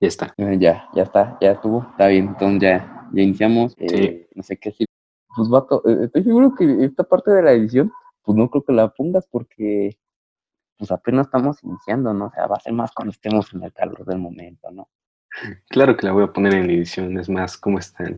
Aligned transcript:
Ya 0.00 0.08
está. 0.08 0.34
Eh, 0.36 0.56
ya, 0.58 0.88
ya 0.94 1.02
está, 1.04 1.38
ya 1.40 1.52
estuvo, 1.52 1.86
está 1.90 2.08
bien, 2.08 2.28
entonces 2.28 2.60
ya, 2.60 3.08
ya 3.12 3.22
iniciamos. 3.22 3.74
eh, 3.78 4.28
No 4.34 4.42
sé 4.42 4.56
qué 4.58 4.70
decir. 4.70 4.86
Pues 5.34 5.48
vato, 5.48 5.82
eh, 5.86 6.04
estoy 6.04 6.24
seguro 6.24 6.54
que 6.54 6.84
esta 6.84 7.04
parte 7.04 7.30
de 7.30 7.42
la 7.42 7.52
edición, 7.52 7.92
pues 8.22 8.36
no 8.36 8.50
creo 8.50 8.64
que 8.64 8.72
la 8.72 8.88
pongas 8.88 9.26
porque 9.26 9.96
pues 10.78 10.90
apenas 10.90 11.26
estamos 11.26 11.62
iniciando, 11.62 12.12
¿no? 12.12 12.26
O 12.26 12.30
sea, 12.30 12.46
va 12.46 12.56
a 12.56 12.60
ser 12.60 12.72
más 12.74 12.92
cuando 12.92 13.12
estemos 13.12 13.52
en 13.54 13.62
el 13.62 13.72
calor 13.72 14.04
del 14.04 14.18
momento, 14.18 14.70
¿no? 14.70 14.88
Claro 15.68 15.96
que 15.96 16.06
la 16.06 16.12
voy 16.12 16.24
a 16.24 16.32
poner 16.32 16.54
en 16.54 16.70
edición, 16.70 17.18
es 17.18 17.28
más, 17.28 17.56
¿cómo 17.56 17.78
están? 17.78 18.16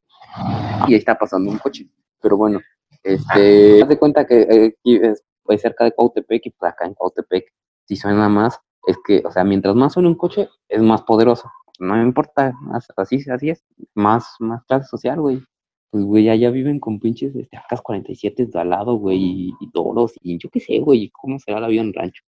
Y 0.88 0.95
ahí 0.95 0.98
está 0.98 1.16
pasando 1.16 1.50
un 1.50 1.58
coche. 1.58 1.88
Pero 2.20 2.36
bueno, 2.36 2.60
este, 3.02 3.82
haz 3.82 3.88
de 3.88 3.98
cuenta 3.98 4.26
que 4.26 4.42
eh, 4.42 4.76
aquí 4.79 4.96
es 4.96 5.22
pues, 5.42 5.60
cerca 5.60 5.84
de 5.84 5.92
Cautepec 5.92 6.46
y 6.46 6.50
pues 6.50 6.72
acá 6.72 6.86
en 6.86 6.95
Cautepec, 6.95 7.52
si 7.84 7.96
suena 7.96 8.29
más, 8.29 8.60
es 8.86 8.96
que, 9.04 9.22
o 9.24 9.30
sea, 9.30 9.45
mientras 9.45 9.74
más 9.74 9.92
suene 9.92 10.09
un 10.09 10.16
coche, 10.16 10.48
es 10.68 10.82
más 10.82 11.02
poderoso. 11.02 11.51
No 11.78 12.00
importa, 12.02 12.52
más- 12.60 12.88
así, 12.96 13.24
así 13.30 13.50
es, 13.50 13.64
más, 13.95 14.27
más 14.41 14.64
clase 14.64 14.87
social, 14.88 15.20
güey. 15.20 15.42
Pues, 15.91 16.04
güey, 16.04 16.28
allá 16.28 16.51
viven 16.51 16.80
con 16.80 17.01
pinches 17.01 17.34
este, 17.34 17.56
acas 17.56 17.80
47 17.80 18.48
al 18.54 18.70
lado, 18.70 18.95
güey, 18.96 19.18
y, 19.18 19.52
y 19.60 19.70
toros, 19.70 20.12
y 20.23 20.37
yo 20.38 20.51
qué 20.51 20.60
sé, 20.60 20.80
güey, 20.80 21.10
cómo 21.10 21.38
será 21.38 21.60
la 21.60 21.68
vida 21.68 21.80
en 21.82 21.95
rancho. 21.95 22.23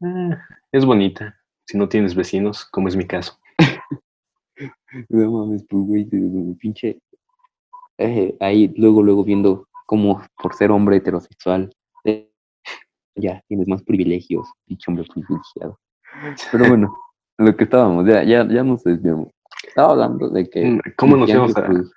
Ah, 0.00 0.38
es 0.70 0.84
bonita, 0.84 1.34
si 1.66 1.76
no 1.76 1.88
tienes 1.88 2.14
vecinos, 2.14 2.64
como 2.66 2.88
es 2.88 2.96
mi 2.96 3.06
caso. 3.06 3.38
No 5.08 5.30
mames, 5.30 5.64
pues, 5.68 5.84
güey, 5.86 6.04
pinche. 6.56 6.98
eh, 7.98 8.36
ahí 8.40 8.72
luego, 8.76 9.02
luego 9.02 9.22
viendo 9.24 9.68
cómo 9.86 10.22
por 10.42 10.54
ser 10.54 10.70
hombre 10.70 10.96
heterosexual, 10.96 11.70
eh, 12.04 12.30
ya 13.14 13.42
tienes 13.48 13.68
más 13.68 13.82
privilegios, 13.82 14.48
pinche 14.66 14.90
hombre 14.90 15.04
privilegiado. 15.12 15.78
Pero 16.50 16.68
bueno, 16.68 16.96
lo 17.38 17.56
que 17.56 17.64
estábamos, 17.64 18.06
ya, 18.06 18.22
ya, 18.24 18.46
ya 18.46 18.62
nos 18.62 18.82
desviamos. 18.84 19.28
Estaba 19.66 19.92
hablando 19.92 20.28
de 20.28 20.48
que. 20.50 20.64
Mm, 20.64 20.80
¿Cómo 20.96 21.16
nos 21.16 21.30
íbamos 21.30 21.56
a- 21.56 21.66
pues, 21.66 21.90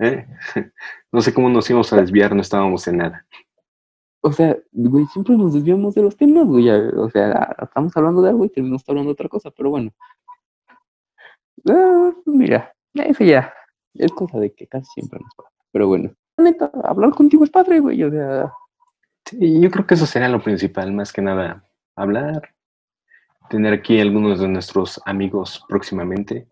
¿Eh? 0.00 0.26
No 1.12 1.20
sé 1.22 1.32
cómo 1.32 1.48
nos 1.48 1.68
íbamos 1.70 1.90
a 1.92 1.96
desviar, 2.00 2.34
no 2.34 2.40
estábamos 2.42 2.86
en 2.88 2.98
nada. 2.98 3.26
o 4.20 4.32
sea, 4.32 4.56
güey, 4.72 5.06
siempre 5.06 5.36
nos 5.36 5.54
desviamos 5.54 5.94
de 5.94 6.02
los 6.02 6.16
temas, 6.16 6.46
güey. 6.46 6.68
O 6.68 7.08
sea, 7.10 7.56
estamos 7.62 7.96
hablando 7.96 8.20
de 8.22 8.30
algo 8.30 8.44
y 8.44 8.48
terminamos 8.50 8.82
hablando 8.88 9.08
de 9.10 9.12
otra 9.14 9.28
cosa, 9.28 9.50
pero 9.50 9.70
bueno. 9.70 9.90
Ah, 11.68 12.12
mira, 12.26 12.72
eso 12.94 13.24
ya 13.24 13.52
es 13.94 14.12
cosa 14.12 14.38
de 14.38 14.52
que 14.52 14.66
casi 14.66 14.86
siempre 14.92 15.20
nos 15.20 15.34
pasa. 15.34 15.50
Pero 15.72 15.88
bueno, 15.88 16.10
neta, 16.36 16.70
hablar 16.84 17.10
contigo 17.12 17.44
es 17.44 17.50
padre, 17.50 17.80
güey. 17.80 18.02
O 18.02 18.10
sea, 18.10 18.52
Sí, 19.28 19.60
yo 19.60 19.70
creo 19.72 19.86
que 19.86 19.94
eso 19.94 20.06
sería 20.06 20.28
lo 20.28 20.40
principal, 20.40 20.92
más 20.92 21.12
que 21.12 21.20
nada, 21.20 21.64
hablar, 21.96 22.54
tener 23.48 23.72
aquí 23.74 24.00
algunos 24.00 24.40
de 24.40 24.48
nuestros 24.48 25.00
amigos 25.04 25.64
próximamente, 25.68 26.48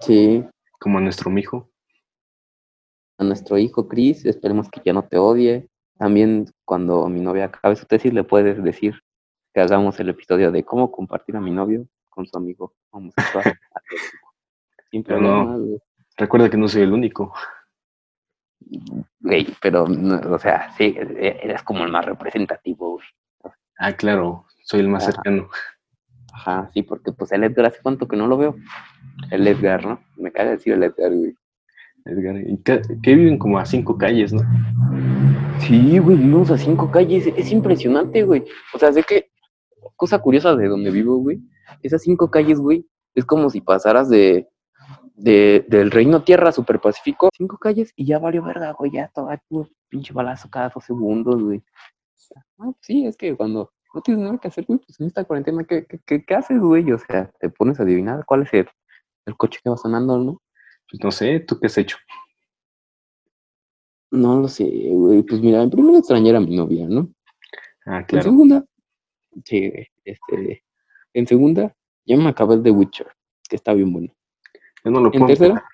sí, 0.00 0.44
como 0.78 0.98
a 0.98 1.00
nuestro 1.00 1.30
mijo. 1.30 1.68
a 3.18 3.24
nuestro 3.24 3.58
hijo 3.58 3.86
Chris, 3.86 4.24
esperemos 4.24 4.70
que 4.70 4.80
ya 4.84 4.92
no 4.94 5.02
te 5.04 5.18
odie. 5.18 5.68
También 5.98 6.46
cuando 6.64 7.06
mi 7.08 7.20
novia 7.20 7.44
acabe 7.46 7.76
su 7.76 7.84
tesis, 7.84 8.14
le 8.14 8.24
puedes 8.24 8.62
decir 8.62 8.94
que 9.52 9.60
hagamos 9.60 10.00
el 10.00 10.08
episodio 10.08 10.50
de 10.50 10.64
cómo 10.64 10.90
compartir 10.90 11.36
a 11.36 11.40
mi 11.40 11.50
novio 11.50 11.86
con 12.08 12.26
su 12.26 12.34
amigo 12.38 12.72
homosexual. 12.90 13.44
Sin 14.90 15.04
no. 15.08 15.58
güey. 15.58 15.78
Recuerda 16.16 16.48
que 16.48 16.56
no 16.56 16.66
soy 16.68 16.82
el 16.82 16.92
único. 16.92 17.32
Güey, 19.20 19.46
pero, 19.60 19.86
no, 19.86 20.34
o 20.34 20.38
sea, 20.38 20.72
sí, 20.76 20.94
e- 20.96 21.40
eres 21.42 21.62
como 21.62 21.84
el 21.84 21.92
más 21.92 22.04
representativo, 22.06 22.92
güey. 22.92 23.52
Ah, 23.78 23.92
claro, 23.92 24.46
soy 24.64 24.80
el 24.80 24.88
más 24.88 25.02
Ajá. 25.04 25.12
cercano. 25.12 25.48
Ajá, 26.32 26.70
sí, 26.72 26.82
porque 26.82 27.12
pues 27.12 27.32
el 27.32 27.44
Edgar 27.44 27.66
hace 27.66 27.80
cuánto 27.82 28.06
que 28.08 28.16
no 28.16 28.26
lo 28.26 28.36
veo. 28.36 28.56
El 29.30 29.46
Edgar, 29.46 29.84
¿no? 29.84 30.00
Me 30.16 30.32
caga 30.32 30.52
decir 30.52 30.72
el 30.72 30.82
Edgar, 30.82 31.14
güey. 31.14 31.34
Edgar, 32.04 32.36
y 32.36 32.56
que, 32.58 32.80
que 33.02 33.14
viven 33.14 33.38
como 33.38 33.58
a 33.58 33.66
cinco 33.66 33.98
calles, 33.98 34.32
¿no? 34.32 34.42
Sí, 35.60 35.98
güey, 35.98 36.16
vivimos 36.16 36.50
a 36.50 36.58
cinco 36.58 36.90
calles. 36.90 37.26
Es 37.36 37.52
impresionante, 37.52 38.22
güey. 38.22 38.44
O 38.72 38.78
sea, 38.78 38.92
sé 38.92 39.02
que, 39.02 39.30
cosa 39.96 40.18
curiosa 40.18 40.56
de 40.56 40.68
donde 40.68 40.90
vivo, 40.90 41.16
güey, 41.16 41.40
esas 41.82 42.02
cinco 42.02 42.30
calles, 42.30 42.58
güey, 42.58 42.86
es 43.14 43.24
como 43.24 43.50
si 43.50 43.60
pasaras 43.60 44.08
de, 44.08 44.48
de 45.14 45.64
del 45.68 45.90
Reino 45.90 46.22
Tierra 46.22 46.52
Super 46.52 46.80
Pacífico, 46.80 47.28
cinco 47.36 47.58
calles 47.58 47.92
y 47.96 48.06
ya 48.06 48.18
valió 48.18 48.42
verga, 48.42 48.72
güey, 48.72 48.92
ya 48.92 49.10
todo, 49.14 49.28
pinche 49.88 50.12
balazo 50.12 50.48
cada 50.50 50.70
dos 50.70 50.84
segundos, 50.84 51.42
güey. 51.42 51.62
Ah, 52.58 52.72
sí, 52.80 53.06
es 53.06 53.16
que 53.16 53.36
cuando 53.36 53.72
no 53.94 54.00
tienes 54.02 54.24
nada 54.24 54.38
que 54.38 54.48
hacer, 54.48 54.64
güey, 54.66 54.78
pues 54.78 55.00
en 55.00 55.06
esta 55.06 55.24
cuarentena, 55.24 55.64
¿qué, 55.64 55.84
qué, 55.86 55.98
qué, 56.06 56.24
qué 56.24 56.34
haces, 56.34 56.58
güey? 56.60 56.90
O 56.92 56.98
sea, 56.98 57.30
te 57.40 57.48
pones 57.50 57.80
a 57.80 57.82
adivinar 57.82 58.24
cuál 58.24 58.42
es 58.42 58.52
el, 58.54 58.68
el 59.26 59.36
coche 59.36 59.60
que 59.62 59.70
va 59.70 59.76
sonando, 59.76 60.18
¿no? 60.18 60.40
Pues 60.90 61.02
no 61.02 61.10
sé, 61.10 61.40
¿tú 61.40 61.58
qué 61.58 61.66
has 61.66 61.78
hecho? 61.78 61.96
No 64.10 64.40
lo 64.40 64.48
sé, 64.48 64.64
güey. 64.90 65.22
Pues 65.22 65.40
mira, 65.40 65.62
en 65.62 65.70
primera 65.70 65.98
extrañar 65.98 66.36
a 66.36 66.40
mi 66.40 66.56
novia, 66.56 66.86
¿no? 66.88 67.08
Ah, 67.86 67.98
En 67.98 68.04
claro. 68.04 68.24
segunda, 68.24 68.64
sí, 69.44 69.70
güey, 69.70 69.88
este, 70.04 70.64
en 71.14 71.26
segunda, 71.26 71.74
ya 72.04 72.16
me 72.16 72.28
acabé 72.28 72.54
el 72.56 72.62
de 72.62 72.70
Witcher, 72.72 73.08
que 73.48 73.56
está 73.56 73.72
bien 73.72 73.92
bueno. 73.92 74.12
Yo 74.84 74.90
no 74.90 75.00
lo 75.00 75.12
En 75.12 75.20
puedo. 75.20 75.26
tercera, 75.26 75.64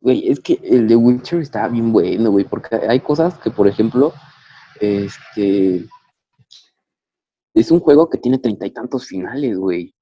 güey, 0.00 0.28
es 0.28 0.40
que 0.40 0.58
el 0.62 0.88
de 0.88 0.96
Witcher 0.96 1.40
está 1.40 1.68
bien 1.68 1.92
bueno, 1.92 2.30
güey, 2.30 2.44
porque 2.44 2.74
hay 2.76 3.00
cosas 3.00 3.38
que, 3.38 3.50
por 3.50 3.68
ejemplo, 3.68 4.12
este, 4.80 5.86
es 7.54 7.70
un 7.70 7.80
juego 7.80 8.08
que 8.08 8.18
tiene 8.18 8.38
treinta 8.38 8.66
y 8.66 8.70
tantos 8.70 9.06
finales, 9.06 9.56
güey. 9.58 9.94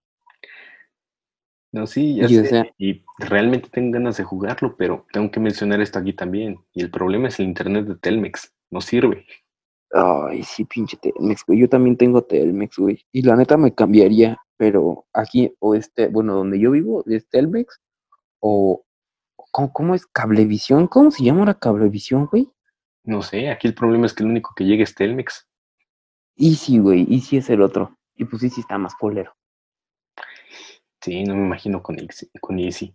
No, 1.73 1.87
sí, 1.87 2.17
ya 2.17 2.23
Y, 2.29 2.39
o 2.39 2.43
sé, 2.43 2.49
sea- 2.49 2.67
y 2.79 3.05
realmente 3.19 3.69
tengo 3.71 3.93
ganas 3.93 4.17
de 4.17 4.25
jugarlo, 4.25 4.75
pero 4.77 5.07
tengo 5.13 5.31
que 5.31 5.39
mencionar 5.41 5.81
esto 5.81 5.99
aquí 5.99 6.13
también. 6.13 6.59
Y 6.73 6.83
el 6.83 6.91
problema 6.91 7.29
es 7.29 7.39
el 7.39 7.47
internet 7.47 7.87
de 7.87 7.97
Telmex. 7.97 8.53
No 8.71 8.81
sirve. 8.81 9.25
Ay, 9.93 10.43
sí, 10.43 10.65
pinche 10.65 10.97
Telmex, 10.97 11.45
güey. 11.47 11.61
Yo 11.61 11.69
también 11.69 11.97
tengo 11.97 12.23
Telmex, 12.23 12.77
güey. 12.77 13.05
Y 13.13 13.23
la 13.23 13.37
neta 13.37 13.57
me 13.57 13.75
cambiaría, 13.75 14.39
pero 14.57 15.07
aquí, 15.13 15.55
o 15.61 15.75
este, 15.75 16.09
bueno, 16.09 16.35
donde 16.35 16.59
yo 16.59 16.71
vivo, 16.73 17.05
es 17.07 17.29
Telmex, 17.29 17.81
o, 18.41 18.85
¿cómo, 19.51 19.73
cómo 19.73 19.95
es? 19.95 20.07
Cablevisión, 20.07 20.87
¿cómo 20.87 21.11
se 21.11 21.25
llama 21.25 21.45
la 21.45 21.59
Cablevisión, 21.59 22.27
güey? 22.27 22.49
No 23.05 23.23
sé, 23.23 23.49
aquí 23.49 23.67
el 23.67 23.75
problema 23.75 24.07
es 24.07 24.15
que 24.15 24.23
el 24.23 24.31
único 24.31 24.53
que 24.57 24.65
llega 24.65 24.85
es 24.85 24.95
Telmex. 24.95 25.49
Easy, 26.37 26.79
güey, 26.79 27.07
Easy 27.13 27.37
es 27.39 27.51
el 27.51 27.63
otro. 27.63 27.97
Y 28.15 28.25
pues 28.25 28.43
Easy 28.43 28.61
está 28.61 28.79
más 28.79 28.95
polero. 28.99 29.33
Sí, 31.03 31.25
no 31.25 31.35
me 31.35 31.47
imagino 31.47 31.83
con, 31.83 31.97
con 32.41 32.59
Easy. 32.59 32.95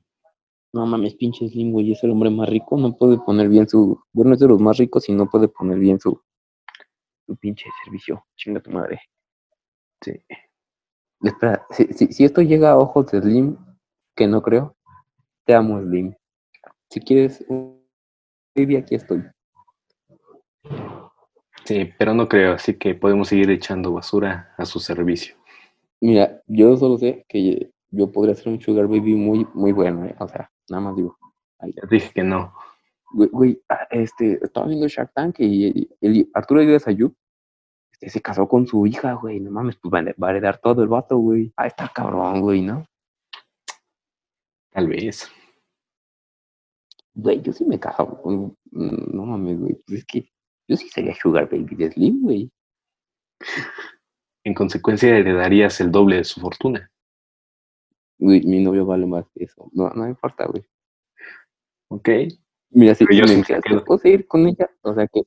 No 0.74 0.86
mames, 0.86 1.16
pinche 1.16 1.48
Slim, 1.48 1.72
güey, 1.72 1.94
es 1.94 2.04
el 2.04 2.12
hombre 2.12 2.30
más 2.30 2.50
rico, 2.50 2.78
no 2.78 2.98
puede 2.98 3.18
poner 3.18 3.48
bien 3.48 3.66
su, 3.68 3.98
bueno, 4.12 4.34
es 4.34 4.40
de 4.40 4.48
los 4.50 4.60
más 4.60 4.78
ricos 4.78 5.08
y 5.08 5.14
no 5.14 5.30
puede 5.30 5.48
poner 5.48 5.80
bien 5.80 6.00
su, 6.02 6.22
su 7.26 7.38
pinche 7.38 7.70
servicio. 7.84 8.26
Chinga 8.36 8.60
tu 8.60 8.72
madre. 8.72 9.00
Sí. 10.02 10.22
Espera, 11.22 11.66
si, 11.70 11.86
si, 11.94 12.08
si 12.12 12.26
esto 12.26 12.42
llega 12.42 12.72
a 12.72 12.78
ojos 12.78 13.10
de 13.10 13.22
Slim, 13.22 13.58
que 14.16 14.28
no 14.28 14.42
creo, 14.42 14.76
te 15.46 15.56
amo, 15.56 15.80
Slim. 15.80 16.14
Si 16.90 17.00
quieres, 17.00 17.46
baby, 18.54 18.76
aquí 18.76 18.96
estoy. 18.96 19.24
Sí, 21.66 21.92
pero 21.98 22.14
no 22.14 22.28
creo, 22.28 22.54
así 22.54 22.76
que 22.76 22.94
podemos 22.94 23.30
seguir 23.30 23.50
echando 23.50 23.92
basura 23.92 24.54
a 24.56 24.66
su 24.66 24.80
servicio. 24.80 25.36
Mira, 26.00 26.42
yo 26.46 26.78
solo 26.78 27.00
sé 27.00 27.26
que 27.28 27.72
yo 27.90 28.12
podría 28.12 28.36
ser 28.36 28.50
un 28.50 28.62
sugar 28.62 28.88
baby 28.88 29.16
muy, 29.16 29.48
muy 29.56 29.72
bueno, 29.72 30.06
¿eh? 30.06 30.16
O 30.20 30.28
sea, 30.28 30.52
nada 30.70 30.82
más 30.84 30.96
digo. 30.96 31.18
Ahí. 31.58 31.74
Ya 31.76 31.88
dije 31.90 32.12
que 32.14 32.24
no. 32.24 32.54
Güey, 33.14 33.30
güey, 33.32 33.64
ah, 33.70 33.88
este, 33.90 34.40
estaba 34.44 34.68
viendo 34.68 34.88
Shark 34.88 35.12
Tank 35.14 35.38
y, 35.40 35.90
el 36.02 36.30
Arturo 36.36 36.62
Díaz 36.62 36.88
Ayub 36.88 37.16
este, 37.94 38.10
se 38.10 38.22
casó 38.22 38.48
con 38.48 38.68
su 38.68 38.86
hija, 38.86 39.14
güey. 39.14 39.40
No 39.40 39.50
mames, 39.50 39.78
pues 39.78 39.92
va 39.92 40.28
a- 40.28 40.30
heredar 40.30 40.60
todo 40.60 40.84
el 40.84 40.90
vato, 40.90 41.18
güey. 41.18 41.52
Ah, 41.58 41.66
está 41.66 41.90
cabrón, 41.94 42.42
güey, 42.42 42.62
¿no? 42.62 42.86
Tal 44.72 44.88
vez. 44.88 45.32
Güey, 47.16 47.42
yo 47.42 47.54
sí 47.54 47.66
me 47.66 47.80
caso 47.80 48.22
No 48.72 49.26
mames, 49.26 49.60
güey. 49.60 49.74
Pues 49.88 50.00
es 50.00 50.06
que 50.06 50.35
yo 50.68 50.78
sí 50.78 50.90
sería 50.90 51.16
sugar 51.16 51.50
baby 51.50 51.76
de 51.76 51.92
Slim, 51.92 52.22
güey. 52.22 52.52
En 54.44 54.54
consecuencia, 54.54 55.18
heredarías 55.18 55.80
el 55.82 55.92
doble 55.92 56.18
de 56.18 56.24
su 56.24 56.40
fortuna. 56.40 56.92
Güey, 58.18 58.44
mi 58.44 58.64
novio 58.64 58.86
vale 58.86 59.06
más 59.06 59.26
que 59.34 59.44
eso. 59.46 59.70
No, 59.74 59.90
no 59.90 60.04
me 60.04 60.10
importa, 60.10 60.46
güey. 60.46 60.66
¿Ok? 61.90 62.10
Mira, 62.70 62.96
si 62.96 63.06
Pero 63.06 63.20
yo 63.20 63.26
me 63.26 63.44
sí 63.44 63.54
que 63.62 63.80
puedo 63.86 64.00
seguir 64.00 64.28
con 64.28 64.48
ella, 64.48 64.70
o 64.82 64.94
sea 64.94 65.08
que, 65.08 65.24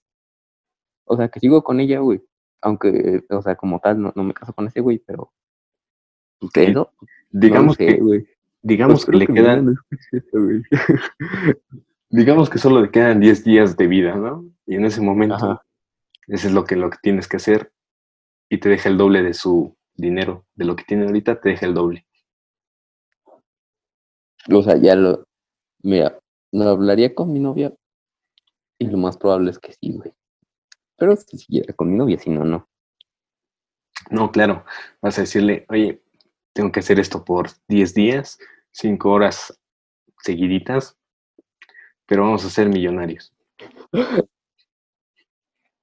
o 1.05 1.17
sea 1.17 1.29
que 1.29 1.40
sigo 1.40 1.62
con 1.62 1.81
ella, 1.81 2.00
güey. 2.00 2.23
Aunque, 2.61 3.25
o 3.31 3.43
sea, 3.43 3.56
como 3.56 3.81
tal, 3.81 4.00
no, 4.00 4.12
no 4.14 4.25
me 4.25 4.35
caso 4.35 4.52
con 4.52 4.67
ese 4.67 4.81
güey, 4.81 4.99
pero. 4.99 5.32
pues, 6.40 6.69
eso, 6.69 6.93
Digamos 7.31 7.79
no 7.79 7.87
sé, 7.87 7.87
que, 7.87 8.00
güey. 8.00 8.26
digamos 8.62 9.06
que 9.06 9.17
Espero 9.17 9.19
le 9.19 9.26
mi 9.26 9.35
quedan, 9.35 9.76
digamos 12.11 12.51
que 12.51 12.59
solo 12.59 12.81
le 12.81 12.91
quedan 12.91 13.21
10 13.21 13.45
días 13.45 13.77
de 13.77 13.87
vida, 13.87 14.15
¿no? 14.15 14.45
Y 14.67 14.77
en 14.77 14.85
ese 14.85 15.01
momento, 15.01 15.37
Ajá. 15.37 15.63
eso 16.27 16.49
es 16.49 16.55
lo 16.55 16.65
que, 16.65 16.77
lo 16.77 16.91
que 16.91 16.99
tienes 17.03 17.29
que 17.29 17.37
hacer 17.37 17.73
y 18.49 18.59
te 18.59 18.69
deja 18.69 18.89
el 18.89 18.97
doble 18.97 19.23
de 19.23 19.35
su, 19.35 19.77
dinero 19.99 20.47
de 20.55 20.65
lo 20.65 20.77
que 20.77 20.85
tiene 20.85 21.05
ahorita, 21.05 21.41
te 21.41 21.51
deja 21.51 21.67
el 21.67 21.75
doble. 21.75 22.07
O 24.51 24.63
sea, 24.63 24.77
ya 24.77 24.95
lo. 24.95 25.27
Mira, 25.83 26.19
no 26.53 26.69
hablaría 26.69 27.15
con 27.15 27.33
mi 27.33 27.41
novia. 27.41 27.75
Y 28.79 28.87
lo 28.87 28.97
más 28.97 29.19
probable 29.19 29.51
es 29.51 29.59
que 29.59 29.73
sí, 29.73 29.93
güey. 29.93 30.13
Pero 30.97 31.17
si 31.17 31.37
siguiera 31.37 31.75
con 31.75 31.91
mi 31.91 31.97
novia, 31.97 32.19
si 32.19 32.31
no, 32.31 32.45
no. 32.45 32.69
No, 34.11 34.31
claro, 34.31 34.65
vas 35.03 35.19
a 35.19 35.23
decirle, 35.23 35.67
oye, 35.69 36.03
tengo 36.55 36.73
que 36.73 36.81
hacer 36.81 36.99
esto 36.99 37.25
por 37.25 37.51
10 37.67 37.93
días, 37.93 38.39
5 38.71 39.11
horas 39.11 39.61
seguiditas, 40.23 40.98
pero 42.09 42.23
vamos 42.25 42.45
a 42.45 42.51
ser 42.51 42.69
millonarios. 42.69 43.33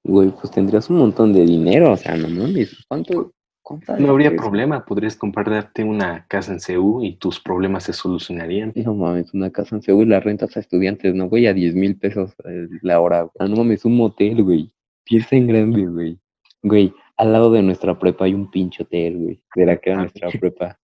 Güey, 0.03 0.29
pues 0.31 0.51
tendrías 0.51 0.89
un 0.89 0.97
montón 0.97 1.33
de 1.33 1.45
dinero, 1.45 1.91
o 1.93 1.97
sea, 1.97 2.15
no 2.15 2.27
mames, 2.29 2.85
¿cuánto? 2.87 3.31
No 3.97 4.11
habría 4.11 4.35
problema, 4.35 4.85
podrías 4.85 5.15
comprarte 5.15 5.83
una 5.83 6.27
casa 6.27 6.53
en 6.53 6.59
CU 6.59 7.01
y 7.03 7.15
tus 7.15 7.39
problemas 7.39 7.85
se 7.85 7.93
solucionarían. 7.93 8.71
No 8.75 8.93
mames, 8.93 9.33
una 9.33 9.49
casa 9.49 9.75
en 9.75 9.81
Seúl, 9.81 10.07
la 10.09 10.19
rentas 10.19 10.55
a 10.55 10.59
estudiantes, 10.59 11.15
no, 11.15 11.27
güey, 11.29 11.47
a 11.47 11.53
10 11.53 11.73
mil 11.73 11.97
pesos 11.97 12.35
eh, 12.47 12.67
la 12.83 12.99
hora. 13.01 13.21
güey. 13.21 13.31
Ah, 13.39 13.47
no 13.47 13.55
mames, 13.55 13.83
un 13.85 13.97
motel, 13.97 14.43
güey. 14.43 14.71
Piensa 15.03 15.35
en 15.35 15.47
grande, 15.47 15.87
güey. 15.87 16.19
Güey, 16.61 16.93
al 17.17 17.31
lado 17.33 17.51
de 17.51 17.63
nuestra 17.63 17.97
prepa 17.97 18.25
hay 18.25 18.35
un 18.35 18.51
pinche 18.51 18.83
hotel, 18.83 19.17
güey. 19.17 19.41
De 19.55 19.65
la 19.65 19.77
que 19.77 19.89
era 19.89 19.99
Ah, 19.99 20.01
nuestra 20.03 20.29
prepa. 20.39 20.79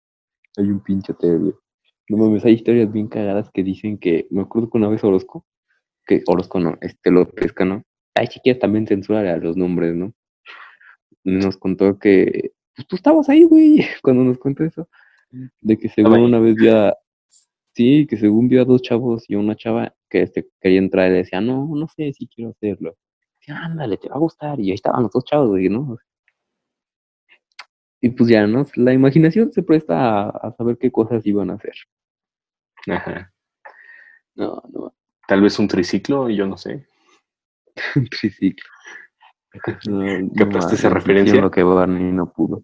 Hay 0.58 0.66
un 0.66 0.80
pinche 0.80 1.12
hotel, 1.12 1.38
güey. 1.40 1.54
No 2.12 2.18
mames, 2.18 2.44
hay 2.44 2.56
historias 2.56 2.92
bien 2.92 3.08
cagadas 3.08 3.50
que 3.52 3.64
dicen 3.64 3.98
que, 3.98 4.28
me 4.32 4.42
acuerdo 4.42 4.70
que 4.70 4.78
una 4.78 4.90
vez 4.90 5.02
Orozco, 5.02 5.46
que 6.06 6.22
Orozco 6.28 6.60
no, 6.60 6.78
este 6.82 7.10
López 7.10 7.54
Cano, 7.54 7.86
ay, 8.16 8.28
si 8.28 8.42
quieres 8.42 8.60
también 8.60 8.86
censura 8.86 9.22
a 9.22 9.38
los 9.38 9.56
nombres, 9.56 9.96
¿no? 9.96 10.14
Nos 11.24 11.56
contó 11.56 11.98
que, 12.00 12.52
pues 12.76 12.86
tú 12.90 12.98
estabas 12.98 13.30
ahí, 13.30 13.46
güey, 13.46 13.86
cuando 14.04 14.26
nos 14.26 14.40
contó 14.40 14.66
eso, 14.66 14.90
de 15.62 15.78
que 15.78 15.88
según 15.88 16.20
una 16.20 16.40
vez 16.40 16.56
vio 16.56 16.78
a, 16.78 16.98
sí, 17.74 18.06
que 18.10 18.18
según 18.18 18.50
vio 18.50 18.64
a 18.64 18.66
dos 18.66 18.82
chavos 18.82 19.24
y 19.30 19.36
a 19.36 19.40
una 19.40 19.56
chava 19.56 19.96
que 20.10 20.24
este, 20.24 20.50
quería 20.60 20.80
entrar 20.80 21.08
y 21.08 21.12
le 21.12 21.18
decía, 21.20 21.40
no, 21.40 21.66
no 21.74 21.88
sé 21.88 22.12
si 22.12 22.28
quiero 22.28 22.52
hacerlo. 22.52 22.98
Decía, 23.40 23.58
ándale, 23.58 23.96
te 23.96 24.10
va 24.10 24.16
a 24.16 24.20
gustar, 24.20 24.60
y 24.60 24.72
ahí 24.72 24.76
estaban 24.76 25.04
los 25.04 25.14
dos 25.14 25.24
chavos, 25.24 25.52
güey, 25.52 25.70
¿no? 25.70 25.98
Y 28.02 28.10
pues 28.10 28.30
ya, 28.30 28.46
¿no? 28.48 28.66
La 28.76 28.92
imaginación 28.92 29.54
se 29.54 29.64
presta 29.64 30.26
a, 30.26 30.30
a 30.30 30.52
saber 30.58 30.78
qué 30.78 30.92
cosas 30.92 31.26
iban 31.26 31.52
a 31.52 31.54
hacer. 31.54 31.76
Ajá. 32.90 33.32
No, 34.36 34.62
no, 34.72 34.94
Tal 35.28 35.42
vez 35.42 35.58
un 35.60 35.68
triciclo, 35.68 36.30
yo 36.30 36.46
no 36.48 36.58
sé. 36.58 36.88
un 37.96 38.08
triciclo. 38.08 38.70
No, 39.88 40.30
¿Captaste 40.38 40.76
esa 40.76 40.90
mames, 40.90 41.04
referencia? 41.04 41.42
lo 41.42 41.52
que 41.52 41.64
Barney 41.64 42.12
no 42.12 42.32
pudo. 42.32 42.64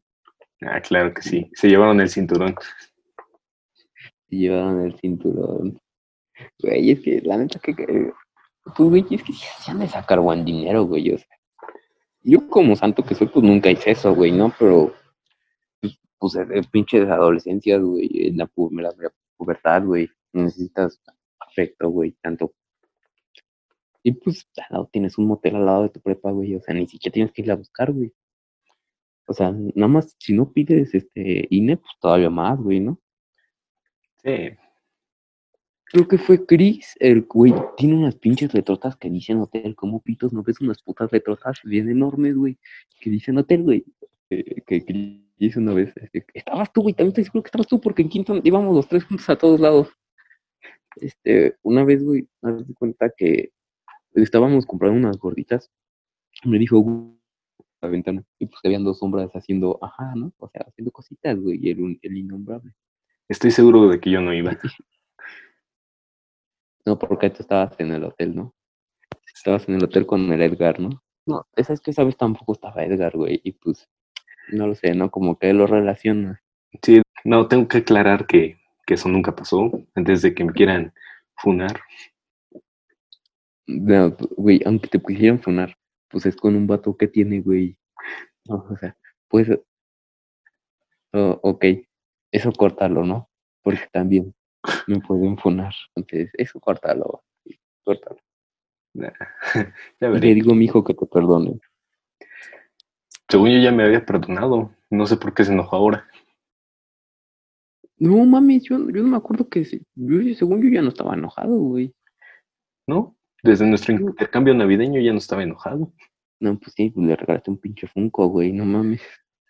Ah, 0.62 0.82
claro 0.82 1.14
que 1.14 1.22
sí. 1.22 1.50
Se 1.54 1.68
llevaron 1.70 2.00
el 2.02 2.10
cinturón. 2.10 2.56
Y 4.30 4.40
llevaron 4.42 4.82
el 4.86 4.96
cinturón. 5.00 5.80
Güey, 6.60 6.92
es 6.92 7.00
que 7.02 7.22
la 7.22 7.38
neta 7.38 7.60
que... 7.60 7.74
Pues, 8.76 8.90
güey, 8.90 9.06
es 9.12 9.24
que 9.24 9.34
se 9.34 9.72
han 9.72 9.80
de 9.80 9.88
sacar 9.88 10.20
buen 10.20 10.44
dinero, 10.44 10.84
güey. 10.86 11.14
O 11.14 11.18
sea, 11.18 11.28
yo 12.24 12.50
como 12.50 12.76
santo 12.76 13.04
que 13.04 13.16
soy, 13.16 13.28
pues 13.28 13.46
nunca 13.46 13.70
hice 13.70 13.92
eso, 13.92 14.14
güey, 14.14 14.32
¿no? 14.32 14.54
Pero, 14.60 14.94
pues, 15.82 16.00
pues 16.18 16.34
de 16.34 16.64
pinches 16.72 17.08
adolescencias, 17.08 17.82
güey, 17.82 18.28
en 18.28 18.38
la, 18.40 18.48
pu- 18.48 18.72
la- 18.82 18.94
la 18.98 19.12
pubertad, 19.38 19.86
güey, 19.86 20.10
necesitas 20.34 21.02
afecto, 21.40 21.90
güey, 21.90 22.12
tanto. 22.22 22.54
Y 24.04 24.14
pues, 24.14 24.48
al 24.58 24.66
lado 24.70 24.90
tienes 24.92 25.18
un 25.18 25.28
motel 25.28 25.56
al 25.56 25.66
lado 25.66 25.84
de 25.84 25.90
tu 25.90 26.02
prepa, 26.02 26.32
güey, 26.32 26.56
o 26.56 26.62
sea, 26.62 26.74
ni 26.74 26.88
siquiera 26.88 27.14
tienes 27.14 27.32
que 27.32 27.42
ir 27.42 27.52
a 27.52 27.56
buscar, 27.56 27.92
güey. 27.92 28.14
O 29.28 29.34
sea, 29.34 29.52
nada 29.52 29.88
más, 29.90 30.16
si 30.20 30.34
no 30.34 30.52
pides 30.52 30.94
este 30.96 31.48
INE, 31.50 31.78
pues 31.78 31.92
todavía 32.00 32.30
más, 32.30 32.58
güey, 32.60 32.80
¿no? 32.80 33.00
Sí. 34.24 34.52
Creo 35.84 36.08
que 36.08 36.18
fue 36.18 36.46
Chris, 36.46 36.96
el 37.00 37.24
güey, 37.24 37.54
tiene 37.78 37.96
unas 37.96 38.16
pinches 38.16 38.52
retrotas 38.54 38.96
que 38.96 39.10
dicen 39.10 39.40
hotel, 39.40 39.76
como 39.76 40.02
pitos, 40.02 40.34
no 40.34 40.44
ves 40.44 40.60
unas 40.62 40.82
putas 40.82 41.12
retrotas 41.12 41.60
bien 41.64 41.90
enormes, 41.90 42.36
güey, 42.36 42.58
que 43.00 43.10
dicen 43.10 43.38
hotel, 43.38 43.64
güey. 43.64 43.86
Eh, 44.30 44.62
que 44.66 44.84
Chris 44.84 45.27
hizo 45.38 45.60
una 45.60 45.74
vez, 45.74 45.94
este, 45.98 46.26
estabas 46.34 46.72
tú, 46.74 46.82
güey, 46.84 46.94
también 46.94 47.10
estoy 47.10 47.26
seguro 47.26 47.44
que 47.44 47.48
estabas 47.48 47.68
tú, 47.68 47.80
porque 47.82 48.02
en 48.02 48.10
quinto 48.10 48.36
íbamos 48.44 48.76
los 48.76 48.88
tres 48.88 49.04
juntos 49.06 49.30
a 49.30 49.38
todos 49.38 49.60
lados. 49.60 49.90
Este, 50.98 51.56
una 51.64 51.84
vez, 51.84 52.04
güey, 52.04 52.28
me 52.42 52.64
di 52.64 52.74
cuenta 52.74 53.12
que 53.16 53.52
estábamos 54.16 54.66
comprando 54.66 54.98
unas 55.00 55.18
gorditas, 55.18 55.72
y 56.44 56.50
me 56.50 56.58
dijo, 56.60 56.80
güey, 56.80 57.18
la 57.82 57.90
ventana, 57.90 58.24
y 58.40 58.48
pues 58.48 58.60
habían 58.66 58.84
dos 58.84 59.00
sombras 59.00 59.30
haciendo, 59.36 59.78
ajá, 59.82 60.14
¿no? 60.16 60.34
O 60.40 60.50
sea, 60.50 60.66
haciendo 60.68 60.92
cositas, 60.92 61.40
güey, 61.40 61.60
y 61.62 61.70
el, 61.72 61.82
un- 61.82 62.00
el 62.02 62.18
innombrable. 62.18 62.74
Estoy 63.30 63.52
seguro 63.52 63.88
de 63.90 64.00
que 64.00 64.10
yo 64.12 64.22
no 64.22 64.34
iba. 64.34 64.52
No, 66.86 66.98
porque 66.98 67.30
tú 67.30 67.42
estabas 67.42 67.78
en 67.80 67.92
el 67.92 68.04
hotel, 68.06 68.34
¿no? 68.36 68.56
Estabas 69.36 69.68
en 69.68 69.76
el 69.76 69.84
hotel 69.84 70.06
con 70.06 70.32
el 70.32 70.42
Edgar, 70.42 70.80
¿no? 70.80 71.04
No, 71.26 71.46
esa 71.56 71.74
es 71.74 71.82
que 71.82 71.92
esa 71.92 72.06
vez 72.06 72.16
tampoco 72.16 72.54
estaba 72.54 72.84
Edgar, 72.86 73.16
güey, 73.18 73.42
y 73.44 73.52
pues, 73.52 73.90
no 74.52 74.68
lo 74.68 74.76
sé, 74.76 74.94
¿no? 74.94 75.12
Como 75.12 75.38
que 75.38 75.54
lo 75.54 75.68
relaciona. 75.68 76.42
Sí, 76.82 77.02
no, 77.24 77.48
tengo 77.48 77.68
que 77.68 77.80
aclarar 77.80 78.28
que, 78.28 78.58
que 78.86 78.96
eso 78.96 79.10
nunca 79.10 79.36
pasó. 79.36 79.72
Antes 79.96 80.22
de 80.22 80.34
que 80.34 80.44
me 80.44 80.54
quieran 80.54 80.94
funar. 81.36 81.82
No, 83.68 84.16
güey, 84.38 84.62
aunque 84.66 84.88
te 84.88 85.02
quisieran 85.02 85.42
funar, 85.42 85.76
pues 86.10 86.26
es 86.26 86.36
con 86.36 86.56
un 86.56 86.68
vato 86.68 86.96
que 86.96 87.08
tiene, 87.08 87.42
güey. 87.42 87.78
No, 88.46 88.66
o 88.70 88.78
sea, 88.78 88.98
pues, 89.28 89.50
oh, 91.14 91.40
ok, 91.44 91.66
eso 92.32 92.52
córtalo, 92.54 93.04
¿no? 93.04 93.30
Porque 93.62 93.88
también 93.92 94.34
me 94.88 95.00
pueden 95.02 95.38
funar. 95.38 95.74
Entonces, 95.96 96.32
eso 96.38 96.60
córtalo, 96.60 97.24
córtalo. 97.84 98.20
Ya 100.00 100.10
Y 100.10 100.20
le 100.20 100.34
digo 100.34 100.52
a 100.52 100.56
mi 100.56 100.66
hijo 100.66 100.84
que 100.84 100.94
te 100.94 101.06
perdone. 101.06 101.60
Según 103.30 103.50
yo 103.50 103.60
ya 103.60 103.72
me 103.72 103.84
había 103.84 104.06
perdonado. 104.06 104.72
No 104.90 105.06
sé 105.06 105.18
por 105.18 105.34
qué 105.34 105.44
se 105.44 105.52
enojó 105.52 105.76
ahora. 105.76 106.08
No 108.00 108.26
mames, 108.26 108.64
yo, 108.64 108.78
yo 108.78 109.02
no 109.02 109.10
me 109.10 109.18
acuerdo 109.18 109.50
que, 109.50 109.64
yo, 109.64 110.36
según 110.36 110.62
yo 110.62 110.70
ya 110.70 110.82
no 110.82 110.90
estaba 110.90 111.16
enojado, 111.16 111.58
güey. 111.58 111.94
¿No? 112.88 113.18
Desde 113.44 113.66
nuestro 113.66 113.94
intercambio 113.94 114.54
navideño 114.54 115.02
ya 115.02 115.12
no 115.12 115.18
estaba 115.18 115.44
enojado. 115.44 115.94
No, 116.40 116.58
pues 116.60 116.74
sí, 116.76 116.92
pues 116.92 117.08
le 117.08 117.16
regalaste 117.16 117.50
un 117.50 117.58
pinche 117.58 117.88
Funko, 117.88 118.28
güey, 118.28 118.54
no 118.54 118.66
mames. 118.66 119.02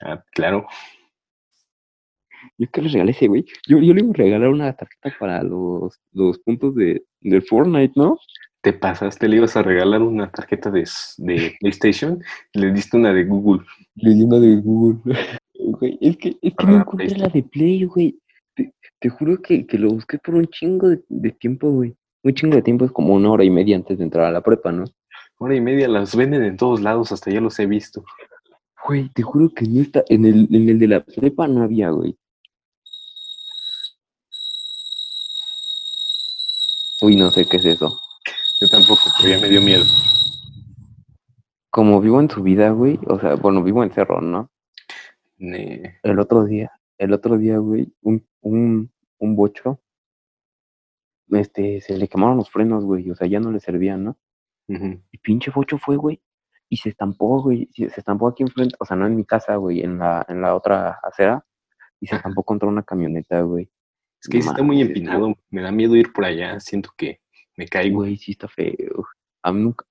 Ah, 0.02 0.24
claro. 0.32 0.66
Yo 2.58 2.70
que 2.72 2.82
le 2.82 2.90
regalé 2.90 3.12
ese, 3.12 3.28
güey. 3.28 3.46
Yo, 3.68 3.80
yo 3.80 3.94
le 3.94 4.02
iba 4.02 4.12
a 4.12 4.14
regalar 4.14 4.50
una 4.50 4.74
tarjeta 4.74 5.14
para 5.20 5.44
los, 5.44 6.00
los 6.14 6.40
puntos 6.40 6.76
de, 6.76 7.06
del 7.20 7.42
Fortnite, 7.42 7.94
¿no? 7.96 8.18
Te 8.68 8.74
pasaste, 8.74 9.30
le 9.30 9.38
ibas 9.38 9.56
a 9.56 9.64
regalar 9.64 10.02
una 10.02 10.30
tarjeta 10.30 10.70
de, 10.70 10.86
de 11.20 11.56
PlayStation 11.62 12.22
y 12.52 12.60
le 12.60 12.74
diste 12.74 12.98
una 12.98 13.14
de 13.14 13.24
Google. 13.24 13.66
Le 13.96 14.14
di 14.14 14.24
una 14.24 14.40
de 14.42 14.58
Google. 14.58 15.00
Güey, 15.58 15.98
es 16.02 16.18
que, 16.18 16.38
es 16.42 16.54
que 16.54 16.66
no 16.66 16.74
la 16.74 16.80
encontré 16.80 17.16
la 17.16 17.30
de 17.30 17.44
Play, 17.44 17.86
güey. 17.86 18.20
Te, 18.54 18.74
te 19.00 19.08
juro 19.08 19.42
que, 19.42 19.66
que 19.66 19.78
lo 19.78 19.92
busqué 19.92 20.18
por 20.18 20.36
un 20.36 20.48
chingo 20.48 20.90
de, 20.90 21.02
de 21.08 21.32
tiempo, 21.32 21.72
güey. 21.72 21.96
Un 22.24 22.34
chingo 22.34 22.58
de 22.58 22.62
tiempo 22.62 22.84
es 22.84 22.92
como 22.92 23.14
una 23.14 23.32
hora 23.32 23.46
y 23.46 23.50
media 23.50 23.78
antes 23.78 23.98
de 23.98 24.04
entrar 24.04 24.26
a 24.26 24.32
la 24.32 24.42
prepa, 24.42 24.74
¿no? 24.74 24.84
Hora 25.38 25.56
y 25.56 25.62
media 25.62 25.88
las 25.88 26.14
venden 26.14 26.44
en 26.44 26.58
todos 26.58 26.82
lados, 26.82 27.14
hasta 27.14 27.32
ya 27.32 27.40
los 27.40 27.58
he 27.60 27.68
visto. 27.68 28.04
Güey, 28.86 29.08
te 29.14 29.24
juro 29.24 29.50
que 29.56 29.64
no 29.64 29.82
está, 29.82 30.04
en 30.10 30.26
el, 30.26 30.50
en 30.54 30.68
el 30.68 30.78
de 30.78 30.88
la 30.90 31.06
prepa 31.06 31.48
no 31.48 31.64
había, 31.64 31.90
güey. 31.92 32.18
Uy, 37.02 37.16
no 37.16 37.32
sé 37.32 37.46
qué 37.48 37.58
es 37.58 37.66
eso. 37.66 37.98
Yo 38.60 38.68
tampoco, 38.70 39.02
pero 39.18 39.30
ya 39.30 39.40
me 39.40 39.50
dio 39.50 39.62
miedo. 39.62 39.86
Como 41.70 42.02
vivo 42.02 42.20
en 42.20 42.30
su 42.30 42.42
vida, 42.42 42.72
güey, 42.72 43.00
o 43.08 43.20
sea, 43.20 43.36
bueno, 43.36 43.64
vivo 43.64 43.84
en 43.84 43.92
Cerro, 43.92 44.22
¿no? 44.22 44.52
Ne- 45.38 46.00
El 46.02 46.20
otro 46.20 46.44
día, 46.46 46.72
el 46.98 47.14
otro 47.14 47.38
día, 47.38 47.58
güey, 47.60 47.94
un, 48.02 48.26
un, 48.42 48.92
un 49.20 49.36
bocho, 49.36 49.80
este, 51.30 51.82
se 51.82 51.98
le 51.98 52.08
quemaron 52.08 52.38
los 52.38 52.50
frenos, 52.50 52.84
güey, 52.84 53.10
o 53.12 53.16
sea, 53.16 53.28
ya 53.28 53.40
no 53.40 53.52
le 53.52 53.60
servían, 53.60 54.04
¿no? 54.06 54.18
Ujú. 54.70 55.02
Y 55.12 55.18
pinche 55.20 55.52
bocho 55.52 55.78
fue, 55.78 55.98
güey, 55.98 56.20
y 56.70 56.78
se 56.78 56.90
estampó, 56.90 57.42
güey, 57.44 57.70
se 57.76 57.86
estampó 57.86 58.28
aquí 58.28 58.44
enfrente, 58.44 58.76
o 58.80 58.86
sea, 58.86 58.98
no 58.98 59.06
en 59.06 59.16
mi 59.16 59.26
casa, 59.26 59.56
güey, 59.58 59.82
en 59.82 60.00
la, 60.00 60.26
en 60.28 60.42
la 60.42 60.56
otra 60.56 61.00
acera, 61.04 61.46
y 62.00 62.08
se 62.08 62.16
estampó 62.16 62.44
contra 62.44 62.68
una 62.68 62.84
camioneta, 62.84 63.42
güey. 63.42 63.70
Es 64.22 64.30
que 64.30 64.40
No 64.40 64.52
está 64.52 64.64
muy 64.64 64.82
empinado. 64.82 65.36
Me 65.52 65.62
da 65.62 65.72
miedo 65.72 65.96
ir 65.96 66.12
por 66.12 66.26
allá. 66.26 66.60
Siento 66.60 66.90
que 66.98 67.22
me 67.58 67.68
caigo. 67.68 67.98
Güey, 67.98 68.18
sí 68.18 68.32
está 68.32 68.48
feo. 68.48 69.06
A 69.44 69.52
mí 69.52 69.62
nunca, 69.64 69.86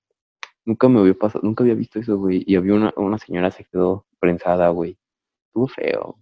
nunca 0.65 0.89
me 0.89 0.99
había 0.99 1.13
pasado, 1.13 1.43
nunca 1.43 1.63
había 1.63 1.75
visto 1.75 1.99
eso, 1.99 2.17
güey, 2.17 2.43
y 2.47 2.55
había 2.55 2.73
una, 2.73 2.93
una 2.97 3.17
señora 3.17 3.51
se 3.51 3.65
quedó 3.65 4.05
prensada, 4.19 4.69
güey. 4.69 4.97
Estuvo 5.47 5.67
feo. 5.67 6.17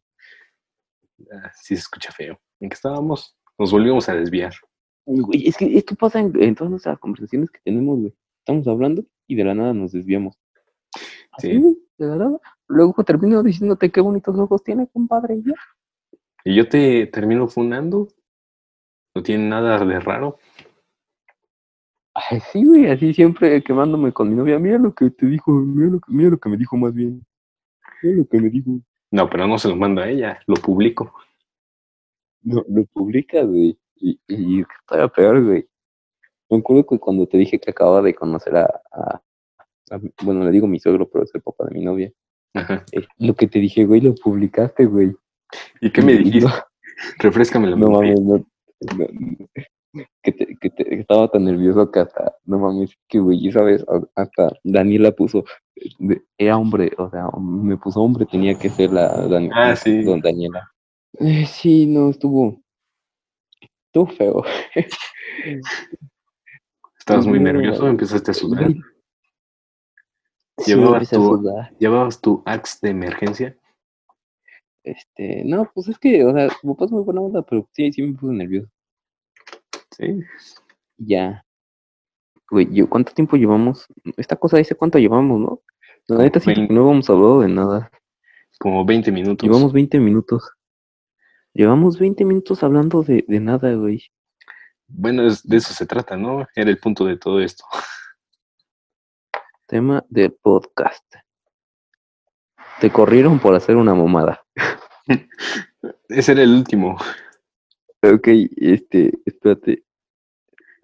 Ah, 1.31 1.51
sí 1.55 1.75
se 1.75 1.81
escucha 1.81 2.11
feo. 2.11 2.39
¿En 2.59 2.69
qué 2.69 2.73
estábamos? 2.73 3.37
Nos 3.57 3.71
volvimos 3.71 4.09
a 4.09 4.15
desviar. 4.15 4.53
Güey, 5.05 5.47
es 5.47 5.55
que 5.57 5.77
esto 5.77 5.95
pasa 5.95 6.19
en, 6.19 6.33
en 6.41 6.55
todas 6.55 6.71
nuestras 6.71 6.99
conversaciones 6.99 7.49
que 7.51 7.59
tenemos, 7.63 7.99
güey. 7.99 8.13
Estamos 8.39 8.67
hablando 8.67 9.03
y 9.27 9.35
de 9.35 9.43
la 9.43 9.53
nada 9.53 9.73
nos 9.73 9.91
desviamos. 9.91 10.37
Así, 11.31 11.51
Sí. 11.51 11.57
güey, 11.59 11.77
de 11.97 12.07
verdad. 12.07 12.31
Luego 12.67 13.03
termino 13.03 13.43
diciéndote 13.43 13.91
qué 13.91 14.01
bonitos 14.01 14.37
ojos 14.37 14.63
tiene, 14.63 14.87
compadre. 14.87 15.41
y 16.43 16.55
yo 16.55 16.67
te 16.67 17.07
termino 17.07 17.47
fundando. 17.47 18.07
No 19.15 19.23
tiene 19.23 19.47
nada 19.47 19.83
de 19.85 19.99
raro. 19.99 20.37
Ay, 22.15 22.39
sí, 22.51 22.63
güey, 22.63 22.87
así 22.89 23.13
siempre 23.13 23.61
quemándome 23.61 24.11
con 24.13 24.29
mi 24.29 24.35
novia. 24.35 24.57
Mira 24.57 24.77
lo 24.77 24.93
que 24.93 25.09
te 25.09 25.25
dijo, 25.25 25.51
mira 25.51 25.91
lo 25.91 25.99
que, 25.99 26.11
mira 26.11 26.29
lo 26.29 26.37
que 26.39 26.49
me 26.49 26.57
dijo 26.57 26.77
más 26.77 26.93
bien. 26.93 27.25
Mira 28.01 28.17
lo 28.17 28.25
que 28.27 28.39
me 28.39 28.49
dijo. 28.49 28.79
No, 29.11 29.29
pero 29.29 29.47
no 29.47 29.57
se 29.59 29.67
lo 29.67 29.75
mando 29.75 30.01
a 30.01 30.09
ella, 30.09 30.39
lo 30.47 30.55
publico. 30.55 31.13
No, 32.41 32.63
lo 32.69 32.85
publicas, 32.85 33.45
güey. 33.45 33.77
Y, 33.97 34.19
y 34.27 34.63
que 34.63 34.73
todavía 34.87 35.07
peor, 35.13 35.43
güey. 35.43 35.67
Me 36.49 36.57
acuerdo 36.57 36.85
que 36.85 36.99
cuando 36.99 37.27
te 37.27 37.37
dije 37.37 37.59
que 37.59 37.71
acababa 37.71 38.01
de 38.01 38.13
conocer 38.13 38.55
a, 38.55 38.81
a- 38.91 39.21
a- 39.91 40.01
bueno, 40.23 40.43
le 40.45 40.51
digo 40.51 40.67
mi 40.67 40.79
suegro, 40.79 41.09
pero 41.09 41.23
es 41.25 41.35
el 41.35 41.41
papá 41.41 41.65
de 41.65 41.77
mi 41.79 41.83
novia. 41.83 42.11
Ajá. 42.53 42.85
Eh, 42.93 43.05
lo 43.17 43.33
que 43.35 43.47
te 43.47 43.59
dije, 43.59 43.85
güey, 43.85 43.99
lo 44.01 44.15
publicaste, 44.15 44.85
güey. 44.85 45.13
¿Y 45.81 45.91
qué 45.91 46.01
me 46.01 46.13
Y- 46.13 46.15
y 46.15 46.23
dijiste? 46.25 46.47
No, 46.49 46.53
Refrescame 47.19 47.67
la 47.67 47.75
mames, 47.75 48.21
no, 48.21 48.37
no. 48.37 48.45
Que, 50.23 50.31
te- 50.31 50.55
que 50.59 50.69
te- 50.69 50.83
que 50.85 50.95
estaba 50.99 51.29
tan 51.29 51.45
nervioso 51.45 51.89
que 51.91 51.99
hasta, 52.01 52.35
no 52.45 52.59
mames, 52.59 52.91
que 53.07 53.19
güey, 53.19 53.51
sabes, 53.51 53.85
hasta 54.15 54.51
Daniela 54.63 55.11
puso, 55.11 55.45
era 56.37 56.57
hombre, 56.57 56.91
o 56.97 57.09
sea, 57.09 57.27
me 57.39 57.77
puso 57.77 58.01
hombre, 58.01 58.25
tenía 58.25 58.57
que 58.57 58.69
ser 58.69 58.91
la 58.91 59.07
Dan- 59.27 59.51
Ah, 59.53 59.75
sí. 59.75 60.03
don 60.03 60.19
Daniela. 60.19 60.69
Eh, 61.19 61.45
sí, 61.45 61.85
no, 61.85 62.09
estuvo, 62.09 62.61
estuvo 63.87 64.07
feo. 64.07 64.43
Estabas 66.99 67.27
muy 67.27 67.39
nervioso, 67.39 67.87
empezaste 67.87 68.31
a 68.31 68.33
sudar. 68.33 68.67
Sí, 70.57 70.71
Llevabas 70.73 71.13
a 71.13 71.15
tu- 71.15 71.25
sudar. 71.37 71.71
¿Llevabas 71.79 72.19
tu 72.21 72.41
axe 72.45 72.79
de 72.81 72.89
emergencia? 72.89 73.57
Este, 74.83 75.43
no, 75.45 75.69
pues 75.73 75.87
es 75.87 75.97
que, 75.99 76.23
o 76.25 76.33
sea, 76.33 76.47
mi 76.63 76.73
papá 76.73 76.85
es 76.85 76.91
muy 76.91 77.03
buena 77.03 77.21
onda, 77.21 77.41
pero 77.43 77.67
sí, 77.73 77.91
sí 77.91 78.01
me 78.01 78.13
puse 78.17 78.33
nervioso. 78.33 78.69
Sí. 79.97 80.21
Ya. 80.97 81.45
Güey, 82.49 82.67
yo, 82.73 82.89
¿cuánto 82.89 83.13
tiempo 83.13 83.37
llevamos? 83.37 83.87
Esta 84.17 84.35
cosa 84.35 84.57
dice 84.57 84.75
cuánto 84.75 84.99
llevamos, 84.99 85.39
¿no? 85.39 85.61
La 86.07 86.23
neta 86.23 86.39
sí, 86.39 86.53
no 86.69 86.91
hemos 86.91 87.09
hablado 87.09 87.41
de 87.41 87.47
nada. 87.49 87.89
Como 88.59 88.85
20 88.85 89.11
minutos. 89.11 89.43
Llevamos 89.47 89.73
20 89.73 89.99
minutos. 89.99 90.51
Llevamos 91.53 91.97
20 91.99 92.23
minutos 92.25 92.61
hablando 92.63 93.01
de, 93.03 93.25
de 93.27 93.39
nada, 93.39 93.73
güey. 93.73 94.03
Bueno, 94.87 95.25
es- 95.25 95.41
de 95.47 95.57
eso 95.57 95.73
se 95.73 95.85
trata, 95.85 96.15
¿no? 96.15 96.45
Era 96.55 96.69
el 96.69 96.77
punto 96.77 97.05
de 97.05 97.17
todo 97.17 97.39
esto. 97.41 97.65
Tema 99.67 100.03
del 100.09 100.33
podcast. 100.33 101.03
Te 102.79 102.91
corrieron 102.91 103.39
por 103.39 103.55
hacer 103.55 103.77
una 103.77 103.95
mamada. 103.95 104.45
Ese 106.09 106.33
era 106.33 106.43
el 106.43 106.53
último. 106.53 106.97
Ok, 108.13 108.27
este, 108.57 109.11
espérate. 109.25 109.83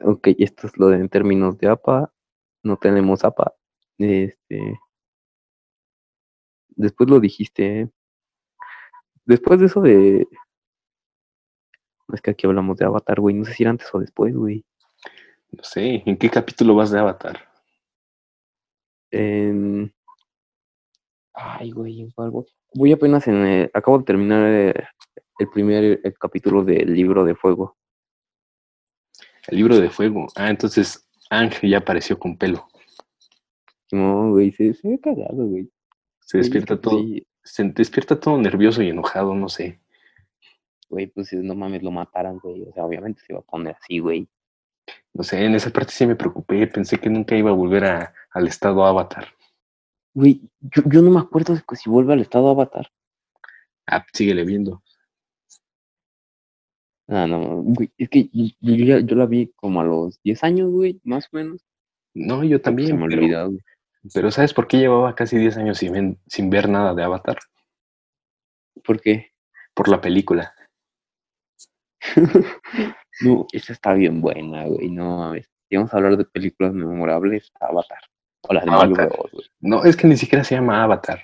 Ok, 0.04 0.30
esto 0.40 0.68
es 0.68 0.78
lo 0.78 0.88
de 0.88 0.98
en 0.98 1.10
términos 1.10 1.58
de 1.58 1.68
APA. 1.68 2.12
No 2.63 2.78
tenemos 2.78 3.24
APA. 3.24 3.54
Este. 3.98 4.80
Después 6.70 7.10
lo 7.10 7.20
dijiste. 7.20 7.82
¿eh? 7.82 7.90
Después 9.25 9.60
de 9.60 9.66
eso 9.68 9.82
de. 9.82 10.28
Es 12.13 12.22
que 12.22 12.32
aquí 12.32 12.48
hablamos 12.48 12.78
de 12.78 12.86
Avatar, 12.86 13.20
güey. 13.20 13.36
No 13.36 13.46
sé 13.46 13.54
si 13.54 13.63
era 13.63 13.70
antes 13.70 13.94
o 13.94 14.00
después, 14.00 14.36
güey. 14.36 14.66
No 15.51 15.63
sé, 15.63 16.01
¿en 16.06 16.18
qué 16.18 16.30
capítulo 16.30 16.75
vas 16.75 16.92
de 16.92 17.00
Avatar? 17.00 17.40
En... 19.12 19.94
Ay, 21.34 21.72
güey, 21.72 22.01
¿en 22.01 22.12
cuál 22.12 22.32
voy? 22.32 22.92
Apenas 22.94 23.28
en. 23.28 23.36
el- 23.46 23.72
Acabo 23.74 24.00
de 24.00 24.06
terminar 24.06 24.46
eh, 24.48 24.74
el 25.42 25.50
primer 25.50 26.00
el 26.04 26.14
capítulo 26.18 26.64
del 26.64 26.94
libro 26.94 27.24
de 27.24 27.36
fuego. 27.36 27.78
El 29.48 29.58
libro 29.58 29.80
de 29.80 29.90
fuego. 29.90 30.28
Ah, 30.36 30.50
entonces 30.50 31.08
Ángel 31.30 31.70
ya 31.72 31.80
apareció 31.80 32.18
con 32.20 32.38
pelo. 32.38 32.68
No, 33.92 34.32
güey, 34.32 34.52
se, 34.52 34.74
se 34.74 34.88
ve 34.88 35.00
cagado, 35.00 35.46
güey. 35.46 35.70
Se 36.22 36.38
Güey, 36.38 36.44
despierta 36.44 36.74
es 36.76 36.80
que 36.80 36.84
todo, 36.84 37.00
sí, 37.00 37.28
se 37.44 37.64
despierta 37.64 38.20
todo 38.20 38.38
nervioso 38.38 38.82
y 38.82 38.90
enojado, 38.90 39.34
no 39.36 39.50
sé. 39.50 39.82
Güey, 40.90 41.08
pues 41.08 41.28
si 41.30 41.38
no 41.38 41.56
mames, 41.56 41.84
lo 41.84 41.92
mataran, 41.92 42.38
güey. 42.40 42.64
O 42.64 42.74
sea, 42.74 42.86
obviamente 42.86 43.22
se 43.26 43.34
va 43.34 43.40
a 43.40 43.44
poner 43.44 43.76
así, 43.82 44.00
güey. 44.00 44.28
No 45.14 45.24
sé, 45.24 45.44
en 45.44 45.56
esa 45.56 45.70
parte 45.72 45.92
sí 45.92 46.06
me 46.06 46.16
preocupé. 46.16 46.68
Pensé 46.68 47.00
que 47.00 47.10
nunca 47.10 47.36
iba 47.36 47.50
a 47.50 47.54
volver 47.54 47.86
a- 47.86 48.14
al 48.32 48.48
estado 48.48 48.86
Avatar. 48.86 49.28
Güey, 50.14 50.42
yo, 50.60 50.84
yo 50.86 51.02
no 51.02 51.10
me 51.12 51.20
acuerdo 51.20 51.56
si 51.74 51.90
vuelve 51.90 52.14
al 52.14 52.20
estado 52.22 52.50
Avatar. 52.50 52.90
Ah, 53.88 54.06
síguele 54.14 54.44
viendo. 54.46 54.84
Ah, 57.13 57.27
no, 57.27 57.62
güey, 57.62 57.91
es 57.98 58.10
que 58.10 58.30
yo, 58.32 58.46
yo 58.62 59.00
yo 59.00 59.15
la 59.18 59.25
vi 59.25 59.51
como 59.58 59.82
a 59.82 59.84
los 59.84 60.22
10 60.24 60.44
años, 60.46 60.72
güey, 60.72 61.00
más 61.03 61.25
o 61.32 61.36
menos. 61.38 61.62
No, 62.13 62.44
yo 62.44 62.58
Se 62.58 62.63
también. 62.63 62.98
me 63.00 63.08
pero- 63.08 63.22
olvidó, 63.22 63.48
güey. 63.50 63.60
Pero 64.13 64.32
¿sabes 64.32 64.53
por 64.53 64.68
qué 64.68 64.77
llevaba 64.77 65.13
casi 65.13 65.38
10 65.38 65.58
años 65.58 65.77
sin, 65.77 66.18
sin 66.25 66.50
ver 66.50 66.68
nada 66.70 66.96
de 66.96 67.03
Avatar? 67.03 67.38
¿Por 68.84 69.00
qué? 69.01 69.34
Por 69.75 69.89
la 69.89 70.01
película. 70.01 70.53
No, 73.22 73.46
esa 73.51 73.74
está 73.74 73.94
bien 73.94 74.20
buena, 74.22 74.65
güey, 74.65 74.89
no 74.89 75.18
mames. 75.18 75.48
Si 75.70 75.75
vamos 75.75 75.94
a 75.94 75.98
hablar 75.98 76.18
de 76.18 76.25
películas 76.25 76.74
memorables, 76.74 77.51
Avatar. 77.60 78.00
O 78.44 78.53
las 78.53 78.65
de 78.65 78.72
Mario 78.72 78.96
Avatar. 78.96 79.10
Bros, 79.10 79.32
güey. 79.32 79.46
No, 79.60 79.84
es 79.84 79.96
que 79.96 80.08
ni 80.08 80.18
siquiera 80.18 80.44
se 80.44 80.56
llama 80.56 80.82
Avatar. 80.84 81.22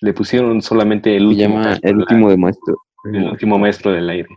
Le 0.00 0.14
pusieron 0.14 0.62
solamente 0.62 1.14
el 1.14 1.22
Se 1.22 1.26
último, 1.26 1.42
llama 1.48 1.64
maestro 1.66 1.90
El 1.90 1.96
último 1.98 2.30
de 2.30 2.36
maestro. 2.38 2.76
el 3.04 3.24
último 3.24 3.58
maestro 3.58 3.92
del 3.92 4.08
aire. 4.08 4.28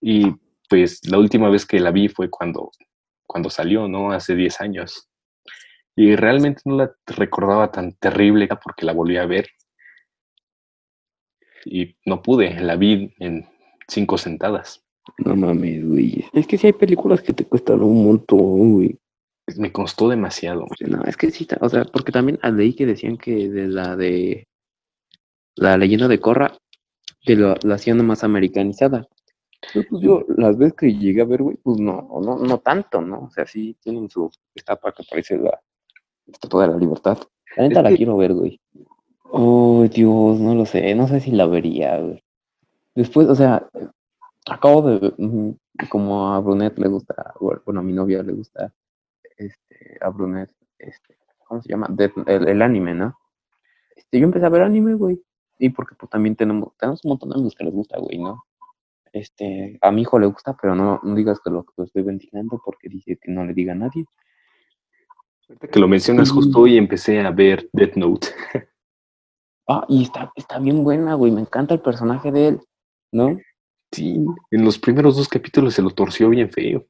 Y 0.00 0.34
pues 0.68 1.00
la 1.08 1.18
última 1.18 1.50
vez 1.50 1.66
que 1.66 1.80
la 1.80 1.90
vi 1.90 2.08
fue 2.08 2.30
cuando, 2.30 2.70
cuando 3.26 3.50
salió, 3.50 3.88
¿no? 3.88 4.12
Hace 4.12 4.34
10 4.34 4.60
años. 4.60 5.08
Y 5.96 6.16
realmente 6.16 6.62
no 6.64 6.76
la 6.76 6.94
recordaba 7.06 7.70
tan 7.70 7.92
terrible 7.94 8.48
porque 8.62 8.86
la 8.86 8.92
volví 8.92 9.16
a 9.16 9.26
ver. 9.26 9.48
Y 11.64 11.96
no 12.06 12.22
pude, 12.22 12.58
la 12.60 12.76
vi 12.76 13.12
en 13.18 13.46
cinco 13.88 14.16
sentadas. 14.16 14.82
No 15.18 15.36
mames, 15.36 15.84
güey. 15.86 16.24
Es 16.32 16.46
que 16.46 16.56
sí 16.56 16.68
hay 16.68 16.72
películas 16.72 17.20
que 17.22 17.32
te 17.32 17.44
cuestan 17.44 17.82
un 17.82 18.04
montón, 18.04 18.74
güey. 18.74 18.98
Me 19.56 19.72
costó 19.72 20.08
demasiado. 20.08 20.66
No, 20.80 21.02
es 21.04 21.16
que 21.16 21.30
sí, 21.30 21.46
o 21.60 21.68
sea, 21.68 21.84
porque 21.84 22.12
también 22.12 22.38
leí 22.54 22.74
que 22.74 22.86
decían 22.86 23.16
que 23.16 23.48
de 23.48 23.66
la 23.66 23.96
de 23.96 24.46
la 25.56 25.76
leyenda 25.76 26.06
de 26.06 26.20
Korra, 26.20 26.56
que 27.22 27.34
lo, 27.34 27.56
la 27.62 27.74
hacían 27.74 28.04
más 28.06 28.22
americanizada. 28.22 29.06
Pero, 29.72 29.86
pues 29.88 30.02
yo, 30.02 30.24
las 30.36 30.56
veces 30.56 30.74
que 30.74 30.94
llegué 30.94 31.20
a 31.20 31.26
ver, 31.26 31.42
güey, 31.42 31.56
pues 31.56 31.78
no, 31.78 32.08
no, 32.22 32.38
no 32.38 32.58
tanto, 32.58 33.00
¿no? 33.00 33.24
O 33.24 33.30
sea, 33.30 33.46
sí 33.46 33.76
tienen 33.80 34.08
su 34.08 34.30
etapa 34.54 34.92
que 34.92 35.04
parece 35.08 35.36
la 35.38 35.60
estatua 36.26 36.66
de 36.66 36.72
la 36.72 36.78
libertad. 36.78 37.18
La 37.56 37.64
neta 37.64 37.80
Es 37.80 37.84
la 37.84 37.90
que- 37.90 37.96
quiero 37.96 38.16
ver, 38.16 38.32
güey. 38.32 38.60
Oh, 39.32 39.86
Dios, 39.88 40.40
no 40.40 40.54
lo 40.54 40.66
sé, 40.66 40.94
no 40.94 41.06
sé 41.06 41.20
si 41.20 41.30
la 41.30 41.46
vería, 41.46 41.98
güey. 42.00 42.24
Después, 42.94 43.28
o 43.28 43.34
sea, 43.34 43.68
acabo 44.48 44.82
de, 44.82 45.14
como 45.88 46.32
a 46.32 46.40
Brunet 46.40 46.76
le 46.78 46.88
gusta, 46.88 47.34
bueno, 47.38 47.80
a 47.80 47.82
mi 47.84 47.92
novia 47.92 48.22
le 48.22 48.32
gusta, 48.32 48.72
este, 49.36 49.98
a 50.00 50.08
Brunet, 50.08 50.50
este, 50.78 51.16
¿cómo 51.46 51.62
se 51.62 51.68
llama? 51.68 51.88
El 52.26 52.60
anime, 52.62 52.94
¿no? 52.94 53.16
Este, 53.94 54.18
yo 54.18 54.24
empecé 54.24 54.46
a 54.46 54.50
ver 54.50 54.62
anime, 54.62 54.94
güey, 54.94 55.22
y 55.58 55.68
porque 55.70 55.94
pues 55.94 56.10
también 56.10 56.34
tenemos, 56.34 56.76
tenemos 56.76 57.04
un 57.04 57.10
montón 57.10 57.28
de 57.28 57.34
amigos 57.36 57.54
que 57.54 57.64
les 57.64 57.72
gusta, 57.74 57.98
güey, 58.00 58.18
¿no? 58.18 58.44
Este, 59.12 59.78
a 59.80 59.90
mi 59.90 60.02
hijo 60.02 60.18
le 60.18 60.26
gusta, 60.26 60.56
pero 60.60 60.74
no, 60.74 61.00
no 61.02 61.14
digas 61.14 61.40
que 61.44 61.50
lo, 61.50 61.66
lo 61.76 61.84
estoy 61.84 62.02
ventilando 62.02 62.60
porque 62.64 62.88
dice 62.88 63.18
que 63.20 63.30
no 63.30 63.44
le 63.44 63.54
diga 63.54 63.72
a 63.72 63.76
nadie. 63.76 64.04
Ahorita 65.48 65.68
que 65.68 65.80
lo 65.80 65.88
mencionas, 65.88 66.30
justo 66.30 66.60
hoy 66.60 66.76
empecé 66.76 67.20
a 67.20 67.30
ver 67.30 67.68
Death 67.72 67.96
Note. 67.96 68.28
Ah, 69.72 69.84
y 69.88 70.02
está, 70.02 70.32
está 70.34 70.58
bien 70.58 70.82
buena, 70.82 71.14
güey, 71.14 71.30
me 71.30 71.42
encanta 71.42 71.74
el 71.74 71.80
personaje 71.80 72.32
de 72.32 72.48
él, 72.48 72.60
¿no? 73.12 73.38
Sí, 73.92 74.16
en 74.50 74.64
los 74.64 74.80
primeros 74.80 75.16
dos 75.16 75.28
capítulos 75.28 75.74
se 75.74 75.82
lo 75.82 75.90
torció 75.90 76.28
bien 76.28 76.50
feo. 76.50 76.84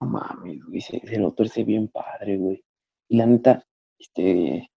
No 0.00 0.08
mames, 0.08 0.64
güey, 0.64 0.80
se, 0.80 0.98
se 1.06 1.18
lo 1.20 1.30
tuerce 1.30 1.62
bien 1.62 1.86
padre, 1.86 2.36
güey. 2.36 2.64
Y 3.08 3.16
la 3.16 3.26
neta, 3.26 3.64
este, 3.96 4.70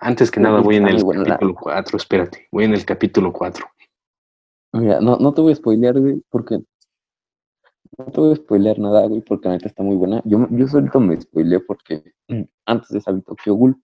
Antes 0.00 0.30
que 0.30 0.40
nada, 0.40 0.60
voy 0.60 0.76
en 0.76 0.88
el 0.88 1.04
capítulo 1.04 1.54
4, 1.54 1.96
espérate, 1.96 2.48
voy 2.50 2.64
en 2.64 2.74
el 2.74 2.84
capítulo 2.84 3.32
4. 3.32 3.66
Mira, 4.72 5.00
no, 5.00 5.16
no 5.16 5.32
te 5.34 5.40
voy 5.40 5.52
a 5.52 5.56
spoilear, 5.56 5.98
güey, 5.98 6.22
porque 6.30 6.60
no 7.96 8.04
te 8.06 8.20
voy 8.20 8.32
a 8.32 8.36
spoilear 8.36 8.78
nada, 8.78 9.06
güey, 9.06 9.20
porque 9.22 9.48
la 9.48 9.54
neta 9.54 9.68
está 9.68 9.82
muy 9.82 9.96
buena. 9.96 10.22
Yo, 10.24 10.46
yo 10.50 10.68
solito 10.68 11.00
me 11.00 11.20
spoileé 11.20 11.60
porque 11.60 12.12
antes 12.66 12.88
de 12.90 13.12
vi 13.12 13.22
Tokyo 13.22 13.54
Ghoul, 13.54 13.82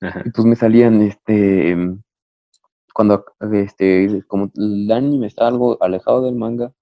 Ajá. 0.00 0.22
y 0.24 0.30
pues 0.30 0.46
me 0.46 0.56
salían, 0.56 1.02
este, 1.02 1.70
em, 1.70 2.00
cuando, 2.94 3.24
este, 3.52 4.24
como 4.26 4.50
el 4.56 4.90
anime 4.90 5.26
estaba 5.26 5.48
algo 5.48 5.80
alejado 5.82 6.22
del 6.22 6.34
manga, 6.34 6.72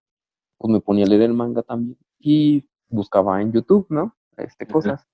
pues 0.58 0.72
me 0.72 0.80
ponía 0.80 1.04
a 1.04 1.08
leer 1.08 1.22
el 1.22 1.34
manga 1.34 1.62
también 1.62 1.98
y 2.18 2.64
buscaba 2.88 3.42
en 3.42 3.52
YouTube, 3.52 3.86
¿no? 3.90 4.16
Este, 4.36 4.64
Ajá. 4.64 4.72
cosas. 4.72 5.06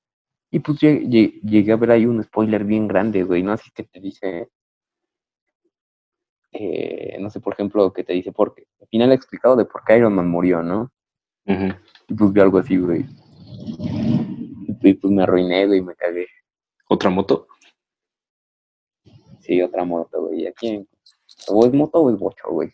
Y 0.50 0.60
pues 0.60 0.78
lle- 0.80 1.02
lle- 1.08 1.40
llegué 1.42 1.72
a 1.72 1.76
ver 1.76 1.90
ahí 1.92 2.06
un 2.06 2.22
spoiler 2.22 2.64
bien 2.64 2.86
grande, 2.86 3.24
güey, 3.24 3.42
¿no? 3.42 3.52
Así 3.52 3.70
que 3.74 3.84
te 3.84 4.00
dice, 4.00 4.50
eh, 6.52 7.16
no 7.20 7.30
sé, 7.30 7.40
por 7.40 7.54
ejemplo, 7.54 7.92
que 7.92 8.04
te 8.04 8.12
dice, 8.12 8.32
por 8.32 8.54
qué, 8.54 8.66
al 8.80 8.88
final 8.88 9.12
explicado 9.12 9.56
de 9.56 9.64
por 9.64 9.84
qué 9.84 9.96
Iron 9.96 10.14
Man 10.14 10.28
murió, 10.28 10.62
¿no? 10.62 10.90
Y 11.44 12.14
pues 12.14 12.32
vi 12.32 12.40
algo 12.40 12.58
así, 12.58 12.76
güey. 12.76 13.04
Y, 13.78 14.88
y, 14.88 14.94
pues 14.94 15.12
me 15.12 15.22
arruiné, 15.22 15.66
güey, 15.66 15.80
me 15.80 15.94
cagué. 15.94 16.26
¿Otra 16.88 17.10
moto? 17.10 17.48
Sí, 19.40 19.60
otra 19.60 19.84
moto, 19.84 20.28
güey. 20.28 20.46
Aquí 20.46 20.86
o 21.48 21.66
es 21.66 21.72
moto 21.72 22.00
o 22.00 22.10
es 22.10 22.18
bocho, 22.18 22.48
güey. 22.50 22.70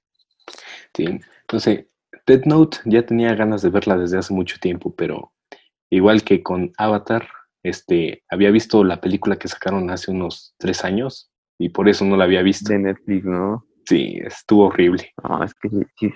Sí. 0.95 1.07
Entonces, 1.41 1.87
Death 2.27 2.45
Note 2.45 2.79
ya 2.85 3.05
tenía 3.05 3.35
ganas 3.35 3.63
de 3.63 3.71
verla 3.71 3.97
desde 3.97 4.19
hace 4.19 4.35
mucho 4.35 4.59
tiempo, 4.61 4.95
pero 4.95 5.33
igual 5.91 6.23
que 6.23 6.43
con 6.43 6.73
Avatar, 6.77 7.29
este, 7.63 8.25
había 8.29 8.51
visto 8.51 8.85
la 8.85 9.01
película 9.01 9.37
que 9.37 9.49
sacaron 9.49 9.91
hace 9.91 10.11
unos 10.11 10.55
tres 10.59 10.85
años 10.85 11.31
y 11.59 11.71
por 11.71 11.89
eso 11.89 12.05
no 12.05 12.17
la 12.17 12.25
había 12.25 12.43
visto. 12.43 12.73
De 12.73 12.79
Netflix, 12.79 13.25
¿no? 13.25 13.67
Sí, 13.89 14.21
estuvo 14.23 14.67
horrible. 14.67 15.15
No, 15.27 15.43
es 15.43 15.55
que 15.55 16.13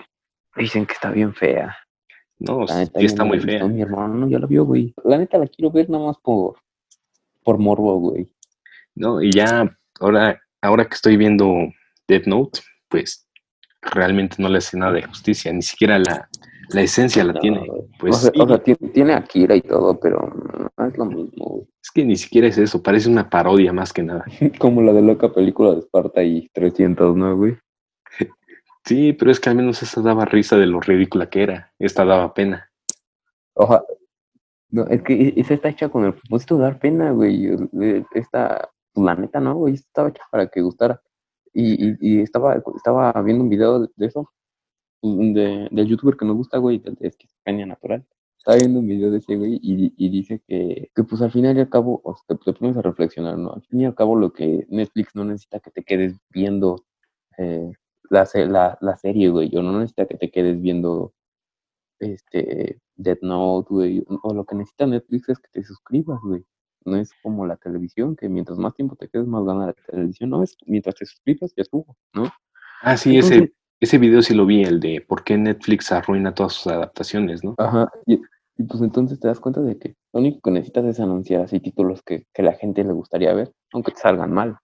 dicen 0.55 0.85
que 0.85 0.93
está 0.93 1.09
bien 1.09 1.33
fea. 1.33 1.75
No, 2.37 2.65
La 2.65 2.77
neta, 2.77 2.99
sí 2.99 3.07
está 3.07 3.23
muy 3.23 3.39
fea. 3.39 3.65
Mi 3.65 3.81
hermano 3.81 4.29
ya 4.29 4.37
la 4.37 4.45
vio, 4.45 4.63
güey. 4.63 4.93
La 5.03 5.17
neta 5.17 5.39
la 5.39 5.47
quiero 5.47 5.71
ver 5.71 5.89
nada 5.89 6.05
más 6.05 6.17
por, 6.19 6.57
por 7.43 7.57
morbo, 7.57 7.97
güey. 7.97 8.31
No, 8.93 9.23
y 9.23 9.31
ya 9.31 9.75
ahora, 9.99 10.39
ahora 10.61 10.85
que 10.85 10.93
estoy 10.93 11.17
viendo 11.17 11.51
Death 12.07 12.27
Note, 12.27 12.59
pues 12.89 13.27
realmente 13.81 14.35
no 14.37 14.49
le 14.49 14.59
hace 14.59 14.77
nada 14.77 14.91
de 14.91 15.01
justicia, 15.01 15.51
ni 15.51 15.63
siquiera 15.63 15.97
la, 15.97 16.29
la 16.73 16.81
esencia 16.81 17.23
la 17.23 17.33
No, 17.33 17.39
tiene. 17.39 17.65
Pues 17.99 18.15
o 18.15 18.19
sea, 18.19 18.31
sí, 18.33 18.39
o 18.41 18.47
sea, 18.47 18.57
tiene, 18.63 18.89
tiene 18.89 19.13
a 19.13 19.17
Akira 19.17 19.55
y 19.55 19.61
todo, 19.61 19.99
pero 19.99 20.71
no 20.77 20.85
es 20.85 20.97
lo 20.97 21.05
mismo, 21.05 21.67
es 21.81 21.91
que 21.91 22.05
ni 22.05 22.15
siquiera 22.15 22.47
es 22.47 22.57
eso, 22.57 22.81
parece 22.81 23.09
una 23.09 23.29
parodia 23.29 23.73
más 23.73 23.91
que 23.93 24.03
nada. 24.03 24.25
Como 24.59 24.81
la 24.81 24.93
de 24.93 25.01
loca 25.01 25.31
película 25.31 25.73
de 25.73 25.79
Esparta 25.79 26.23
y 26.23 26.49
300, 26.53 27.15
¿no, 27.15 27.35
güey? 27.37 27.57
Sí, 28.85 29.13
pero 29.13 29.31
es 29.31 29.39
que 29.39 29.49
al 29.49 29.55
menos 29.55 29.81
esa 29.81 30.01
daba 30.01 30.25
risa 30.25 30.57
de 30.57 30.65
lo 30.65 30.81
ridícula 30.81 31.29
que 31.29 31.41
era. 31.41 31.71
Esta 31.79 32.03
daba 32.03 32.33
pena. 32.33 32.69
Oja. 33.53 33.81
No, 34.71 34.85
es 34.87 35.01
que 35.03 35.13
e- 35.13 35.33
esa 35.37 35.53
está 35.53 35.69
hecha 35.69 35.87
con 35.87 36.03
el 36.03 36.13
propósito 36.13 36.57
de 36.57 36.63
dar 36.63 36.79
pena, 36.79 37.11
güey. 37.11 37.49
Esta, 38.13 38.69
pues, 38.91 39.05
la 39.05 39.15
neta, 39.15 39.39
¿no, 39.39 39.55
güey? 39.55 39.75
Estaba 39.75 40.09
hecha 40.09 40.23
para 40.29 40.47
que 40.47 40.61
gustara. 40.61 41.01
Y, 41.53 41.91
y, 41.91 41.97
y 42.01 42.21
estaba, 42.21 42.61
estaba 42.75 43.13
viendo 43.21 43.43
un 43.43 43.49
video 43.49 43.79
de, 43.79 44.05
eso, 44.05 44.29
de, 45.03 45.67
del 45.71 45.87
youtuber 45.87 46.15
que 46.17 46.25
nos 46.25 46.35
gusta, 46.37 46.57
güey, 46.57 46.79
del 46.79 46.95
de 46.95 47.09
esquizofrenia 47.09 47.65
natural. 47.65 48.05
Estaba 48.37 48.57
viendo 48.57 48.79
un 48.79 48.87
video 48.87 49.11
de 49.11 49.19
ese, 49.19 49.35
güey, 49.37 49.59
y, 49.61 49.93
y 49.97 50.09
dice 50.09 50.41
que, 50.47 50.89
que, 50.95 51.03
pues, 51.03 51.21
al 51.21 51.31
final 51.31 51.55
y 51.57 51.61
al 51.61 51.69
cabo, 51.69 52.01
o 52.03 52.15
sea, 52.15 52.35
te, 52.35 52.43
te 52.43 52.59
pones 52.59 52.75
a 52.77 52.81
reflexionar, 52.81 53.37
¿no? 53.37 53.53
Al 53.53 53.61
fin 53.63 53.81
y 53.81 53.85
al 53.85 53.95
cabo, 53.95 54.15
lo 54.17 54.33
que 54.33 54.65
Netflix 54.69 55.15
no 55.15 55.23
necesita 55.23 55.59
que 55.59 55.71
te 55.71 55.83
quedes 55.83 56.17
viendo 56.29 56.83
eh, 57.37 57.71
la, 58.09 58.27
la, 58.33 58.77
la 58.81 58.97
serie, 58.97 59.29
güey, 59.29 59.55
o 59.55 59.61
no 59.61 59.73
necesita 59.79 60.05
que 60.07 60.17
te 60.17 60.29
quedes 60.29 60.59
viendo 60.61 61.13
este, 61.99 62.79
Death 62.95 63.21
Note, 63.21 63.67
güey, 63.73 64.03
o 64.23 64.33
lo 64.33 64.45
que 64.45 64.55
necesita 64.55 64.87
Netflix 64.87 65.29
es 65.29 65.39
que 65.39 65.49
te 65.51 65.63
suscribas, 65.63 66.19
güey. 66.21 66.45
No 66.85 66.97
es 66.97 67.11
como 67.21 67.45
la 67.45 67.55
televisión, 67.55 68.17
que 68.17 68.27
mientras 68.27 68.57
más 68.57 68.73
tiempo 68.75 68.97
te 68.97 69.07
quedes, 69.07 69.25
más 69.25 69.45
gana 69.45 69.67
la 69.67 69.73
televisión. 69.73 70.31
No, 70.31 70.43
es 70.43 70.57
mientras 70.65 70.95
te 70.95 71.05
suscribas, 71.05 71.53
ya 71.55 71.61
estuvo, 71.61 71.95
¿no? 72.13 72.29
Ah, 72.81 72.97
sí, 72.97 73.15
Entonces- 73.15 73.43
ese, 73.43 73.53
ese 73.83 73.97
video 73.97 74.21
sí 74.21 74.33
lo 74.33 74.45
vi, 74.45 74.63
el 74.63 74.79
de 74.79 75.03
por 75.07 75.23
qué 75.23 75.37
Netflix 75.37 75.91
arruina 75.91 76.33
todas 76.33 76.53
sus 76.53 76.67
adaptaciones, 76.67 77.43
¿no? 77.43 77.55
Ajá, 77.57 77.91
y, 78.05 78.21
y 78.57 78.63
pues 78.63 78.81
entonces 78.81 79.19
te 79.19 79.27
das 79.27 79.39
cuenta 79.39 79.61
de 79.61 79.77
que 79.77 79.95
lo 80.13 80.19
único 80.19 80.39
que 80.41 80.51
necesitas 80.51 80.85
es 80.85 80.99
anunciar 80.99 81.41
así 81.41 81.59
títulos 81.59 82.01
que, 82.03 82.25
que 82.33 82.43
la 82.43 82.53
gente 82.53 82.83
le 82.83 82.93
gustaría 82.93 83.33
ver, 83.33 83.51
aunque 83.73 83.91
te 83.91 83.99
salgan 83.99 84.31
mal. 84.31 84.57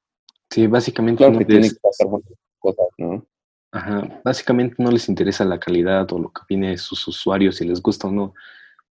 Sí, 0.50 0.68
básicamente 0.68 1.18
Claro 1.20 1.34
no 1.34 1.40
que 1.40 1.46
tiene 1.46 1.62
les, 1.62 1.74
que 1.74 1.80
pasar 1.82 2.08
muchas 2.08 2.34
cosas, 2.60 2.88
¿no? 2.98 3.26
ajá, 3.72 4.22
básicamente 4.24 4.76
no 4.80 4.92
les 4.92 5.10
interesa 5.10 5.46
la 5.46 5.60
calidad 5.60 6.12
o 6.14 6.20
lo 6.20 6.32
que 6.32 6.42
opinen 6.42 6.78
sus 6.78 7.08
usuarios, 7.08 7.58
si 7.58 7.68
les 7.68 7.82
gusta 7.82 8.08
o 8.08 8.12
no. 8.12 8.34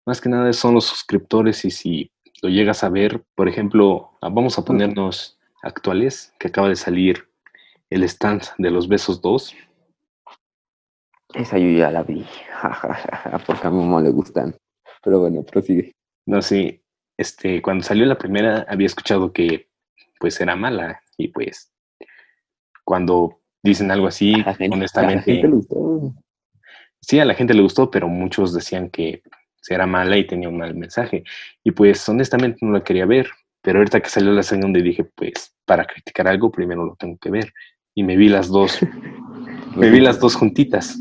Más 0.05 0.21
que 0.21 0.29
nada 0.29 0.51
son 0.53 0.75
los 0.75 0.85
suscriptores 0.85 1.65
y 1.65 1.71
si 1.71 2.11
lo 2.41 2.49
llegas 2.49 2.83
a 2.83 2.89
ver, 2.89 3.23
por 3.35 3.47
ejemplo, 3.47 4.11
ah, 4.21 4.29
vamos 4.29 4.57
a 4.57 4.63
ponernos 4.63 5.39
actuales, 5.63 6.33
que 6.39 6.49
acaba 6.49 6.69
de 6.69 6.75
salir 6.75 7.27
el 7.89 8.03
stand 8.03 8.43
de 8.57 8.69
los 8.69 8.87
besos 8.87 9.21
2. 9.21 9.53
Esa 11.33 11.57
yo 11.57 11.69
ya 11.69 11.91
la 11.91 12.03
vi, 12.03 12.25
porque 13.45 13.67
a 13.67 13.71
mi 13.71 13.77
mamá 13.77 14.01
le 14.01 14.09
gustan. 14.09 14.55
Pero 15.03 15.19
bueno, 15.19 15.43
prosigue. 15.43 15.93
No 16.25 16.41
sé, 16.41 16.81
este, 17.17 17.61
cuando 17.61 17.83
salió 17.83 18.05
la 18.05 18.17
primera 18.17 18.65
había 18.69 18.87
escuchado 18.87 19.31
que 19.31 19.67
pues 20.19 20.39
era 20.41 20.55
mala 20.55 21.01
y 21.17 21.27
pues 21.29 21.71
cuando 22.83 23.41
dicen 23.63 23.91
algo 23.91 24.07
así, 24.07 24.33
A 24.45 24.53
gente, 24.53 24.65
a 24.65 24.69
la 24.69 24.75
honestamente, 24.75 25.23
gente 25.33 25.47
le 25.47 25.55
gustó. 25.55 26.13
sí, 27.01 27.19
a 27.19 27.25
la 27.25 27.33
gente 27.33 27.53
le 27.53 27.61
gustó, 27.61 27.91
pero 27.91 28.07
muchos 28.07 28.53
decían 28.53 28.89
que 28.89 29.21
era 29.69 29.85
mala 29.85 30.17
y 30.17 30.25
tenía 30.25 30.47
un 30.49 30.57
mal 30.57 30.73
mensaje. 30.75 31.23
Y 31.63 31.71
pues 31.71 32.07
honestamente 32.07 32.59
no 32.61 32.71
la 32.71 32.83
quería 32.83 33.05
ver, 33.05 33.29
pero 33.61 33.79
ahorita 33.79 33.99
que 33.99 34.09
salió 34.09 34.31
la 34.31 34.43
segunda 34.43 34.79
dije, 34.79 35.03
pues 35.03 35.53
para 35.65 35.85
criticar 35.85 36.27
algo 36.27 36.51
primero 36.51 36.85
lo 36.85 36.95
tengo 36.95 37.17
que 37.17 37.29
ver. 37.29 37.53
Y 37.93 38.03
me 38.03 38.15
vi 38.15 38.29
las 38.29 38.47
dos, 38.47 38.79
me 39.77 39.89
vi 39.89 39.99
las 39.99 40.19
dos 40.19 40.35
juntitas. 40.35 40.97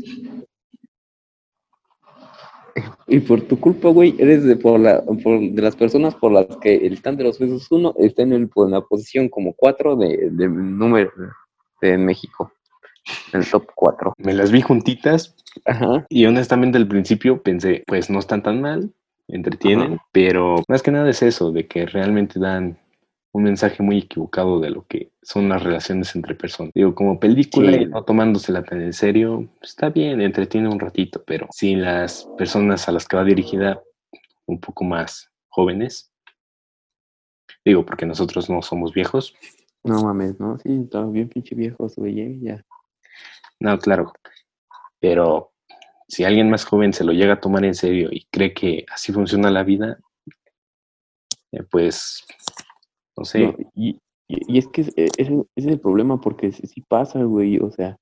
Y 3.07 3.19
por 3.21 3.41
tu 3.41 3.59
culpa, 3.59 3.89
güey, 3.89 4.15
eres 4.19 4.43
de, 4.43 4.55
por 4.55 4.79
la, 4.79 5.01
por- 5.01 5.39
de 5.39 5.61
las 5.61 5.75
personas 5.75 6.13
por 6.15 6.31
las 6.31 6.45
que 6.57 6.75
el 6.75 6.93
stand 6.93 7.17
de 7.17 7.23
los 7.23 7.39
besos 7.39 7.71
1 7.71 7.95
está 7.99 8.23
en, 8.23 8.33
el, 8.33 8.49
en 8.55 8.71
la 8.71 8.81
posición 8.81 9.29
como 9.29 9.53
4 9.53 9.95
de, 9.95 10.29
de 10.31 10.47
número 10.49 11.09
de, 11.81 11.97
México. 11.97 12.51
En 13.31 13.39
el 13.39 13.49
top 13.49 13.65
4. 13.73 14.13
Me 14.17 14.33
las 14.33 14.51
vi 14.51 14.61
juntitas 14.61 15.35
Ajá. 15.65 16.05
y 16.09 16.25
honestamente 16.25 16.77
al 16.77 16.87
principio 16.87 17.41
pensé, 17.41 17.83
pues 17.87 18.09
no 18.09 18.19
están 18.19 18.43
tan 18.43 18.59
mal, 18.61 18.91
entretienen, 19.29 19.93
Ajá. 19.93 20.05
pero 20.11 20.61
más 20.67 20.83
que 20.83 20.91
nada 20.91 21.09
es 21.09 21.23
eso, 21.23 21.51
de 21.53 21.65
que 21.67 21.85
realmente 21.85 22.37
dan 22.39 22.77
un 23.37 23.43
mensaje 23.43 23.83
muy 23.83 23.99
equivocado 23.99 24.59
de 24.59 24.71
lo 24.71 24.85
que 24.87 25.11
son 25.21 25.47
las 25.47 25.61
relaciones 25.63 26.15
entre 26.15 26.33
personas. 26.35 26.71
Digo, 26.73 26.95
como 26.95 27.19
película 27.19 27.71
Sí. 27.71 27.81
y 27.81 27.85
no 27.85 28.03
tomándosela 28.03 28.63
tan 28.63 28.81
en 28.81 28.93
serio, 28.93 29.47
está 29.61 29.89
bien, 29.89 30.21
entretiene 30.21 30.67
un 30.67 30.79
ratito, 30.79 31.23
pero 31.25 31.47
si 31.51 31.75
las 31.75 32.27
personas 32.37 32.87
a 32.87 32.91
las 32.91 33.07
que 33.07 33.15
va 33.15 33.23
dirigida 33.23 33.81
un 34.47 34.59
poco 34.59 34.83
más 34.83 35.31
jóvenes, 35.49 36.11
digo, 37.63 37.85
porque 37.85 38.05
nosotros 38.05 38.49
no 38.49 38.61
somos 38.61 38.93
viejos, 38.93 39.33
No 39.83 40.03
mames, 40.03 40.39
¿no? 40.39 40.57
Sí, 40.59 40.81
estamos 40.83 41.13
bien 41.13 41.29
pinche 41.29 41.55
viejos, 41.55 41.95
güey, 41.95 42.19
eh, 42.19 42.37
ya. 42.41 42.65
no, 43.59 43.77
claro, 43.79 44.11
pero 44.99 45.53
si 46.07 46.23
alguien 46.25 46.49
más 46.49 46.65
joven 46.65 46.91
se 46.91 47.03
lo 47.03 47.11
llega 47.13 47.33
a 47.33 47.39
tomar 47.39 47.63
en 47.65 47.75
serio 47.75 48.09
y 48.11 48.25
cree 48.31 48.53
que 48.53 48.85
así 48.91 49.13
funciona 49.13 49.51
la 49.51 49.63
vida, 49.63 49.99
eh, 51.51 51.63
pues, 51.69 52.25
no 53.17 53.25
sé, 53.25 53.55
y, 53.75 53.89
y, 53.89 53.99
y 54.27 54.57
es 54.57 54.67
que 54.67 54.81
es- 54.81 54.93
ese, 54.95 55.11
ese 55.17 55.45
es 55.55 55.65
el 55.67 55.79
problema, 55.79 56.19
porque 56.21 56.51
sí, 56.51 56.67
sí 56.67 56.81
pasa, 56.81 57.23
güey, 57.23 57.59
o 57.59 57.71
sea, 57.71 57.97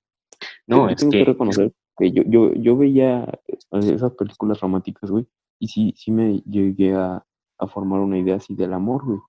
no, 0.68 0.88
yo 0.88 0.94
es 0.94 1.00
tengo 1.00 1.12
que, 1.12 1.20
que... 1.20 1.26
reconocer 1.26 1.74
que 1.98 2.12
yo, 2.12 2.24
yo, 2.28 2.54
yo 2.54 2.76
veía 2.76 3.24
eh, 3.48 3.94
esas 3.94 4.12
películas 4.14 4.60
románticas, 4.60 5.10
güey, 5.10 5.26
y 5.60 5.68
sí, 5.70 5.94
sí 5.96 6.12
me 6.12 6.40
llegué 6.42 6.94
a, 6.94 7.26
a 7.58 7.68
formar 7.68 8.02
una 8.02 8.18
idea 8.18 8.36
así 8.36 8.54
del 8.56 8.74
amor, 8.74 9.06
güey. 9.06 9.20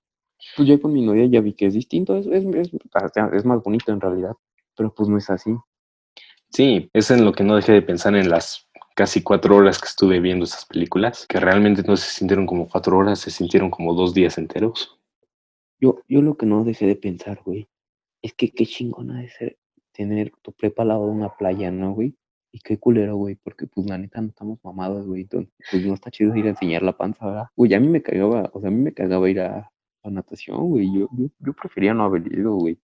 Pues 0.55 0.67
ya 0.67 0.79
con 0.79 0.93
mi 0.93 1.01
novia 1.03 1.25
ya 1.25 1.41
vi 1.41 1.53
que 1.53 1.65
es 1.67 1.73
distinto, 1.73 2.15
es, 2.15 2.27
es, 2.27 2.43
es, 2.45 2.71
es 3.33 3.45
más 3.45 3.63
bonito 3.63 3.91
en 3.91 4.01
realidad, 4.01 4.33
pero 4.75 4.93
pues 4.93 5.09
no 5.09 5.17
es 5.17 5.29
así. 5.29 5.51
Sí, 6.51 6.89
es 6.93 7.11
en 7.11 7.25
lo 7.25 7.31
que 7.33 7.43
no 7.43 7.55
dejé 7.55 7.73
de 7.73 7.81
pensar 7.81 8.15
en 8.15 8.29
las 8.29 8.67
casi 8.95 9.21
cuatro 9.21 9.55
horas 9.55 9.79
que 9.79 9.87
estuve 9.87 10.19
viendo 10.19 10.45
esas 10.45 10.65
películas, 10.65 11.25
que 11.27 11.39
realmente 11.39 11.83
no 11.83 11.95
se 11.97 12.09
sintieron 12.09 12.45
como 12.45 12.67
cuatro 12.67 12.97
horas, 12.97 13.19
se 13.19 13.31
sintieron 13.31 13.69
como 13.69 13.93
dos 13.93 14.13
días 14.13 14.37
enteros. 14.37 14.96
Yo, 15.79 16.01
yo 16.07 16.21
lo 16.21 16.37
que 16.37 16.45
no 16.45 16.63
dejé 16.63 16.87
de 16.87 16.95
pensar, 16.95 17.41
güey, 17.45 17.67
es 18.21 18.33
que 18.33 18.51
qué 18.51 18.65
chingona 18.65 19.21
de 19.21 19.29
ser 19.29 19.57
tener 19.91 20.31
tu 20.41 20.51
prepa 20.53 20.83
al 20.83 20.89
lado 20.89 21.05
de 21.05 21.11
una 21.11 21.35
playa, 21.35 21.71
¿no, 21.71 21.93
güey? 21.93 22.15
Y 22.51 22.59
qué 22.59 22.77
culero, 22.77 23.15
güey, 23.15 23.35
porque 23.35 23.67
pues 23.67 23.87
la 23.87 23.97
neta 23.97 24.21
no 24.21 24.29
estamos 24.29 24.59
mamados, 24.63 25.05
güey, 25.05 25.21
entonces 25.21 25.51
pues 25.69 25.85
no 25.85 25.93
está 25.93 26.11
chido 26.11 26.35
ir 26.35 26.45
a 26.45 26.49
enseñar 26.49 26.83
la 26.83 26.95
panza, 26.95 27.25
¿verdad? 27.25 27.47
Güey, 27.55 27.73
a 27.73 27.79
mí 27.79 27.87
me 27.87 28.01
cagaba, 28.01 28.49
o 28.53 28.59
sea, 28.59 28.69
a 28.69 28.71
mí 28.71 28.81
me 28.81 28.93
cagaba 28.93 29.29
ir 29.29 29.41
a, 29.41 29.71
a 30.03 30.09
natación, 30.09 30.69
güey, 30.69 30.87
yo, 30.93 31.09
yo, 31.17 31.27
yo 31.39 31.53
prefería 31.53 31.93
no 31.93 32.05
haber 32.05 32.31
ido, 32.31 32.55
güey. 32.55 32.79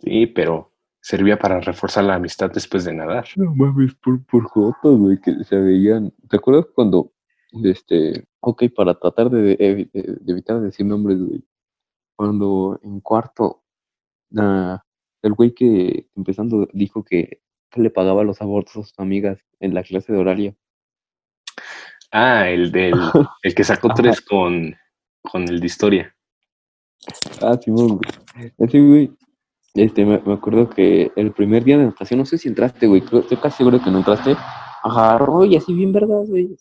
Sí, 0.00 0.26
pero 0.26 0.72
servía 1.00 1.38
para 1.38 1.60
reforzar 1.60 2.04
la 2.04 2.16
amistad 2.16 2.50
después 2.50 2.84
de 2.84 2.92
nadar. 2.92 3.26
No 3.36 3.54
mames, 3.54 3.94
por, 3.94 4.24
por 4.26 4.44
jotos, 4.44 4.98
güey, 4.98 5.20
que 5.20 5.32
se 5.44 5.56
veían. 5.56 6.12
¿Te 6.28 6.36
acuerdas 6.36 6.66
cuando, 6.74 7.12
este, 7.64 8.26
ok, 8.48 8.62
para 8.76 8.94
tratar 8.94 9.28
de, 9.28 9.58
evi- 9.58 9.90
de- 9.92 10.18
de 10.20 10.32
evitar 10.32 10.60
decir 10.60 10.86
nombres, 10.86 11.18
güey, 11.20 11.42
cuando 12.16 12.78
en 12.82 13.00
cuarto, 13.00 13.64
ah, 14.36 14.82
el 15.22 15.32
güey 15.32 15.52
que 15.52 16.08
empezando 16.14 16.68
dijo 16.72 17.02
que, 17.04 17.40
que 17.70 17.80
le 17.80 17.90
pagaba 17.90 18.22
los 18.22 18.40
abortos 18.40 18.76
a 18.76 18.82
sus 18.84 18.98
amigas 18.98 19.38
en 19.58 19.74
la 19.74 19.82
clase 19.82 20.12
de 20.12 20.18
horario. 20.20 20.56
Ah, 22.12 22.48
el 22.48 22.70
del 22.70 22.92
el 23.42 23.54
que 23.54 23.64
sacó 23.64 23.88
tres 23.94 24.20
con, 24.20 24.76
con 25.22 25.42
el 25.48 25.58
de 25.58 25.66
historia. 25.66 26.16
Ah, 27.42 27.58
Simón, 27.60 27.98
güey. 27.98 28.52
Ese, 28.58 28.80
güey. 28.80 29.12
Este, 29.74 30.06
me, 30.06 30.18
me 30.20 30.34
acuerdo 30.34 30.70
que 30.70 31.10
el 31.16 31.32
primer 31.32 31.64
día 31.64 31.76
de 31.78 31.84
natación, 31.86 32.18
no 32.20 32.24
sé 32.26 32.38
si 32.38 32.48
entraste, 32.48 32.86
güey. 32.86 33.00
creo- 33.02 33.20
Estoy 33.22 33.36
casi 33.38 33.58
seguro 33.58 33.82
que 33.82 33.90
no 33.90 33.98
entraste. 33.98 34.36
Agarró 34.86 35.44
y 35.44 35.56
así 35.56 35.74
bien 35.74 35.92
vergas, 35.92 36.28
güey. 36.28 36.56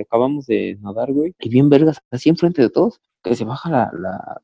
acabamos 0.00 0.46
de 0.46 0.78
nadar, 0.80 1.12
güey. 1.12 1.34
Y 1.38 1.48
bien 1.48 1.68
vergas, 1.68 2.00
así 2.10 2.28
enfrente 2.28 2.62
de 2.62 2.70
todos, 2.70 3.00
que 3.22 3.34
se 3.34 3.44
baja 3.44 3.70
la, 3.70 3.90
la 3.98 4.42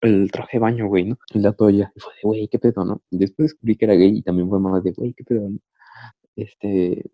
el 0.00 0.30
traje 0.30 0.58
de 0.58 0.60
baño, 0.60 0.86
güey, 0.88 1.04
¿no? 1.04 1.18
Y 1.34 1.38
la 1.40 1.52
toalla. 1.52 1.92
Y 1.94 2.00
fue 2.00 2.12
de, 2.14 2.20
güey, 2.22 2.48
qué 2.48 2.58
pedo, 2.58 2.84
¿no? 2.84 3.02
Y 3.10 3.18
después 3.18 3.50
descubrí 3.50 3.76
que 3.76 3.84
era 3.86 3.94
gay 3.94 4.18
y 4.18 4.22
también 4.22 4.48
fue 4.48 4.60
más 4.60 4.82
de, 4.84 4.92
güey, 4.92 5.14
qué 5.14 5.24
pedo, 5.24 5.48
¿no? 5.48 5.58
Este. 6.36 7.10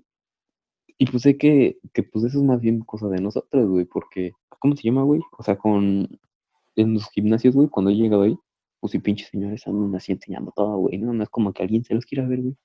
Y 0.98 1.06
pues 1.06 1.22
sé 1.24 1.36
que, 1.36 1.78
que 1.92 2.02
pues 2.04 2.24
eso 2.24 2.38
es 2.38 2.44
más 2.44 2.60
bien 2.60 2.80
cosa 2.80 3.08
de 3.08 3.20
nosotros, 3.20 3.68
güey, 3.68 3.84
porque, 3.84 4.32
¿cómo 4.60 4.76
se 4.76 4.82
llama, 4.84 5.02
güey? 5.02 5.20
O 5.38 5.42
sea, 5.42 5.56
con, 5.56 6.08
en 6.76 6.94
los 6.94 7.08
gimnasios, 7.10 7.54
güey, 7.54 7.68
cuando 7.68 7.90
he 7.90 7.94
llegado 7.96 8.22
ahí, 8.22 8.38
pues 8.80 8.92
sí, 8.92 8.98
pinches 9.00 9.28
señores 9.28 9.66
andan 9.66 9.94
así 9.96 10.12
enseñando 10.12 10.52
todo, 10.54 10.76
güey, 10.78 10.98
¿no? 10.98 11.12
No 11.12 11.22
es 11.22 11.30
como 11.30 11.52
que 11.52 11.62
alguien 11.62 11.84
se 11.84 11.94
los 11.94 12.06
quiera 12.06 12.26
ver, 12.28 12.42
güey. 12.42 12.56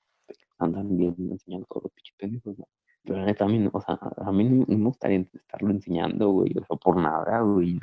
Andan 0.60 0.96
bien 0.96 1.14
enseñando 1.18 1.66
todo 1.68 1.82
los 1.84 1.92
pinches 1.92 2.14
pendejos, 2.16 2.58
¿no? 2.58 2.66
Pero 3.02 3.16
la 3.18 3.24
neta, 3.26 3.44
a 3.46 3.48
mí, 3.48 3.58
no- 3.58 3.70
o 3.72 3.80
sea, 3.80 3.98
a 4.18 4.30
mí 4.30 4.44
no 4.44 4.64
no 4.68 4.78
me 4.78 4.84
gustaría 4.84 5.20
estarlo 5.32 5.70
enseñando, 5.70 6.28
güey, 6.30 6.52
o 6.60 6.64
sea, 6.66 6.76
por 6.76 6.96
nada, 6.96 7.40
güey. 7.40 7.74
no. 7.74 7.80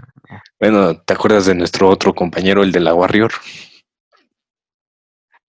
Bueno, 0.59 1.01
¿te 1.01 1.13
acuerdas 1.13 1.47
de 1.47 1.55
nuestro 1.55 1.89
otro 1.89 2.13
compañero, 2.13 2.61
el 2.63 2.71
de 2.71 2.79
la 2.81 2.93
Warrior? 2.93 3.31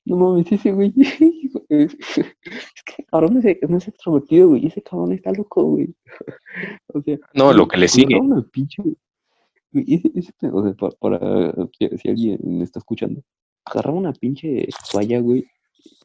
No 0.04 0.16
mames, 0.16 0.50
ese 0.52 0.72
güey. 0.72 0.92
Es 1.70 1.96
que 2.86 3.04
cabrón 3.10 3.36
ese, 3.38 3.58
no 3.68 3.76
es 3.76 3.88
extrovertido, 3.88 4.48
güey. 4.48 4.66
Ese 4.66 4.82
cabrón 4.82 5.12
está 5.12 5.30
loco, 5.32 5.64
güey. 5.64 5.94
O 6.94 7.02
sea, 7.02 7.18
No, 7.34 7.52
lo 7.52 7.68
que 7.68 7.76
le 7.76 7.88
sigue. 7.88 8.16
una 8.18 8.40
pinche. 8.42 8.82
güey, 8.82 8.96
Ese, 9.86 10.10
ese, 10.14 10.32
o 10.50 10.62
sea, 10.64 10.72
pa- 10.74 10.90
para, 10.98 11.52
que- 11.78 11.98
si 11.98 12.08
alguien 12.08 12.38
me 12.42 12.64
está 12.64 12.78
escuchando, 12.78 13.20
agarraba 13.66 13.98
una 13.98 14.12
pinche 14.14 14.66
toalla, 14.90 15.20
güey, 15.20 15.46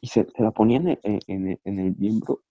y 0.00 0.06
se, 0.08 0.26
se 0.30 0.42
la 0.42 0.50
ponía 0.50 0.78
en 0.78 0.88
el, 0.88 1.58
en, 1.64 1.78
el 1.78 1.96
miembro 1.96 2.42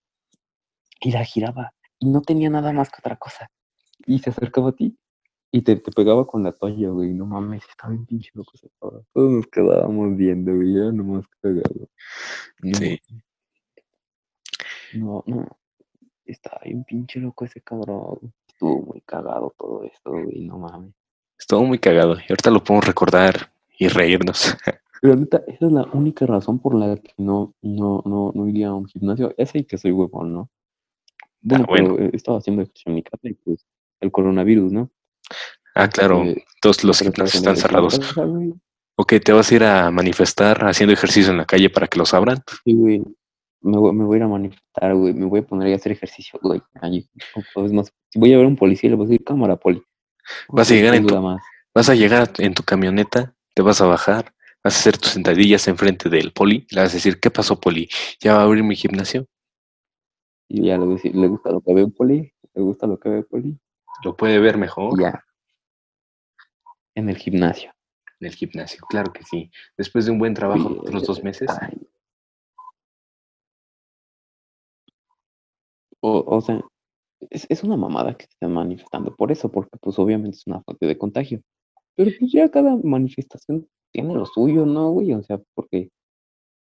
y 1.01 1.11
la 1.11 1.23
giraba. 1.23 1.73
Y 1.99 2.07
no 2.07 2.21
tenía 2.21 2.49
nada 2.49 2.71
más 2.73 2.89
que 2.89 2.97
otra 2.99 3.15
cosa. 3.15 3.49
Y 4.05 4.19
se 4.19 4.29
acercaba 4.31 4.69
a 4.69 4.75
ti 4.75 4.97
y 5.51 5.61
te, 5.61 5.75
te 5.75 5.91
pegaba 5.91 6.25
con 6.25 6.43
la 6.43 6.51
toalla, 6.51 6.89
güey. 6.89 7.13
No 7.13 7.25
mames, 7.25 7.63
estaba 7.69 7.91
bien 7.93 8.05
pinche 8.05 8.31
loco 8.33 8.51
ese 8.55 8.69
cabrón. 8.79 9.05
Todos 9.13 9.31
nos 9.31 9.47
quedábamos 9.47 10.15
viendo, 10.17 10.53
güey. 10.55 10.75
Era 10.75 10.91
nomás 10.91 11.25
cagado. 11.41 11.89
No, 12.61 12.77
Sí. 12.77 12.99
no, 14.93 15.23
no. 15.27 15.47
Estaba 16.25 16.59
bien 16.63 16.83
pinche 16.83 17.19
loco 17.19 17.45
ese 17.45 17.61
cabrón. 17.61 18.33
Estuvo 18.47 18.81
muy 18.81 19.01
cagado 19.01 19.53
todo 19.57 19.83
esto, 19.83 20.11
güey. 20.11 20.41
No 20.45 20.57
mames. 20.57 20.93
Estuvo 21.37 21.63
muy 21.63 21.79
cagado. 21.79 22.15
Y 22.15 22.23
ahorita 22.31 22.49
lo 22.49 22.63
podemos 22.63 22.85
recordar 22.85 23.51
y 23.77 23.87
reírnos. 23.87 24.55
Pero 25.03 25.15
ahorita, 25.15 25.43
esa 25.47 25.65
es 25.65 25.71
la 25.73 25.83
única 25.91 26.25
razón 26.25 26.59
por 26.59 26.75
la 26.75 26.95
que 26.95 27.11
no, 27.17 27.53
no, 27.61 28.01
no, 28.05 28.31
no 28.33 28.47
iría 28.47 28.69
a 28.69 28.73
un 28.73 28.85
gimnasio. 28.85 29.33
Esa 29.37 29.57
y 29.57 29.65
que 29.65 29.77
soy 29.77 29.91
huevón, 29.91 30.31
¿no? 30.33 30.49
Bueno, 31.41 31.65
Ah, 31.65 31.67
bueno. 31.69 31.95
pero 31.97 32.09
he 32.09 32.15
estado 32.15 32.37
haciendo 32.37 32.61
ejercicio 32.61 32.89
en 32.89 32.95
mi 32.95 33.03
casa 33.03 33.19
y 33.27 33.33
pues 33.33 33.65
el 33.99 34.11
coronavirus, 34.13 34.71
¿no? 34.71 34.89
Ah, 35.75 35.89
claro. 35.89 36.23
Este, 36.23 36.45
Todos 36.61 36.85
los 36.85 36.99
gimnasios 36.99 37.35
estaba 37.35 37.53
están 37.53 37.57
cerrados. 37.57 37.99
Ok, 38.95 39.13
¿te 39.25 39.33
vas 39.33 39.51
a 39.51 39.55
ir 39.55 39.63
a 39.65 39.91
manifestar 39.91 40.63
haciendo 40.63 40.93
ejercicio 40.93 41.31
en 41.31 41.37
la 41.39 41.45
calle 41.45 41.69
para 41.69 41.87
que 41.87 41.99
los 41.99 42.13
abran? 42.13 42.37
Sí, 42.63 42.73
güey. 42.73 43.03
Me 43.59 43.77
voy, 43.77 43.93
me 43.93 44.05
voy 44.05 44.15
a 44.15 44.17
ir 44.19 44.23
a 44.23 44.27
manifestar, 44.29 44.95
güey. 44.95 45.13
Me 45.13 45.25
voy 45.25 45.41
a 45.41 45.45
poner 45.45 45.73
a 45.73 45.75
hacer 45.75 45.91
ejercicio, 45.91 46.39
güey. 46.41 46.61
Es 46.81 47.73
más, 47.73 47.91
si 48.09 48.19
voy 48.19 48.31
a 48.33 48.37
ver 48.37 48.45
a 48.45 48.47
un 48.49 48.55
policía, 48.55 48.89
le 48.89 48.95
voy 48.95 49.07
a 49.07 49.09
decir, 49.09 49.25
cámara, 49.25 49.57
poli. 49.57 49.83
Vas 50.47 50.71
a 50.71 50.73
llegar 50.75 50.95
en 50.95 51.05
tu- 51.07 51.21
más. 51.21 51.41
Vas 51.75 51.89
a 51.89 51.95
llegar 51.95 52.31
en 52.37 52.53
tu 52.53 52.63
camioneta, 52.63 53.35
te 53.53 53.61
vas 53.63 53.81
a 53.81 53.85
bajar, 53.85 54.33
vas 54.63 54.75
a 54.75 54.79
hacer 54.79 54.97
tus 54.97 55.11
sentadillas 55.11 55.67
enfrente 55.67 56.09
del 56.09 56.31
poli, 56.31 56.65
le 56.71 56.81
vas 56.81 56.91
a 56.91 56.93
decir, 56.93 57.19
¿qué 57.19 57.29
pasó, 57.29 57.59
poli? 57.59 57.89
¿Ya 58.19 58.35
va 58.35 58.41
a 58.41 58.43
abrir 58.43 58.63
mi 58.63 58.75
gimnasio? 58.75 59.27
Y 60.47 60.67
ya 60.67 60.77
le 60.77 60.87
decir, 60.87 61.15
¿le 61.15 61.27
gusta 61.27 61.51
lo 61.51 61.61
que 61.61 61.73
ve 61.73 61.87
poli? 61.87 62.33
¿Le 62.53 62.61
gusta 62.61 62.87
lo 62.87 62.99
que 62.99 63.09
ve 63.09 63.23
poli? 63.23 63.59
Lo 64.03 64.15
puede 64.15 64.39
ver 64.39 64.57
mejor 64.57 64.99
ya. 64.99 65.23
En 66.95 67.09
el 67.09 67.17
gimnasio. 67.17 67.73
en 68.19 68.27
el 68.27 68.35
gimnasio, 68.35 68.85
claro 68.87 69.11
que 69.11 69.23
sí. 69.23 69.51
Después 69.77 70.05
de 70.05 70.11
un 70.11 70.19
buen 70.19 70.33
trabajo 70.33 70.69
Oye, 70.69 70.79
otros 70.79 71.03
dos 71.03 71.23
meses, 71.23 71.49
ay. 71.61 71.77
O, 75.99 76.23
o 76.25 76.41
sea, 76.41 76.61
es, 77.29 77.45
es 77.49 77.63
una 77.63 77.77
mamada 77.77 78.15
que 78.15 78.25
se 78.25 78.31
estén 78.31 78.53
manifestando 78.53 79.15
por 79.15 79.31
eso, 79.31 79.51
porque 79.51 79.77
pues 79.81 79.97
obviamente 79.99 80.37
es 80.37 80.47
una 80.47 80.61
fuente 80.61 80.85
de 80.85 80.97
contagio. 80.97 81.41
Pero 81.95 82.11
pues 82.19 82.31
ya 82.31 82.49
cada 82.49 82.75
manifestación 82.77 83.67
tiene 83.93 84.13
lo 84.13 84.25
suyo, 84.25 84.65
¿no, 84.65 84.89
güey? 84.91 85.13
O 85.13 85.23
sea, 85.23 85.39
porque 85.53 85.89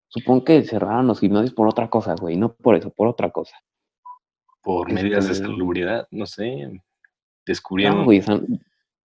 supongo 0.09 0.43
que 0.43 0.63
cerraron 0.63 1.07
los 1.07 1.19
gimnasios 1.19 1.53
por 1.53 1.67
otra 1.69 1.89
cosa, 1.89 2.15
güey, 2.19 2.35
no 2.35 2.53
por 2.53 2.75
eso, 2.75 2.89
por 2.89 3.07
otra 3.07 3.29
cosa. 3.31 3.55
por 4.61 4.91
medidas 4.91 5.25
de 5.27 5.31
este- 5.33 5.45
salubridad, 5.45 6.07
no 6.11 6.25
sé, 6.25 6.67
No, 6.67 6.81
descubrieron... 7.45 8.03
güey, 8.03 8.19
o 8.19 8.23
sea, 8.23 8.41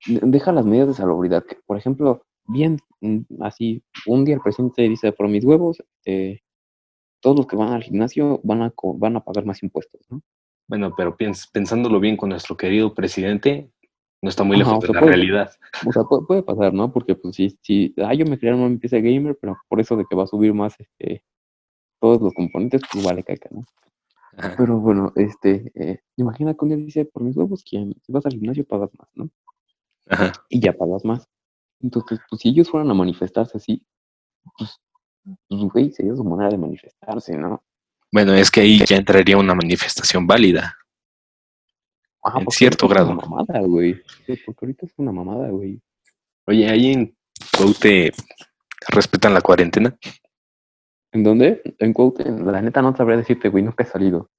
deja 0.06 0.52
las 0.54 0.66
medidas 0.66 0.88
de 0.88 0.94
salubridad. 0.94 1.44
que, 1.46 1.58
por 1.66 1.78
ejemplo, 1.78 2.24
bien, 2.46 2.78
mm, 3.02 3.20
así, 3.42 3.84
un 4.08 4.24
día 4.24 4.36
el 4.36 4.42
presidente 4.42 4.84
dice, 4.84 5.12
por 5.12 5.28
mis 5.28 5.44
huevos, 5.44 5.84
este, 6.06 6.42
todos 7.20 7.36
los 7.38 7.48
que 7.48 7.56
van 7.58 7.74
al 7.74 7.84
gimnasio 7.84 8.40
van 8.44 8.62
a, 8.64 8.74
van 8.96 9.18
a 9.18 9.24
pagar 9.24 9.46
más 9.46 9.62
impuestos, 9.62 10.02
¿no? 10.10 10.22
Bueno, 10.68 10.94
pero 10.96 11.18
piens- 11.18 11.50
pensándolo 11.52 12.00
bien 12.00 12.16
con 12.18 12.30
nuestro 12.30 12.56
querido 12.56 12.94
presidente, 12.96 13.70
no 14.22 14.30
está 14.30 14.44
muy 14.44 14.58
Ajá, 14.62 14.70
lejos 14.72 14.82
de 14.88 14.94
la 14.94 15.00
puede- 15.00 15.12
realidad. 15.14 15.52
O 15.86 15.92
sea, 15.92 16.04
puede, 16.04 16.24
puede 16.26 16.44
pasar, 16.44 16.74
¿no? 16.74 16.92
Porque, 16.92 17.16
pues, 17.16 17.36
sí, 17.36 17.58
sí, 17.62 17.94
ah, 17.98 18.14
yo 18.14 18.26
me 18.26 18.38
crearon 18.40 18.62
una 18.62 18.70
empresa 18.74 18.98
gamer, 18.98 19.38
pero 19.42 19.58
por 19.68 19.80
eso 19.80 19.96
de 19.96 20.06
que 20.10 20.16
va 20.16 20.24
a 20.24 20.28
subir 20.28 20.54
más, 20.54 20.76
este, 20.80 21.24
todos 22.00 22.22
los 22.22 22.34
componentes, 22.34 22.82
pues 22.92 23.04
vale 23.04 23.24
caca, 23.24 23.50
¿no? 23.52 23.64
Ajá. 24.38 24.56
Pero 24.58 24.80
bueno, 24.80 25.12
este, 25.16 25.72
eh, 25.76 26.00
imagina 26.18 26.54
que 26.54 26.60
un 26.66 26.70
día 26.70 26.78
dice, 26.78 27.06
por 27.06 27.24
mis 27.24 27.36
huevos, 27.36 27.64
que 27.64 27.78
si 28.02 28.12
vas 28.12 28.26
al 28.26 28.32
gimnasio 28.34 28.64
pagas 28.66 28.90
más, 28.98 29.10
¿no? 29.16 29.30
Ajá. 30.10 30.34
y 30.50 30.60
ya 30.60 30.74
pagas 30.74 31.06
más. 31.06 31.28
Entonces, 31.80 32.20
pues 32.30 32.42
si 32.42 32.50
ellos 32.50 32.70
fueran 32.70 32.90
a 32.92 32.94
manifestarse 32.94 33.58
así, 33.58 33.86
pues, 34.58 34.80
pues 35.48 35.62
güey, 35.72 35.92
sería 35.92 36.16
su 36.16 36.24
manera 36.24 36.50
de 36.50 36.58
manifestarse, 36.58 37.38
¿no? 37.38 37.64
Bueno, 38.12 38.34
es 38.34 38.52
que 38.52 38.62
ahí 38.62 38.80
ya 38.86 38.98
entraría 38.98 39.38
una 39.38 39.56
manifestación 39.56 40.28
válida. 40.28 40.76
En 42.24 42.46
cierto 42.52 42.86
es 42.86 42.92
grado. 42.92 43.12
una 43.12 43.26
mamada, 43.26 43.60
güey. 43.62 44.02
Porque 44.46 44.66
ahorita 44.66 44.86
es 44.86 44.94
una 44.98 45.12
mamada, 45.12 45.50
güey. 45.50 45.82
Oye, 46.48 46.70
ahí 46.70 46.92
en 46.94 47.16
Cuaute 47.58 48.12
respetan 48.90 49.34
la 49.34 49.42
cuarentena. 49.42 49.96
¿En 51.12 51.24
dónde? 51.24 51.62
En 51.80 51.94
Cuaute, 51.94 52.24
la 52.30 52.62
neta 52.62 52.82
no 52.82 52.96
sabría 52.96 53.18
decirte, 53.18 53.50
güey, 53.50 53.64
nunca 53.64 53.84
he 53.84 53.88
salido. 53.88 54.30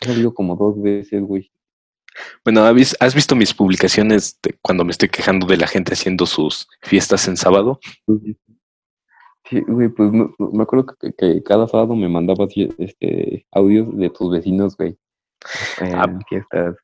He 0.00 0.06
salido 0.06 0.32
como 0.32 0.56
dos 0.56 0.80
veces, 0.80 1.22
güey. 1.22 1.50
Bueno, 2.44 2.62
¿has 2.64 2.74
vis- 2.74 2.96
¿has 3.00 3.14
visto 3.14 3.34
mis 3.34 3.52
publicaciones 3.52 4.38
de 4.40 4.56
cuando 4.62 4.84
me 4.84 4.92
estoy 4.92 5.08
quejando 5.08 5.46
de 5.46 5.56
la 5.56 5.66
gente 5.66 5.94
haciendo 5.94 6.26
sus 6.26 6.68
fiestas 6.82 7.26
en 7.26 7.36
sábado? 7.36 7.80
Sí, 9.50 9.60
güey, 9.66 9.88
pues 9.88 10.10
no- 10.12 10.34
me 10.38 10.62
acuerdo 10.62 10.86
que, 10.98 11.12
que 11.12 11.42
cada 11.42 11.66
sábado 11.68 11.94
me 11.94 12.08
mandabas 12.08 12.50
este, 12.78 13.46
audios 13.52 13.94
de 13.96 14.08
tus 14.10 14.30
vecinos, 14.30 14.76
güey. 14.76 14.96
En 15.80 15.94
Ah. 15.96 16.18
fiestas. 16.28 16.76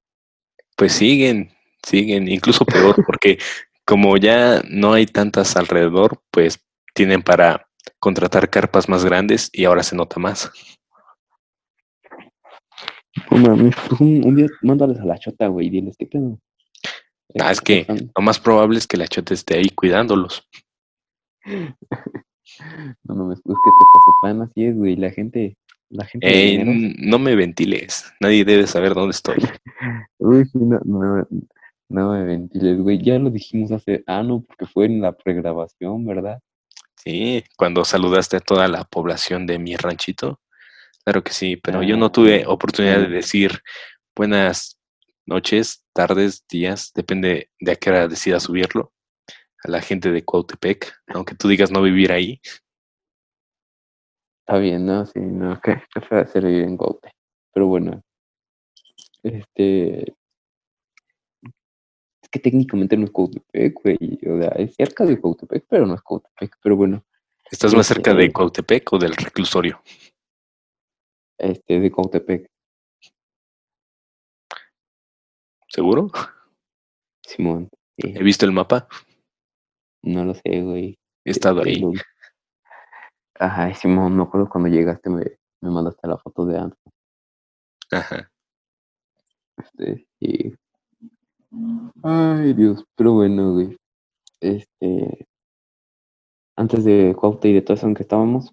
Pues 0.81 0.95
siguen, 0.95 1.51
siguen, 1.83 2.27
incluso 2.27 2.65
peor, 2.65 2.97
porque 3.07 3.39
como 3.85 4.17
ya 4.17 4.63
no 4.67 4.95
hay 4.95 5.05
tantas 5.05 5.55
alrededor, 5.55 6.23
pues 6.31 6.59
tienen 6.95 7.21
para 7.23 7.69
contratar 7.99 8.49
carpas 8.49 8.89
más 8.89 9.05
grandes 9.05 9.51
y 9.53 9.67
ahora 9.67 9.83
se 9.83 9.95
nota 9.95 10.19
más. 10.19 10.51
No 13.31 13.37
mames, 13.37 13.75
pues 13.91 14.01
un, 14.01 14.27
un 14.27 14.37
día 14.37 14.47
mándales 14.63 14.99
a 15.01 15.05
la 15.05 15.19
chota, 15.19 15.49
güey, 15.49 15.67
y 15.67 15.71
diles, 15.71 15.97
¿qué 15.99 16.07
pedo? 16.07 16.41
Ah, 17.39 17.53
es 17.53 17.61
que 17.61 17.85
lo 18.17 18.23
más 18.23 18.41
probable 18.41 18.79
es 18.79 18.87
que 18.87 18.97
la 18.97 19.07
chota 19.07 19.35
esté 19.35 19.59
ahí 19.59 19.69
cuidándolos. 19.69 20.49
No 23.05 23.15
mames, 23.15 23.41
pues 23.45 23.57
que 23.65 23.71
te 23.71 23.85
pasó 23.93 24.13
plan 24.21 24.43
así 24.43 24.65
es, 24.65 24.77
güey. 24.77 24.97
La 24.97 25.11
gente, 25.11 25.57
la 25.91 26.07
gente 26.07 26.65
no 26.99 27.19
me 27.19 27.35
ventiles, 27.35 28.11
nadie 28.21 28.45
debe 28.45 28.67
saber 28.67 28.95
dónde 28.95 29.11
estoy. 29.11 29.37
Uy, 30.19 30.49
no, 30.55 30.81
no, 30.85 31.29
no 31.89 32.13
me 32.13 32.25
ventiles, 32.25 32.79
güey. 32.79 33.03
Ya 33.03 33.19
lo 33.19 33.31
dijimos 33.31 33.73
hace, 33.73 34.05
ah, 34.07 34.23
no, 34.23 34.43
porque 34.43 34.67
fue 34.67 34.87
en 34.87 35.03
la 35.03 35.13
pregrabación, 35.13 36.07
¿verdad? 36.07 36.41
Sí, 36.97 37.43
cuando 37.57 37.85
saludaste 37.85 38.37
a 38.37 38.41
toda 38.41 38.69
la 38.69 38.85
población 38.85 39.47
de 39.47 39.59
mi 39.59 39.77
ranchito. 39.77 40.41
Claro 41.05 41.25
que 41.25 41.33
sí, 41.33 41.57
pero 41.57 41.83
yo 41.83 41.97
no 41.97 42.13
tuve 42.13 42.45
Ah, 42.45 42.51
oportunidad 42.51 43.01
de 43.01 43.09
decir 43.09 43.61
buenas 44.15 44.79
noches, 45.27 45.85
tardes, 45.93 46.45
días, 46.49 46.93
depende 46.95 47.51
de 47.59 47.73
a 47.73 47.77
qué 47.77 47.91
hora 47.91 48.07
decida 48.07 48.39
subirlo 48.39 48.93
a 49.65 49.71
la 49.71 49.81
gente 49.81 50.11
de 50.11 50.25
Cuautepec, 50.25 50.93
aunque 51.09 51.35
tú 51.35 51.49
digas 51.49 51.71
no 51.71 51.83
vivir 51.83 52.13
ahí. 52.13 52.41
Está 54.51 54.59
bien, 54.59 54.85
¿no? 54.85 55.07
Sí, 55.07 55.21
no, 55.21 55.61
feo 56.09 56.19
hacer 56.19 56.45
vivir 56.45 56.65
en 56.65 56.77
Gaute. 56.77 57.13
Pero 57.55 57.69
bueno, 57.69 58.03
Este. 59.23 60.03
Es 62.21 62.29
que 62.33 62.41
técnicamente 62.41 62.97
no 62.97 63.05
es 63.05 63.13
Cautepec, 63.13 63.75
güey. 63.81 64.19
O 64.29 64.39
sea, 64.41 64.49
es 64.57 64.75
cerca 64.75 65.05
de 65.05 65.21
Cautepec, 65.21 65.67
pero 65.69 65.87
no 65.87 65.95
es 65.95 66.03
Cautepec. 66.03 66.57
Pero 66.65 66.75
bueno, 66.75 67.05
¿Estás 67.49 67.73
más 67.77 67.87
cerca 67.87 68.13
de 68.13 68.23
Este- 68.25 68.33
Cuautepec 68.33 68.93
o 68.93 68.99
del 68.99 69.15
reclusorio? 69.15 69.81
este, 71.39 71.79
de 71.79 71.91
Cautepec. 71.93 72.51
¿Seguro? 75.69 76.11
Simón. 77.25 77.69
sí. 77.97 78.15
He 78.17 78.23
visto 78.25 78.47
el 78.47 78.53
mapa, 78.53 78.89
No 80.03 80.25
lo 80.25 80.35
sé, 80.35 80.61
güey. 80.63 80.99
he 81.25 81.31
estado 81.31 81.63
ahí. 81.63 81.81
Ajá, 83.41 83.73
Simón, 83.73 84.15
me 84.15 84.23
acuerdo 84.23 84.51
cuando 84.51 84.69
llegaste 84.69 85.09
me, 85.09 85.25
me 85.63 85.71
mandaste 85.71 86.07
la 86.07 86.19
foto 86.19 86.45
de 86.45 86.59
antes. 86.59 86.79
Ajá. 87.91 88.31
Este, 89.57 90.07
y... 90.21 90.55
Ay, 92.03 92.53
Dios, 92.53 92.85
pero 92.95 93.15
bueno, 93.15 93.55
güey. 93.55 93.79
Este, 94.41 95.27
antes 96.55 96.85
de 96.85 97.17
Cuauhte 97.19 97.49
y 97.49 97.55
de 97.55 97.63
todo 97.63 97.79
eso 97.79 97.87
en 97.87 97.95
que 97.95 98.03
estábamos, 98.03 98.53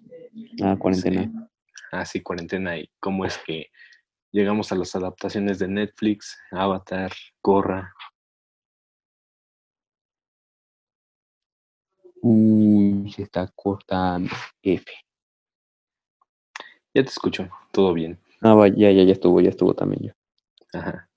la 0.56 0.78
cuarentena. 0.78 1.24
Sí. 1.24 1.32
Ah, 1.92 2.06
sí, 2.06 2.22
cuarentena. 2.22 2.78
¿Y 2.78 2.90
cómo 2.98 3.26
es 3.26 3.36
que 3.46 3.66
llegamos 4.32 4.72
a 4.72 4.76
las 4.76 4.96
adaptaciones 4.96 5.58
de 5.58 5.68
Netflix, 5.68 6.38
Avatar, 6.50 7.12
Corra? 7.42 7.92
Uy, 12.22 13.12
se 13.12 13.22
está 13.22 13.50
cortando. 13.54 14.30
F. 14.62 14.92
Ya 16.94 17.02
te 17.02 17.08
escucho, 17.10 17.48
todo 17.72 17.92
bien. 17.92 18.18
Ah, 18.40 18.54
va, 18.54 18.68
ya, 18.68 18.90
ya, 18.90 19.02
ya 19.04 19.12
estuvo, 19.12 19.40
ya 19.40 19.50
estuvo 19.50 19.74
también 19.74 20.02
yo. 20.02 20.12
Ajá. 20.78 21.08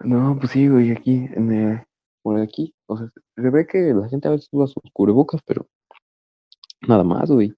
No, 0.00 0.36
pues 0.38 0.52
sí, 0.52 0.68
güey, 0.68 0.92
aquí, 0.92 1.26
en 1.34 1.52
el- 1.52 1.82
por 2.22 2.40
aquí, 2.40 2.74
o 2.86 2.96
sea, 2.98 3.08
se 3.36 3.50
ve 3.50 3.66
que 3.66 3.78
la 3.94 4.08
gente 4.08 4.28
a 4.28 4.32
veces 4.32 4.48
usa 4.52 4.66
sus 4.66 4.82
cubrebocas, 4.92 5.40
pero 5.46 5.66
nada 6.86 7.04
más, 7.04 7.30
güey. 7.30 7.54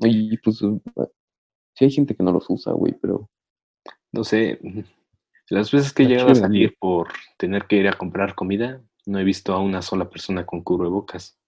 Y 0.00 0.36
pues, 0.38 0.60
uh, 0.62 0.80
sí 1.74 1.84
hay 1.84 1.90
gente 1.90 2.14
que 2.14 2.22
no 2.22 2.32
los 2.32 2.48
usa, 2.50 2.72
güey, 2.72 2.92
pero 3.00 3.28
No 4.12 4.22
sé, 4.24 4.58
las 5.48 5.70
veces 5.72 5.92
que 5.92 6.04
he 6.04 6.06
llegado 6.06 6.30
a 6.30 6.34
salir 6.36 6.76
por 6.78 7.08
tener 7.36 7.66
que 7.66 7.76
ir 7.76 7.88
a 7.88 7.98
comprar 7.98 8.34
comida, 8.34 8.80
no 9.06 9.18
he 9.18 9.24
visto 9.24 9.52
a 9.52 9.60
una 9.60 9.82
sola 9.82 10.08
persona 10.08 10.46
con 10.46 10.62
cubrebocas. 10.62 11.38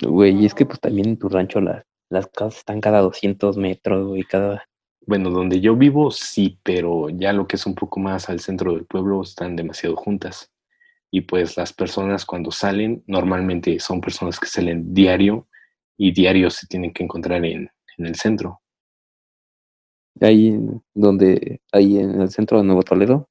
Güey, 0.00 0.42
y 0.42 0.46
es 0.46 0.54
que 0.54 0.66
pues 0.66 0.80
también 0.80 1.08
en 1.08 1.18
tu 1.18 1.28
rancho 1.28 1.60
las, 1.60 1.84
las 2.10 2.26
casas 2.28 2.58
están 2.58 2.80
cada 2.80 3.00
200 3.00 3.56
metros, 3.56 4.08
güey, 4.08 4.24
cada... 4.24 4.64
Bueno, 5.06 5.30
donde 5.30 5.60
yo 5.60 5.74
vivo 5.74 6.10
sí, 6.10 6.58
pero 6.62 7.08
ya 7.08 7.32
lo 7.32 7.46
que 7.46 7.56
es 7.56 7.66
un 7.66 7.74
poco 7.74 7.98
más 7.98 8.28
al 8.28 8.40
centro 8.40 8.74
del 8.74 8.84
pueblo 8.84 9.22
están 9.22 9.56
demasiado 9.56 9.96
juntas. 9.96 10.50
Y 11.10 11.22
pues 11.22 11.56
las 11.56 11.72
personas 11.72 12.26
cuando 12.26 12.50
salen, 12.50 13.02
normalmente 13.06 13.80
son 13.80 14.00
personas 14.00 14.38
que 14.38 14.46
salen 14.46 14.92
diario 14.92 15.48
y 15.96 16.12
diario 16.12 16.50
se 16.50 16.66
tienen 16.66 16.92
que 16.92 17.02
encontrar 17.02 17.44
en, 17.44 17.70
en 17.96 18.06
el 18.06 18.14
centro. 18.16 18.60
Ahí 20.20 20.58
donde, 20.94 21.60
ahí 21.72 21.98
en 21.98 22.20
el 22.20 22.30
centro 22.30 22.58
de 22.58 22.64
Nuevo 22.64 22.82
Toledo. 22.82 23.28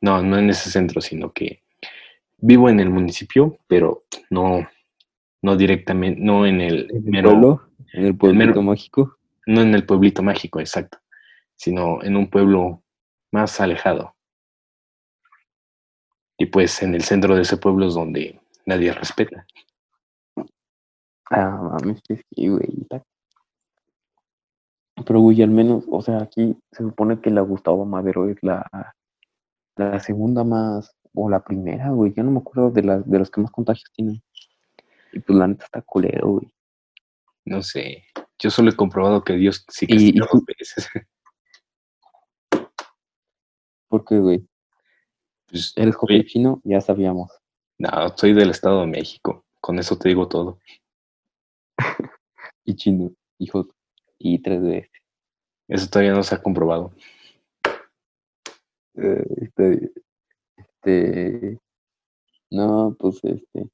No, 0.00 0.22
no 0.22 0.38
en 0.38 0.50
ese 0.50 0.70
centro, 0.70 1.00
sino 1.00 1.32
que 1.32 1.62
vivo 2.38 2.68
en 2.68 2.80
el 2.80 2.90
municipio, 2.90 3.58
pero 3.66 4.04
no, 4.30 4.66
no 5.42 5.56
directamente, 5.56 6.20
no 6.20 6.46
en 6.46 6.60
el, 6.60 6.90
En 6.90 6.96
el 6.96 7.02
mero- 7.04 7.30
pueblo, 7.30 7.68
en 7.92 8.04
el 8.06 8.16
pueblito 8.16 8.46
mero- 8.48 8.62
mágico. 8.62 9.18
no 9.46 9.60
en 9.60 9.74
el 9.74 9.84
pueblito 9.86 10.22
mágico, 10.22 10.60
exacto, 10.60 10.98
sino 11.56 12.02
en 12.02 12.16
un 12.16 12.28
pueblo 12.28 12.82
más 13.32 13.60
alejado. 13.60 14.14
Y 16.36 16.46
pues 16.46 16.82
en 16.82 16.94
el 16.94 17.02
centro 17.02 17.36
de 17.36 17.42
ese 17.42 17.56
pueblo 17.56 17.86
es 17.86 17.94
donde 17.94 18.40
nadie 18.66 18.92
respeta. 18.92 19.46
Ah, 21.30 21.58
mames, 21.80 22.02
que 22.02 22.16
sí, 22.16 22.48
güey. 22.48 22.68
Pero, 25.06 25.20
güey, 25.20 25.42
al 25.42 25.50
menos, 25.50 25.84
o 25.88 26.00
sea, 26.02 26.18
aquí 26.22 26.56
se 26.72 26.82
supone 26.82 27.20
que 27.20 27.30
la 27.30 27.40
Gustavo 27.42 27.84
Madero 27.84 28.28
es 28.28 28.36
la, 28.42 28.66
la 29.76 30.00
segunda 30.00 30.44
más, 30.44 30.96
o 31.14 31.28
la 31.30 31.42
primera, 31.44 31.90
güey. 31.90 32.12
Ya 32.14 32.22
no 32.22 32.30
me 32.30 32.38
acuerdo 32.38 32.70
de, 32.70 32.82
las 32.82 33.08
de 33.08 33.18
los 33.18 33.30
que 33.30 33.40
más 33.40 33.50
contagios 33.50 33.90
tiene. 33.94 34.22
Y 35.12 35.20
pues 35.20 35.38
la 35.38 35.46
neta 35.46 35.64
está 35.64 35.80
culero, 35.82 36.28
güey. 36.32 36.52
No 37.44 37.62
sé, 37.62 38.04
yo 38.38 38.50
solo 38.50 38.70
he 38.70 38.76
comprobado 38.76 39.22
que 39.22 39.34
Dios 39.34 39.64
sí 39.68 39.86
que 39.86 39.94
castiga 39.94 40.26
dos 40.32 40.42
veces. 40.44 40.88
Porque, 43.88 44.18
güey, 44.18 44.46
Pues, 45.46 45.72
eres 45.76 45.94
joven 45.94 46.24
chino, 46.24 46.60
ya 46.64 46.80
sabíamos. 46.80 47.30
no, 47.78 47.88
soy 48.16 48.32
del 48.32 48.50
Estado 48.50 48.80
de 48.80 48.86
México, 48.88 49.44
con 49.60 49.78
eso 49.78 49.96
te 49.98 50.08
digo 50.08 50.28
todo. 50.28 50.58
Y 52.66 52.76
chino, 52.76 53.12
hijo, 53.38 53.68
y 54.18 54.38
tres 54.40 54.62
veces. 54.62 54.90
Eso 55.68 55.86
todavía 55.90 56.14
no 56.14 56.22
se 56.22 56.34
ha 56.34 56.42
comprobado. 56.42 56.94
Eh, 58.96 59.24
este, 59.38 59.92
este, 60.56 61.58
no, 62.50 62.96
pues 62.98 63.20
este, 63.24 63.68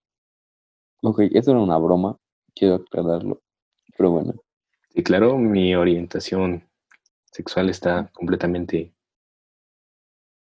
ok, 1.03 1.21
eso 1.33 1.51
era 1.53 1.61
una 1.61 1.79
broma, 1.79 2.17
quiero 2.55 2.77
aclararlo, 2.77 3.43
pero 3.97 4.11
bueno, 4.13 4.35
Y 4.95 5.03
claro, 5.03 5.39
mi 5.39 5.75
orientación 5.75 6.65
sexual 7.33 7.71
está 7.71 8.11
completamente 8.13 8.93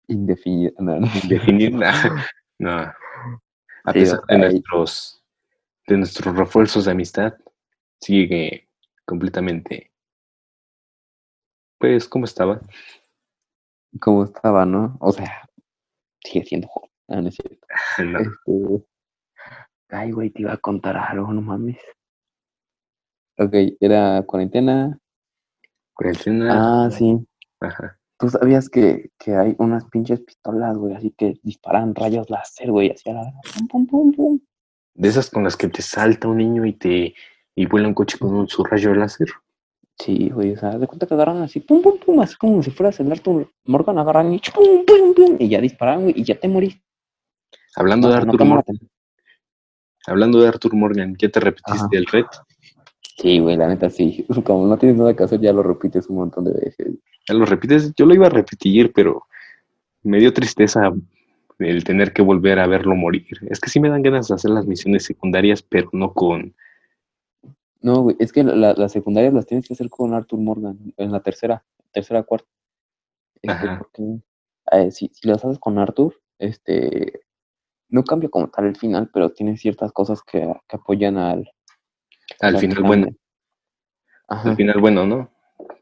indefinida, 0.09 0.73
no, 0.79 1.01
no, 1.01 1.07
indefinida. 1.23 1.93
No. 2.59 2.73
A 2.77 2.95
Sí, 3.95 4.01
pesar 4.01 4.21
de 4.29 4.37
nuestros, 4.39 5.25
de 5.87 5.97
nuestros 5.97 6.37
refuerzos 6.37 6.85
de 6.85 6.91
amistad, 6.91 7.35
sigue 8.03 8.69
completamente, 9.07 9.91
pues, 11.79 12.07
como 12.07 12.27
estaba. 12.27 12.61
Como 13.99 14.25
estaba, 14.25 14.65
¿no? 14.67 14.97
O 15.01 15.13
sea, 15.13 15.49
sigue 16.25 16.45
siendo 16.45 16.69
joven, 16.69 16.91
ah, 17.09 17.21
no 17.21 17.29
es 17.29 17.37
cierto. 17.37 17.67
No, 18.05 18.19
Este, 18.21 18.87
ay, 19.89 20.11
güey, 20.13 20.31
te 20.31 20.43
iba 20.43 20.53
a 20.53 20.59
contar 20.59 20.97
algo, 20.97 21.33
no 21.33 21.41
mames. 21.43 21.79
Ok, 23.39 23.55
era 23.81 24.23
cuarentena. 24.27 24.99
cuarentena, 25.95 26.85
Ah, 26.87 26.91
sí. 26.91 27.19
ajá. 27.61 27.97
¿Tú 28.19 28.29
sabías 28.29 28.69
que, 28.69 29.11
que 29.19 29.35
hay 29.35 29.57
unas 29.59 29.87
pinches 29.87 30.21
pistolas, 30.21 30.77
güey, 30.77 30.95
así 30.95 31.11
que 31.17 31.41
disparan 31.43 31.95
rayos 31.95 32.29
láser, 32.29 32.71
güey, 32.71 32.91
hacia 32.91 33.15
la... 33.15 33.33
Pum, 33.57 33.67
pum, 33.67 33.87
pum, 33.87 34.13
pum. 34.13 34.41
De 34.95 35.09
esas 35.09 35.31
con 35.31 35.43
las 35.45 35.57
que 35.57 35.69
te 35.69 35.81
salta 35.81 36.29
un 36.29 36.37
niño 36.37 36.67
y 36.67 36.75
te 36.75 37.15
y 37.55 37.67
vuela 37.67 37.89
un 37.89 37.95
coche 37.95 38.19
con 38.19 38.35
un 38.35 38.47
su 38.49 38.63
rayo 38.63 38.95
láser. 38.95 39.29
Sí, 40.01 40.31
güey, 40.31 40.53
o 40.53 40.57
sea, 40.57 40.79
de 40.79 40.87
cuenta 40.87 41.07
que 41.07 41.13
agarran 41.13 41.43
así, 41.43 41.61
pum, 41.61 41.83
pum, 41.83 41.99
pum, 41.99 42.21
así 42.21 42.35
como 42.37 42.63
si 42.63 42.71
fueras 42.71 42.99
el 43.01 43.13
Arthur 43.13 43.51
Morgan, 43.67 43.99
agarran 43.99 44.33
y 44.33 44.41
pum, 44.41 44.85
pum, 44.87 45.15
pum, 45.15 45.37
y 45.39 45.49
ya 45.49 45.61
disparan, 45.61 46.03
güey, 46.03 46.15
y 46.17 46.25
ya 46.25 46.37
te 46.37 46.49
morís. 46.49 46.81
Hablando 47.77 48.09
de 48.09 48.15
no 48.15 48.21
Arthur 48.21 48.45
Morgan, 48.47 48.79
hablando 50.07 50.41
de 50.41 50.49
Arthur 50.49 50.75
Morgan, 50.75 51.17
¿ya 51.19 51.29
te 51.29 51.41
repetiste 51.41 51.97
Ajá. 51.97 51.99
el 51.99 52.07
red? 52.07 52.25
Sí, 53.19 53.39
güey, 53.39 53.57
la 53.57 53.69
neta 53.69 53.91
sí. 53.91 54.27
Como 54.45 54.67
no 54.67 54.79
tienes 54.79 54.97
nada 54.97 55.15
que 55.15 55.23
hacer, 55.23 55.41
ya 55.41 55.53
lo 55.53 55.63
repites 55.63 56.09
un 56.09 56.17
montón 56.17 56.45
de 56.45 56.53
veces. 56.53 56.95
Ya 57.29 57.35
lo 57.35 57.45
repites, 57.45 57.95
yo 57.95 58.07
lo 58.07 58.15
iba 58.15 58.27
a 58.27 58.31
repetir, 58.31 58.93
pero 58.95 59.27
me 60.03 60.19
dio 60.19 60.33
tristeza 60.33 60.91
el 61.59 61.85
tener 61.85 62.15
que 62.15 62.23
volver 62.23 62.59
a 62.59 62.67
verlo 62.67 62.97
morir. 62.97 63.27
Es 63.51 63.61
que 63.61 63.69
sí 63.69 63.79
me 63.79 63.91
dan 63.91 64.03
ganas 64.03 64.29
de 64.29 64.35
hacer 64.35 64.51
las 64.51 64.67
misiones 64.67 65.05
secundarias, 65.05 65.63
pero 65.63 65.91
no 65.93 66.15
con 66.15 66.55
No, 67.83 68.03
güey, 68.03 68.17
es 68.19 68.33
que 68.33 68.43
la- 68.45 68.75
las 68.75 68.93
secundarias 68.93 69.33
las 69.33 69.47
tienes 69.47 69.67
que 69.67 69.75
hacer 69.75 69.89
con 69.89 70.13
Arthur 70.15 70.39
Morgan, 70.41 70.79
en 70.97 71.13
la 71.13 71.21
tercera, 71.21 71.65
tercera, 71.93 72.23
cuarta. 72.23 72.49
Este, 73.43 73.69
porque 73.79 74.03
eh, 74.73 74.91
si, 74.91 75.11
si 75.15 75.27
las 75.29 75.45
haces 75.45 75.59
con 75.59 75.79
Arthur, 75.79 76.21
este, 76.39 77.23
no 77.89 78.05
cambia 78.05 78.29
como 78.29 78.49
tal 78.51 78.67
el 78.67 78.77
final, 78.77 79.11
pero 79.13 79.31
tiene 79.33 79.57
ciertas 79.57 79.93
cosas 79.93 80.23
que, 80.23 80.41
que 80.69 80.77
apoyan 80.77 81.17
al, 81.17 81.51
al 82.41 82.59
final 82.59 82.83
bueno, 82.83 83.09
Ajá. 84.29 84.51
al 84.51 84.57
final 84.57 84.81
bueno, 84.81 85.07
¿no? 85.07 85.31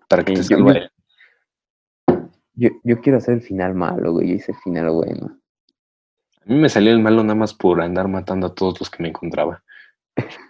Para 0.08 0.24
que 0.24 0.36
Sí, 0.36 0.48
te 0.54 0.56
yo- 0.60 0.70
él. 0.70 0.90
Yo, 2.54 2.70
yo 2.82 3.00
quiero 3.00 3.18
hacer 3.18 3.34
el 3.34 3.42
final 3.42 3.74
malo, 3.74 4.12
güey, 4.12 4.30
y 4.30 4.34
ese 4.34 4.52
final 4.52 4.90
bueno. 4.90 5.38
A 6.40 6.44
mí 6.46 6.56
me 6.56 6.68
salió 6.68 6.92
el 6.92 6.98
malo 7.00 7.22
nada 7.22 7.34
más 7.36 7.54
por 7.54 7.80
andar 7.80 8.08
matando 8.08 8.46
a 8.48 8.54
todos 8.54 8.80
los 8.80 8.90
que 8.90 9.02
me 9.02 9.10
encontraba. 9.10 9.62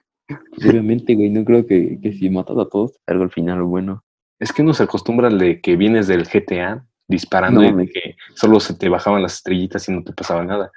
Obviamente, 0.58 1.14
güey, 1.14 1.30
no 1.30 1.44
creo 1.44 1.66
que, 1.66 1.98
que 2.00 2.12
si 2.12 2.28
matas 2.30 2.58
a 2.58 2.68
todos 2.68 2.98
salga 3.06 3.24
el 3.24 3.30
final 3.30 3.62
bueno. 3.62 4.04
Es 4.38 4.52
que 4.52 4.62
uno 4.62 4.74
se 4.74 4.82
acostumbra 4.82 5.28
al 5.28 5.38
de 5.38 5.60
que 5.60 5.76
vienes 5.76 6.06
del 6.06 6.26
GTA 6.26 6.86
disparando 7.08 7.62
No, 7.62 7.68
y 7.68 7.72
de 7.72 7.90
que 7.90 8.16
solo 8.34 8.60
se 8.60 8.74
te 8.74 8.88
bajaban 8.88 9.22
las 9.22 9.34
estrellitas 9.34 9.88
y 9.88 9.92
no 9.92 10.04
te 10.04 10.12
pasaba 10.12 10.44
nada. 10.44 10.70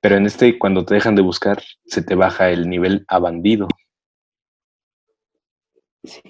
Pero 0.00 0.16
en 0.16 0.26
este, 0.26 0.58
cuando 0.58 0.84
te 0.84 0.94
dejan 0.94 1.14
de 1.14 1.22
buscar, 1.22 1.62
se 1.86 2.02
te 2.02 2.14
baja 2.14 2.50
el 2.50 2.68
nivel 2.68 3.04
a 3.08 3.18
bandido. 3.18 3.68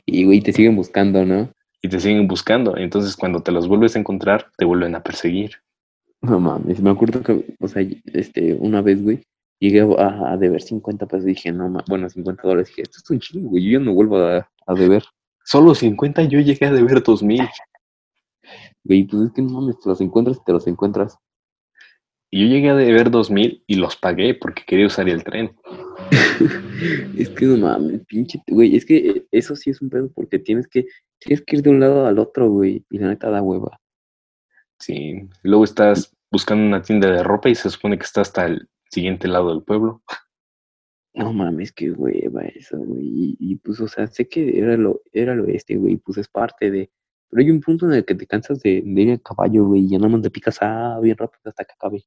Y, 0.05 0.25
güey, 0.25 0.41
te 0.41 0.53
siguen 0.53 0.77
buscando, 0.77 1.25
¿no? 1.25 1.51
y 1.85 1.89
te 1.89 2.01
siguen 2.01 2.27
buscando. 2.27 2.79
Entonces, 2.79 3.15
cuando 3.15 3.43
te 3.43 3.53
los 3.53 3.69
vuelves 3.69 3.95
a 3.95 3.99
encontrar, 3.99 4.51
te 4.57 4.65
vuelven 4.65 4.95
a 4.95 5.03
perseguir. 5.03 5.57
No 6.23 6.41
mames, 6.41 6.81
me 6.81 6.89
acuerdo 6.89 7.23
que, 7.23 7.55
o 7.61 7.69
sea, 7.69 7.87
este, 8.07 8.55
una 8.55 8.81
vez, 8.81 9.03
güey, 9.03 9.23
llegué 9.59 9.81
a, 9.99 10.33
a 10.33 10.37
deber 10.37 10.63
50 10.63 11.07
pesos 11.07 11.25
dije, 11.25 11.53
no 11.53 11.69
mames, 11.69 11.87
bueno, 11.89 12.09
50 12.09 12.43
dólares, 12.43 12.69
dije, 12.69 12.83
esto 12.83 12.99
es 13.03 13.11
un 13.11 13.21
chingo, 13.21 13.51
güey, 13.51 13.65
yo 13.65 13.79
ya 13.79 13.85
no 13.85 13.95
vuelvo 13.95 14.19
a, 14.19 14.49
a 14.67 14.75
deber. 14.75 15.05
Solo 15.45 15.75
50, 15.75 16.25
yo 16.25 16.41
llegué 16.41 16.67
a 16.67 16.73
deber 16.73 17.03
2000. 17.03 17.41
Güey, 18.85 19.05
pues 19.05 19.23
es 19.25 19.33
que 19.33 19.43
no 19.43 19.61
mames, 19.61 19.79
te 19.81 19.89
los 19.89 20.01
encuentras 20.01 20.39
y 20.39 20.45
te 20.45 20.53
los 20.53 20.67
encuentras. 20.67 21.19
Y 22.31 22.43
yo 22.43 22.49
llegué 22.49 22.71
a 22.71 22.75
deber 22.75 23.11
2000 23.11 23.63
y 23.67 23.75
los 23.77 23.97
pagué 23.97 24.35
porque 24.35 24.65
quería 24.67 24.87
usar 24.87 25.09
el 25.09 25.23
tren. 25.23 25.55
es 27.17 27.29
que 27.31 27.47
no 27.47 27.57
mames, 27.57 28.05
pinche, 28.07 28.43
güey, 28.49 28.75
es 28.77 28.85
que 28.85 29.27
eso 29.31 29.55
sí 29.55 29.71
es 29.71 29.81
un 29.81 29.91
pedo 29.91 30.11
porque 30.13 30.39
tienes 30.39 30.67
que, 30.67 30.87
tienes 31.19 31.45
que 31.45 31.57
ir 31.57 31.63
de 31.63 31.71
un 31.71 31.81
lado 31.81 32.07
al 32.07 32.19
otro, 32.19 32.51
güey, 32.51 32.85
y 32.91 32.99
la 32.99 33.09
neta 33.09 33.31
da 33.31 33.43
hueva. 33.43 33.79
Sí, 34.79 35.29
luego 35.43 35.65
estás 35.65 36.13
buscando 36.31 36.67
una 36.67 36.83
tienda 36.83 37.09
de 37.09 37.23
ropa 37.23 37.49
y 37.49 37.55
se 37.55 37.71
supone 37.71 37.97
que 37.97 38.05
está 38.05 38.23
hasta 38.23 38.47
el 38.47 38.69
siguiente 38.91 39.29
lado 39.29 39.51
del 39.51 39.63
pueblo. 39.63 40.03
No 41.15 41.33
mames, 41.33 41.73
qué 41.73 41.93
hueva 41.93 42.43
eso, 42.43 42.77
güey. 42.79 43.03
Y, 43.05 43.37
y, 43.39 43.57
pues, 43.57 43.81
o 43.81 43.87
sea, 43.87 44.07
sé 44.09 44.29
que 44.29 44.59
era 44.59 44.77
lo, 44.77 45.01
era 45.13 45.35
lo 45.35 45.47
este, 45.47 45.77
güey, 45.77 45.97
pues 45.97 46.19
es 46.19 46.29
parte 46.29 46.71
de. 46.71 46.91
Pero 47.31 47.41
hay 47.43 47.51
un 47.51 47.61
punto 47.61 47.87
en 47.87 47.93
el 47.93 48.05
que 48.05 48.15
te 48.15 48.27
cansas 48.27 48.61
de, 48.61 48.83
de 48.85 49.01
ir 49.03 49.13
a 49.13 49.19
caballo, 49.19 49.65
güey, 49.67 49.83
y 49.83 49.91
ya 49.91 49.99
nada 49.99 50.09
más 50.11 50.23
te 50.23 50.31
picas 50.31 50.59
ah, 50.61 50.99
bien 51.01 51.17
rápido 51.17 51.41
hasta 51.45 51.65
que 51.65 51.73
acabe. 51.73 52.05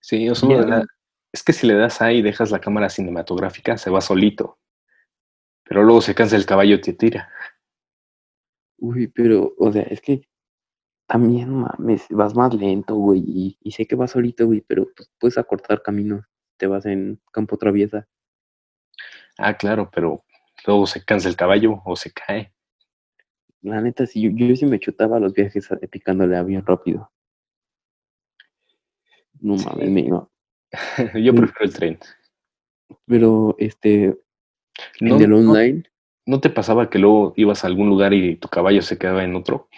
Sí, 0.00 0.26
eso 0.26 0.48
da- 0.48 0.84
es 1.32 1.42
que 1.42 1.52
si 1.52 1.66
le 1.66 1.74
das 1.74 2.00
ahí 2.02 2.18
y 2.18 2.22
dejas 2.22 2.50
la 2.50 2.60
cámara 2.60 2.88
cinematográfica, 2.88 3.76
se 3.76 3.90
va 3.90 4.00
solito. 4.00 4.58
Pero 5.64 5.82
luego 5.82 6.00
se 6.00 6.14
cansa 6.14 6.36
el 6.36 6.46
caballo 6.46 6.76
y 6.76 6.80
te 6.80 6.92
tira. 6.92 7.28
Uy, 8.78 9.08
pero, 9.08 9.54
o 9.58 9.72
sea, 9.72 9.82
es 9.82 10.00
que 10.00 10.28
también, 11.06 11.54
mames, 11.54 12.06
vas 12.10 12.34
más 12.34 12.52
lento, 12.54 12.94
güey, 12.96 13.22
y, 13.26 13.58
y 13.62 13.72
sé 13.72 13.86
que 13.86 13.94
vas 13.96 14.10
solito, 14.12 14.46
güey, 14.46 14.60
pero 14.60 14.88
pues 14.96 15.10
puedes 15.18 15.38
acortar 15.38 15.82
caminos, 15.82 16.24
te 16.56 16.66
vas 16.66 16.84
en 16.86 17.20
campo 17.32 17.56
traviesa. 17.56 18.08
Ah, 19.38 19.54
claro, 19.56 19.90
pero 19.94 20.24
luego 20.66 20.86
se 20.86 21.04
cansa 21.04 21.28
el 21.28 21.36
caballo 21.36 21.80
o 21.84 21.94
se 21.96 22.12
cae. 22.12 22.52
La 23.62 23.80
neta, 23.80 24.06
sí, 24.06 24.20
yo, 24.22 24.30
yo 24.30 24.54
sí 24.56 24.66
me 24.66 24.78
chutaba 24.80 25.18
los 25.20 25.32
viajes 25.32 25.70
a- 25.72 25.76
picándole 25.76 26.36
a 26.36 26.42
bien 26.42 26.64
rápido. 26.64 27.10
No 29.40 29.56
Sí. 29.58 29.66
mames, 29.66 29.90
me 29.90 30.00
iba. 30.00 30.28
Yo 31.24 31.32
Mm. 31.32 31.36
prefiero 31.36 31.64
el 31.64 31.72
tren. 31.74 31.98
Pero, 33.06 33.54
este, 33.58 34.16
¿No, 35.00 35.16
en 35.16 35.22
el 35.22 35.30
no- 35.30 35.36
online, 35.38 35.84
no 36.26 36.40
te 36.40 36.50
pasaba 36.50 36.90
que 36.90 36.98
luego 36.98 37.32
ibas 37.36 37.64
a 37.64 37.66
algún 37.66 37.88
lugar 37.88 38.12
y 38.14 38.36
tu 38.36 38.48
caballo 38.48 38.82
se 38.82 38.98
quedaba 38.98 39.24
en 39.24 39.36
otro? 39.36 39.68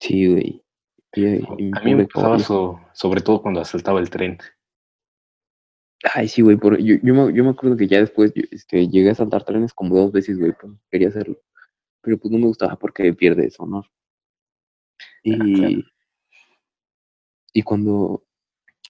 Sí, 0.00 0.26
güey. 0.32 0.62
A 1.74 1.80
mí 1.82 1.94
me 1.94 2.06
pasaba 2.06 2.36
eso, 2.36 2.80
sobre 2.92 3.20
todo 3.22 3.40
cuando 3.40 3.60
asaltaba 3.60 4.00
el 4.00 4.10
tren. 4.10 4.38
Ay, 6.14 6.28
sí, 6.28 6.42
güey, 6.42 6.56
por, 6.56 6.78
yo, 6.78 6.96
yo, 7.02 7.14
me, 7.14 7.32
yo 7.34 7.42
me 7.42 7.50
acuerdo 7.50 7.76
que 7.76 7.86
ya 7.88 7.98
después 8.00 8.32
yo, 8.34 8.42
este, 8.50 8.86
llegué 8.88 9.10
a 9.10 9.14
saltar 9.14 9.44
trenes 9.44 9.72
como 9.72 9.96
dos 9.96 10.12
veces, 10.12 10.38
güey, 10.38 10.52
pues, 10.60 10.72
quería 10.90 11.08
hacerlo. 11.08 11.40
Pero 12.02 12.18
pues 12.18 12.30
no 12.30 12.38
me 12.38 12.46
gustaba 12.46 12.76
porque 12.76 13.12
pierde 13.14 13.46
ese 13.46 13.56
honor. 13.62 13.86
Y, 15.22 15.32
Ah, 15.34 15.38
claro. 15.56 15.82
y 17.54 17.62
cuando, 17.62 18.24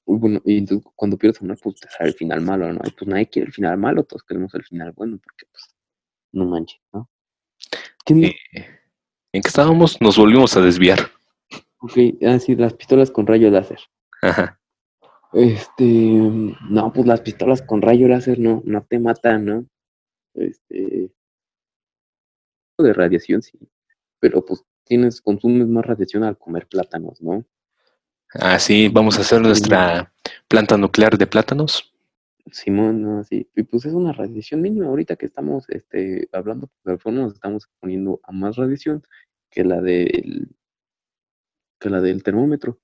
bueno, 0.05 0.42
y 0.45 0.59
entonces 0.59 0.87
cuando 0.97 1.16
pierdes 1.16 1.40
honor, 1.40 1.59
pues 1.62 1.77
te 1.77 1.88
sale 1.88 2.11
el 2.11 2.14
final 2.16 2.40
malo, 2.42 2.73
¿no? 2.73 2.81
Y 2.85 2.90
pues 2.90 3.09
nadie 3.09 3.29
quiere 3.29 3.47
el 3.47 3.53
final 3.55 3.79
malo, 3.79 4.03
todos 4.05 4.25
queremos 4.25 4.53
el 4.55 4.64
final 4.64 4.92
bueno, 4.92 5.19
porque 5.23 5.47
pues, 5.51 5.75
no 6.33 6.45
manches, 6.47 6.81
¿no? 6.92 7.09
¿Qué- 8.05 8.37
Eh, 8.53 8.66
¿En 9.37 9.42
qué 9.42 9.49
estábamos? 9.49 10.01
Nos 10.01 10.16
volvimos 10.16 10.57
a 10.57 10.62
desviar. 10.62 10.99
Ok, 11.81 11.92
ah, 12.27 12.38
sí, 12.38 12.57
las 12.57 12.72
pistolas 12.72 13.11
con 13.11 13.27
rayo 13.27 13.51
láser. 13.51 13.79
Ajá. 14.22 14.59
Este, 15.35 15.85
no, 15.85 16.90
pues 16.94 17.07
las 17.07 17.20
pistolas 17.20 17.61
con 17.61 17.83
rayo 17.83 18.09
láser 18.09 18.38
no, 18.38 18.62
no 18.64 18.83
te 18.88 18.99
matan, 18.99 19.44
¿no? 19.44 19.66
Este, 20.33 21.11
de 22.79 22.92
radiación 22.94 23.42
sí, 23.42 23.59
pero 24.20 24.42
pues 24.42 24.64
tienes, 24.85 25.20
consumes 25.20 25.68
más 25.68 25.85
radiación 25.85 26.25
al 26.25 26.38
comer 26.38 26.66
plátanos, 26.66 27.20
¿no? 27.20 27.44
Ah, 28.33 28.59
sí, 28.59 28.88
vamos 28.88 29.18
a 29.18 29.20
hacer 29.20 29.42
nuestra 29.42 30.14
planta 30.49 30.79
nuclear 30.79 31.18
de 31.18 31.27
plátanos. 31.27 31.92
Simón, 32.53 33.03
no, 33.03 33.25
sí, 33.25 33.49
y 33.57 33.62
pues 33.64 33.85
es 33.87 33.92
una 33.92 34.12
radiación 34.12 34.62
mínima 34.62 34.87
ahorita 34.87 35.16
que 35.16 35.27
estamos, 35.27 35.68
este, 35.68 36.29
hablando 36.33 36.68
por 36.68 36.77
teléfono, 36.85 37.22
nos 37.22 37.35
estamos 37.35 37.64
exponiendo 37.64 38.20
a 38.22 38.33
más 38.33 38.57
radiación 38.57 39.03
que 39.57 39.64
la 39.64 39.81
del, 39.81 40.55
que 41.81 41.88
la 41.88 42.03
del 42.03 42.23
termómetro. 42.23 42.79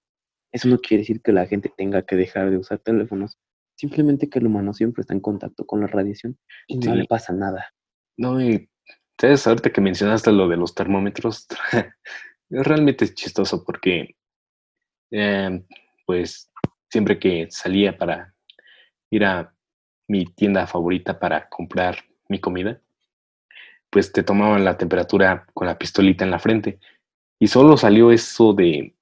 Eso 0.51 0.69
no 0.69 0.79
quiere 0.79 1.03
decir 1.03 1.21
que 1.21 1.31
la 1.33 1.47
gente 1.47 1.71
tenga 1.77 2.01
que 2.01 2.17
dejar 2.17 2.51
de 2.51 2.57
usar 2.57 2.79
teléfonos, 2.79 3.39
simplemente 3.77 4.31
que 4.31 4.39
el 4.39 4.47
humano 4.47 4.73
siempre 4.73 5.03
está 5.03 5.13
en 5.13 5.21
contacto 5.21 5.67
con 5.67 5.81
la 5.83 5.87
radiación 5.87 6.39
y 6.67 6.79
no 6.79 6.93
Sí. 6.93 6.99
le 6.99 7.05
pasa 7.05 7.35
nada. 7.35 7.75
No, 8.17 8.41
y 8.41 8.71
sabes, 9.21 9.47
ahorita 9.47 9.71
que 9.71 9.83
mencionaste 9.83 10.33
lo 10.33 10.49
de 10.49 10.57
los 10.57 10.75
termómetros, 10.75 11.47
es 12.51 12.67
realmente 12.67 13.07
chistoso 13.13 13.63
porque, 13.65 14.17
eh, 15.11 15.63
pues, 16.07 16.51
siempre 16.91 17.19
que 17.19 17.49
salía 17.51 17.99
para 17.99 18.35
ir 19.11 19.27
a 19.27 19.55
mi 20.09 20.25
tienda 20.25 20.67
favorita 20.67 21.19
para 21.19 21.51
comprar 21.51 21.99
mi 22.31 22.41
comida, 22.41 22.81
pues 23.93 24.11
te 24.11 24.23
tomaban 24.23 24.65
la 24.65 24.79
temperatura 24.79 25.47
con 25.53 25.67
la 25.67 25.77
pistolita 25.77 26.25
en 26.25 26.31
la 26.31 26.39
frente. 26.39 26.79
Y 27.39 27.49
solo 27.49 27.77
salió 27.77 28.11
eso 28.11 28.55
de 28.55 28.95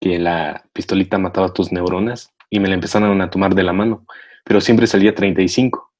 que 0.00 0.20
la 0.20 0.64
pistolita 0.72 1.18
mataba 1.18 1.52
tus 1.52 1.72
neuronas 1.72 2.32
y 2.48 2.60
me 2.60 2.68
la 2.68 2.74
empezaron 2.74 3.20
a 3.20 3.30
tomar 3.30 3.56
de 3.56 3.64
la 3.64 3.72
mano, 3.72 4.06
pero 4.44 4.60
siempre 4.60 4.86
salía 4.86 5.12
35. 5.12 5.92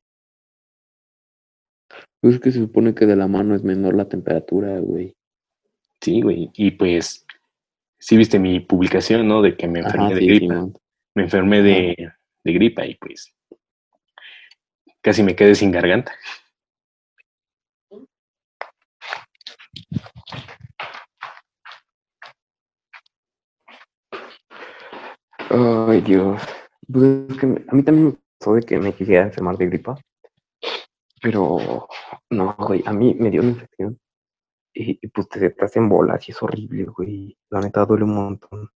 Pues 2.20 2.36
es 2.36 2.40
que 2.40 2.52
se 2.52 2.60
supone 2.60 2.94
que 2.94 3.06
de 3.06 3.16
la 3.16 3.26
mano 3.26 3.56
es 3.56 3.64
menor 3.64 3.96
la 3.96 4.08
temperatura, 4.08 4.78
güey. 4.78 5.16
Sí, 6.00 6.20
güey. 6.20 6.50
Y 6.54 6.70
pues, 6.70 7.26
sí 7.98 8.16
viste 8.16 8.38
mi 8.38 8.60
publicación, 8.60 9.26
¿no? 9.26 9.42
De 9.42 9.56
que 9.56 9.66
me 9.66 9.80
enfermé 9.80 10.06
Ajá, 10.06 10.14
de 10.14 10.20
sí, 10.20 10.26
gripa. 10.26 10.68
Me 11.16 11.22
enfermé 11.24 11.62
de, 11.62 12.12
de 12.44 12.52
gripa 12.52 12.86
y 12.86 12.94
pues 12.94 13.34
casi 15.00 15.24
me 15.24 15.34
quedé 15.34 15.56
sin 15.56 15.72
garganta. 15.72 16.12
Ay, 25.50 26.00
Dios. 26.02 26.40
Pues 26.90 27.04
es 27.30 27.36
que 27.38 27.46
me- 27.46 27.64
a 27.68 27.74
mí 27.74 27.82
también 27.82 28.06
me 28.08 28.14
pasó 28.38 28.54
de 28.54 28.62
que 28.62 28.78
me 28.78 28.92
quisiera 28.92 29.24
enfermar 29.24 29.56
de 29.56 29.66
gripa. 29.66 29.98
Pero 31.20 31.88
no, 32.30 32.54
güey, 32.58 32.82
a 32.86 32.92
mí 32.92 33.14
me 33.18 33.30
dio 33.30 33.40
una 33.40 33.50
infección. 33.50 33.98
Y, 34.74 34.98
y, 35.02 35.08
pues 35.08 35.28
te, 35.28 35.50
te 35.50 35.64
hacen 35.64 35.88
bolas 35.88 36.28
y 36.28 36.32
es 36.32 36.42
horrible, 36.42 36.84
güey. 36.84 37.36
La 37.50 37.60
neta 37.60 37.84
duele 37.84 38.04
un 38.04 38.14
montón. 38.14 38.70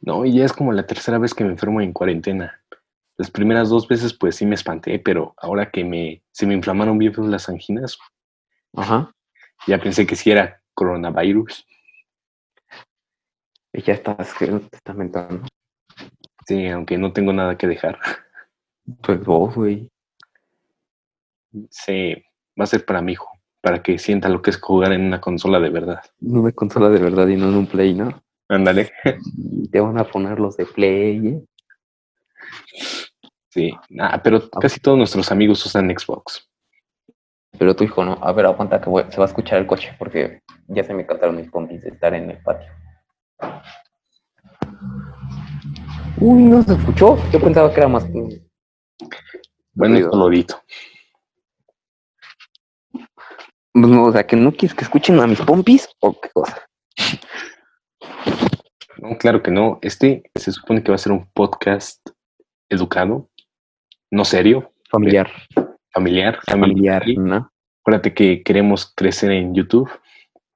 No, 0.00 0.24
y 0.24 0.36
ya 0.36 0.44
es 0.44 0.52
como 0.52 0.72
la 0.72 0.86
tercera 0.86 1.18
vez 1.18 1.34
que 1.34 1.44
me 1.44 1.50
enfermo 1.50 1.80
en 1.80 1.92
cuarentena. 1.92 2.60
Las 3.16 3.30
primeras 3.30 3.68
dos 3.68 3.86
veces 3.88 4.14
pues 4.14 4.36
sí 4.36 4.46
me 4.46 4.54
espanté, 4.54 4.98
pero 4.98 5.34
ahora 5.38 5.70
que 5.70 5.84
me, 5.84 6.22
se 6.32 6.46
me 6.46 6.54
inflamaron 6.54 6.98
bien 6.98 7.12
las 7.30 7.48
anginas, 7.48 7.98
Ajá. 8.74 9.12
Ya 9.66 9.78
pensé 9.78 10.06
que 10.06 10.16
sí 10.16 10.30
era 10.30 10.60
coronavirus. 10.74 11.66
Y 13.72 13.82
ya 13.82 13.94
estás, 13.94 14.34
que 14.34 14.46
te 14.46 14.76
está 14.76 14.92
mentando. 14.92 15.46
Sí, 16.46 16.66
aunque 16.66 16.98
no 16.98 17.12
tengo 17.12 17.32
nada 17.32 17.56
que 17.56 17.66
dejar. 17.66 17.98
Pues 19.02 19.24
vos, 19.24 19.54
güey. 19.54 19.88
Sí, 21.70 22.14
va 22.58 22.64
a 22.64 22.66
ser 22.66 22.84
para 22.84 23.00
mi 23.00 23.12
hijo, 23.12 23.30
para 23.60 23.82
que 23.82 23.98
sienta 23.98 24.28
lo 24.28 24.42
que 24.42 24.50
es 24.50 24.60
jugar 24.60 24.92
en 24.92 25.02
una 25.02 25.20
consola 25.20 25.60
de 25.60 25.70
verdad. 25.70 26.02
No 26.20 26.42
me 26.42 26.52
consola 26.52 26.88
de 26.88 26.98
verdad 26.98 27.28
y 27.28 27.36
no 27.36 27.48
en 27.48 27.54
un 27.54 27.66
play, 27.66 27.94
¿no? 27.94 28.22
Ándale. 28.48 28.92
Te 29.70 29.80
van 29.80 29.98
a 29.98 30.04
poner 30.04 30.40
los 30.40 30.56
de 30.56 30.66
play, 30.66 31.28
¿eh? 31.28 31.44
Sí, 33.50 33.70
ah, 34.00 34.20
pero 34.22 34.48
casi 34.50 34.80
todos 34.80 34.96
nuestros 34.98 35.30
amigos 35.30 35.64
usan 35.66 35.90
Xbox. 35.90 36.48
Pero 37.58 37.76
tu 37.76 37.84
hijo 37.84 38.04
no. 38.04 38.18
A 38.22 38.32
ver, 38.32 38.46
aguanta 38.46 38.80
que 38.80 38.88
voy- 38.88 39.04
se 39.10 39.18
va 39.18 39.24
a 39.24 39.28
escuchar 39.28 39.58
el 39.58 39.66
coche 39.66 39.94
porque 39.98 40.40
ya 40.68 40.82
se 40.84 40.94
me 40.94 41.06
cantaron 41.06 41.36
mis 41.36 41.50
pompis 41.50 41.82
de 41.82 41.90
estar 41.90 42.14
en 42.14 42.30
el 42.30 42.38
patio. 42.42 42.70
Uy, 46.18 46.42
no 46.44 46.62
se 46.62 46.74
escuchó. 46.74 47.18
Yo 47.30 47.40
pensaba 47.40 47.72
que 47.72 47.80
era 47.80 47.88
más. 47.88 48.06
Bueno, 49.74 49.98
lo 49.98 50.30
edito. 50.30 50.60
Pues 53.74 53.86
no, 53.88 54.04
o 54.04 54.12
sea, 54.12 54.26
que 54.26 54.36
no 54.36 54.52
quieres 54.52 54.74
que 54.74 54.84
escuchen 54.84 55.18
a 55.20 55.26
mis 55.26 55.40
pompis 55.40 55.88
o 56.00 56.18
qué 56.20 56.28
cosa. 56.30 56.62
No, 58.98 59.16
claro 59.18 59.42
que 59.42 59.50
no. 59.50 59.78
Este 59.82 60.30
se 60.34 60.52
supone 60.52 60.82
que 60.82 60.90
va 60.90 60.96
a 60.96 60.98
ser 60.98 61.12
un 61.12 61.26
podcast 61.32 62.06
educado, 62.68 63.28
no 64.10 64.24
serio, 64.24 64.72
Familiar. 64.90 65.30
Familiar, 65.92 66.38
Familiar, 66.46 67.02
familiar. 67.02 67.18
¿no? 67.18 67.52
Acuérdate 67.82 68.14
que 68.14 68.42
queremos 68.42 68.92
crecer 68.94 69.30
en 69.32 69.54
YouTube 69.54 69.90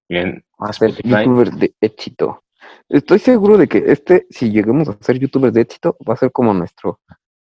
En 0.08 0.44
A 0.58 0.72
ser 0.72 0.90
Spotify. 0.90 1.24
youtuber 1.24 1.50
de 1.52 1.74
éxito. 1.80 2.42
Estoy 2.88 3.18
seguro 3.18 3.56
de 3.58 3.66
que 3.68 3.78
este, 3.86 4.26
si 4.30 4.50
llegamos 4.50 4.88
a 4.88 4.96
ser 5.00 5.18
youtubers 5.18 5.52
de 5.52 5.62
éxito, 5.62 5.96
va 6.08 6.14
a 6.14 6.16
ser 6.16 6.30
como 6.32 6.54
nuestro, 6.54 7.00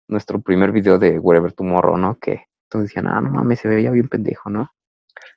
nuestro 0.08 0.42
primer 0.42 0.72
video 0.72 0.98
de 0.98 1.20
Wherever 1.20 1.54
Tomorrow, 1.54 1.98
¿no? 1.98 2.18
Que 2.20 2.46
todos 2.68 2.86
decían, 2.86 3.08
ah, 3.08 3.22
no 3.22 3.30
mames, 3.30 3.60
se 3.60 3.68
veía 3.68 3.92
bien 3.92 4.08
pendejo, 4.10 4.50
¿no? 4.50 4.72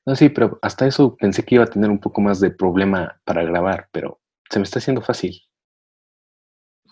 No, 0.07 0.17
sí, 0.17 0.31
pero 0.31 0.59
hasta 0.63 0.87
eso 0.87 1.15
pensé 1.17 1.45
que 1.45 1.55
iba 1.57 1.65
a 1.65 1.69
tener 1.69 1.91
un 1.91 1.99
poco 1.99 2.21
más 2.23 2.41
de 2.41 2.51
problema 2.51 3.21
para 3.25 3.45
grabar, 3.45 3.89
pero 3.93 4.19
se 4.51 4.59
me 4.59 4.65
está 4.65 4.79
haciendo 4.79 5.03
fácil. 5.03 5.39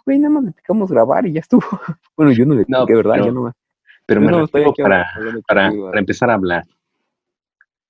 Güey, 0.05 0.19
nada 0.19 0.35
más 0.35 0.45
le 0.45 0.53
picamos 0.53 0.91
grabar 0.91 1.27
y 1.27 1.33
ya 1.33 1.41
estuvo. 1.41 1.63
Bueno, 2.17 2.33
yo 2.33 2.45
no 2.45 2.55
le 2.55 2.65
No, 2.69 2.81
piqué, 2.85 2.97
¿verdad? 2.97 3.15
pero- 3.15 3.27
Yo 3.27 3.33
no, 3.33 3.53
Pero 4.11 4.21
me 4.23 4.33
no 4.33 4.41
refiero 4.41 4.73
para, 4.75 5.09
hablando 5.15 5.41
para, 5.43 5.63
contigo, 5.69 5.87
para 5.87 6.01
empezar 6.01 6.31
a 6.31 6.35
hablar. 6.35 6.65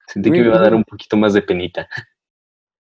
Sentí 0.07 0.31
que 0.31 0.41
me 0.41 0.47
iba 0.49 0.57
a 0.59 0.61
dar 0.61 0.75
un 0.75 0.85
poquito 0.85 1.16
más 1.16 1.33
de 1.33 1.41
penita. 1.41 1.89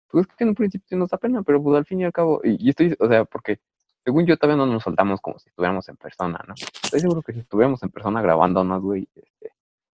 Pues 0.08 0.26
es 0.28 0.36
que 0.36 0.44
en 0.44 0.50
un 0.50 0.56
principio 0.56 0.98
nos 0.98 1.10
da 1.10 1.20
pena, 1.20 1.44
pero 1.44 1.62
pues 1.62 1.78
al 1.78 1.86
fin 1.86 2.02
y 2.02 2.06
al 2.06 2.12
cabo, 2.12 2.42
y, 2.44 2.58
y 2.66 2.70
estoy, 2.70 2.96
o 2.98 3.08
sea, 3.08 3.26
porque 3.26 3.60
según 4.04 4.26
yo 4.26 4.38
todavía 4.38 4.58
no 4.58 4.66
nos 4.66 4.82
soltamos 4.82 5.22
como 5.22 5.38
si 5.38 5.50
estuviéramos 5.50 5.88
en 5.88 5.98
persona, 5.98 6.44
¿no? 6.48 6.56
Estoy 6.84 7.00
seguro 7.00 7.22
que 7.22 7.34
si 7.34 7.40
estuviéramos 7.42 7.84
en 7.84 7.90
persona 7.90 8.24
grabándonos, 8.24 8.82
güey, 8.82 9.08
este, 9.14 9.52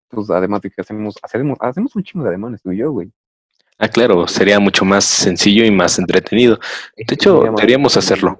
pues 0.09 0.29
además 0.29 0.61
de 0.61 0.71
que 0.71 0.83
hacemos, 0.83 1.15
hacemos, 1.23 1.57
hacemos 1.63 1.97
un 1.97 2.03
chingo 2.03 2.25
de 2.25 2.29
ademanes 2.29 2.61
tú 2.61 2.73
y 2.73 2.77
yo, 2.77 2.93
güey. 2.93 3.11
Ah, 3.79 3.89
claro, 3.89 4.27
sería 4.29 4.61
mucho 4.61 4.85
más 4.85 5.05
sencillo 5.05 5.65
y 5.65 5.71
más 5.71 5.99
entretenido. 5.99 6.59
De 6.95 7.15
hecho, 7.15 7.41
más- 7.41 7.55
deberíamos 7.57 7.97
hacerlo. 7.97 8.39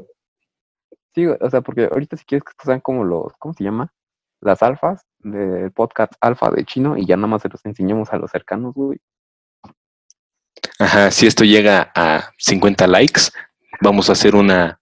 Sí, 1.15 1.25
o 1.27 1.51
sea, 1.51 1.63
porque 1.63 1.89
ahorita 1.91 2.19
si 2.19 2.25
quieres 2.27 2.45
que 2.45 2.53
sean 2.63 2.81
como 2.81 3.03
los, 3.05 3.33
¿cómo 3.39 3.55
se 3.55 3.65
llama? 3.65 3.91
Las 4.41 4.63
alfas 4.63 5.07
del 5.19 5.71
podcast 5.73 6.13
alfa 6.21 6.51
de 6.51 6.65
chino 6.65 6.97
y 6.97 7.07
ya 7.07 7.17
nada 7.17 7.29
más 7.29 7.43
se 7.43 7.49
los 7.49 7.65
enseñamos 7.65 8.13
a 8.13 8.17
los 8.17 8.31
cercanos, 8.31 8.75
güey. 8.75 8.99
Ajá, 10.79 11.11
si 11.11 11.27
esto 11.27 11.45
llega 11.45 11.93
a 11.95 12.31
50 12.39 12.87
likes, 12.87 13.23
vamos 13.83 14.09
a 14.09 14.13
hacer 14.13 14.35
una 14.35 14.81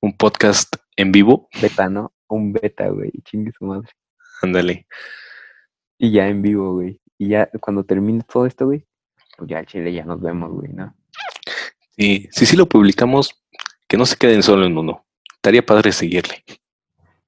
un 0.00 0.16
podcast 0.16 0.76
en 0.96 1.12
vivo. 1.12 1.48
Beta, 1.60 1.88
¿no? 1.88 2.12
Un 2.28 2.52
beta, 2.52 2.88
güey, 2.88 3.10
chingue 3.24 3.52
su 3.56 3.64
madre. 3.64 3.88
Ándale. 4.42 4.86
Y 5.98 6.12
ya 6.12 6.28
en 6.28 6.42
vivo, 6.42 6.74
güey. 6.74 7.00
Y 7.18 7.28
ya 7.28 7.50
cuando 7.60 7.84
termine 7.84 8.22
todo 8.22 8.46
esto, 8.46 8.66
güey, 8.66 8.86
pues 9.36 9.50
ya 9.50 9.64
chile 9.64 9.92
ya 9.92 10.04
nos 10.04 10.20
vemos, 10.20 10.50
güey, 10.52 10.72
¿no? 10.72 10.94
Y 11.96 12.28
si 12.30 12.46
sí 12.46 12.56
lo 12.56 12.66
publicamos, 12.66 13.42
que 13.86 13.96
no 13.96 14.06
se 14.06 14.16
queden 14.16 14.42
solo 14.42 14.64
en 14.64 14.78
uno. 14.78 15.04
Estaría 15.34 15.64
padre 15.64 15.92
seguirle. 15.92 16.44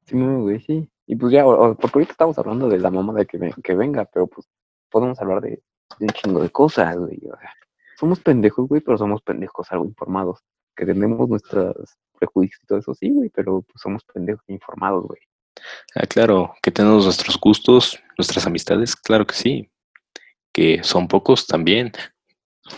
Sí, 0.06 0.16
no, 0.16 0.42
güey, 0.42 0.60
sí. 0.60 0.88
Y 1.06 1.16
pues 1.16 1.32
ya, 1.32 1.46
o- 1.46 1.70
o- 1.70 1.74
porque 1.74 1.98
ahorita 1.98 2.12
estamos 2.12 2.38
hablando 2.38 2.68
de 2.68 2.78
la 2.78 2.90
mamá 2.90 3.12
de 3.14 3.26
que, 3.26 3.38
ven- 3.38 3.52
que 3.62 3.74
venga, 3.74 4.04
pero 4.04 4.26
pues 4.26 4.48
podemos 4.90 5.20
hablar 5.20 5.40
de, 5.40 5.62
de 5.98 6.06
un 6.06 6.08
chingo 6.10 6.40
de 6.42 6.50
cosas, 6.50 6.96
güey. 6.96 7.18
O 7.32 7.36
sea, 7.38 7.52
somos 7.98 8.20
pendejos, 8.20 8.68
güey, 8.68 8.80
pero 8.80 8.96
somos 8.98 9.20
pendejos 9.22 9.70
algo 9.72 9.84
informados. 9.84 10.40
Que 10.76 10.86
tenemos 10.86 11.28
nuestros 11.28 11.98
prejuicios 12.18 12.60
y 12.62 12.66
todo 12.66 12.78
eso, 12.78 12.94
sí, 12.94 13.10
güey, 13.10 13.28
pero 13.30 13.62
pues 13.62 13.80
somos 13.82 14.04
pendejos 14.04 14.42
informados, 14.48 15.04
güey. 15.06 15.20
Ah, 15.94 16.06
claro, 16.08 16.54
que 16.62 16.70
tenemos 16.70 17.04
nuestros 17.04 17.38
gustos, 17.38 17.98
nuestras 18.16 18.46
amistades, 18.46 18.96
claro 18.96 19.26
que 19.26 19.34
sí. 19.34 19.70
Que 20.52 20.82
son 20.82 21.08
pocos 21.08 21.46
también. 21.46 21.92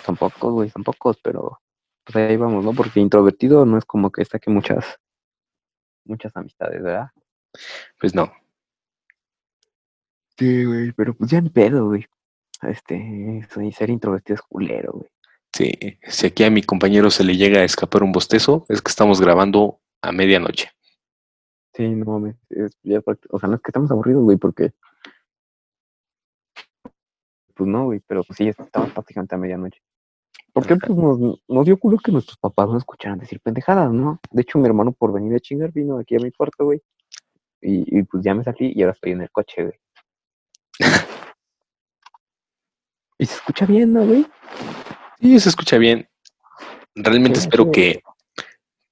Son 0.05 0.16
pocos, 0.16 0.53
güey, 0.53 0.70
son 0.70 0.83
pocos, 0.83 1.18
pero 1.22 1.61
pues 2.05 2.16
ahí 2.16 2.37
vamos, 2.37 2.64
¿no? 2.64 2.72
Porque 2.72 3.01
introvertido 3.01 3.64
no 3.64 3.79
es 3.79 3.85
como 3.85 4.11
que 4.11 4.25
saque 4.25 4.51
muchas, 4.51 4.99
muchas 6.05 6.37
amistades, 6.37 6.83
¿verdad? 6.83 7.11
Pues 8.01 8.15
no. 8.15 8.33
Sí, 10.39 10.65
güey, 10.65 10.93
pero 10.93 11.15
pues 11.15 11.31
ya 11.31 11.41
ni 11.41 11.51
pedo, 11.51 11.87
güey. 11.87 12.07
Este, 12.63 13.47
soy 13.53 13.73
ser 13.73 13.91
introvertido 13.91 14.35
es 14.37 14.43
culero, 14.43 14.93
güey. 14.93 15.11
Sí, 15.55 15.73
si 16.09 16.27
aquí 16.27 16.43
a 16.43 16.51
mi 16.51 16.63
compañero 16.63 17.11
se 17.11 17.23
le 17.23 17.37
llega 17.37 17.61
a 17.61 17.65
escapar 17.65 18.03
un 18.03 18.11
bostezo, 18.11 18.67
es 18.69 18.83
que 18.83 18.91
estamos 18.91 19.21
grabando 19.21 19.81
a 20.03 20.11
medianoche. 20.11 20.71
Sí, 21.75 21.89
no 21.89 22.05
mames. 22.07 22.37
es- 22.51 22.77
ya 22.83 23.01
o 23.31 23.39
sea, 23.39 23.49
no 23.49 23.57
es 23.57 23.61
que 23.63 23.71
estamos 23.71 23.91
aburridos, 23.91 24.25
güey, 24.25 24.37
porque. 24.37 24.73
Pues 27.55 27.69
no, 27.69 27.85
güey, 27.85 28.01
pero 28.07 28.25
pues 28.25 28.37
sí, 28.37 28.49
estamos 28.49 28.91
prácticamente 28.91 29.35
a 29.35 29.39
medianoche. 29.39 29.81
Porque 30.53 30.77
pues 30.77 30.97
nos, 30.97 31.41
nos 31.49 31.65
dio 31.67 31.79
culo 31.79 31.99
que 31.99 32.13
nuestros 32.13 32.39
papás 32.39 32.69
no 32.69 32.79
escucharan 32.79 33.19
decir 33.19 33.41
pendejadas, 33.41 33.93
¿no? 33.93 34.21
De 34.31 34.43
hecho, 34.43 34.59
mi 34.59 34.67
hermano, 34.67 34.93
por 34.93 35.13
venir 35.13 35.35
a 35.35 35.41
chingar, 35.41 35.73
vino 35.73 35.99
aquí 35.99 36.17
a 36.17 36.21
mi 36.21 36.31
cuarto, 36.33 36.65
güey. 36.65 36.81
Y, 37.65 37.99
y 37.99 38.03
pues 38.03 38.23
ya 38.23 38.35
me 38.35 38.45
salí 38.45 38.73
y 38.75 38.83
ahora 38.83 38.93
estoy 38.93 39.12
en 39.12 39.23
el 39.23 39.31
coche, 39.31 39.62
güey. 39.62 39.75
y 43.19 43.27
se 43.27 43.35
escucha 43.35 43.65
bien, 43.65 43.95
¿no, 43.95 44.05
güey? 44.05 44.27
Sí, 45.21 45.41
se 45.41 45.49
escucha 45.49 45.79
bien. 45.79 46.07
Realmente 46.95 47.41
Sí, 47.41 47.47
espero 47.47 47.65
sí. 47.65 47.71
que, 47.73 48.03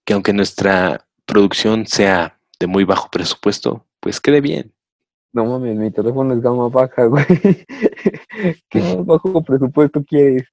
que 0.06 0.14
aunque 0.14 0.32
nuestra 0.32 1.06
producción 1.26 1.86
sea 1.86 2.38
de 2.58 2.66
muy 2.66 2.84
bajo 2.84 3.10
presupuesto, 3.10 3.86
pues 4.00 4.20
quede 4.20 4.40
bien. 4.40 4.72
No 5.34 5.44
mames, 5.44 5.76
mi 5.76 5.90
teléfono 5.90 6.34
es 6.34 6.40
gama 6.40 6.68
baja, 6.68 7.04
güey. 7.04 7.24
¿Qué 8.70 8.80
más 8.80 9.04
bajo 9.04 9.42
presupuesto 9.42 10.02
quieres? 10.02 10.44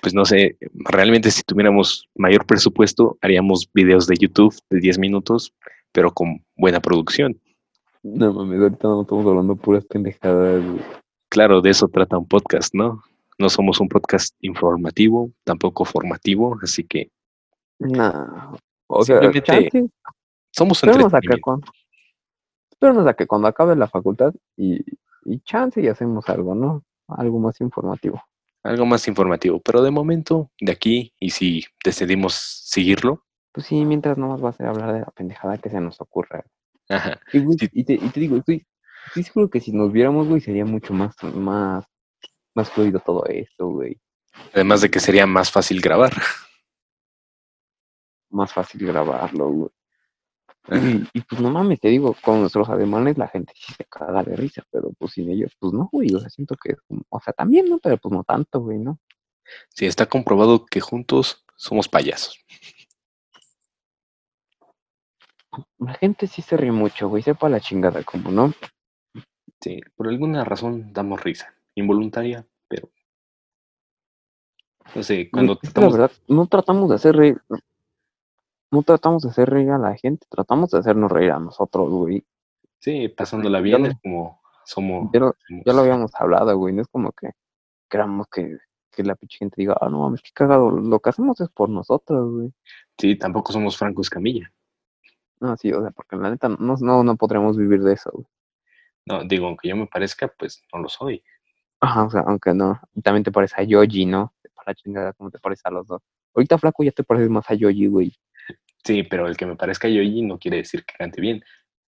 Pues 0.00 0.14
no 0.14 0.24
sé, 0.24 0.56
realmente 0.72 1.30
si 1.30 1.42
tuviéramos 1.42 2.08
mayor 2.14 2.46
presupuesto, 2.46 3.18
haríamos 3.20 3.68
videos 3.74 4.06
de 4.06 4.16
YouTube 4.16 4.56
de 4.70 4.80
10 4.80 4.98
minutos, 4.98 5.52
pero 5.92 6.12
con 6.12 6.44
buena 6.56 6.80
producción. 6.80 7.38
No 8.02 8.32
mames, 8.32 8.60
ahorita 8.60 8.88
no 8.88 9.02
estamos 9.02 9.26
hablando 9.26 9.56
puras 9.56 9.84
pendejadas, 9.86 10.64
güey. 10.64 10.80
Claro, 11.28 11.60
de 11.60 11.70
eso 11.70 11.88
trata 11.88 12.18
un 12.18 12.26
podcast, 12.26 12.74
¿no? 12.74 13.02
No 13.38 13.48
somos 13.48 13.80
un 13.80 13.88
podcast 13.88 14.34
informativo, 14.40 15.30
tampoco 15.44 15.84
formativo, 15.84 16.56
así 16.62 16.84
que 16.84 17.10
Nah. 17.78 18.54
O 18.88 19.04
sea, 19.04 19.20
Simplemente 19.20 19.90
somos 20.50 20.82
espéranos 20.82 21.14
a 21.14 21.20
que 21.20 21.40
cuando, 21.40 21.70
a 23.08 23.14
que 23.14 23.26
cuando 23.26 23.48
acabe 23.48 23.76
la 23.76 23.86
facultad 23.86 24.34
y, 24.56 24.80
y 25.24 25.40
chance 25.40 25.80
y 25.80 25.88
hacemos 25.88 26.28
algo, 26.28 26.54
¿no? 26.54 26.82
Algo 27.06 27.38
más 27.38 27.60
informativo. 27.60 28.22
algo 28.62 28.86
más 28.86 29.06
informativo, 29.08 29.60
pero 29.60 29.82
de 29.82 29.90
momento, 29.90 30.50
de 30.60 30.72
aquí, 30.72 31.12
y 31.20 31.30
si 31.30 31.64
decidimos 31.84 32.34
seguirlo, 32.34 33.24
Pues 33.52 33.66
sí, 33.66 33.84
mientras 33.84 34.18
nomás 34.18 34.42
va 34.42 34.50
a 34.50 34.52
ser 34.52 34.66
hablar 34.66 34.92
de 34.92 35.00
la 35.00 35.10
pendejada 35.14 35.58
que 35.58 35.70
se 35.70 35.80
nos 35.80 36.00
ocurra. 36.00 36.44
Ajá, 36.88 37.20
Y, 37.32 37.38
güey, 37.40 37.58
Sí. 37.58 37.68
y, 37.72 37.84
te, 37.84 37.94
y 37.94 38.08
te 38.10 38.20
digo, 38.20 38.36
estoy, 38.36 38.66
estoy 39.08 39.22
seguro 39.24 39.50
que 39.50 39.60
si 39.60 39.72
nos 39.72 39.92
viéramos, 39.92 40.28
güey, 40.28 40.40
sería 40.40 40.64
mucho 40.64 40.92
más, 40.94 41.14
más, 41.34 41.84
más 42.54 42.70
fluido 42.70 43.00
todo 43.00 43.24
esto, 43.26 43.68
güey. 43.68 43.98
además 44.54 44.80
de 44.80 44.90
que 44.90 45.00
sería 45.00 45.26
más 45.26 45.50
fácil 45.50 45.80
grabar. 45.80 46.12
Más 48.30 48.52
fácil 48.52 48.86
grabarlo, 48.86 49.48
güey. 49.48 49.70
Y, 50.70 51.18
y, 51.18 51.20
pues 51.22 51.40
no 51.40 51.50
mames, 51.50 51.80
te 51.80 51.88
digo, 51.88 52.14
con 52.22 52.40
nuestros 52.40 52.68
ademanes 52.68 53.16
la 53.16 53.26
gente 53.28 53.54
sí 53.56 53.72
se 53.72 53.86
caga 53.86 54.22
de 54.22 54.36
risa, 54.36 54.62
pero 54.70 54.90
pues 54.98 55.12
sin 55.12 55.30
ellos, 55.30 55.52
pues 55.58 55.72
no, 55.72 55.88
güey, 55.90 56.14
o 56.14 56.20
sea, 56.20 56.28
siento 56.28 56.54
que, 56.62 56.74
o 57.08 57.20
sea, 57.20 57.32
también, 57.32 57.70
¿no? 57.70 57.78
Pero 57.78 57.96
pues 57.96 58.12
no 58.12 58.24
tanto, 58.24 58.60
güey, 58.60 58.76
¿no? 58.78 59.00
Sí, 59.70 59.86
está 59.86 60.04
comprobado 60.04 60.66
que 60.66 60.80
juntos 60.80 61.42
somos 61.56 61.88
payasos. 61.88 62.38
La 65.78 65.94
gente 65.94 66.26
sí 66.26 66.42
se 66.42 66.56
ríe 66.56 66.72
mucho, 66.72 67.08
güey, 67.08 67.22
sepa 67.22 67.48
la 67.48 67.60
chingada, 67.60 68.02
como, 68.04 68.30
¿no? 68.30 68.52
Sí, 69.60 69.80
por 69.96 70.08
alguna 70.08 70.44
razón 70.44 70.92
damos 70.92 71.22
risa, 71.22 71.52
involuntaria, 71.74 72.46
pero 72.68 72.90
no 74.94 75.02
sé, 75.02 75.30
cuando 75.30 75.52
es 75.54 75.58
que 75.58 75.66
la 75.66 75.72
tratamos, 75.72 75.92
verdad, 75.92 76.10
no 76.28 76.46
tratamos 76.46 76.88
de 76.90 76.94
hacer 76.94 77.16
reír, 77.16 77.42
no 78.70 78.82
tratamos 78.82 79.22
de 79.22 79.30
hacer 79.30 79.48
reír 79.50 79.70
a 79.70 79.78
la 79.78 79.96
gente, 79.96 80.26
tratamos 80.30 80.70
de 80.70 80.78
hacernos 80.78 81.10
reír 81.10 81.32
a 81.32 81.38
nosotros, 81.38 81.88
güey. 81.90 82.24
sí, 82.78 83.08
pasándola 83.08 83.60
bien, 83.60 83.86
es 83.86 83.94
como 84.02 84.40
somos, 84.64 85.10
Ya 85.12 85.20
lo, 85.20 85.34
somos- 85.48 85.62
ya 85.64 85.72
lo 85.72 85.80
habíamos 85.80 86.10
hablado, 86.14 86.56
güey, 86.56 86.74
no 86.74 86.82
es 86.82 86.88
como 86.88 87.12
que 87.12 87.30
queramos 87.88 88.26
que, 88.28 88.58
que 88.90 89.02
la 89.02 89.16
pinche 89.16 89.38
gente 89.38 89.54
diga, 89.56 89.76
ah, 89.80 89.88
no 89.88 90.00
mames, 90.00 90.22
qué 90.22 90.30
cagado, 90.32 90.70
lo 90.70 91.00
que 91.00 91.10
hacemos 91.10 91.40
es 91.40 91.48
por 91.48 91.68
nosotros, 91.68 92.30
güey. 92.32 92.52
sí, 92.98 93.16
tampoco 93.16 93.52
somos 93.52 93.76
Franco 93.76 94.02
Escamilla. 94.02 94.52
No, 95.40 95.56
sí, 95.56 95.72
o 95.72 95.80
sea, 95.80 95.90
porque 95.90 96.16
la 96.16 96.30
neta 96.30 96.48
no, 96.48 96.76
no, 96.80 97.04
no 97.04 97.16
podremos 97.16 97.56
vivir 97.56 97.82
de 97.82 97.94
eso, 97.94 98.10
güey. 98.12 98.26
No, 99.06 99.24
digo, 99.24 99.46
aunque 99.46 99.68
yo 99.68 99.76
me 99.76 99.86
parezca, 99.86 100.28
pues 100.28 100.62
no 100.72 100.80
lo 100.80 100.88
soy. 100.88 101.22
Ajá, 101.80 102.04
o 102.04 102.10
sea, 102.10 102.22
aunque 102.26 102.52
no. 102.52 102.78
Y 102.94 103.00
también 103.02 103.24
te 103.24 103.32
parece 103.32 103.54
a 103.58 103.62
Yoji, 103.62 104.04
¿no? 104.06 104.34
Para 104.54 104.72
la 104.72 104.74
chingada, 104.74 105.12
como 105.14 105.30
te 105.30 105.38
parece 105.38 105.62
a 105.64 105.70
los 105.70 105.86
dos. 105.86 106.02
Ahorita 106.34 106.58
flaco 106.58 106.84
ya 106.84 106.92
te 106.92 107.04
pareces 107.04 107.30
más 107.30 107.48
a 107.50 107.54
Yoji, 107.54 107.86
güey. 107.86 108.12
Sí, 108.84 109.02
pero 109.02 109.26
el 109.26 109.36
que 109.36 109.46
me 109.46 109.56
parezca 109.56 109.88
yo 109.88 110.00
allí 110.00 110.22
no 110.22 110.38
quiere 110.38 110.58
decir 110.58 110.84
que 110.84 110.94
cante 110.94 111.20
bien. 111.20 111.42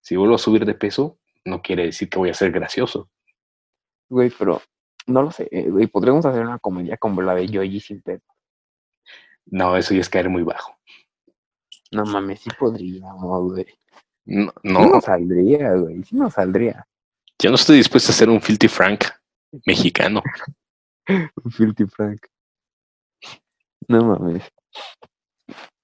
Si 0.00 0.16
vuelvo 0.16 0.34
a 0.34 0.38
subir 0.38 0.64
de 0.64 0.74
peso, 0.74 1.18
no 1.44 1.62
quiere 1.62 1.86
decir 1.86 2.08
que 2.08 2.18
voy 2.18 2.30
a 2.30 2.34
ser 2.34 2.50
gracioso. 2.50 3.10
Güey, 4.08 4.30
pero 4.38 4.60
no 5.06 5.22
lo 5.22 5.30
sé, 5.30 5.48
eh, 5.50 5.70
güey. 5.70 5.86
Podríamos 5.86 6.26
hacer 6.26 6.42
una 6.42 6.58
comedia 6.58 6.96
como 6.96 7.22
la 7.22 7.34
de 7.34 7.46
Yoji 7.48 7.80
sin 7.80 8.02
pedo. 8.02 8.22
No, 9.46 9.76
eso 9.76 9.94
ya 9.94 10.00
es 10.00 10.08
caer 10.08 10.28
muy 10.28 10.42
bajo. 10.42 10.76
No 11.94 12.04
mames, 12.04 12.40
sí 12.40 12.50
podríamos, 12.58 13.52
güey. 13.52 13.66
No, 14.26 14.52
Sí 14.62 14.68
no, 14.68 14.86
nos 14.88 15.04
saldría, 15.04 15.72
güey. 15.74 16.02
Sí 16.04 16.16
nos 16.16 16.32
saldría. 16.34 16.86
yo 17.40 17.50
no 17.50 17.56
estoy 17.56 17.76
dispuesto 17.76 18.10
a 18.10 18.14
ser 18.14 18.28
un 18.30 18.40
filthy 18.40 18.68
Frank 18.68 19.04
mexicano. 19.66 20.22
Un 21.08 21.50
Filthy 21.52 21.86
Frank. 21.86 22.20
No 23.88 24.04
mames. 24.04 24.42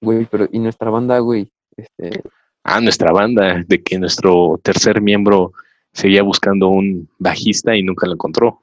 Güey, 0.01 0.25
pero 0.25 0.47
y 0.51 0.57
nuestra 0.59 0.89
banda, 0.89 1.19
güey, 1.19 1.51
este, 1.77 2.23
Ah, 2.63 2.79
nuestra 2.81 3.11
banda, 3.11 3.63
de 3.67 3.81
que 3.83 3.97
nuestro 3.99 4.59
tercer 4.63 5.01
miembro 5.01 5.51
seguía 5.93 6.23
buscando 6.23 6.69
un 6.69 7.09
bajista 7.19 7.75
y 7.75 7.83
nunca 7.83 8.07
lo 8.07 8.13
encontró. 8.13 8.59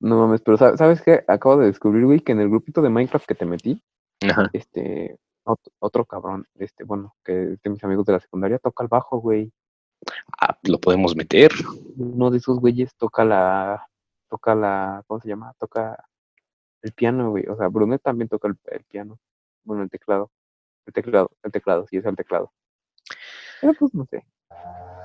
no 0.00 0.18
mames, 0.18 0.40
pero 0.42 0.56
sa- 0.58 0.76
¿sabes 0.76 1.00
qué? 1.02 1.24
Acabo 1.28 1.56
de 1.56 1.66
descubrir, 1.66 2.04
güey, 2.04 2.20
que 2.20 2.32
en 2.32 2.40
el 2.40 2.48
grupito 2.50 2.82
de 2.82 2.90
Minecraft 2.90 3.26
que 3.26 3.34
te 3.34 3.46
metí, 3.46 3.80
Ajá. 4.22 4.50
este, 4.52 5.16
ot- 5.44 5.70
otro 5.78 6.04
cabrón, 6.04 6.46
este, 6.56 6.84
bueno, 6.84 7.14
que 7.24 7.32
de 7.32 7.70
mis 7.70 7.82
amigos 7.84 8.04
de 8.06 8.12
la 8.14 8.20
secundaria 8.20 8.58
toca 8.58 8.82
el 8.84 8.88
bajo, 8.88 9.18
güey. 9.18 9.52
Ah, 10.40 10.58
lo 10.64 10.78
podemos 10.78 11.14
meter. 11.16 11.50
Uno 11.96 12.30
de 12.30 12.38
esos 12.38 12.58
güeyes 12.60 12.94
toca 12.96 13.24
la, 13.24 13.86
toca 14.28 14.54
la, 14.54 15.02
¿cómo 15.06 15.20
se 15.20 15.28
llama? 15.28 15.54
Toca 15.58 16.04
el 16.82 16.92
piano, 16.92 17.30
güey. 17.30 17.46
O 17.48 17.56
sea, 17.56 17.68
Brunet 17.68 18.02
también 18.02 18.28
toca 18.28 18.48
el, 18.48 18.56
el 18.66 18.84
piano. 18.84 19.18
Bueno, 19.62 19.82
el 19.82 19.90
teclado. 19.90 20.30
El 20.86 20.92
teclado, 20.92 21.30
el 21.42 21.50
teclado, 21.52 21.86
sí, 21.88 21.96
es 21.96 22.04
el 22.04 22.14
teclado. 22.16 22.52
Pero 23.60 23.72
pues 23.78 23.94
no 23.94 24.04
sé. 24.04 24.26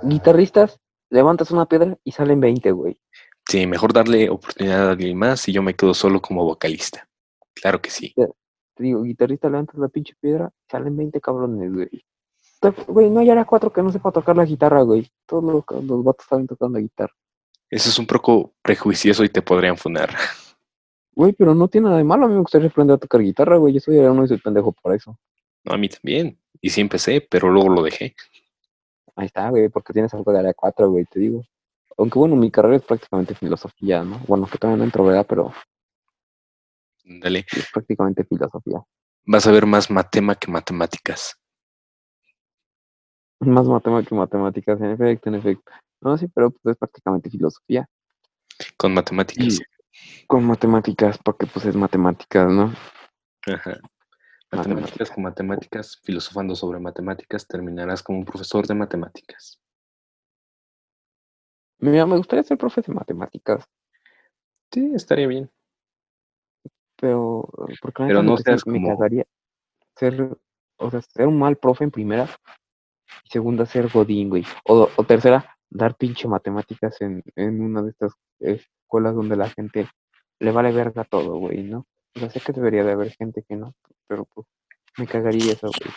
Guitarristas, 0.03 0.79
levantas 1.09 1.51
una 1.51 1.65
piedra 1.65 1.97
y 2.03 2.11
salen 2.11 2.41
20, 2.41 2.71
güey. 2.71 2.99
Sí, 3.47 3.65
mejor 3.65 3.93
darle 3.93 4.29
oportunidad 4.29 4.87
a 4.87 4.91
alguien 4.91 5.17
más 5.17 5.47
y 5.47 5.53
yo 5.53 5.63
me 5.63 5.73
quedo 5.75 5.93
solo 5.93 6.21
como 6.21 6.43
vocalista. 6.43 7.07
Claro 7.53 7.81
que 7.81 7.89
sí. 7.89 8.13
Te 8.79 8.85
digo, 8.85 9.03
guitarrista, 9.03 9.49
levantas 9.49 9.75
la 9.75 9.89
pinche 9.89 10.13
piedra, 10.21 10.49
salen 10.71 10.95
20 10.95 11.19
cabrones, 11.19 11.73
güey. 11.73 12.05
Güey, 12.87 13.09
no 13.09 13.19
hay 13.19 13.29
ahora 13.29 13.43
cuatro 13.43 13.73
que 13.73 13.83
no 13.83 13.91
sepa 13.91 14.09
tocar 14.09 14.37
la 14.37 14.45
guitarra, 14.45 14.83
güey. 14.83 15.05
Todos 15.25 15.43
los, 15.43 15.83
los 15.83 16.01
vatos 16.01 16.25
saben 16.29 16.47
tocar 16.47 16.71
la 16.71 16.79
guitarra. 16.79 17.13
Eso 17.69 17.89
es 17.89 17.99
un 17.99 18.07
poco 18.07 18.53
prejuicioso 18.61 19.25
y 19.25 19.29
te 19.29 19.41
podrían 19.41 19.75
funar. 19.75 20.15
Güey, 21.11 21.33
pero 21.33 21.53
no 21.53 21.67
tiene 21.67 21.87
nada 21.87 21.97
de 21.97 22.05
malo. 22.05 22.23
A 22.23 22.29
mí 22.29 22.35
me 22.35 22.39
gustaría 22.39 22.69
aprender 22.69 22.95
a 22.95 22.97
tocar 22.97 23.19
guitarra, 23.19 23.57
güey. 23.57 23.73
Yo 23.73 23.81
soy 23.81 23.97
uno 23.97 24.23
y 24.23 24.29
soy 24.29 24.37
pendejo 24.37 24.71
para 24.71 24.95
eso. 24.95 25.19
No, 25.65 25.73
a 25.73 25.77
mí 25.77 25.89
también. 25.89 26.39
Y 26.61 26.69
sí 26.69 26.79
empecé, 26.79 27.19
pero 27.19 27.49
luego 27.49 27.67
lo 27.67 27.83
dejé. 27.83 28.15
Ahí 29.17 29.25
está, 29.25 29.49
güey, 29.49 29.67
porque 29.67 29.91
tienes 29.91 30.13
algo 30.13 30.31
de 30.31 30.39
área 30.39 30.53
4, 30.53 30.89
güey, 30.89 31.03
te 31.03 31.19
digo. 31.19 31.43
Aunque 31.97 32.17
bueno, 32.17 32.37
mi 32.37 32.49
carrera 32.49 32.77
es 32.77 32.83
prácticamente 32.83 33.35
filosofía, 33.35 34.05
¿no? 34.05 34.21
Bueno, 34.25 34.47
que 34.49 34.57
todavía 34.57 34.77
no 34.77 34.83
entro, 34.85 35.03
¿verdad? 35.03 35.25
Pero 35.27 35.51
Dale. 37.09 37.39
es 37.51 37.71
prácticamente 37.71 38.23
filosofía. 38.23 38.83
Vas 39.25 39.47
a 39.47 39.51
ver 39.51 39.65
más 39.65 39.89
matema 39.89 40.35
que 40.35 40.51
matemáticas. 40.51 41.35
Más 43.39 43.65
matemáticas 43.65 44.09
que 44.09 44.15
matemáticas, 44.15 44.81
en 44.81 44.91
efecto, 44.91 45.29
en 45.29 45.35
efecto. 45.35 45.71
No, 46.01 46.17
sí, 46.17 46.27
pero 46.27 46.51
pues 46.51 46.73
es 46.73 46.77
prácticamente 46.77 47.29
filosofía. 47.29 47.89
Con 48.77 48.93
matemáticas. 48.93 49.59
Y 49.59 50.25
con 50.27 50.45
matemáticas, 50.45 51.17
porque 51.17 51.47
pues 51.47 51.65
es 51.65 51.75
matemáticas, 51.75 52.51
¿no? 52.51 52.73
Ajá. 53.47 53.79
Matemáticas 54.51 54.51
Matemáticas. 54.51 55.11
con 55.11 55.23
matemáticas, 55.23 56.01
filosofando 56.03 56.55
sobre 56.55 56.79
matemáticas, 56.79 57.47
terminarás 57.47 58.03
como 58.03 58.19
un 58.19 58.25
profesor 58.25 58.67
de 58.67 58.75
matemáticas. 58.75 59.59
Mira, 61.79 62.05
me 62.05 62.17
gustaría 62.17 62.43
ser 62.43 62.57
profe 62.57 62.81
de 62.81 62.93
matemáticas, 62.93 63.65
Sí, 64.71 64.91
estaría 64.93 65.25
bien. 65.25 65.49
Pero 66.99 67.47
porque 67.81 68.03
la 68.03 68.07
Pero 68.07 68.23
no 68.23 68.37
seas 68.37 68.65
me 68.67 68.73
como- 68.73 68.89
cagaría 68.89 69.25
ser, 69.95 70.37
o 70.77 70.91
sea, 70.91 71.01
ser 71.01 71.27
un 71.27 71.37
mal 71.39 71.57
profe 71.57 71.83
en 71.83 71.91
primera, 71.91 72.29
y 73.23 73.29
segunda 73.29 73.65
ser 73.65 73.89
godín, 73.89 74.29
güey. 74.29 74.45
O, 74.65 74.89
o 74.95 75.03
tercera, 75.03 75.57
dar 75.69 75.95
pinche 75.95 76.27
matemáticas 76.27 76.99
en, 77.01 77.23
en 77.35 77.61
una 77.61 77.81
de 77.81 77.89
estas 77.91 78.13
escuelas 78.39 79.15
donde 79.15 79.35
la 79.35 79.49
gente 79.49 79.87
le 80.39 80.51
vale 80.51 80.71
verga 80.71 81.03
todo, 81.03 81.37
güey, 81.37 81.63
¿no? 81.63 81.85
O 82.15 82.19
sea, 82.19 82.29
sé 82.29 82.39
que 82.39 82.53
debería 82.53 82.83
de 82.83 82.93
haber 82.93 83.11
gente 83.11 83.43
que 83.47 83.55
no, 83.55 83.73
pero 84.07 84.25
pues 84.25 84.47
me 84.97 85.05
cagaría 85.05 85.53
eso, 85.53 85.69
güey. 85.69 85.93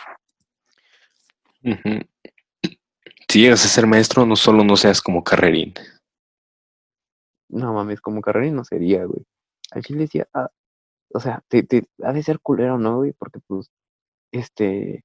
Si 3.29 3.41
llegas 3.41 3.65
a 3.65 3.67
ser 3.67 3.87
maestro, 3.87 4.25
no 4.25 4.35
solo 4.35 4.63
no 4.63 4.75
seas 4.75 5.01
como 5.01 5.23
carrerín. 5.23 5.73
No 7.49 7.73
mames, 7.73 8.01
como 8.01 8.21
carrera 8.21 8.51
no 8.51 8.63
sería, 8.63 9.05
güey. 9.05 9.25
Al 9.71 9.83
chile 9.83 9.99
decía, 10.01 10.27
ah, 10.33 10.49
o 11.13 11.19
sea, 11.19 11.41
te, 11.47 11.63
te 11.63 11.83
ha 12.03 12.11
de 12.13 12.23
ser 12.23 12.39
culero, 12.39 12.77
¿no, 12.77 12.97
güey? 12.97 13.13
Porque 13.13 13.39
pues, 13.47 13.69
este, 14.31 15.03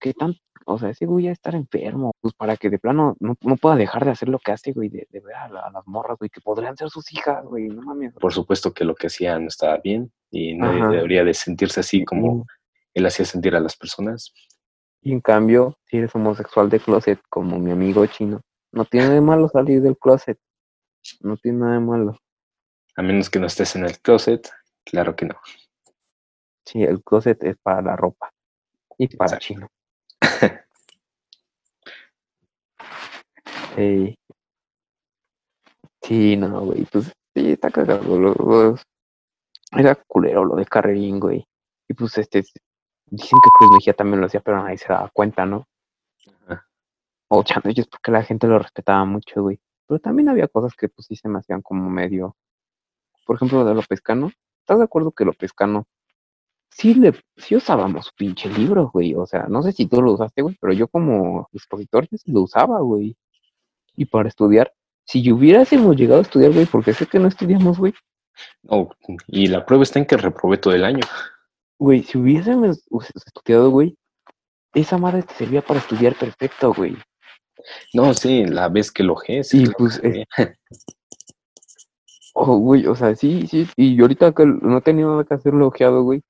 ¿qué 0.00 0.14
tan, 0.14 0.34
o 0.66 0.78
sea, 0.78 0.90
ese 0.90 1.06
güey 1.06 1.26
ya 1.26 1.32
estar 1.32 1.54
enfermo, 1.54 2.12
pues 2.20 2.34
para 2.34 2.56
que 2.56 2.70
de 2.70 2.78
plano 2.78 3.16
no, 3.20 3.36
no 3.42 3.56
pueda 3.56 3.76
dejar 3.76 4.04
de 4.04 4.10
hacer 4.12 4.28
lo 4.28 4.38
que 4.38 4.52
hace, 4.52 4.72
güey, 4.72 4.88
de, 4.88 5.06
de 5.10 5.20
ver 5.20 5.34
a, 5.34 5.48
la- 5.48 5.60
a 5.60 5.70
las 5.70 5.86
morras, 5.86 6.18
güey, 6.18 6.30
que 6.30 6.40
podrían 6.40 6.76
ser 6.76 6.88
sus 6.90 7.12
hijas, 7.12 7.44
güey, 7.44 7.68
no 7.68 7.82
mames. 7.82 8.14
Por 8.14 8.32
supuesto 8.32 8.72
que 8.72 8.84
lo 8.84 8.94
que 8.94 9.08
hacía 9.08 9.38
no 9.38 9.48
estaba 9.48 9.76
bien 9.78 10.12
y 10.30 10.54
nadie 10.54 10.80
Ajá. 10.80 10.90
debería 10.92 11.24
de 11.24 11.34
sentirse 11.34 11.80
así 11.80 12.04
como 12.04 12.46
él 12.94 13.06
hacía 13.06 13.24
sentir 13.24 13.54
a 13.54 13.60
las 13.60 13.76
personas. 13.76 14.32
y 15.02 15.12
en 15.12 15.20
cambio, 15.20 15.78
si 15.86 15.96
eres 15.98 16.14
homosexual 16.14 16.68
de 16.70 16.80
closet, 16.80 17.20
como 17.30 17.58
mi 17.58 17.70
amigo 17.70 18.04
chino, 18.06 18.40
no 18.72 18.84
tiene 18.84 19.08
de 19.10 19.20
malo 19.20 19.48
salir 19.48 19.80
del 19.82 19.96
closet. 19.98 20.38
No 21.20 21.36
tiene 21.38 21.58
nada 21.58 21.72
de 21.74 21.80
malo. 21.80 22.18
A 22.96 23.02
menos 23.02 23.30
que 23.30 23.38
no 23.38 23.46
estés 23.46 23.74
en 23.76 23.84
el 23.84 23.98
closet, 24.00 24.48
claro 24.84 25.14
que 25.16 25.26
no. 25.26 25.34
Sí, 26.64 26.82
el 26.82 27.02
closet 27.02 27.42
es 27.44 27.56
para 27.62 27.82
la 27.82 27.96
ropa. 27.96 28.30
Y 28.98 29.08
para 29.16 29.36
Exacto. 29.36 29.44
chino. 29.44 29.68
Sí. 33.76 34.16
Sí, 36.02 36.36
no, 36.36 36.62
güey, 36.62 36.86
pues 36.90 37.12
sí, 37.34 37.52
está 37.52 37.70
cagado. 37.70 38.18
lo- 38.18 38.34
los- 38.34 38.82
Era 39.72 39.94
culero 39.94 40.44
lo 40.44 40.56
de 40.56 40.64
carrerín, 40.66 41.20
güey. 41.20 41.46
Y 41.88 41.94
pues 41.94 42.16
este, 42.18 42.42
dicen 43.06 43.38
que 43.42 43.50
Cruz 43.52 43.70
Mejía 43.74 43.92
también 43.94 44.20
lo 44.20 44.26
hacía, 44.26 44.40
pero 44.40 44.62
nadie 44.62 44.78
se 44.78 44.88
daba 44.88 45.08
cuenta, 45.12 45.46
¿no? 45.46 45.66
Ajá. 46.48 46.66
O 47.28 47.44
chanellos 47.44 47.86
porque 47.86 48.10
la 48.10 48.24
gente 48.24 48.46
lo 48.48 48.58
respetaba 48.58 49.04
mucho, 49.04 49.42
güey. 49.42 49.60
Pero 49.86 50.00
también 50.00 50.30
había 50.30 50.48
cosas 50.48 50.74
que 50.74 50.88
pues 50.88 51.06
sí 51.06 51.14
se 51.16 51.28
me 51.28 51.38
hacían 51.38 51.62
como 51.62 51.88
medio. 51.90 52.34
Por 53.26 53.36
ejemplo, 53.36 53.58
lo 53.60 53.64
de 53.66 53.74
López 53.74 54.00
Cano. 54.00 54.32
¿Estás 54.70 54.78
de 54.78 54.84
acuerdo 54.84 55.10
que 55.10 55.24
López 55.24 55.52
Cano 55.52 55.88
sí 56.70 56.94
le 56.94 57.12
sí 57.36 57.56
usábamos 57.56 58.12
pinche 58.16 58.48
libro, 58.48 58.88
güey? 58.94 59.16
O 59.16 59.26
sea, 59.26 59.46
no 59.48 59.64
sé 59.64 59.72
si 59.72 59.86
tú 59.86 60.00
lo 60.00 60.12
usaste, 60.12 60.42
güey, 60.42 60.56
pero 60.60 60.72
yo 60.72 60.86
como 60.86 61.48
expositor 61.52 62.06
yo 62.08 62.16
sí 62.16 62.30
lo 62.30 62.42
usaba, 62.42 62.78
güey. 62.78 63.16
Y 63.96 64.04
para 64.04 64.28
estudiar, 64.28 64.72
si 65.04 65.28
hubiéramos 65.32 65.96
llegado 65.96 66.20
a 66.20 66.22
estudiar, 66.22 66.52
güey, 66.52 66.66
porque 66.66 66.94
sé 66.94 67.06
que 67.06 67.18
no 67.18 67.26
estudiamos, 67.26 67.78
güey. 67.78 67.92
Oh, 68.68 68.88
y 69.26 69.48
la 69.48 69.66
prueba 69.66 69.82
está 69.82 69.98
en 69.98 70.06
que 70.06 70.16
reprobé 70.16 70.56
todo 70.58 70.72
el 70.72 70.84
año. 70.84 71.02
Güey, 71.76 72.04
si 72.04 72.18
hubiésemos 72.18 72.78
estudiado, 73.26 73.70
güey, 73.70 73.96
esa 74.72 74.98
madre 74.98 75.24
te 75.24 75.34
servía 75.34 75.62
para 75.62 75.80
estudiar 75.80 76.14
perfecto, 76.14 76.72
güey. 76.72 76.96
No, 77.92 78.14
sí, 78.14 78.44
la 78.44 78.68
vez 78.68 78.92
que 78.92 79.02
lo 79.02 79.16
sí, 79.42 79.64
pues. 79.76 80.00
Oh, 82.42 82.56
güey, 82.56 82.86
o 82.86 82.94
sea, 82.94 83.14
sí, 83.14 83.46
sí. 83.46 83.66
Y 83.76 84.00
ahorita 84.00 84.32
que 84.32 84.46
no 84.46 84.78
he 84.78 84.80
tenido 84.80 85.10
nada 85.10 85.24
que 85.24 85.34
hacerlo 85.34 85.66
ojeado, 85.66 86.02
güey. 86.02 86.22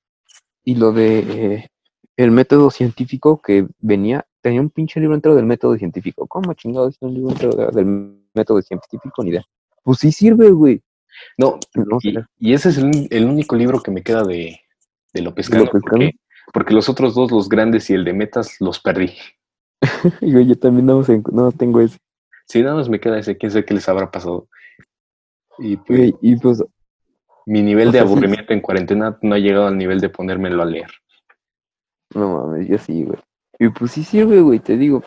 Y 0.65 0.75
lo 0.75 0.91
de 0.91 1.19
eh, 1.19 1.67
el 2.17 2.31
método 2.31 2.69
científico 2.69 3.41
que 3.41 3.65
venía, 3.79 4.25
tenía 4.41 4.59
un 4.61 4.69
pinche 4.69 4.99
libro 4.99 5.15
entero 5.15 5.35
del 5.35 5.45
método 5.45 5.77
científico. 5.77 6.27
¿Cómo 6.27 6.53
chingados 6.53 6.95
es 6.95 7.01
un 7.01 7.13
libro 7.13 7.31
entero 7.31 7.53
de- 7.55 7.71
del 7.71 8.17
método 8.33 8.61
científico? 8.61 9.23
Ni 9.23 9.29
idea. 9.29 9.43
Pues 9.83 9.99
sí 9.99 10.11
sirve, 10.11 10.49
güey. 10.51 10.81
No, 11.37 11.59
No 11.75 11.97
y, 12.39 12.53
ese 12.53 12.69
es 12.69 12.77
el, 12.77 12.85
ún- 12.85 13.07
el 13.09 13.25
único 13.25 13.55
libro 13.55 13.81
que 13.81 13.91
me 13.91 14.03
queda 14.03 14.23
de, 14.23 14.59
de 15.13 15.21
López 15.21 15.47
¿De 15.47 15.51
Cano, 15.53 15.65
López 15.65 15.81
porque, 15.81 16.11
porque 16.53 16.73
los 16.73 16.89
otros 16.89 17.15
dos, 17.15 17.31
los 17.31 17.47
grandes 17.47 17.89
y 17.89 17.93
el 17.93 18.03
de 18.03 18.13
Metas, 18.13 18.57
los 18.59 18.79
perdí. 18.79 19.13
Y 20.21 20.31
güey, 20.33 20.45
yo 20.47 20.57
también 20.57 20.85
no 20.87 21.51
tengo 21.53 21.79
ese. 21.81 21.97
Sí, 22.47 22.61
nada 22.61 22.75
más 22.75 22.89
me 22.89 22.99
queda 22.99 23.17
ese, 23.17 23.37
quién 23.37 23.51
sabe 23.51 23.63
qué 23.65 23.73
les 23.73 23.87
habrá 23.87 24.11
pasado. 24.11 24.47
Y 25.63 25.77
pues, 25.77 26.13
y 26.21 26.35
pues, 26.37 26.63
mi 27.45 27.61
nivel 27.61 27.91
de 27.91 27.99
aburrimiento 27.99 28.51
en 28.53 28.61
cuarentena 28.61 29.17
no 29.21 29.35
ha 29.35 29.39
llegado 29.39 29.67
al 29.67 29.77
nivel 29.77 29.99
de 29.99 30.09
ponérmelo 30.09 30.61
a 30.63 30.65
leer. 30.65 30.89
no 32.15 32.37
mames, 32.47 32.67
yo 32.67 32.77
sí, 32.77 33.03
güey. 33.03 33.19
Y 33.59 33.69
pues 33.69 33.91
sí 33.91 34.03
sirve, 34.03 34.41
güey, 34.41 34.59
te 34.59 34.75
digo. 34.75 35.03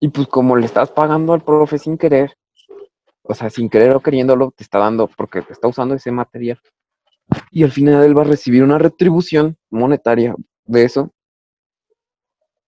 Y 0.00 0.08
pues 0.08 0.28
como 0.28 0.54
le 0.56 0.66
estás 0.66 0.90
pagando 0.92 1.32
al 1.32 1.42
profe 1.42 1.78
sin 1.78 1.98
querer, 1.98 2.32
o 3.22 3.34
sea, 3.34 3.50
sin 3.50 3.68
querer 3.68 3.94
o 3.96 4.00
queriéndolo, 4.00 4.52
te 4.52 4.62
está 4.62 4.78
dando, 4.78 5.08
porque 5.08 5.42
te 5.42 5.52
está 5.52 5.66
usando 5.66 5.96
ese 5.96 6.12
material. 6.12 6.60
Y 7.50 7.64
al 7.64 7.72
final 7.72 8.04
él 8.04 8.16
va 8.16 8.22
a 8.22 8.26
recibir 8.26 8.62
una 8.62 8.78
retribución 8.78 9.56
monetaria 9.70 10.36
de 10.64 10.84
eso. 10.84 11.10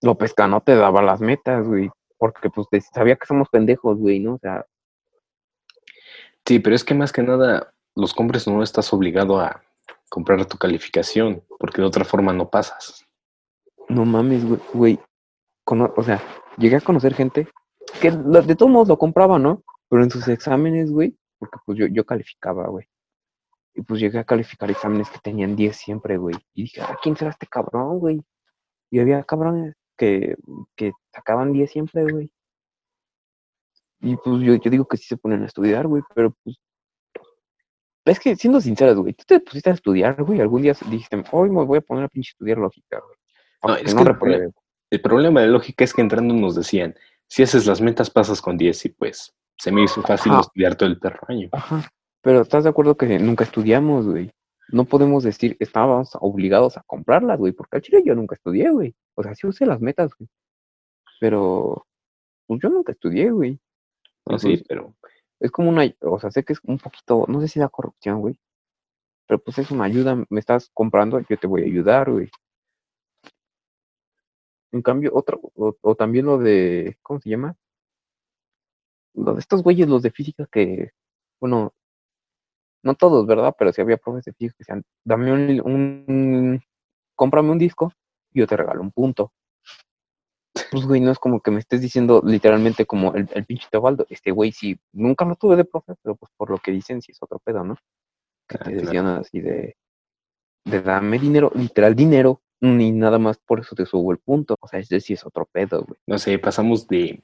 López 0.03 0.35
Cano 0.35 0.61
te 0.61 0.75
daba 0.75 1.01
las 1.01 1.21
metas, 1.21 1.67
güey. 1.67 1.89
Porque 2.19 2.51
pues 2.51 2.67
te- 2.71 2.81
sabía 2.81 3.17
que 3.17 3.27
somos 3.27 3.49
pendejos, 3.49 3.97
güey, 3.97 4.19
¿no? 4.19 4.35
O 4.35 4.39
sea, 4.39 4.67
Sí, 6.51 6.59
pero 6.59 6.75
es 6.75 6.83
que 6.83 6.95
más 6.95 7.13
que 7.13 7.23
nada, 7.23 7.73
los 7.95 8.13
compres 8.13 8.49
no 8.49 8.61
estás 8.61 8.93
obligado 8.93 9.39
a 9.39 9.63
comprar 10.09 10.45
tu 10.47 10.59
calificación, 10.59 11.45
porque 11.61 11.81
de 11.81 11.87
otra 11.87 12.05
forma 12.05 12.33
no 12.33 12.51
pasas. 12.51 13.07
no 13.89 14.05
mames, 14.05 14.43
güey, 14.75 14.99
o 15.65 16.03
sea, 16.03 16.21
llegué 16.59 16.75
a 16.75 16.81
conocer 16.81 17.15
gente 17.15 17.47
que 18.01 18.11
de 18.11 18.57
todos 18.57 18.69
modos 18.69 18.89
lo 18.89 18.99
compraba, 18.99 19.39
¿no? 19.39 19.63
Pero 19.89 20.03
en 20.03 20.11
sus 20.11 20.27
exámenes, 20.27 20.91
güey, 20.91 21.17
porque 21.39 21.59
pues 21.65 21.79
yo, 21.79 21.87
yo 21.87 22.05
calificaba, 22.05 22.67
güey. 22.67 22.89
Y 23.77 23.83
pues 23.83 24.01
llegué 24.01 24.19
a 24.19 24.25
calificar 24.25 24.69
exámenes 24.73 25.09
que 25.09 25.21
tenían 25.21 25.55
10 25.55 25.77
siempre, 25.77 26.17
güey. 26.17 26.35
Y 26.53 26.63
dije, 26.63 26.81
¿a 26.83 26.99
quién 27.01 27.17
será 27.17 27.31
este 27.31 27.47
cabrón, 27.47 28.01
güey? 28.01 28.21
Y 28.91 28.99
había 28.99 29.23
cabrones 29.23 29.77
que, 29.97 30.35
que 30.75 30.91
sacaban 31.15 31.53
10 31.53 31.71
siempre, 31.71 32.11
güey. 32.11 32.33
Y 34.01 34.17
pues 34.17 34.41
yo, 34.43 34.55
yo 34.55 34.71
digo 34.71 34.87
que 34.87 34.97
sí 34.97 35.05
se 35.05 35.17
ponen 35.17 35.43
a 35.43 35.47
estudiar, 35.47 35.87
güey, 35.87 36.03
pero 36.15 36.35
pues. 36.43 36.57
Es 38.07 38.19
que, 38.19 38.35
siendo 38.35 38.61
sinceros, 38.61 38.97
güey, 38.97 39.13
tú 39.13 39.25
te 39.27 39.41
pusiste 39.41 39.71
a 39.71 39.75
estudiar, 39.75 40.23
güey. 40.23 40.41
Algún 40.41 40.63
día 40.63 40.75
dijiste, 40.87 41.23
hoy 41.33 41.51
me 41.51 41.65
voy 41.65 41.79
a 41.79 41.83
poner 41.83 42.05
a 42.05 42.09
pinche 42.09 42.31
estudiar 42.31 42.59
lógica, 42.59 42.99
güey. 42.99 43.17
No, 43.63 43.77
es 43.77 43.95
no 43.95 44.03
que 44.03 44.09
el, 44.09 44.15
repruebe, 44.15 44.47
proble- 44.49 44.55
el 44.91 45.01
problema 45.03 45.41
de 45.43 45.49
lógica 45.49 45.85
es 45.85 45.93
que 45.93 46.01
entrando 46.01 46.35
nos 46.35 46.55
decían, 46.55 46.95
si 47.29 47.43
haces 47.43 47.67
las 47.67 47.81
metas 47.81 48.11
pasas 48.11 48.41
con 48.41 48.57
10 48.57 48.87
y 48.87 48.89
pues 48.89 49.35
se 49.59 49.71
me 49.71 49.85
hizo 49.85 50.03
fácil 50.03 50.33
Ajá. 50.33 50.41
estudiar 50.41 50.75
todo 50.77 50.89
el 50.89 50.99
perro 50.99 51.21
año. 51.29 51.51
Ajá. 51.53 51.89
Pero 52.23 52.41
¿estás 52.41 52.65
de 52.65 52.71
acuerdo 52.71 52.97
que 52.97 53.19
nunca 53.19 53.45
estudiamos, 53.45 54.07
güey? 54.07 54.31
No 54.73 54.85
podemos 54.87 55.23
decir, 55.23 55.57
estábamos 55.61 56.11
obligados 56.21 56.77
a 56.79 56.83
comprarlas, 56.87 57.39
güey, 57.39 57.53
porque 57.53 57.77
al 57.77 57.83
chile 57.83 58.03
yo 58.05 58.15
nunca 58.15 58.35
estudié, 58.35 58.71
güey. 58.71 58.95
O 59.15 59.23
sea, 59.23 59.35
sí 59.35 59.47
usé 59.47 59.67
las 59.67 59.81
metas, 59.81 60.11
güey. 60.19 60.29
Pero, 61.21 61.87
pues 62.47 62.61
yo 62.63 62.71
nunca 62.71 62.93
estudié, 62.93 63.31
güey. 63.31 63.59
No, 64.31 64.37
Y 64.37 64.39
sí, 64.39 64.49
pues, 64.49 64.65
pero 64.69 64.95
es 65.41 65.51
como 65.51 65.71
una, 65.71 65.85
o 66.01 66.21
sea, 66.21 66.31
sé 66.31 66.45
que 66.45 66.53
es 66.53 66.61
un 66.65 66.79
poquito, 66.79 67.25
no 67.29 67.41
sé 67.41 67.49
si 67.49 67.61
da 67.61 67.69
corrupción, 67.69 68.21
güey. 68.21 68.37
Pero 69.27 69.39
pues 69.41 69.59
es 69.59 69.71
una 69.71 69.85
ayuda, 69.85 70.17
me 70.29 70.41
estás 70.41 70.71
comprando, 70.75 71.21
yo 71.21 71.39
te 71.39 71.47
voy 71.47 71.63
a 71.63 71.67
ayudar, 71.67 72.11
güey. 72.11 72.31
En 74.73 74.83
cambio, 74.83 75.11
otro, 75.15 75.41
o, 75.55 75.77
o 75.81 75.95
también 75.95 76.27
lo 76.27 76.39
de, 76.39 76.99
¿cómo 77.03 77.21
se 77.21 77.31
llama? 77.31 77.57
Lo 79.15 79.35
de 79.35 79.41
estos 79.41 79.63
güeyes, 79.63 79.89
los 79.89 80.03
de 80.03 80.11
física 80.11 80.47
que, 80.51 80.91
bueno, 81.41 81.75
no 82.83 82.95
todos, 82.95 83.27
¿verdad? 83.27 83.55
Pero 83.59 83.73
sí 83.73 83.81
había 83.81 83.97
profes 83.97 84.25
de 84.25 84.33
física 84.33 84.55
que 84.57 84.63
decían, 84.63 84.85
dame 85.05 85.33
un, 85.33 85.61
un, 85.61 86.63
cómprame 87.15 87.51
un 87.51 87.59
disco 87.59 87.93
y 88.33 88.41
yo 88.41 88.47
te 88.47 88.57
regalo 88.57 88.81
un 88.81 88.93
punto. 88.93 89.33
Pues, 90.71 90.87
güey, 90.87 91.01
no 91.01 91.11
es 91.11 91.19
como 91.19 91.41
que 91.41 91.51
me 91.51 91.61
estés 91.61 91.81
diciendo 91.81 92.23
literalmente 92.25 92.87
como 92.87 93.15
el, 93.15 93.29
el 93.35 93.45
pinche 93.47 93.69
Teobaldo. 93.71 94.07
Este 94.11 94.31
güey 94.31 94.53
sí, 94.53 94.79
nunca 94.93 95.25
lo 95.25 95.37
tuve 95.37 95.57
de 95.57 95.65
profe, 95.65 95.95
pero 96.03 96.17
pues 96.17 96.31
por 96.37 96.51
lo 96.51 96.59
que 96.59 96.73
dicen 96.73 97.03
sí 97.03 97.13
es 97.13 97.19
otro 97.23 97.39
pedo, 97.39 97.65
¿no? 97.65 97.77
Que 98.49 98.57
Ah, 98.57 98.65
te 98.65 98.71
claro. 98.73 98.85
decían 98.87 99.07
así 99.07 99.41
de, 99.41 99.77
de 100.65 100.83
dame 100.83 101.19
dinero, 101.19 101.51
literal 101.55 101.95
dinero, 101.95 102.43
ni 102.61 102.93
nada 102.93 103.19
más 103.19 103.39
por 103.39 103.61
eso 103.61 103.75
te 103.75 103.87
subo 103.87 104.13
el 104.13 104.19
punto. 104.19 104.57
O 104.61 104.69
sea, 104.69 104.81
ese 104.81 105.01
sí 105.01 105.15
es 105.15 105.25
otro 105.25 105.47
pedo, 105.51 105.85
güey. 105.85 105.99
no 106.07 106.19
sé, 106.19 106.39
pasamos 106.39 106.87
de, 106.89 107.23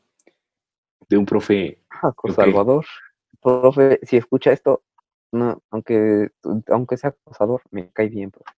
de 1.09 1.17
un 1.17 1.27
profe, 1.27 1.83
Ah, 1.91 2.13
con. 2.13 2.33
Salvador. 2.35 2.85
Profe, 3.41 4.01
si 4.03 4.17
escucha 4.17 4.51
esto, 4.53 4.83
no, 5.33 5.63
aunque, 5.71 6.31
aunque 6.69 6.97
sea 6.97 7.11
acosador, 7.11 7.63
me 7.71 7.91
cae 7.91 8.09
bien, 8.09 8.31
profe. 8.31 8.51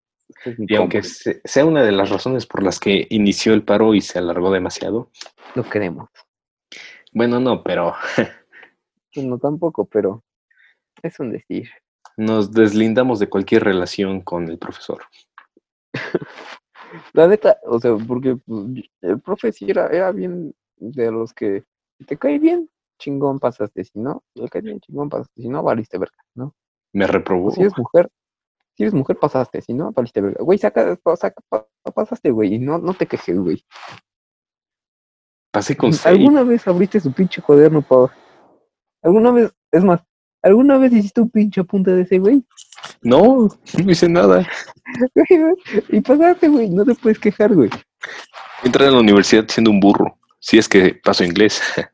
Es 0.46 0.56
y 0.60 0.76
aunque 0.76 1.04
se- 1.04 1.42
sea 1.46 1.66
una 1.66 1.84
de 1.84 1.92
las 1.92 2.10
razones 2.10 2.46
por 2.46 2.64
las 2.64 2.80
que 2.80 3.08
inició 3.10 3.54
el 3.54 3.64
paro 3.64 3.94
y 3.96 4.02
se 4.02 4.20
alargó 4.20 4.52
demasiado, 4.52 5.10
lo 5.56 5.64
queremos. 5.64 6.10
bueno, 7.14 7.40
no, 7.40 7.64
pero 7.64 7.94
no 9.16 9.38
tampoco, 9.40 9.86
pero 9.86 10.24
es 11.02 11.20
un 11.20 11.32
decir. 11.32 11.70
nos 12.18 12.52
deslindamos 12.52 13.20
de 13.20 13.30
cualquier 13.30 13.64
relación 13.64 14.22
con 14.22 14.48
el 14.50 14.58
profesor. 14.58 15.04
La 17.14 17.28
neta, 17.28 17.58
o 17.66 17.80
sea, 17.80 17.96
porque 18.08 18.38
pues, 18.38 18.66
el 19.02 19.20
profe 19.22 19.52
sí 19.52 19.66
era, 19.70 19.88
era 19.88 20.12
bien 20.12 20.54
de 20.78 21.12
los 21.12 21.34
que 21.34 21.64
te 22.06 22.18
cae 22.18 22.40
bien, 22.40 22.70
chingón 23.00 23.40
pasaste, 23.40 23.84
si 23.84 24.00
no, 24.00 24.24
te 24.34 24.48
cae 24.48 24.62
bien, 24.62 24.80
chingón 24.80 25.10
pasaste, 25.10 25.42
si 25.42 25.50
no, 25.50 25.64
valiste 25.64 25.98
verga, 25.98 26.18
¿no? 26.36 26.56
Me 26.94 27.06
reprobó. 27.08 27.52
Si 27.52 27.62
eres 27.62 27.78
mujer, 27.78 28.10
si 28.78 28.84
eres 28.84 28.94
mujer, 28.94 29.18
pasaste, 29.18 29.60
si 29.62 29.74
no, 29.74 29.92
valiste 29.92 30.22
verga. 30.22 30.44
Güey, 30.44 30.60
saca, 30.60 30.96
saca, 31.18 31.42
pa- 31.50 31.68
pasaste, 31.96 32.30
güey, 32.30 32.54
y 32.54 32.60
no, 32.60 32.78
no 32.78 32.94
te 32.94 33.08
quejes, 33.08 33.40
güey. 33.40 33.66
Pasé 35.52 35.76
con 35.76 35.92
seis. 35.94 36.06
¿Alguna 36.06 36.44
vez 36.44 36.68
abriste 36.68 37.00
su 37.00 37.12
pinche 37.12 37.42
cuaderno, 37.42 37.82
Pau? 37.82 38.10
¿Alguna 39.02 39.32
vez, 39.32 39.52
es 39.72 39.84
más, 39.84 40.02
¿alguna 40.44 40.78
vez 40.78 40.94
hiciste 40.94 41.22
un 41.22 41.32
pinche 41.32 41.62
apunte 41.62 41.90
de 41.92 42.04
ese, 42.04 42.20
güey? 42.20 42.46
No, 43.02 43.48
no 43.84 43.92
hice 43.92 44.08
nada. 44.08 44.48
y 45.90 46.02
pasaste, 46.02 46.48
güey, 46.48 46.70
no 46.70 46.86
te 46.86 46.94
puedes 46.94 47.18
quejar, 47.18 47.56
güey. 47.56 47.72
Entré 48.64 48.86
a 48.86 48.92
la 48.92 49.00
universidad 49.00 49.46
siendo 49.48 49.72
un 49.72 49.80
burro. 49.80 50.20
Si 50.40 50.60
es 50.60 50.70
que 50.70 50.94
paso 51.04 51.24
inglés. 51.24 51.62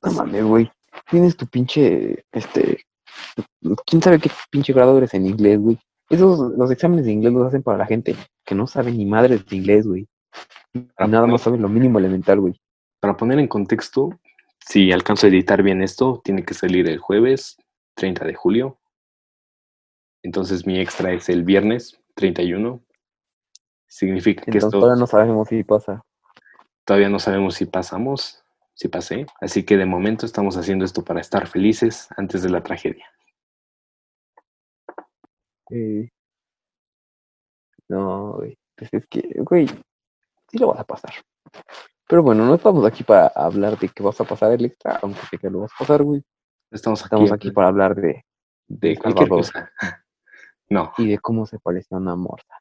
No 0.00 0.12
mames, 0.12 0.44
güey. 0.44 0.70
Tienes 1.10 1.36
tu 1.36 1.44
pinche, 1.48 2.24
este, 2.30 2.84
quién 3.84 4.00
sabe 4.00 4.20
qué 4.20 4.30
pinche 4.48 4.72
grado 4.72 4.96
eres 4.96 5.12
en 5.12 5.26
inglés, 5.26 5.58
güey. 5.58 5.76
Esos, 6.08 6.52
los 6.56 6.70
exámenes 6.70 7.04
de 7.04 7.12
inglés 7.12 7.32
los 7.32 7.46
hacen 7.46 7.62
para 7.62 7.78
la 7.78 7.86
gente 7.86 8.16
que 8.44 8.54
no 8.54 8.66
sabe 8.66 8.92
ni 8.92 9.04
madres 9.04 9.46
de 9.46 9.56
inglés, 9.56 9.86
güey. 9.86 10.08
Nada 10.98 11.26
más 11.26 11.42
sabe 11.42 11.58
lo 11.58 11.68
mínimo 11.68 11.98
elemental, 11.98 12.40
güey. 12.40 12.60
Para 13.00 13.16
poner 13.16 13.38
en 13.38 13.48
contexto, 13.48 14.18
si 14.58 14.92
alcanzo 14.92 15.26
a 15.26 15.30
editar 15.30 15.62
bien 15.62 15.82
esto, 15.82 16.20
tiene 16.24 16.44
que 16.44 16.54
salir 16.54 16.88
el 16.88 16.98
jueves 16.98 17.56
30 17.94 18.24
de 18.24 18.34
julio. 18.34 18.78
Entonces 20.22 20.66
mi 20.66 20.80
extra 20.80 21.12
es 21.12 21.28
el 21.28 21.44
viernes 21.44 22.00
31. 22.14 22.82
Significa 23.86 24.42
que 24.42 24.50
Entonces 24.50 24.68
esto 24.68 24.80
todavía 24.80 25.00
no 25.00 25.06
sabemos 25.06 25.48
si 25.48 25.64
pasa. 25.64 26.04
todavía 26.84 27.08
no 27.08 27.18
sabemos 27.18 27.54
si 27.54 27.66
pasamos, 27.66 28.42
si 28.74 28.88
pasé. 28.88 29.26
Así 29.40 29.62
que 29.64 29.76
de 29.76 29.86
momento 29.86 30.26
estamos 30.26 30.56
haciendo 30.56 30.84
esto 30.84 31.04
para 31.04 31.20
estar 31.20 31.46
felices 31.46 32.08
antes 32.16 32.42
de 32.42 32.50
la 32.50 32.62
tragedia. 32.62 33.06
Eh, 35.70 36.08
no, 37.88 38.34
güey. 38.34 38.58
Pues 38.76 38.92
es 38.92 39.06
que, 39.08 39.22
güey, 39.38 39.66
sí 40.50 40.58
lo 40.58 40.68
vas 40.68 40.80
a 40.80 40.84
pasar. 40.84 41.12
Pero 42.06 42.22
bueno, 42.22 42.44
no 42.46 42.54
estamos 42.54 42.84
aquí 42.86 43.02
para 43.04 43.26
hablar 43.28 43.78
de 43.78 43.88
que 43.88 44.02
vas 44.02 44.20
a 44.20 44.24
pasar 44.24 44.52
el 44.52 44.64
extra, 44.64 44.98
aunque 45.02 45.20
sé 45.26 45.38
que 45.38 45.50
lo 45.50 45.60
vas 45.60 45.72
a 45.74 45.78
pasar, 45.78 46.02
güey. 46.02 46.22
Estamos 46.70 47.00
aquí, 47.00 47.06
Estamos 47.06 47.32
aquí 47.32 47.50
para 47.50 47.68
hablar 47.68 47.94
de 47.94 48.24
de 48.68 48.96
cualquier 48.98 49.28
Salvador. 49.28 49.44
cosa. 49.52 49.72
No, 50.70 50.92
y 50.98 51.08
de 51.08 51.18
cómo 51.18 51.46
se 51.46 51.58
parece 51.58 51.94
a 51.94 51.98
una 51.98 52.14
morsa. 52.14 52.58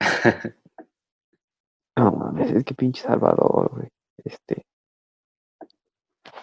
No 1.96 2.12
mames, 2.12 2.50
es 2.52 2.64
que 2.64 2.74
pinche 2.74 3.02
Salvador, 3.02 3.70
güey. 3.74 3.88
Este. 4.24 4.66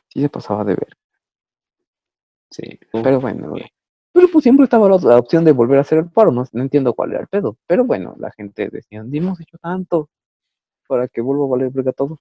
Sí 0.10 0.22
se 0.22 0.30
pasaba 0.30 0.64
de 0.64 0.76
ver. 0.76 0.94
sí. 2.52 2.80
Pero 2.92 3.20
bueno, 3.22 3.50
güey. 3.50 3.66
Pero 4.14 4.28
pues 4.32 4.44
siempre 4.44 4.64
estaba 4.64 4.90
la, 4.90 4.98
la 4.98 5.18
opción 5.18 5.44
de 5.46 5.52
volver 5.52 5.78
a 5.78 5.82
hacer 5.82 6.00
el 6.00 6.10
paro, 6.10 6.32
no, 6.32 6.46
no 6.52 6.62
entiendo 6.62 6.94
cuál 6.94 7.12
era 7.12 7.22
el 7.22 7.28
pedo. 7.28 7.58
Pero 7.68 7.86
bueno, 7.86 8.16
la 8.20 8.32
gente 8.32 8.70
decía, 8.70 9.04
hemos 9.12 9.40
hecho 9.40 9.58
tanto 9.60 10.10
para 10.88 11.08
que 11.08 11.22
vuelva 11.22 11.46
a 11.46 11.50
valer 11.50 11.70
verga 11.70 11.92
todo. 11.92 12.18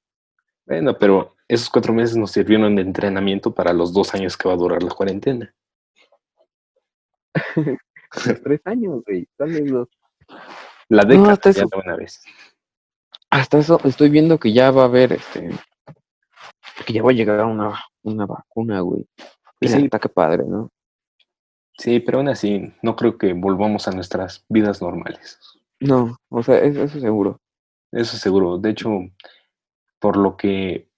Bueno, 0.66 0.98
pero 0.98 1.36
esos 1.48 1.70
cuatro 1.70 1.92
meses 1.94 2.16
nos 2.16 2.32
sirvieron 2.32 2.74
de 2.74 2.82
entrenamiento 2.82 3.54
para 3.54 3.72
los 3.72 3.92
dos 3.92 4.12
años 4.14 4.36
que 4.36 4.48
va 4.48 4.54
a 4.54 4.58
durar 4.58 4.82
la 4.82 4.90
cuarentena. 4.90 5.54
Tres 8.44 8.60
años, 8.64 9.02
güey. 9.06 9.28
los- 9.38 9.88
La 10.88 11.02
No, 11.02 11.08
década 11.08 11.32
hasta 11.32 11.50
ya 11.50 11.62
eso. 11.62 11.68
de 11.72 11.78
una 11.82 11.96
vez. 11.96 12.22
Hasta 13.30 13.58
eso 13.58 13.80
estoy 13.84 14.08
viendo 14.08 14.38
que 14.38 14.52
ya 14.52 14.70
va 14.70 14.82
a 14.82 14.86
haber, 14.86 15.12
este, 15.12 15.50
que 16.86 16.92
ya 16.92 17.02
va 17.02 17.10
a 17.10 17.14
llegar 17.14 17.44
una, 17.44 17.78
una 18.02 18.26
vacuna, 18.26 18.80
güey. 18.80 19.06
Y 19.60 19.68
Sí. 19.68 19.84
está 19.84 19.98
que 19.98 20.08
padre, 20.08 20.44
¿no? 20.46 20.70
Sí, 21.78 22.00
pero 22.00 22.18
aún 22.18 22.28
así, 22.28 22.72
no 22.82 22.96
creo 22.96 23.18
que 23.18 23.32
volvamos 23.34 23.86
a 23.86 23.92
nuestras 23.92 24.44
vidas 24.48 24.80
normales. 24.80 25.38
No, 25.80 26.16
o 26.30 26.42
sea, 26.42 26.58
eso, 26.58 26.88
seguro. 27.00 27.40
Eso 27.92 28.16
seguro. 28.16 28.58
De 28.58 28.70
hecho, 28.70 28.90
por 29.98 30.16
lo 30.16 30.36
que 30.36 30.88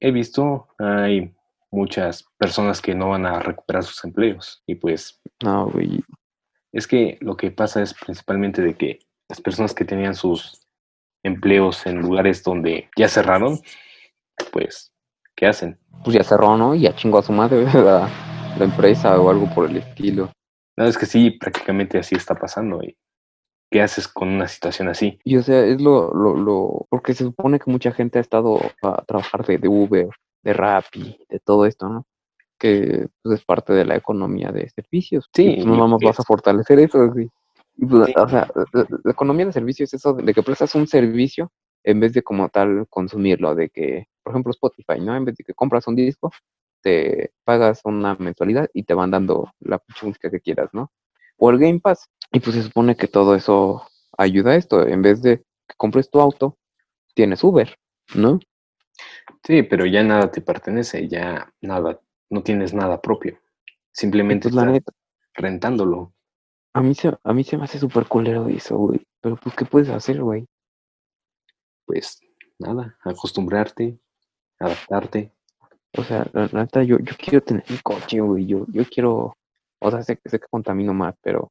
he 0.00 0.10
visto, 0.10 0.68
hay 0.78 1.32
muchas 1.70 2.24
personas 2.36 2.80
que 2.80 2.94
no 2.94 3.10
van 3.10 3.26
a 3.26 3.38
recuperar 3.40 3.84
sus 3.84 4.02
empleos. 4.04 4.62
Y 4.66 4.74
pues 4.76 5.20
No, 5.42 5.66
güey. 5.70 6.02
es 6.72 6.86
que 6.86 7.16
lo 7.20 7.36
que 7.36 7.50
pasa 7.50 7.82
es 7.82 7.94
principalmente 7.94 8.62
de 8.62 8.74
que 8.74 8.98
las 9.28 9.40
personas 9.40 9.72
que 9.72 9.84
tenían 9.84 10.14
sus 10.14 10.66
empleos 11.22 11.86
en 11.86 12.00
lugares 12.00 12.42
donde 12.42 12.90
ya 12.96 13.08
cerraron, 13.08 13.58
pues, 14.52 14.92
¿qué 15.36 15.46
hacen? 15.46 15.78
Pues 16.04 16.16
ya 16.16 16.22
cerró, 16.24 16.56
¿no? 16.56 16.74
Y 16.74 16.80
ya 16.82 16.94
chingó 16.94 17.18
a 17.18 17.22
su 17.22 17.32
madre 17.32 17.64
la, 17.74 18.08
la 18.58 18.64
empresa 18.64 19.20
o 19.20 19.30
algo 19.30 19.52
por 19.54 19.68
el 19.68 19.76
estilo. 19.76 20.30
No, 20.76 20.84
es 20.86 20.98
que 20.98 21.06
sí, 21.06 21.30
prácticamente 21.30 21.98
así 21.98 22.14
está 22.14 22.34
pasando. 22.34 22.82
¿Y 22.82 22.96
qué 23.70 23.82
haces 23.82 24.08
con 24.08 24.28
una 24.28 24.48
situación 24.48 24.88
así? 24.88 25.18
Y 25.24 25.36
o 25.36 25.42
sea, 25.42 25.64
es 25.64 25.80
lo, 25.80 26.12
lo, 26.12 26.36
lo, 26.36 26.86
porque 26.90 27.14
se 27.14 27.24
supone 27.24 27.58
que 27.58 27.70
mucha 27.70 27.92
gente 27.92 28.18
ha 28.18 28.22
estado 28.22 28.60
a 28.82 29.04
trabajar 29.04 29.44
de, 29.46 29.58
de 29.58 29.68
Uber, 29.68 30.08
de 30.42 30.52
Rappi, 30.52 31.18
de 31.28 31.40
todo 31.40 31.66
esto, 31.66 31.88
¿no? 31.88 32.06
Que 32.58 33.08
pues, 33.22 33.40
es 33.40 33.44
parte 33.44 33.72
de 33.72 33.84
la 33.84 33.96
economía 33.96 34.50
de 34.50 34.68
servicios. 34.70 35.28
Sí, 35.34 35.54
pues, 35.56 35.66
no 35.66 35.78
vamos 35.78 36.00
vas 36.02 36.20
a 36.20 36.24
fortalecer 36.24 36.78
eso. 36.78 37.06
Y, 37.16 37.30
pues, 37.86 38.06
Sí. 38.06 38.14
O 38.16 38.28
sea, 38.28 38.48
la, 38.72 38.86
la 39.02 39.10
economía 39.10 39.46
de 39.46 39.52
servicios 39.52 39.92
es 39.92 40.00
eso 40.00 40.12
de 40.12 40.32
que 40.32 40.42
prestas 40.44 40.76
un 40.76 40.86
servicio 40.86 41.50
en 41.82 42.00
vez 42.00 42.14
de 42.14 42.22
como 42.22 42.48
tal 42.48 42.86
consumirlo, 42.88 43.54
de 43.54 43.68
que, 43.68 44.06
por 44.22 44.32
ejemplo, 44.32 44.50
Spotify, 44.52 45.00
¿no? 45.00 45.14
En 45.16 45.24
vez 45.24 45.36
de 45.36 45.44
que 45.44 45.54
compras 45.54 45.86
un 45.86 45.96
disco, 45.96 46.32
te, 46.84 47.32
pagas 47.44 47.80
una 47.84 48.14
mensualidad 48.16 48.68
y 48.74 48.82
te 48.84 48.92
van 48.92 49.10
dando 49.10 49.50
la 49.60 49.82
música 50.02 50.30
que 50.30 50.40
quieras, 50.40 50.68
¿no? 50.74 50.92
O 51.38 51.50
el 51.50 51.58
Game 51.58 51.80
Pass. 51.80 52.10
Y 52.30 52.40
pues 52.40 52.54
se 52.56 52.62
supone 52.62 52.94
que 52.94 53.08
todo 53.08 53.34
eso 53.34 53.86
ayuda 54.18 54.52
a 54.52 54.56
esto. 54.56 54.86
En 54.86 55.00
vez 55.00 55.22
de 55.22 55.38
que 55.38 55.74
compres 55.76 56.10
tu 56.10 56.20
auto, 56.20 56.58
tienes 57.14 57.42
Uber, 57.42 57.74
¿no? 58.14 58.38
Sí, 59.42 59.62
pero 59.62 59.86
ya 59.86 60.02
nada 60.02 60.30
te 60.30 60.42
pertenece, 60.42 61.08
ya 61.08 61.50
nada, 61.62 62.00
no 62.28 62.42
tienes 62.42 62.74
nada 62.74 63.00
propio. 63.00 63.40
Simplemente 63.90 64.50
Pues 64.50 64.54
la 64.54 64.66
neta, 64.66 64.92
rentándolo. 65.32 66.12
a 66.74 66.82
mí 66.82 66.94
se, 66.94 67.16
a 67.22 67.32
mí 67.32 67.44
se 67.44 67.56
me 67.56 67.64
hace 67.64 67.78
súper 67.78 68.06
culero 68.06 68.46
eso, 68.48 68.76
güey. 68.76 69.06
Pero 69.22 69.36
pues, 69.36 69.56
¿qué 69.56 69.64
puedes 69.64 69.88
hacer, 69.88 70.20
güey? 70.20 70.46
Pues 71.86 72.20
nada, 72.58 72.98
acostumbrarte, 73.02 73.98
adaptarte. 74.58 75.32
O 75.96 76.02
sea, 76.04 76.26
la 76.32 76.48
la 76.52 76.62
neta, 76.62 76.82
yo, 76.82 76.98
yo 76.98 77.14
quiero 77.18 77.40
tener 77.42 77.64
mi 77.68 77.78
coche, 77.78 78.20
güey. 78.20 78.46
Yo, 78.46 78.66
yo 78.68 78.84
quiero, 78.84 79.36
o 79.80 79.90
sea, 79.90 80.02
sé, 80.02 80.16
que- 80.16 80.28
sé 80.28 80.38
que 80.40 80.46
contamino 80.50 80.92
más, 80.94 81.14
pero 81.22 81.50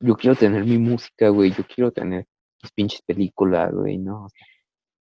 yo 0.00 0.16
quiero 0.16 0.34
tener 0.36 0.64
mi 0.64 0.78
música, 0.78 1.28
güey. 1.28 1.52
Yo 1.52 1.64
quiero 1.66 1.90
tener 1.92 2.26
mis 2.62 2.72
pinches 2.72 3.02
películas, 3.02 3.72
güey, 3.72 3.98
¿no? 3.98 4.24
O 4.24 4.28
sea, 4.28 4.46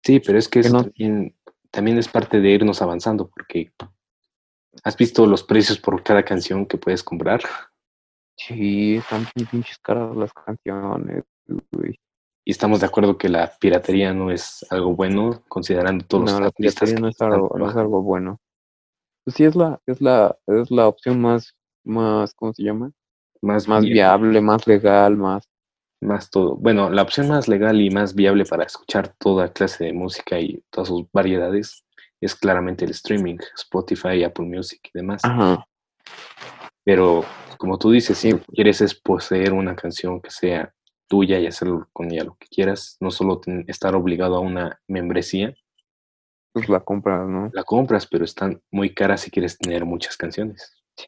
Sí, 0.05 0.21
pero 0.21 0.39
es 0.39 0.49
que 0.49 0.61
Que 0.61 0.69
eso 0.69 0.77
no- 0.77 0.83
también, 0.85 1.35
también 1.71 1.99
es 1.99 2.07
parte 2.09 2.41
de 2.41 2.51
irnos 2.51 2.81
avanzando, 2.81 3.29
porque 3.29 3.73
has 4.85 4.97
visto 4.97 5.27
los 5.27 5.43
precios 5.43 5.79
por 5.79 6.03
cada 6.03 6.23
canción 6.23 6.65
que 6.67 6.79
puedes 6.79 7.03
comprar. 7.03 7.41
sí, 8.39 8.97
están 8.97 9.27
pinches 9.51 9.79
caras 9.79 10.15
las 10.15 10.33
canciones, 10.33 11.25
güey. 11.73 11.99
Y 12.45 12.51
estamos 12.53 12.81
de 12.81 12.87
acuerdo 12.87 13.17
que 13.19 13.29
la 13.31 13.51
piratería 13.59 14.13
no 14.13 14.31
es 14.31 14.65
algo 14.71 14.95
bueno, 14.95 15.43
considerando 15.49 16.05
todos 16.05 16.25
No, 16.27 16.33
los 16.33 16.41
la 16.41 16.47
artistas 16.49 16.91
piratería 16.91 16.95
que 16.97 17.01
no 17.01 17.09
es 17.09 17.21
algo, 17.23 17.57
no 17.59 17.71
es 17.71 17.77
algo 17.77 18.03
bueno. 18.03 18.39
Pues 19.27 19.35
sí, 19.37 19.45
es 19.45 19.57
la, 19.57 19.81
es 19.87 20.01
la, 20.01 20.39
es 20.47 20.71
la 20.71 20.87
opción 20.87 21.21
más, 21.21 21.57
más, 21.85 22.33
¿cómo 22.35 22.55
se 22.55 22.63
llama? 22.63 22.93
más, 23.43 23.67
Más 23.67 23.83
vi- 23.85 23.93
viable, 23.95 24.41
más 24.41 24.67
legal, 24.69 25.17
más, 25.17 25.49
más 26.01 26.31
todo. 26.31 26.55
Bueno, 26.55 26.91
la 26.91 27.03
opción 27.03 27.29
más 27.29 27.49
legal 27.49 27.81
y 27.81 27.91
más 27.91 28.15
viable 28.15 28.45
para 28.45 28.63
escuchar 28.65 29.15
toda 29.19 29.53
clase 29.53 29.85
de 29.87 29.93
música 29.93 30.39
y 30.39 30.63
todas 30.71 30.89
sus 30.89 31.11
variedades 31.13 31.85
es 32.21 32.37
claramente 32.37 32.85
el 32.85 32.93
streaming, 32.93 33.37
Spotify, 33.57 34.23
Apple 34.23 34.47
Music 34.47 34.81
y 34.85 34.91
demás. 34.95 35.23
ajá, 35.25 35.67
Pero 36.85 37.25
como 37.59 37.79
tú 37.79 37.91
dices, 37.91 38.17
si 38.19 38.29
Sí. 38.29 38.33
lo 38.33 38.39
que 38.39 38.53
quieres 38.53 38.81
es 38.81 38.95
poseer 38.95 39.53
una 39.53 39.75
canción 39.75 40.21
que 40.21 40.31
sea 40.31 40.73
tuya 41.09 41.41
y 41.41 41.47
hacerlo 41.49 41.89
con 41.93 42.13
ella 42.13 42.23
lo 42.25 42.37
que 42.37 42.47
quieras, 42.47 42.97
no 43.01 43.11
solo 43.11 43.41
estar 43.67 43.97
obligado 43.97 44.37
a 44.37 44.41
una 44.41 44.81
membresía, 44.87 45.53
pues 46.57 46.71
la 46.71 46.81
compras, 46.81 47.29
¿no? 47.29 47.51
la 47.53 47.65
compras, 47.65 48.07
pero 48.07 48.25
están 48.25 48.63
muy 48.71 48.95
caras 48.95 49.21
si 49.21 49.31
quieres 49.31 49.59
tener 49.59 49.85
muchas 49.85 50.17
canciones. 50.17 50.75
Sí. 50.97 51.07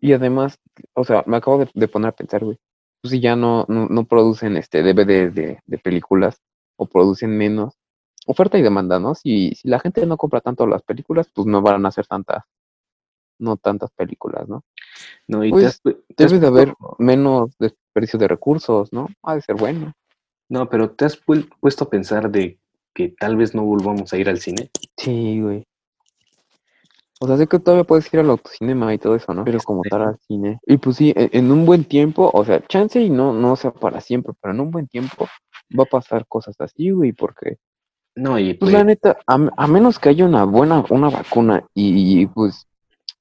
Y 0.00 0.12
además, 0.12 0.58
o 0.94 1.04
sea, 1.04 1.22
me 1.26 1.36
acabo 1.36 1.58
de, 1.58 1.70
de 1.72 1.86
poner 1.86 2.08
a 2.08 2.12
pensar, 2.16 2.44
güey. 2.44 2.58
Pues 3.00 3.12
si 3.12 3.20
ya 3.20 3.36
no, 3.36 3.64
no, 3.68 3.86
no 3.86 4.04
producen 4.04 4.56
este 4.56 4.82
DVD 4.82 5.30
de, 5.30 5.60
de 5.64 5.78
películas 5.78 6.40
o 6.76 6.86
producen 6.86 7.38
menos, 7.38 7.74
oferta 8.26 8.58
y 8.58 8.62
demanda, 8.62 8.98
¿no? 8.98 9.14
Si, 9.14 9.52
si 9.54 9.68
la 9.68 9.78
gente 9.78 10.04
no 10.06 10.16
compra 10.16 10.40
tanto 10.40 10.66
las 10.66 10.82
películas, 10.82 11.28
pues 11.32 11.46
no 11.46 11.62
van 11.62 11.84
a 11.86 11.90
hacer 11.90 12.08
tantas, 12.08 12.42
no 13.38 13.56
tantas 13.58 13.92
películas, 13.92 14.48
¿no? 14.48 14.64
No, 15.28 15.44
y 15.44 15.50
te 15.50 15.52
Pues, 15.52 15.64
has 15.66 15.80
has 15.84 15.94
Debe 16.16 16.40
de 16.40 16.46
haber 16.48 16.74
menos 16.98 17.56
desperdicio 17.60 18.18
de 18.18 18.26
recursos, 18.26 18.92
¿no? 18.92 19.06
Ha 19.22 19.36
de 19.36 19.42
ser 19.42 19.54
bueno. 19.54 19.92
No, 20.48 20.68
pero 20.68 20.90
te 20.90 21.04
has 21.04 21.24
pu- 21.24 21.48
puesto 21.60 21.84
a 21.84 21.90
pensar 21.90 22.28
de 22.28 22.58
que 22.94 23.08
tal 23.10 23.36
vez 23.36 23.54
no 23.54 23.64
volvamos 23.64 24.12
a 24.12 24.18
ir 24.18 24.28
al 24.28 24.40
cine. 24.40 24.70
Sí, 24.96 25.40
güey. 25.40 25.66
O 27.20 27.26
sea, 27.26 27.36
sé 27.36 27.48
que 27.48 27.58
todavía 27.58 27.84
puedes 27.84 28.12
ir 28.12 28.20
al 28.20 28.30
autocinema 28.30 28.94
y 28.94 28.98
todo 28.98 29.16
eso, 29.16 29.34
¿no? 29.34 29.44
Pero 29.44 29.58
como 29.60 29.82
tal 29.82 30.02
al 30.02 30.18
cine. 30.26 30.60
Y 30.66 30.76
pues 30.76 30.96
sí, 30.96 31.12
en, 31.16 31.30
en 31.32 31.50
un 31.50 31.66
buen 31.66 31.84
tiempo, 31.84 32.30
o 32.32 32.44
sea, 32.44 32.64
chance 32.66 33.00
y 33.00 33.10
no, 33.10 33.32
no 33.32 33.56
sea 33.56 33.72
para 33.72 34.00
siempre, 34.00 34.34
pero 34.40 34.54
en 34.54 34.60
un 34.60 34.70
buen 34.70 34.86
tiempo 34.86 35.26
va 35.76 35.82
a 35.82 35.86
pasar 35.86 36.26
cosas 36.26 36.54
así, 36.60 36.90
güey, 36.90 37.12
porque, 37.12 37.58
No, 38.14 38.38
y 38.38 38.54
pues 38.54 38.70
pues, 38.70 38.72
la 38.72 38.84
neta, 38.84 39.18
a, 39.26 39.48
a 39.56 39.66
menos 39.66 39.98
que 39.98 40.10
haya 40.10 40.24
una 40.24 40.44
buena, 40.44 40.84
una 40.90 41.10
vacuna 41.10 41.64
y, 41.74 42.26
pues, 42.26 42.66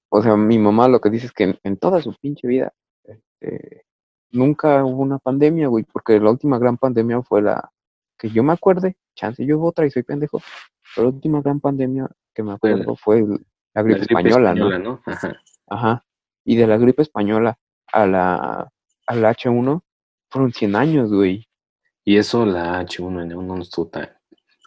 o 0.10 0.22
sea, 0.22 0.38
mi 0.38 0.58
mamá 0.60 0.88
lo 0.88 1.02
que 1.02 1.10
dice 1.10 1.26
es 1.26 1.34
que 1.34 1.44
en, 1.46 1.60
en 1.64 1.78
toda 1.78 2.02
su 2.02 2.14
pinche 2.22 2.48
vida, 2.48 2.74
este, 3.04 3.84
nunca 4.32 4.86
hubo 4.86 5.02
una 5.02 5.18
pandemia, 5.20 5.68
güey, 5.68 5.86
porque 5.86 6.20
la 6.20 6.32
última 6.32 6.60
gran 6.60 6.78
pandemia 6.78 7.22
fue 7.24 7.42
la, 7.42 7.72
que 8.18 8.30
yo 8.30 8.44
me 8.44 8.54
acuerde, 8.54 8.96
chance 9.18 9.46
yo 9.46 9.58
hubo 9.58 9.70
otra 9.70 9.86
y 9.86 9.92
soy 9.92 10.04
pendejo, 10.04 10.42
pero 10.96 11.10
la 11.10 11.16
última 11.16 11.42
gran 11.42 11.60
pandemia 11.60 12.10
que 12.34 12.44
me 12.44 12.54
acuerdo 12.54 12.96
fue 12.96 13.22
la 13.22 13.38
la 13.74 13.84
gripe 13.84 14.00
gripe 14.00 14.14
española, 14.14 14.54
¿no? 14.54 14.70
española, 14.70 14.80
¿no? 14.80 15.02
Ajá. 15.06 15.42
Ajá. 15.68 16.06
Y 16.46 16.56
de 16.56 16.68
la 16.68 16.78
gripe 16.78 17.02
española 17.02 17.58
a 17.92 18.08
la 18.08 18.72
al 19.08 19.24
H1 19.24 19.82
fueron 20.30 20.54
100 20.54 20.76
años, 20.76 21.12
güey. 21.12 21.48
Y 22.04 22.18
eso 22.18 22.46
la 22.46 22.82
H1N1 22.86 23.44
no 23.44 23.62
estuvo 23.62 23.88
tan, 23.88 24.10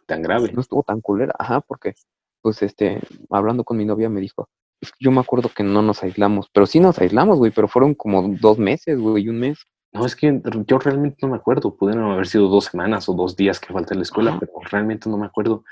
tan 0.07 0.23
grave. 0.23 0.51
No 0.53 0.61
estuvo 0.61 0.83
tan 0.83 1.01
culera. 1.01 1.35
Ajá, 1.39 1.61
porque, 1.61 1.95
pues, 2.43 2.63
este, 2.63 3.01
hablando 3.31 3.65
con 3.65 3.77
mi 3.77 3.85
novia 3.85 4.09
me 4.09 4.21
dijo, 4.21 4.49
es 4.81 4.91
que 4.93 5.05
yo 5.05 5.11
me 5.11 5.21
acuerdo 5.21 5.51
que 5.55 5.63
no 5.63 5.83
nos 5.83 6.03
aislamos, 6.03 6.49
pero 6.53 6.67
sí 6.67 6.81
nos 6.81 6.99
aislamos, 6.99 7.39
güey, 7.39 7.51
pero 7.51 7.69
fueron 7.69 7.95
como 7.95 8.29
dos 8.41 8.59
meses, 8.59 8.99
güey, 8.99 9.29
un 9.29 9.39
mes. 9.39 9.59
No, 9.93 10.07
es 10.07 10.15
que 10.15 10.41
yo 10.67 10.79
realmente 10.79 11.19
no 11.23 11.29
me 11.29 11.37
acuerdo. 11.37 11.75
Pudieron 11.75 12.11
haber 12.13 12.27
sido 12.27 12.49
dos 12.49 12.67
semanas 12.67 13.09
o 13.09 13.15
dos 13.15 13.37
días 13.37 13.59
que 13.59 13.73
falté 13.73 13.95
a 13.95 13.97
la 13.97 14.03
escuela, 14.03 14.37
pero 14.39 14.53
realmente 14.71 15.11
no 15.11 15.17
me 15.19 15.27
acuerdo. 15.27 15.65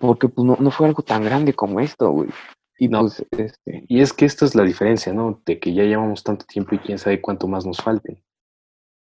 Porque, 0.00 0.28
pues, 0.28 0.46
no, 0.46 0.56
no 0.60 0.70
fue 0.70 0.86
algo 0.86 1.02
tan 1.02 1.24
grande 1.24 1.52
como 1.52 1.80
esto, 1.80 2.10
güey. 2.10 2.28
Y, 2.78 2.86
No. 2.88 3.00
pues, 3.00 3.24
este, 3.32 3.84
Y 3.88 4.00
es 4.00 4.12
que 4.12 4.24
esta 4.24 4.44
es 4.44 4.54
la 4.54 4.62
diferencia, 4.62 5.12
¿no? 5.12 5.42
De 5.44 5.58
que 5.58 5.74
ya 5.74 5.82
llevamos 5.82 6.22
tanto 6.22 6.46
tiempo 6.46 6.76
y 6.76 6.78
quién 6.78 6.98
sabe 6.98 7.20
cuánto 7.20 7.48
más 7.48 7.66
nos 7.66 7.78
falte. 7.78 8.22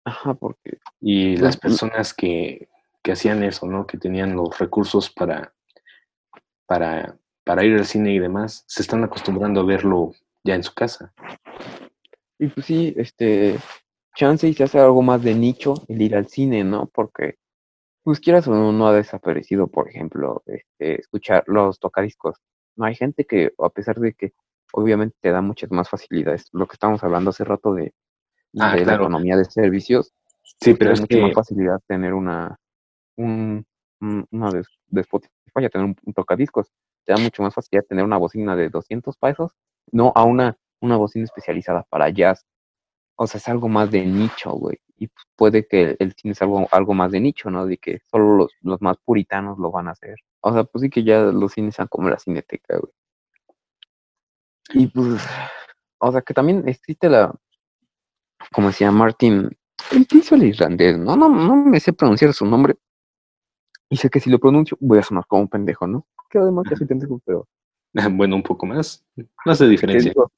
ajá, 0.05 0.33
porque, 0.33 0.79
Y 1.01 1.35
las 1.35 1.57
personas 1.57 2.13
que, 2.13 2.69
que 3.03 3.11
hacían 3.11 3.43
eso, 3.43 3.65
¿no? 3.67 3.85
Que 3.85 3.97
tenían 3.97 4.33
los 4.35 4.57
recursos 4.57 5.09
para, 5.09 5.53
para, 6.65 7.17
para 7.43 7.65
ir 7.65 7.77
al 7.77 7.85
cine 7.85 8.13
y 8.13 8.19
demás, 8.19 8.63
se 8.67 8.81
están 8.81 9.03
acostumbrando 9.03 9.59
a 9.59 9.65
verlo 9.65 10.13
ya 10.45 10.55
en 10.55 10.63
su 10.63 10.73
casa. 10.73 11.13
Y 12.39 12.47
pues 12.47 12.65
sí, 12.65 12.93
este, 12.97 13.57
chance 14.15 14.47
y 14.47 14.53
se 14.53 14.63
hace 14.65 14.79
algo 14.79 15.01
más 15.01 15.23
de 15.23 15.35
nicho 15.35 15.75
el 15.87 16.01
ir 16.01 16.15
al 16.15 16.27
cine, 16.27 16.63
¿no? 16.63 16.87
Porque, 16.93 17.35
pues 18.03 18.19
quieras 18.19 18.47
o 18.47 18.53
no, 18.53 18.71
no 18.73 18.87
ha 18.87 18.93
desaparecido, 18.93 19.67
por 19.67 19.89
ejemplo, 19.89 20.43
este, 20.47 21.01
escuchar 21.01 21.43
los 21.47 21.79
tocadiscos. 21.79 22.37
No 22.77 22.85
hay 22.85 22.95
gente 22.95 23.25
que, 23.25 23.51
a 23.59 23.69
pesar 23.69 23.99
de 23.99 24.13
que 24.13 24.33
obviamente 24.73 25.17
te 25.21 25.31
da 25.31 25.41
muchas 25.41 25.71
más 25.71 25.89
facilidades, 25.89 26.47
lo 26.53 26.67
que 26.67 26.73
estábamos 26.73 27.03
hablando 27.03 27.31
hace 27.31 27.43
rato 27.45 27.73
de, 27.73 27.93
Ah, 28.59 28.75
de 28.75 28.85
la 28.85 28.95
economía 28.95 29.37
de 29.37 29.45
servicios, 29.45 30.13
Sí, 30.43 30.73
te 30.73 30.75
pero 30.75 30.93
es 30.93 30.99
mucha 31.01 31.17
más 31.19 31.33
facilidad 31.33 31.79
tener 31.87 32.13
una, 32.13 32.57
un, 33.17 33.65
un- 34.01 34.25
una 34.31 34.51
de, 34.51 34.63
de 34.87 35.01
Spotify, 35.01 35.31
a 35.55 35.69
tener 35.69 35.85
un, 35.85 35.95
un 36.03 36.13
tocadiscos. 36.13 36.71
Te 37.05 37.13
da 37.13 37.17
mucho 37.19 37.43
más 37.43 37.53
facilidad 37.53 37.85
tener 37.85 38.03
una 38.05 38.17
bocina 38.17 38.55
de 38.55 38.69
200 38.69 39.17
pesos, 39.17 39.51
no 39.91 40.11
a 40.15 40.23
una, 40.23 40.57
una 40.81 40.97
bocina 40.97 41.25
especializada 41.25 41.83
para 41.89 42.09
jazz. 42.09 42.45
O 43.15 43.27
sea, 43.27 43.39
es 43.39 43.47
algo 43.49 43.67
más 43.67 43.91
de 43.91 44.05
nicho, 44.05 44.51
güey. 44.51 44.77
Y 44.97 45.07
pues, 45.07 45.25
puede 45.35 45.67
que 45.67 45.95
el, 45.99 46.13
cine 46.13 46.33
es 46.33 46.41
algo, 46.41 46.67
algo 46.71 46.93
más 46.93 47.11
de 47.11 47.19
nicho, 47.19 47.49
¿no? 47.49 47.65
De 47.65 47.77
que 47.77 48.01
solo 48.11 48.35
los, 48.35 48.51
los 48.61 48.81
más 48.81 48.97
puritanos 48.97 49.57
lo 49.59 49.71
van 49.71 49.87
a 49.87 49.91
hacer. 49.91 50.15
O 50.41 50.53
sea, 50.53 50.63
pues 50.63 50.83
sí 50.83 50.89
que 50.89 51.03
ya 51.03 51.21
los 51.21 51.53
cines 51.53 51.75
sean 51.75 51.87
como 51.87 52.09
la 52.09 52.19
cineteca, 52.19 52.77
güey. 52.77 52.93
Y 54.71 54.87
pues, 54.87 55.21
o 55.99 56.11
sea, 56.11 56.21
que 56.21 56.33
también 56.33 56.67
existe 56.67 57.09
la, 57.09 57.33
como 58.51 58.67
decía 58.67 58.91
Martin, 58.91 59.49
el 59.91 60.07
que 60.07 60.17
hizo 60.17 60.35
el 60.35 60.43
irlandés, 60.43 60.97
¿no? 60.97 61.15
No, 61.15 61.29
no 61.29 61.55
me 61.55 61.79
sé 61.79 61.93
pronunciar 61.93 62.33
su 62.33 62.45
nombre. 62.45 62.75
Y 63.89 63.97
sé 63.97 64.09
que 64.09 64.19
si 64.19 64.29
lo 64.29 64.39
pronuncio 64.39 64.77
voy 64.79 64.99
a 64.99 65.03
sonar 65.03 65.25
como 65.27 65.43
un 65.43 65.47
pendejo, 65.47 65.87
¿no? 65.87 66.05
Que 66.29 66.37
además 66.37 66.65
ya 66.69 66.77
soy 66.77 66.87
pendejo, 66.87 67.19
pero... 67.25 67.47
bueno, 68.11 68.35
un 68.35 68.43
poco 68.43 68.65
más. 68.65 69.03
No 69.15 69.51
hace 69.51 69.67
diferencia. 69.67 70.11
digo, 70.11 70.31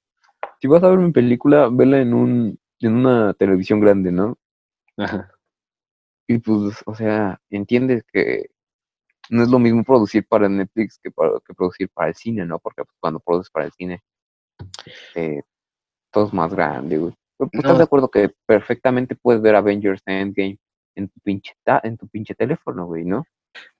si 0.61 0.67
vas 0.67 0.83
a 0.83 0.89
ver 0.89 0.99
mi 0.99 1.11
película, 1.11 1.69
vela 1.71 1.99
en 1.99 2.13
un 2.13 2.59
en 2.79 2.95
una 2.95 3.33
televisión 3.33 3.79
grande, 3.79 4.11
¿no? 4.11 4.37
Ajá. 4.97 5.31
Y 6.27 6.37
pues, 6.39 6.81
o 6.85 6.95
sea, 6.95 7.39
entiendes 7.49 8.03
que 8.11 8.49
no 9.29 9.43
es 9.43 9.49
lo 9.49 9.59
mismo 9.59 9.83
producir 9.83 10.25
para 10.27 10.49
Netflix 10.49 10.99
que, 11.01 11.11
para, 11.11 11.31
que 11.45 11.53
producir 11.53 11.89
para 11.89 12.09
el 12.09 12.15
cine, 12.15 12.45
¿no? 12.45 12.59
Porque 12.59 12.83
pues, 12.83 12.95
cuando 12.99 13.19
produces 13.19 13.51
para 13.51 13.65
el 13.65 13.71
cine, 13.73 14.01
eh, 15.15 15.41
todo 16.11 16.27
es 16.27 16.33
más 16.33 16.53
grande, 16.53 16.97
güey. 16.97 17.13
Pero, 17.37 17.49
pues, 17.49 17.63
¿Estás 17.63 17.77
de 17.77 17.83
acuerdo 17.83 18.09
que 18.09 18.31
perfectamente 18.45 19.15
puedes 19.15 19.41
ver 19.41 19.55
Avengers 19.55 20.01
Endgame 20.05 20.59
en 20.95 21.09
tu 21.09 21.19
pinche, 21.21 21.53
en 21.83 21.97
tu 21.97 22.07
pinche 22.07 22.35
teléfono, 22.35 22.85
güey, 22.85 23.03
¿no? 23.03 23.25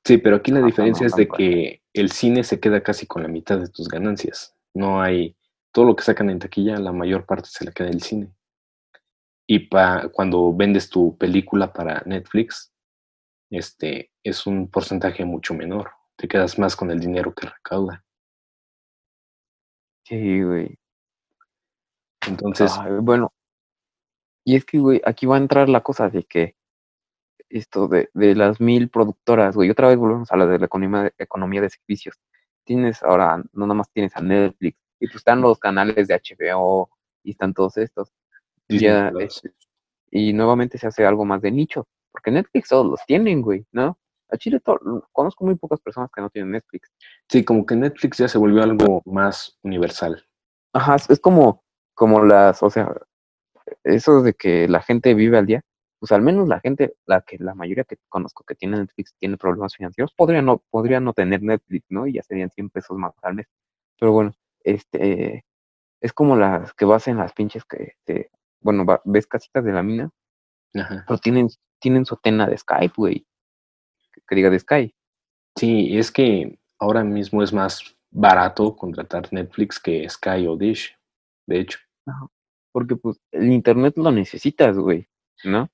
Sí, 0.04 0.18
pero 0.18 0.38
aquí 0.38 0.52
la 0.52 0.62
diferencia 0.62 1.06
no, 1.06 1.08
es 1.08 1.16
de 1.16 1.28
que 1.28 1.82
el 1.94 2.12
cine 2.12 2.44
se 2.44 2.60
queda 2.60 2.82
casi 2.82 3.06
con 3.06 3.24
la 3.24 3.30
mitad 3.30 3.60
de 3.60 3.70
tus 3.70 3.88
ganancias. 3.88 4.56
No 4.74 5.02
hay, 5.02 5.36
todo 5.72 5.86
lo 5.86 5.96
que 5.96 6.04
sacan 6.04 6.30
en 6.30 6.40
taquilla, 6.40 6.78
la 6.78 6.92
mayor 6.92 7.26
parte 7.26 7.50
se 7.50 7.66
le 7.66 7.72
queda 7.72 7.90
el 7.90 8.02
cine. 8.02 8.34
Y 9.48 9.60
pa, 9.68 10.10
cuando 10.10 10.54
vendes 10.54 10.90
tu 10.90 11.18
película 11.18 11.74
para 11.74 12.02
Netflix, 12.06 12.72
este 13.50 14.12
es 14.24 14.48
un 14.48 14.70
porcentaje 14.70 15.26
mucho 15.26 15.54
menor. 15.54 15.92
Te 16.16 16.28
quedas 16.28 16.58
más 16.60 16.76
con 16.76 16.92
el 16.92 17.00
dinero 17.00 17.34
que 17.34 17.48
recauda. 17.48 18.04
Sí, 20.06 20.42
güey. 20.42 20.78
Entonces, 22.28 22.72
bueno, 23.02 23.34
y 24.46 24.56
es 24.56 24.66
que, 24.66 24.80
güey, 24.80 25.02
aquí 25.06 25.26
va 25.26 25.36
a 25.36 25.40
entrar 25.40 25.70
la 25.70 25.82
cosa 25.82 26.10
de 26.10 26.24
que 26.24 26.56
esto 27.50 27.88
de, 27.88 28.10
de 28.14 28.36
las 28.36 28.62
mil 28.62 28.90
productoras, 28.90 29.56
güey, 29.56 29.70
otra 29.70 29.88
vez 29.88 29.98
volvemos 29.98 30.32
a 30.32 30.38
la 30.38 30.46
de 30.46 30.60
la 30.60 30.66
economía 30.66 31.12
economía 31.18 31.62
de 31.62 31.70
servicios. 31.70 32.20
Tienes 32.64 33.04
ahora, 33.04 33.38
no 33.54 33.66
nada 33.66 33.76
más 33.76 33.92
tienes 33.92 34.16
a 34.16 34.22
Netflix, 34.22 34.78
y 35.02 35.08
pues 35.08 35.18
están 35.18 35.42
los 35.42 35.60
canales 35.60 36.08
de 36.08 36.14
HBO 36.16 36.90
y 37.24 37.32
están 37.32 37.54
todos 37.54 37.78
estos. 37.78 38.14
Disney 38.70 38.90
Ya, 38.90 39.10
Plus. 39.10 39.24
este, 39.24 39.54
y 40.12 40.34
nuevamente 40.34 40.78
se 40.78 40.88
hace 40.88 41.06
algo 41.06 41.26
más 41.26 41.42
de 41.42 41.52
nicho, 41.52 41.88
porque 42.12 42.32
Netflix 42.32 42.70
todos 42.70 42.86
los 42.86 43.06
tienen, 43.06 43.42
güey, 43.42 43.66
¿no? 43.74 43.98
A 44.30 44.38
Chile 44.38 44.62
to- 44.62 44.80
conozco 45.12 45.44
muy 45.44 45.56
pocas 45.56 45.82
personas 45.82 46.10
que 46.16 46.22
no 46.22 46.30
tienen 46.30 46.52
Netflix. 46.52 46.90
sí, 47.30 47.44
como 47.44 47.66
que 47.66 47.76
Netflix 47.76 48.18
ya 48.20 48.28
se 48.30 48.38
volvió 48.38 48.64
algo 48.64 49.02
más 49.06 49.58
universal. 49.64 50.26
Ajá, 50.74 50.96
es, 50.96 51.10
es 51.10 51.20
como, 51.20 51.64
como 51.94 52.24
las, 52.24 52.64
o 52.64 52.70
sea, 52.70 52.96
eso 53.84 54.22
de 54.22 54.34
que 54.34 54.68
la 54.68 54.82
gente 54.82 55.14
vive 55.14 55.38
al 55.38 55.46
día, 55.46 55.62
pues 56.00 56.12
al 56.12 56.22
menos 56.22 56.48
la 56.48 56.60
gente, 56.60 56.96
la 57.06 57.22
que 57.22 57.38
la 57.40 57.54
mayoría 57.56 57.84
que 57.84 57.98
conozco 58.10 58.44
que 58.44 58.56
tiene 58.56 58.78
Netflix 58.78 59.14
tiene 59.20 59.38
problemas 59.38 59.76
financieros, 59.76 60.14
podría 60.16 60.42
no, 60.42 60.64
podría 60.70 61.00
no 61.00 61.14
tener 61.14 61.42
Netflix, 61.44 61.86
¿no? 61.90 62.08
Y 62.08 62.14
ya 62.14 62.24
serían 62.24 62.50
100 62.52 62.70
pesos 62.70 62.98
más 62.98 63.14
al 63.22 63.36
mes. 63.36 63.48
Pero 64.00 64.12
bueno, 64.14 64.34
este, 64.64 65.46
es 66.02 66.14
como 66.14 66.36
las 66.36 66.74
que 66.74 66.86
vas 66.86 67.08
en 67.08 67.18
las 67.18 67.34
pinches 67.34 67.66
que, 67.66 67.96
te- 68.06 68.30
bueno, 68.62 68.86
va- 68.86 69.02
ves 69.06 69.28
casitas 69.28 69.64
de 69.64 69.72
la 69.74 69.84
mina, 69.84 70.10
Ajá. 70.76 71.04
pero 71.08 71.18
tienen, 71.20 71.48
tienen 71.80 72.06
su 72.06 72.16
antena 72.16 72.48
de 72.48 72.58
Skype, 72.58 72.94
güey, 72.96 73.26
que, 74.14 74.22
que 74.28 74.36
diga 74.36 74.50
de 74.50 74.60
Skype. 74.60 74.94
Sí, 75.58 75.98
es 75.98 76.12
que 76.12 76.60
ahora 76.80 77.04
mismo 77.04 77.44
es 77.44 77.52
más 77.54 77.96
barato 78.10 78.76
contratar 78.76 79.32
Netflix 79.32 79.80
que 79.80 80.08
Sky 80.10 80.48
o 80.48 80.56
Dish, 80.58 80.98
de 81.48 81.60
hecho. 81.60 81.80
Porque 82.72 82.96
pues 82.96 83.20
el 83.32 83.52
internet 83.52 83.94
lo 83.98 84.12
necesitas, 84.12 84.78
güey, 84.78 85.08
¿no? 85.44 85.70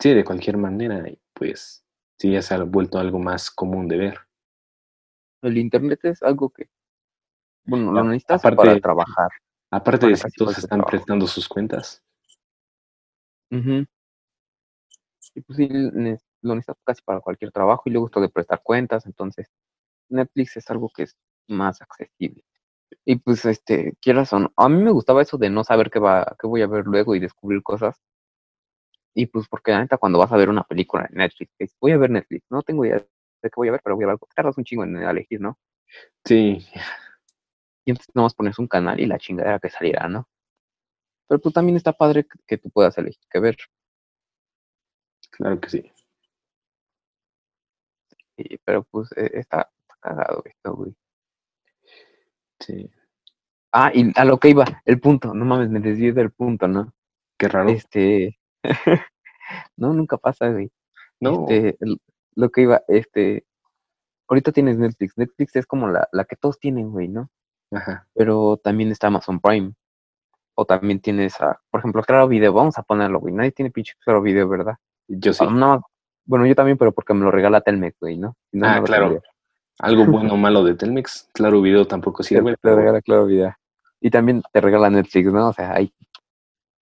Sí, 0.00 0.12
de 0.12 0.24
cualquier 0.24 0.56
manera, 0.56 1.04
pues 1.32 1.84
sí, 2.18 2.32
ya 2.32 2.42
se 2.42 2.54
ha 2.54 2.62
vuelto 2.64 2.98
algo 2.98 3.18
más 3.18 3.50
común 3.50 3.86
de 3.88 3.96
ver. 3.96 4.18
El 5.42 5.58
internet 5.58 6.00
es 6.04 6.22
algo 6.22 6.50
que, 6.50 6.68
bueno, 7.64 7.92
lo 7.92 8.04
necesitas 8.04 8.44
aparte- 8.44 8.56
para 8.56 8.80
trabajar. 8.80 9.28
Aparte 9.70 10.06
de 10.08 10.16
si 10.16 10.30
todos 10.32 10.56
están 10.56 10.78
trabajo. 10.78 10.90
prestando 10.90 11.26
sus 11.26 11.48
cuentas. 11.48 12.02
Ujú. 13.50 13.84
Y 15.34 15.40
pues 15.40 15.56
sí, 15.56 15.68
lo 15.68 16.54
necesitas 16.54 16.76
casi 16.84 17.02
para 17.02 17.20
cualquier 17.20 17.50
trabajo 17.50 17.82
y 17.86 17.90
luego 17.90 18.06
esto 18.06 18.20
de 18.20 18.28
prestar 18.28 18.60
cuentas, 18.62 19.06
entonces 19.06 19.50
Netflix 20.08 20.56
es 20.56 20.70
algo 20.70 20.90
que 20.94 21.04
es 21.04 21.16
más 21.48 21.80
accesible. 21.82 22.44
Y 23.04 23.16
pues 23.16 23.44
este, 23.46 23.94
quieras 24.00 24.32
o 24.32 24.38
no, 24.38 24.52
a 24.56 24.68
mí 24.68 24.82
me 24.82 24.90
gustaba 24.90 25.22
eso 25.22 25.38
de 25.38 25.50
no 25.50 25.64
saber 25.64 25.90
qué 25.90 25.98
va, 25.98 26.36
qué 26.40 26.46
voy 26.46 26.62
a 26.62 26.66
ver 26.66 26.84
luego 26.84 27.14
y 27.14 27.20
descubrir 27.20 27.62
cosas. 27.62 28.00
Y 29.14 29.26
pues 29.26 29.48
porque 29.48 29.72
la 29.72 29.80
neta 29.80 29.96
cuando 29.96 30.18
vas 30.18 30.32
a 30.32 30.36
ver 30.36 30.48
una 30.48 30.64
película 30.64 31.06
en 31.10 31.16
Netflix, 31.16 31.52
dices, 31.58 31.76
voy 31.80 31.92
a 31.92 31.98
ver 31.98 32.10
Netflix, 32.10 32.44
no 32.50 32.62
tengo 32.62 32.84
idea 32.84 32.96
de 32.98 33.06
qué 33.42 33.52
voy 33.56 33.68
a 33.68 33.72
ver, 33.72 33.80
pero 33.82 33.96
voy 33.96 34.04
a 34.04 34.06
ver 34.06 34.12
algo. 34.12 34.28
Tardas 34.34 34.58
un 34.58 34.64
chingo 34.64 34.84
en 34.84 34.96
elegir, 34.96 35.40
¿no? 35.40 35.58
Sí, 36.24 36.66
Y 37.84 37.90
entonces 37.90 38.14
nomás 38.14 38.34
pones 38.34 38.58
un 38.58 38.66
canal 38.66 38.98
y 39.00 39.06
la 39.06 39.18
chingadera 39.18 39.58
que 39.58 39.70
saliera, 39.70 40.08
¿no? 40.08 40.28
Pero 41.28 41.40
pues 41.40 41.54
también 41.54 41.76
está 41.76 41.92
padre 41.92 42.24
que, 42.24 42.38
que 42.46 42.58
tú 42.58 42.70
puedas 42.70 42.96
elegir 42.98 43.22
qué 43.30 43.40
ver. 43.40 43.56
claro 45.30 45.60
que 45.60 45.68
sí. 45.68 45.92
Y- 48.36 48.58
pero 48.58 48.84
pues 48.84 49.10
eh, 49.16 49.30
está, 49.34 49.70
está 49.82 49.96
cagado 50.00 50.42
esto, 50.44 50.74
güey. 50.74 50.94
Sí. 52.60 52.90
Ah, 53.72 53.90
y 53.94 54.12
a 54.18 54.24
lo 54.24 54.38
que 54.38 54.50
iba, 54.50 54.64
el 54.84 55.00
punto, 55.00 55.34
no 55.34 55.44
mames, 55.44 55.68
me 55.68 55.80
desvié 55.80 56.12
del 56.12 56.30
punto, 56.30 56.68
¿no? 56.68 56.94
Qué 57.38 57.48
raro. 57.48 57.70
Este, 57.70 58.38
no, 59.76 59.92
nunca 59.92 60.16
pasa, 60.16 60.48
güey. 60.50 60.70
no, 61.20 61.46
Este, 61.48 61.76
el- 61.80 62.00
lo 62.36 62.50
que 62.50 62.62
iba, 62.62 62.82
este, 62.88 63.46
ahorita 64.28 64.52
tienes 64.52 64.78
Netflix, 64.78 65.16
Netflix 65.16 65.56
es 65.56 65.66
como 65.66 65.88
la, 65.88 66.08
la 66.12 66.24
que 66.24 66.36
todos 66.36 66.58
tienen, 66.58 66.90
güey, 66.90 67.08
¿no? 67.08 67.30
Ajá. 67.72 68.06
Pero 68.14 68.56
también 68.62 68.90
está 68.90 69.06
Amazon 69.08 69.40
Prime, 69.40 69.72
o 70.54 70.64
también 70.64 71.00
tienes, 71.00 71.40
a, 71.40 71.60
por 71.70 71.80
ejemplo, 71.80 72.02
Claro 72.02 72.28
Video, 72.28 72.52
vamos 72.52 72.78
a 72.78 72.82
ponerlo, 72.82 73.20
güey, 73.20 73.34
nadie 73.34 73.52
tiene 73.52 73.70
pinche 73.70 73.94
Claro 74.04 74.22
Video, 74.22 74.48
¿verdad? 74.48 74.76
Yo 75.08 75.32
sí. 75.32 75.44
Ah, 75.46 75.50
no, 75.52 75.82
bueno, 76.24 76.46
yo 76.46 76.54
también, 76.54 76.78
pero 76.78 76.92
porque 76.92 77.12
me 77.14 77.24
lo 77.24 77.30
regala 77.30 77.60
Telmex, 77.60 77.98
güey, 78.00 78.16
¿no? 78.16 78.36
Ah, 78.62 78.80
claro. 78.84 79.08
tendría. 79.10 79.22
Algo 79.80 80.04
bueno 80.30 80.34
o 80.34 80.36
malo 80.36 80.62
de 80.64 80.74
Telmex. 80.74 81.28
Claro, 81.34 81.60
video 81.60 81.86
tampoco 81.86 82.22
Te, 82.22 82.28
sirve. 82.28 82.52
te 82.52 82.58
pero- 82.62 82.76
regala 82.76 83.02
Claro 83.02 83.26
Video. 83.26 83.54
Y 84.00 84.10
también 84.10 84.42
te 84.52 84.60
regala 84.60 84.88
Netflix, 84.90 85.32
¿no? 85.32 85.48
O 85.48 85.52
sea, 85.52 85.72
ahí, 85.74 85.92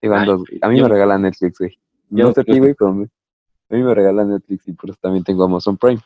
Ay, 0.03 0.27
dos. 0.27 0.43
A 0.61 0.69
mí 0.69 0.79
yo- 0.79 0.85
me 0.85 0.89
regala 0.91 1.17
Netflix, 1.19 1.59
güey. 1.59 1.79
yo 2.11 2.27
No 2.29 2.33
sé 2.35 2.45
ti, 2.45 2.59
güey, 2.59 2.75
pero 2.75 2.93
me- 2.93 3.05
a 3.07 3.75
mí 3.75 3.83
me 3.83 3.95
regala 3.95 4.25
Netflix 4.25 4.69
y 4.69 4.73
por 4.73 4.91
eso 4.91 4.99
también 5.01 5.25
tengo 5.25 5.45
Amazon 5.45 5.77
Prime. 5.79 6.01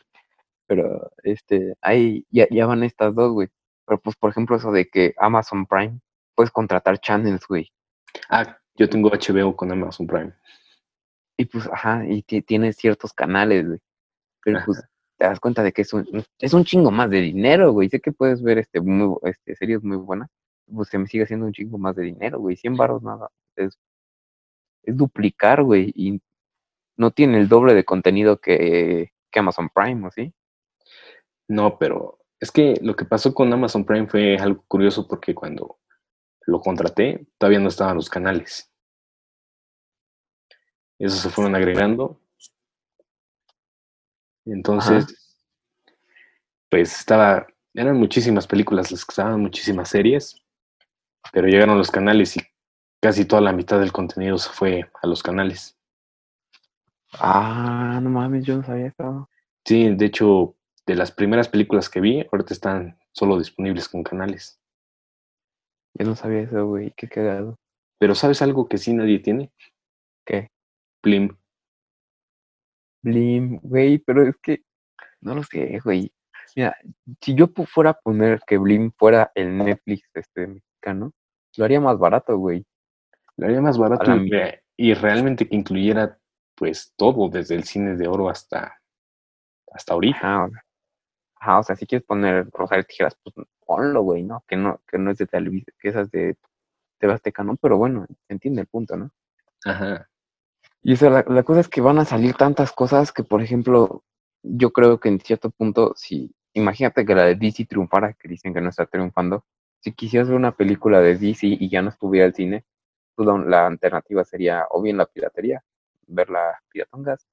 Pero, 0.67 1.09
este, 1.23 1.75
ahí 1.81 2.25
ya, 2.29 2.45
ya 2.49 2.65
van 2.65 2.83
estas 2.83 3.13
dos, 3.15 3.31
güey. 3.33 3.49
Pero, 3.87 3.99
pues, 4.01 4.15
por 4.17 4.29
ejemplo, 4.29 4.55
eso 4.57 4.71
de 4.71 4.87
que 4.89 5.15
Amazon 5.17 5.65
Prime, 5.65 5.99
puedes 6.35 6.51
contratar 6.51 6.99
channels, 6.99 7.47
güey. 7.47 7.71
Ah, 8.29 8.57
yo 8.75 8.89
tengo 8.89 9.09
HBO 9.09 9.55
con 9.55 9.71
Amazon 9.71 10.05
Prime. 10.05 10.33
Y, 11.37 11.45
pues, 11.45 11.67
ajá, 11.71 12.03
y 12.05 12.21
ti- 12.23 12.41
tienes 12.41 12.75
ciertos 12.75 13.13
canales, 13.13 13.65
güey. 13.65 13.79
Pero, 14.43 14.57
Ajá. 14.57 14.65
pues, 14.65 14.83
te 15.17 15.25
das 15.25 15.39
cuenta 15.39 15.63
de 15.63 15.71
que 15.71 15.81
es 15.83 15.93
un, 15.93 16.05
es 16.37 16.53
un 16.53 16.63
chingo 16.65 16.91
más 16.91 17.09
de 17.09 17.21
dinero, 17.21 17.71
güey. 17.71 17.89
Sé 17.89 17.99
que 18.01 18.11
puedes 18.11 18.43
ver, 18.43 18.57
este, 18.59 18.81
muy, 18.81 19.17
este, 19.23 19.55
series 19.55 19.81
muy 19.83 19.97
buenas. 19.97 20.29
Pues, 20.71 20.89
se 20.89 20.97
me 20.97 21.07
sigue 21.07 21.23
haciendo 21.23 21.45
un 21.45 21.53
chingo 21.53 21.77
más 21.77 21.95
de 21.95 22.03
dinero, 22.03 22.39
güey. 22.39 22.57
100 22.57 22.75
baros 22.75 23.01
nada. 23.01 23.29
Es, 23.55 23.79
es 24.83 24.97
duplicar, 24.97 25.63
güey. 25.63 25.91
Y 25.95 26.21
no 26.97 27.11
tiene 27.11 27.39
el 27.39 27.47
doble 27.47 27.73
de 27.73 27.85
contenido 27.85 28.37
que, 28.41 29.11
que 29.31 29.39
Amazon 29.39 29.69
Prime, 29.73 30.05
¿o 30.07 30.11
sí? 30.11 30.33
No, 31.47 31.77
pero 31.77 32.19
es 32.39 32.51
que 32.51 32.75
lo 32.81 32.95
que 32.95 33.05
pasó 33.05 33.33
con 33.33 33.51
Amazon 33.51 33.85
Prime 33.85 34.07
fue 34.07 34.37
algo 34.37 34.63
curioso 34.67 35.07
porque 35.07 35.33
cuando 35.33 35.79
lo 36.45 36.59
contraté 36.61 37.27
todavía 37.37 37.59
no 37.59 37.69
estaban 37.69 37.95
los 37.95 38.09
canales. 38.09 38.71
Esos 40.99 41.19
se 41.19 41.29
fueron 41.29 41.55
agregando. 41.55 42.19
Entonces, 44.45 45.37
pues 46.69 46.99
estaba, 46.99 47.47
eran 47.73 47.97
muchísimas 47.97 48.47
películas 48.47 48.91
las 48.91 49.03
que 49.03 49.11
estaban, 49.11 49.41
muchísimas 49.41 49.89
series, 49.89 50.41
pero 51.31 51.47
llegaron 51.47 51.77
los 51.77 51.91
canales 51.91 52.37
y 52.37 52.41
casi 53.01 53.25
toda 53.25 53.41
la 53.41 53.51
mitad 53.51 53.79
del 53.79 53.91
contenido 53.91 54.37
se 54.37 54.49
fue 54.49 54.89
a 55.01 55.07
los 55.07 55.21
canales. 55.21 55.77
Ah, 57.13 57.99
no 58.01 58.09
mames, 58.09 58.45
yo 58.45 58.57
no 58.57 58.63
sabía 58.63 58.87
eso. 58.87 59.29
Sí, 59.65 59.93
de 59.95 60.05
hecho, 60.05 60.56
de 60.87 60.95
las 60.95 61.11
primeras 61.11 61.49
películas 61.49 61.89
que 61.89 61.99
vi, 61.99 62.25
ahorita 62.31 62.53
están 62.53 62.97
solo 63.11 63.37
disponibles 63.37 63.89
con 63.89 64.03
canales. 64.03 64.59
Yo 65.93 66.05
no 66.05 66.15
sabía 66.15 66.41
eso, 66.41 66.65
güey. 66.65 66.93
Qué 66.95 67.07
cagado. 67.09 67.59
Pero 67.99 68.15
¿sabes 68.15 68.41
algo 68.41 68.67
que 68.67 68.77
sí 68.77 68.93
nadie 68.93 69.19
tiene? 69.19 69.51
¿Qué? 70.25 70.49
Blim. 71.03 71.35
Blim, 73.03 73.59
güey, 73.61 73.97
pero 73.99 74.23
es 74.27 74.35
que 74.37 74.63
no 75.21 75.35
lo 75.35 75.43
sé, 75.43 75.79
güey. 75.83 76.11
Mira, 76.55 76.75
si 77.21 77.35
yo 77.35 77.47
fuera 77.65 77.91
a 77.91 77.99
poner 77.99 78.39
que 78.47 78.57
Blim 78.57 78.91
fuera 78.97 79.31
el 79.35 79.57
Netflix 79.57 80.09
este 80.13 80.47
mexicano, 80.47 81.11
lo 81.57 81.65
haría 81.65 81.81
más 81.81 81.99
barato, 81.99 82.37
güey. 82.37 82.65
Lo 83.35 83.47
haría 83.47 83.61
más 83.61 83.77
barato 83.77 84.15
y, 84.15 84.29
re- 84.29 84.63
y 84.77 84.93
realmente 84.93 85.47
que 85.47 85.55
incluyera 85.55 86.17
pues 86.55 86.93
todo, 86.95 87.29
desde 87.29 87.55
el 87.55 87.65
cine 87.65 87.95
de 87.95 88.07
oro 88.07 88.29
hasta, 88.29 88.79
hasta 89.71 89.93
ahorita. 89.93 90.19
Sea, 90.19 90.49
ajá, 91.39 91.59
o 91.59 91.63
sea, 91.63 91.75
si 91.75 91.85
quieres 91.85 92.05
poner 92.05 92.49
Rosario 92.51 92.83
Tijeras, 92.85 93.17
pues 93.23 93.47
ponlo, 93.65 94.01
güey, 94.01 94.23
¿no? 94.23 94.43
Que 94.47 94.55
no, 94.55 94.81
que 94.87 94.97
no 94.97 95.11
es 95.11 95.17
de 95.17 95.27
Televisa, 95.27 95.71
que 95.79 95.89
esas 95.89 96.09
de 96.11 96.37
TV 96.99 97.13
Azteca, 97.13 97.43
¿no? 97.43 97.55
Pero 97.57 97.77
bueno, 97.77 98.05
entiende 98.29 98.61
el 98.61 98.67
punto, 98.67 98.97
¿no? 98.97 99.11
Ajá. 99.65 100.09
Y 100.83 100.93
o 100.93 100.95
sea, 100.95 101.09
la, 101.09 101.25
la 101.27 101.43
cosa 101.43 101.61
es 101.61 101.67
que 101.67 101.81
van 101.81 101.99
a 101.99 102.05
salir 102.05 102.35
tantas 102.35 102.71
cosas 102.71 103.11
que, 103.11 103.23
por 103.23 103.41
ejemplo, 103.41 104.03
yo 104.43 104.71
creo 104.71 104.99
que 104.99 105.09
en 105.09 105.19
cierto 105.19 105.49
punto, 105.51 105.93
si 105.95 106.33
imagínate 106.53 107.05
que 107.05 107.15
la 107.15 107.25
de 107.25 107.35
DC 107.35 107.65
triunfara, 107.65 108.13
que 108.13 108.27
dicen 108.27 108.53
que 108.53 108.61
no 108.61 108.69
está 108.69 108.85
triunfando, 108.85 109.45
si 109.81 109.93
quisieras 109.93 110.29
ver 110.29 110.37
una 110.37 110.55
película 110.55 111.01
de 111.01 111.17
DC 111.17 111.47
y 111.47 111.69
ya 111.69 111.81
no 111.81 111.89
estuviera 111.89 112.25
el 112.25 112.33
cine, 112.33 112.65
pues 113.15 113.27
la, 113.27 113.37
la 113.37 113.67
alternativa 113.67 114.23
sería 114.23 114.65
o 114.69 114.81
bien 114.81 114.97
la 114.97 115.05
piratería, 115.05 115.63
verla 116.07 116.61
piratongas, 116.69 117.27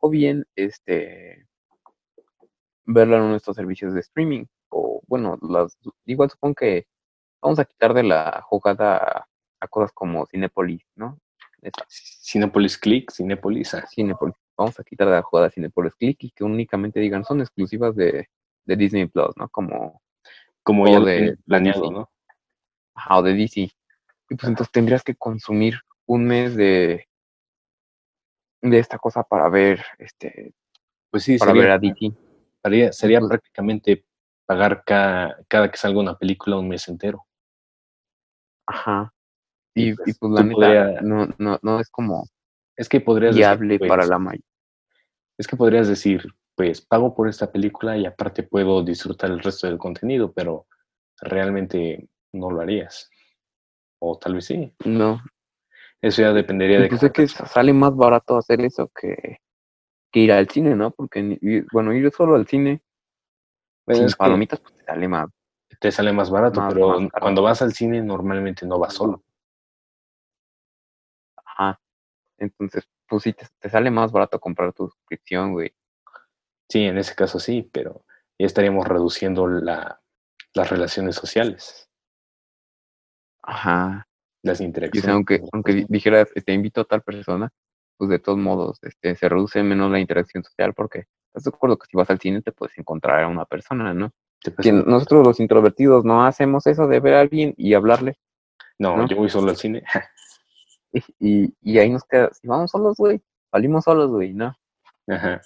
o 0.00 0.10
bien 0.10 0.46
este 0.56 1.46
verla 2.84 3.16
en 3.16 3.22
uno 3.22 3.30
de 3.32 3.36
estos 3.38 3.56
servicios 3.56 3.94
de 3.94 4.00
streaming, 4.00 4.44
o 4.70 5.00
bueno, 5.06 5.38
las, 5.42 5.78
igual 6.06 6.30
supongo 6.30 6.54
que 6.56 6.86
vamos 7.40 7.58
a 7.58 7.64
quitar 7.64 7.94
de 7.94 8.02
la 8.02 8.42
jugada 8.44 8.96
a, 8.96 9.28
a 9.60 9.68
cosas 9.68 9.92
como 9.92 10.26
Cinepolis, 10.26 10.82
¿no? 10.96 11.18
Esa, 11.60 11.84
Cinepolis 11.88 12.76
Click, 12.78 13.12
Cinepolis. 13.12 13.74
ah, 13.74 13.86
Cinepolis. 13.88 14.34
Vamos 14.56 14.78
a 14.80 14.84
quitar 14.84 15.06
de 15.08 15.14
la 15.14 15.22
jugada 15.22 15.50
Cinepolis 15.50 15.94
Click 15.94 16.24
y 16.24 16.30
que 16.30 16.44
únicamente 16.44 17.00
digan 17.00 17.24
son 17.24 17.40
exclusivas 17.40 17.94
de, 17.96 18.28
de 18.64 18.76
Disney 18.76 19.06
Plus, 19.06 19.36
¿no? 19.36 19.48
Como 19.48 20.00
Como 20.62 20.86
ya 20.88 21.00
de- 21.00 21.36
planeado. 21.46 21.90
¿no? 21.90 22.10
Ajá, 22.94 23.18
o 23.18 23.22
de 23.22 23.34
DC. 23.34 23.60
Y 23.60 23.70
pues 24.36 24.44
entonces 24.48 24.72
tendrías 24.72 25.02
que 25.04 25.14
consumir 25.14 25.78
un 26.06 26.24
mes 26.26 26.54
de, 26.56 27.06
de 28.60 28.78
esta 28.78 28.98
cosa 28.98 29.22
para 29.22 29.48
ver, 29.48 29.84
este, 29.98 30.52
Pues 31.10 31.24
sí, 31.24 31.38
para 31.38 31.52
sería, 31.52 31.62
ver 31.62 31.70
a 31.72 31.78
DC. 31.78 32.12
Sería, 32.62 32.92
sería 32.92 33.20
prácticamente 33.20 34.04
pagar 34.46 34.82
cada, 34.84 35.36
cada 35.48 35.70
que 35.70 35.76
salga 35.76 36.00
una 36.00 36.16
película 36.16 36.56
un 36.56 36.68
mes 36.68 36.86
entero. 36.88 37.24
Ajá. 38.66 39.12
Y, 39.74 39.90
Y, 39.90 39.94
pues, 39.94 40.08
y 40.08 40.14
pues 40.18 40.32
la 40.32 40.42
neta, 40.42 40.54
podría- 40.54 41.00
no, 41.02 41.28
no, 41.38 41.58
no 41.62 41.80
es 41.80 41.90
como 41.90 42.24
Es 42.76 42.88
que 42.88 43.00
podrías 43.00 43.34
decir, 43.34 43.48
viable 43.58 43.78
pues, 43.78 43.88
para 43.88 44.06
la 44.06 44.18
mayoría. 44.18 44.44
Es 45.38 45.46
que 45.46 45.56
podrías 45.56 45.88
decir, 45.88 46.24
pues 46.54 46.80
pago 46.82 47.14
por 47.14 47.28
esta 47.28 47.50
película 47.50 47.96
y 47.96 48.06
aparte 48.06 48.42
puedo 48.42 48.82
disfrutar 48.82 49.30
el 49.30 49.40
resto 49.40 49.66
del 49.66 49.78
contenido, 49.78 50.32
pero 50.32 50.66
realmente 51.20 52.08
no 52.32 52.50
lo 52.50 52.60
harías. 52.60 53.10
O 53.98 54.18
tal 54.18 54.34
vez 54.34 54.46
sí. 54.46 54.72
No. 54.84 55.22
Eso 56.00 56.22
ya 56.22 56.32
dependería 56.32 56.80
de 56.80 56.86
Y 56.86 56.88
pues 56.90 57.02
es 57.02 57.12
que 57.12 57.28
sale 57.28 57.72
más 57.72 57.94
barato 57.96 58.36
hacer 58.36 58.60
eso 58.60 58.90
que, 59.00 59.38
que 60.12 60.20
ir 60.20 60.32
al 60.32 60.48
cine, 60.48 60.76
¿no? 60.76 60.90
Porque, 60.92 61.38
bueno, 61.72 61.92
ir 61.92 62.10
solo 62.12 62.34
al 62.36 62.46
cine 62.46 62.82
Bueno, 63.86 64.08
sin 64.08 64.16
palomitas, 64.16 64.60
pues 64.60 64.74
te 64.76 64.84
sale 64.84 65.08
más. 65.08 65.28
te 65.80 65.90
sale 65.90 66.12
más 66.12 66.30
barato, 66.30 66.60
más- 66.60 66.72
pero 66.72 67.00
más 67.00 67.10
cuando 67.20 67.42
vas 67.42 67.62
al 67.62 67.72
cine 67.72 68.00
normalmente 68.02 68.66
no 68.66 68.78
vas 68.78 68.94
solo. 68.94 69.22
Ajá. 71.44 71.80
Entonces, 72.38 72.88
pues 73.08 73.22
sí, 73.24 73.32
te, 73.32 73.46
te 73.58 73.68
sale 73.70 73.90
más 73.90 74.12
barato 74.12 74.38
comprar 74.38 74.72
tu 74.72 74.88
suscripción, 74.88 75.52
güey. 75.52 75.74
Sí, 76.68 76.84
en 76.84 76.98
ese 76.98 77.14
caso 77.14 77.38
sí, 77.38 77.68
pero 77.72 78.04
ya 78.38 78.46
estaríamos 78.46 78.86
reduciendo 78.86 79.46
la, 79.46 80.00
las 80.54 80.70
relaciones 80.70 81.16
sociales, 81.16 81.88
Ajá. 83.42 84.06
las 84.42 84.60
interacciones. 84.60 85.08
aunque, 85.10 85.42
aunque 85.52 85.84
dijeras, 85.88 86.30
te 86.44 86.52
invito 86.52 86.80
a 86.80 86.84
tal 86.84 87.02
persona, 87.02 87.50
pues 87.96 88.10
de 88.10 88.18
todos 88.18 88.38
modos, 88.38 88.78
este, 88.82 89.14
se 89.14 89.28
reduce 89.28 89.62
menos 89.62 89.90
la 89.90 90.00
interacción 90.00 90.42
social 90.42 90.74
porque 90.74 91.04
estás 91.28 91.44
de 91.44 91.50
acuerdo 91.54 91.78
que 91.78 91.86
si 91.86 91.96
vas 91.96 92.10
al 92.10 92.18
cine 92.18 92.42
te 92.42 92.52
puedes 92.52 92.76
encontrar 92.78 93.22
a 93.22 93.28
una 93.28 93.44
persona, 93.44 93.94
¿no? 93.94 94.10
Que 94.60 94.72
nosotros 94.72 95.24
los 95.24 95.40
introvertidos 95.40 96.04
no 96.04 96.26
hacemos 96.26 96.66
eso 96.66 96.88
de 96.88 96.98
ver 96.98 97.14
a 97.14 97.20
alguien 97.20 97.54
y 97.56 97.74
hablarle. 97.74 98.18
no, 98.78 98.96
¿no? 98.96 99.06
yo 99.06 99.16
voy 99.16 99.28
solo 99.28 99.50
al 99.50 99.56
cine. 99.56 99.82
Y, 101.18 101.54
y 101.62 101.78
ahí 101.78 101.88
nos 101.88 102.04
queda, 102.04 102.28
si 102.34 102.46
vamos 102.46 102.70
solos, 102.70 102.98
güey, 102.98 103.22
salimos 103.50 103.84
solos, 103.84 104.10
güey, 104.10 104.34
¿no? 104.34 104.54
Ajá. 105.08 105.40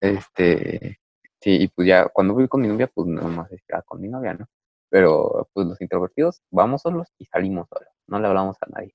Este, 0.00 0.98
sí, 1.40 1.62
y 1.62 1.68
pues 1.68 1.86
ya 1.88 2.08
cuando 2.08 2.34
voy 2.34 2.48
con 2.48 2.62
mi 2.62 2.68
novia, 2.68 2.86
pues 2.86 3.08
nada 3.08 3.28
más 3.28 3.52
es 3.52 3.62
ah, 3.72 3.82
con 3.82 4.00
mi 4.00 4.08
novia, 4.08 4.34
¿no? 4.34 4.46
Pero 4.88 5.48
pues 5.52 5.66
los 5.66 5.80
introvertidos 5.80 6.40
vamos 6.50 6.82
solos 6.82 7.08
y 7.18 7.26
salimos 7.26 7.68
solos, 7.68 7.88
no 8.06 8.18
le 8.18 8.26
hablamos 8.26 8.56
a 8.62 8.66
nadie. 8.70 8.94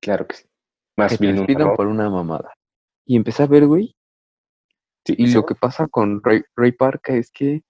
Claro 0.00 0.26
que 0.26 0.36
sí. 0.36 0.48
Más 0.96 1.12
Que 1.12 1.18
bien 1.18 1.34
un 1.34 1.38
despidan 1.40 1.62
error. 1.62 1.76
por 1.76 1.86
una 1.86 2.08
mamada. 2.10 2.52
Y 3.04 3.16
empecé 3.16 3.42
a 3.42 3.46
ver, 3.46 3.66
güey, 3.66 3.94
Sí, 5.04 5.14
y 5.18 5.28
lo 5.32 5.46
que 5.46 5.54
pasa 5.54 5.86
con 5.86 6.20
Ray, 6.24 6.42
Ray 6.56 6.72
Park 6.72 7.10
es 7.10 7.30
que 7.30 7.62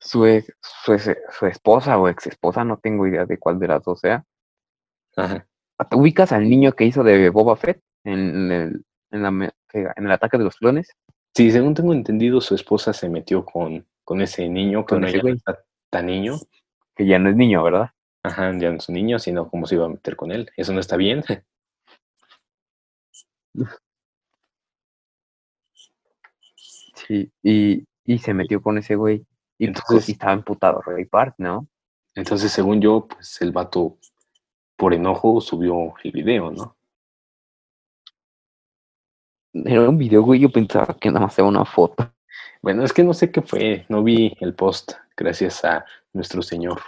su, 0.00 0.26
ex- 0.26 0.52
su, 0.60 0.92
ex- 0.94 1.16
su 1.38 1.46
esposa 1.46 1.96
o 1.96 2.08
ex 2.08 2.26
esposa, 2.26 2.64
no 2.64 2.76
tengo 2.78 3.06
idea 3.06 3.24
de 3.24 3.38
cuál 3.38 3.60
de 3.60 3.68
las 3.68 3.84
dos 3.84 4.00
sea, 4.00 4.24
Ajá. 5.16 5.46
¿te 5.88 5.96
ubicas 5.96 6.32
al 6.32 6.48
niño 6.48 6.72
que 6.72 6.84
hizo 6.84 7.04
de 7.04 7.30
Boba 7.30 7.54
Fett 7.54 7.80
en 8.04 8.50
el, 8.50 8.84
en 9.12 9.22
la 9.22 9.52
el 9.96 10.10
ataque 10.10 10.38
de 10.38 10.44
los 10.44 10.56
clones? 10.56 10.90
Sí, 11.36 11.52
según 11.52 11.74
tengo 11.74 11.92
entendido, 11.92 12.40
su 12.40 12.56
esposa 12.56 12.92
se 12.92 13.08
metió 13.08 13.44
con, 13.44 13.86
con 14.04 14.20
ese 14.20 14.48
niño, 14.48 14.84
que 14.84 14.98
no 14.98 15.06
está 15.06 15.58
tan 15.88 16.06
niño. 16.06 16.34
Que 16.96 17.06
ya 17.06 17.18
no 17.20 17.30
es 17.30 17.36
niño, 17.36 17.62
¿verdad? 17.62 17.90
Ajá, 18.24 18.52
ya 18.58 18.70
no 18.70 18.78
es 18.78 18.88
un 18.88 18.96
niño, 18.96 19.18
sino 19.20 19.48
cómo 19.48 19.66
se 19.66 19.76
iba 19.76 19.84
a 19.86 19.88
meter 19.88 20.16
con 20.16 20.32
él. 20.32 20.50
Eso 20.56 20.72
no 20.72 20.80
está 20.80 20.96
bien. 20.96 21.22
Sí, 26.94 27.30
y, 27.42 27.84
y 28.04 28.18
se 28.18 28.34
metió 28.34 28.62
con 28.62 28.78
ese 28.78 28.96
güey. 28.96 29.26
Y 29.58 29.66
Entonces- 29.66 30.08
y 30.08 30.12
estaba 30.12 30.32
emputado 30.32 30.80
Ray 30.82 31.04
Park, 31.04 31.34
¿no? 31.38 31.66
Entonces, 32.14 32.52
según 32.52 32.80
yo, 32.80 33.06
pues 33.08 33.40
el 33.42 33.52
vato, 33.52 33.98
por 34.76 34.94
enojo, 34.94 35.40
subió 35.40 35.94
el 36.04 36.12
video, 36.12 36.50
¿no? 36.50 36.76
Era 39.54 39.88
un 39.88 39.98
video, 39.98 40.22
güey, 40.22 40.40
yo 40.40 40.50
pensaba 40.50 40.96
que 40.98 41.10
nada 41.10 41.26
más 41.26 41.38
era 41.38 41.46
una 41.48 41.64
foto. 41.64 42.12
Bueno, 42.62 42.84
es 42.84 42.92
que 42.92 43.04
no 43.04 43.12
sé 43.14 43.30
qué 43.30 43.42
fue, 43.42 43.84
no 43.88 44.02
vi 44.02 44.34
el 44.40 44.54
post, 44.54 44.92
gracias 45.16 45.64
a 45.64 45.84
nuestro 46.12 46.42
señor. 46.42 46.80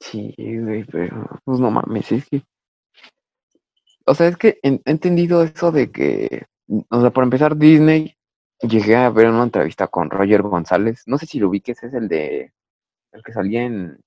Sí, 0.00 0.34
güey, 0.38 0.84
pero 0.84 1.26
pues 1.44 1.58
no 1.60 1.70
mames, 1.70 2.12
es 2.12 2.28
que. 2.28 2.42
O 4.06 4.14
sea, 4.14 4.28
es 4.28 4.36
que 4.36 4.58
he 4.62 4.80
entendido 4.84 5.42
eso 5.42 5.72
de 5.72 5.90
que. 5.90 6.46
O 6.90 7.00
sea, 7.00 7.10
por 7.10 7.24
empezar, 7.24 7.56
Disney. 7.56 8.16
Llegué 8.60 8.96
a 8.96 9.10
ver 9.10 9.28
una 9.28 9.42
entrevista 9.42 9.88
con 9.88 10.10
Roger 10.10 10.42
González. 10.42 11.02
No 11.06 11.18
sé 11.18 11.26
si 11.26 11.38
lo 11.38 11.50
vi, 11.50 11.60
que 11.60 11.72
ese 11.72 11.86
es 11.88 11.94
el 11.94 12.08
de. 12.08 12.52
El 13.12 13.22
que 13.22 13.32
salía 13.32 13.62
en. 13.64 13.98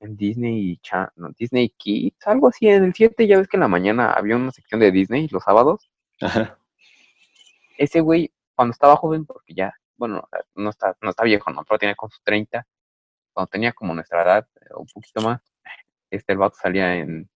En 0.00 0.16
Disney, 0.16 0.78
Cha- 0.82 1.12
no, 1.16 1.30
Disney 1.38 1.70
Kids, 1.70 2.26
algo 2.26 2.48
así. 2.48 2.68
En 2.68 2.84
el 2.84 2.94
7, 2.94 3.26
ya 3.26 3.38
ves 3.38 3.48
que 3.48 3.56
en 3.56 3.62
la 3.62 3.68
mañana 3.68 4.12
había 4.12 4.36
una 4.36 4.52
sección 4.52 4.80
de 4.80 4.90
Disney 4.90 5.28
los 5.28 5.42
sábados. 5.44 5.90
Ajá. 6.20 6.58
ese 7.78 8.00
güey, 8.00 8.32
cuando 8.54 8.72
estaba 8.72 8.96
joven, 8.96 9.24
porque 9.26 9.54
ya, 9.54 9.74
bueno, 9.96 10.28
no 10.54 10.70
está, 10.70 10.96
no 11.00 11.10
está 11.10 11.24
viejo, 11.24 11.50
¿no? 11.50 11.64
Pero 11.64 11.78
tiene 11.78 11.96
con 11.96 12.10
sus 12.10 12.22
30, 12.22 12.66
cuando 13.32 13.48
tenía 13.48 13.72
como 13.72 13.94
nuestra 13.94 14.22
edad, 14.22 14.48
eh, 14.60 14.74
un 14.76 14.86
poquito 14.86 15.20
más, 15.22 15.40
este, 16.10 16.32
el 16.32 16.38
vato 16.38 16.56
salía 16.60 16.96
en, 16.96 17.28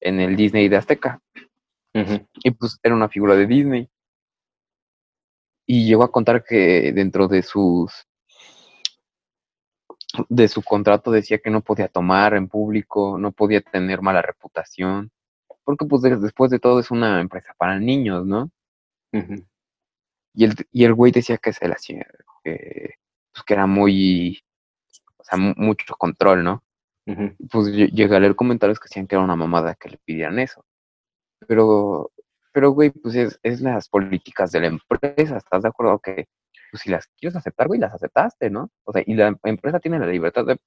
en 0.00 0.20
el 0.20 0.36
Disney 0.36 0.68
de 0.68 0.76
Azteca, 0.76 1.20
y 2.42 2.50
pues 2.50 2.78
era 2.82 2.94
una 2.94 3.08
figura 3.08 3.34
de 3.36 3.46
Disney. 3.46 3.88
Y 5.66 5.86
llegó 5.86 6.02
a 6.04 6.10
contar 6.12 6.44
que 6.44 6.92
dentro 6.92 7.26
de 7.28 7.42
sus 7.42 8.06
de 10.28 10.46
su 10.48 10.62
contrato 10.62 11.10
decía 11.10 11.38
que 11.38 11.50
no 11.50 11.60
podía 11.60 11.88
tomar 11.88 12.34
en 12.34 12.48
público, 12.48 13.18
no 13.18 13.32
podía 13.32 13.60
tener 13.60 14.00
mala 14.00 14.22
reputación, 14.22 15.10
porque 15.64 15.86
pues 15.86 16.02
de- 16.02 16.16
después 16.16 16.50
de 16.50 16.60
todo 16.60 16.78
es 16.80 16.90
una 16.90 17.20
empresa 17.20 17.52
para 17.58 17.78
niños, 17.80 18.24
¿no? 18.26 18.50
Y 20.34 20.44
el, 20.44 20.54
y 20.72 20.84
el 20.84 20.94
güey 20.94 21.10
decía 21.12 21.38
que 21.38 21.52
se 21.52 21.66
le 21.66 21.74
hacía, 21.74 22.06
que, 22.44 22.94
pues, 23.32 23.44
que 23.44 23.54
era 23.54 23.66
muy, 23.66 24.40
o 25.16 25.24
sea, 25.24 25.38
mu- 25.38 25.54
mucho 25.56 25.94
control, 25.96 26.44
¿no? 26.44 26.62
Pues 27.50 27.66
lle- 27.68 27.90
llegué 27.90 28.16
a 28.16 28.20
leer 28.20 28.34
comentarios 28.36 28.78
que 28.80 28.86
decían 28.88 29.06
que 29.06 29.14
era 29.16 29.24
una 29.24 29.36
mamada 29.36 29.74
que 29.74 29.90
le 29.90 29.98
pidieran 30.04 30.38
eso. 30.38 30.64
Pero, 31.48 32.12
pero 32.52 32.70
güey, 32.72 32.90
pues 32.90 33.14
es, 33.16 33.40
es 33.42 33.60
las 33.60 33.88
políticas 33.88 34.52
de 34.52 34.60
la 34.60 34.68
empresa, 34.68 35.36
¿estás 35.36 35.62
de 35.62 35.68
acuerdo? 35.68 35.98
Que 36.00 36.26
pues 36.70 36.82
si 36.82 36.90
las 36.90 37.06
quieres 37.18 37.36
aceptar, 37.36 37.68
güey, 37.68 37.80
las 37.80 37.94
aceptaste, 37.94 38.50
¿no? 38.50 38.70
O 38.84 38.92
sea, 38.92 39.02
y 39.06 39.14
la 39.14 39.28
em- 39.28 39.38
empresa 39.44 39.80
tiene 39.80 39.98
la 39.98 40.06
libertad 40.06 40.44
de, 40.46 40.58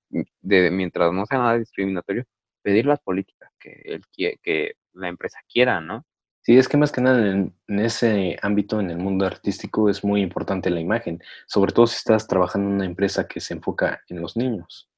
de 0.41 0.71
mientras 0.71 1.11
no 1.13 1.25
sea 1.25 1.39
nada 1.39 1.57
discriminatorio, 1.59 2.25
pedir 2.63 2.85
las 2.85 2.99
políticas 3.01 3.51
que, 3.59 3.81
él 3.85 4.03
que 4.43 4.73
la 4.93 5.09
empresa 5.09 5.39
quiera, 5.51 5.81
¿no? 5.81 6.05
Sí, 6.43 6.57
es 6.57 6.69
que 6.69 6.77
más 6.77 6.91
que 6.93 7.01
nada 7.01 7.19
en, 7.31 7.53
en 7.67 7.79
ese 7.79 8.37
ámbito, 8.41 8.79
en 8.79 8.89
el 8.91 8.97
mundo 8.97 9.25
artístico, 9.25 9.89
es 9.89 10.03
muy 10.03 10.21
importante 10.21 10.69
la 10.69 10.79
imagen, 10.79 11.21
sobre 11.47 11.73
todo 11.73 11.87
si 11.87 11.97
estás 11.97 12.27
trabajando 12.27 12.69
en 12.69 12.75
una 12.75 12.85
empresa 12.85 13.27
que 13.27 13.41
se 13.41 13.53
enfoca 13.55 14.01
en 14.09 14.21
los 14.21 14.37
niños. 14.37 14.89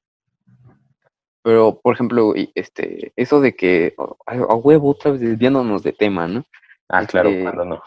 Pero, 1.42 1.80
por 1.80 1.94
ejemplo, 1.94 2.34
este, 2.54 3.12
eso 3.16 3.40
de 3.40 3.54
que, 3.56 3.94
a, 4.26 4.34
a 4.34 4.54
huevo, 4.54 4.90
otra 4.90 5.12
vez 5.12 5.20
desviándonos 5.20 5.82
de 5.82 5.92
tema, 5.92 6.26
¿no? 6.26 6.44
Ah, 6.88 7.06
claro, 7.06 7.30
Este, 7.30 7.42
cuando 7.42 7.64
no. 7.64 7.82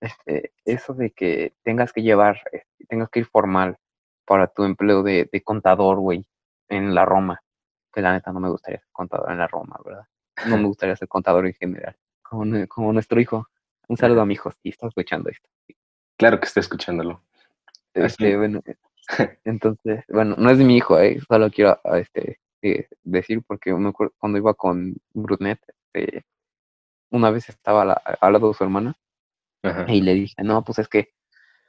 Este, 0.00 0.52
eso 0.64 0.94
de 0.94 1.10
que 1.10 1.54
tengas 1.62 1.92
que 1.92 2.02
llevar, 2.02 2.40
este, 2.52 2.84
tengas 2.88 3.08
que 3.10 3.20
ir 3.20 3.26
formal 3.26 3.76
para 4.26 4.48
tu 4.48 4.64
empleo 4.64 5.02
de, 5.02 5.28
de 5.30 5.42
contador, 5.42 5.98
güey, 5.98 6.24
en 6.68 6.94
la 6.94 7.04
Roma. 7.04 7.40
Que 7.92 8.02
la 8.02 8.12
neta 8.12 8.32
no 8.32 8.40
me 8.40 8.50
gustaría 8.50 8.80
ser 8.80 8.88
contador 8.92 9.30
en 9.30 9.38
la 9.38 9.46
Roma, 9.46 9.78
¿verdad? 9.84 10.06
No 10.46 10.56
me 10.56 10.64
gustaría 10.64 10.96
ser 10.96 11.08
contador 11.08 11.46
en 11.46 11.54
general. 11.54 11.96
Como, 12.22 12.44
como 12.68 12.92
nuestro 12.92 13.20
hijo. 13.20 13.46
Un 13.88 13.96
saludo 13.96 14.20
a 14.20 14.26
mi 14.26 14.34
hijo, 14.34 14.50
si 14.62 14.68
está 14.68 14.86
escuchando 14.86 15.30
esto. 15.30 15.48
Claro 16.18 16.38
que 16.38 16.46
está 16.46 16.60
escuchándolo. 16.60 17.22
Este, 17.94 18.36
bueno, 18.36 18.60
entonces, 19.44 20.04
bueno, 20.08 20.34
no 20.36 20.50
es 20.50 20.58
de 20.58 20.64
mi 20.64 20.76
hijo, 20.76 20.98
eh, 21.00 21.18
solo 21.26 21.50
quiero 21.50 21.80
este, 21.94 22.38
eh, 22.62 22.88
decir 23.02 23.42
porque 23.46 23.70
acuerdo 23.70 24.14
cuando 24.18 24.38
iba 24.38 24.54
con 24.54 24.96
Brunet, 25.12 25.60
este, 25.92 26.24
una 27.10 27.30
vez 27.30 27.48
estaba 27.48 27.84
la- 27.84 28.02
al 28.20 28.32
lado 28.32 28.48
de 28.48 28.54
su 28.54 28.64
hermana 28.64 28.96
Ajá. 29.62 29.86
y 29.92 30.00
le 30.02 30.14
dije, 30.14 30.34
no, 30.42 30.62
pues 30.64 30.78
es 30.78 30.88
que, 30.88 31.10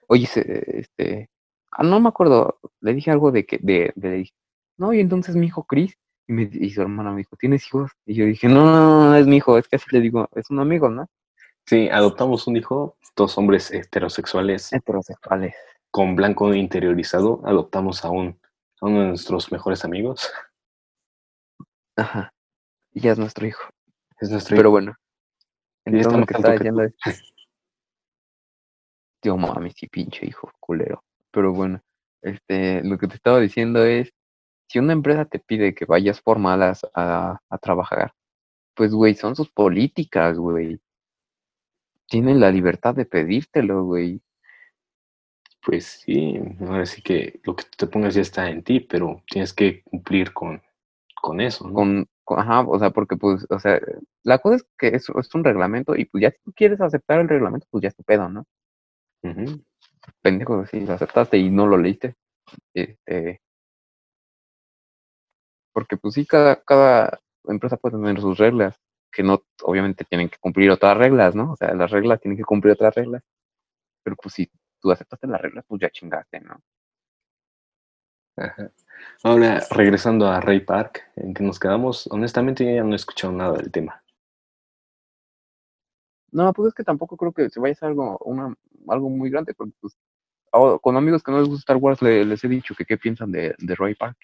oye, 0.07 0.27
este, 0.67 1.29
ah, 1.71 1.83
no 1.83 1.99
me 1.99 2.09
acuerdo, 2.09 2.59
le 2.81 2.93
dije 2.93 3.11
algo 3.11 3.31
de 3.31 3.45
que, 3.45 3.57
de, 3.61 3.91
de- 3.95 4.09
le 4.09 4.15
dije, 4.17 4.33
no, 4.77 4.93
y 4.93 4.99
entonces 4.99 5.35
mi 5.35 5.47
hijo 5.47 5.63
Chris, 5.65 5.95
y, 6.27 6.33
me, 6.33 6.49
y 6.51 6.69
su 6.71 6.81
hermana 6.81 7.11
me 7.11 7.17
dijo, 7.19 7.35
¿tienes 7.37 7.65
hijos? 7.67 7.91
Y 8.05 8.15
yo 8.15 8.25
dije, 8.25 8.47
no, 8.47 8.65
no, 8.65 8.71
no, 8.71 9.09
no 9.09 9.15
es 9.15 9.25
mi 9.27 9.37
hijo, 9.37 9.57
es 9.57 9.67
que 9.67 9.77
así 9.77 9.85
le 9.91 9.99
digo, 10.01 10.29
es 10.35 10.49
un 10.49 10.59
amigo, 10.59 10.89
¿no? 10.89 11.07
Sí, 11.65 11.87
adoptamos 11.89 12.47
un 12.47 12.57
hijo, 12.57 12.97
dos 13.15 13.37
hombres 13.37 13.71
heterosexuales 13.71 14.73
Heterosexuales. 14.73 15.55
con 15.91 16.15
blanco 16.15 16.53
interiorizado, 16.53 17.41
adoptamos 17.45 18.03
a 18.05 18.09
un 18.09 18.39
a 18.81 18.85
uno 18.85 19.01
de 19.01 19.07
nuestros 19.09 19.51
mejores 19.51 19.83
amigos. 19.83 20.31
Ajá. 21.99 22.33
Y 22.93 23.01
ya 23.01 23.11
es 23.11 23.19
nuestro 23.19 23.45
hijo. 23.45 23.63
Es 24.19 24.29
nuestro 24.29 24.55
Pero 24.55 24.71
bueno. 24.71 24.95
Está 25.85 25.97
Entonces 25.97 26.19
lo 26.19 26.25
que 26.25 26.33
estaba 26.33 26.53
diciendo 26.53 26.83
es. 26.83 27.33
Tío 29.21 29.37
mami, 29.37 29.71
sí, 29.71 29.87
pinche 29.87 30.25
hijo, 30.25 30.51
culero. 30.59 31.03
Pero 31.31 31.53
bueno, 31.53 31.81
este, 32.21 32.81
lo 32.83 32.97
que 32.97 33.07
te 33.07 33.15
estaba 33.15 33.39
diciendo 33.39 33.83
es, 33.83 34.13
si 34.67 34.79
una 34.79 34.93
empresa 34.93 35.25
te 35.25 35.39
pide 35.39 35.75
que 35.75 35.85
vayas 35.85 36.21
formadas 36.21 36.85
a, 36.93 37.39
a 37.49 37.57
trabajar, 37.57 38.13
pues 38.75 38.93
güey, 38.93 39.15
son 39.15 39.35
sus 39.35 39.49
políticas, 39.49 40.37
güey. 40.37 40.79
Tienen 42.07 42.39
la 42.39 42.49
libertad 42.49 42.95
de 42.95 43.05
pedírtelo, 43.05 43.83
güey. 43.83 44.21
Pues 45.61 45.85
sí, 45.85 46.39
ahora 46.61 46.85
sí 46.85 47.01
que 47.01 47.41
lo 47.43 47.55
que 47.55 47.65
tú 47.65 47.71
te 47.77 47.87
pongas 47.87 48.15
ya 48.15 48.21
está 48.21 48.49
en 48.49 48.63
ti, 48.63 48.79
pero 48.79 49.21
tienes 49.27 49.53
que 49.53 49.83
cumplir 49.83 50.33
con, 50.33 50.61
con 51.21 51.41
eso, 51.41 51.67
¿no? 51.67 51.73
Con, 51.73 52.07
con- 52.23 52.39
ajá, 52.39 52.61
o 52.61 52.79
sea, 52.79 52.91
porque 52.91 53.17
pues, 53.17 53.45
o 53.49 53.59
sea, 53.59 53.79
la 54.23 54.39
cosa 54.39 54.57
es 54.57 54.65
que 54.77 54.89
es, 54.89 55.09
es 55.09 55.35
un 55.35 55.43
reglamento 55.43 55.95
y 55.95 56.05
pues 56.05 56.21
ya 56.23 56.31
si 56.31 56.37
tú 56.43 56.53
quieres 56.53 56.81
aceptar 56.81 57.19
el 57.21 57.29
reglamento, 57.29 57.67
pues 57.71 57.81
ya 57.83 57.89
es 57.89 57.95
tu 57.95 58.03
pedo, 58.03 58.29
¿no? 58.29 58.45
Pendejo, 60.21 60.65
si 60.65 60.79
lo 60.85 60.93
aceptaste 60.93 61.37
y 61.37 61.49
no 61.49 61.67
lo 61.67 61.77
leíste. 61.77 62.15
Este, 62.73 63.41
porque 65.73 65.97
pues 65.97 66.13
sí, 66.15 66.25
cada, 66.25 66.61
cada 66.63 67.19
empresa 67.45 67.77
puede 67.77 67.97
tener 67.97 68.19
sus 68.21 68.37
reglas, 68.37 68.75
que 69.11 69.23
no, 69.23 69.43
obviamente 69.63 70.05
tienen 70.05 70.29
que 70.29 70.37
cumplir 70.39 70.69
otras 70.71 70.97
reglas, 70.97 71.35
¿no? 71.35 71.53
O 71.53 71.55
sea, 71.55 71.73
las 71.73 71.91
reglas 71.91 72.19
tienen 72.21 72.37
que 72.37 72.43
cumplir 72.43 72.73
otras 72.73 72.95
reglas. 72.95 73.23
Pero 74.03 74.15
pues 74.17 74.35
si 74.35 74.51
tú 74.81 74.91
aceptaste 74.91 75.27
las 75.27 75.41
reglas, 75.41 75.65
pues 75.67 75.81
ya 75.81 75.89
chingaste, 75.91 76.41
¿no? 76.41 76.59
Ajá. 78.39 78.71
Ahora, 79.23 79.61
regresando 79.71 80.27
a 80.27 80.39
Ray 80.39 80.61
Park, 80.61 81.03
en 81.15 81.33
que 81.33 81.43
nos 81.43 81.59
quedamos, 81.59 82.07
honestamente 82.07 82.63
yo 82.65 82.71
ya 82.71 82.83
no 82.83 82.93
he 82.93 82.95
escuchado 82.95 83.33
nada 83.33 83.57
del 83.57 83.71
tema. 83.71 84.01
No, 86.31 86.53
pues 86.53 86.69
es 86.69 86.73
que 86.73 86.83
tampoco 86.83 87.17
creo 87.17 87.31
que 87.33 87.49
se 87.49 87.59
vaya 87.59 87.71
a 87.71 87.73
hacer 87.73 87.89
algo, 87.89 88.17
una, 88.19 88.55
algo 88.87 89.09
muy 89.09 89.29
grande, 89.29 89.53
porque 89.53 89.73
pues, 89.81 89.97
ahora, 90.51 90.77
con 90.79 90.95
amigos 90.95 91.23
que 91.23 91.31
no 91.31 91.39
les 91.39 91.47
gusta 91.49 91.61
Star 91.61 91.77
Wars 91.77 92.01
le- 92.01 92.23
les 92.25 92.43
he 92.43 92.47
dicho 92.47 92.75
que 92.75 92.85
qué 92.85 92.97
piensan 92.97 93.31
de, 93.31 93.55
de 93.57 93.75
Roy 93.75 93.95
Park. 93.95 94.17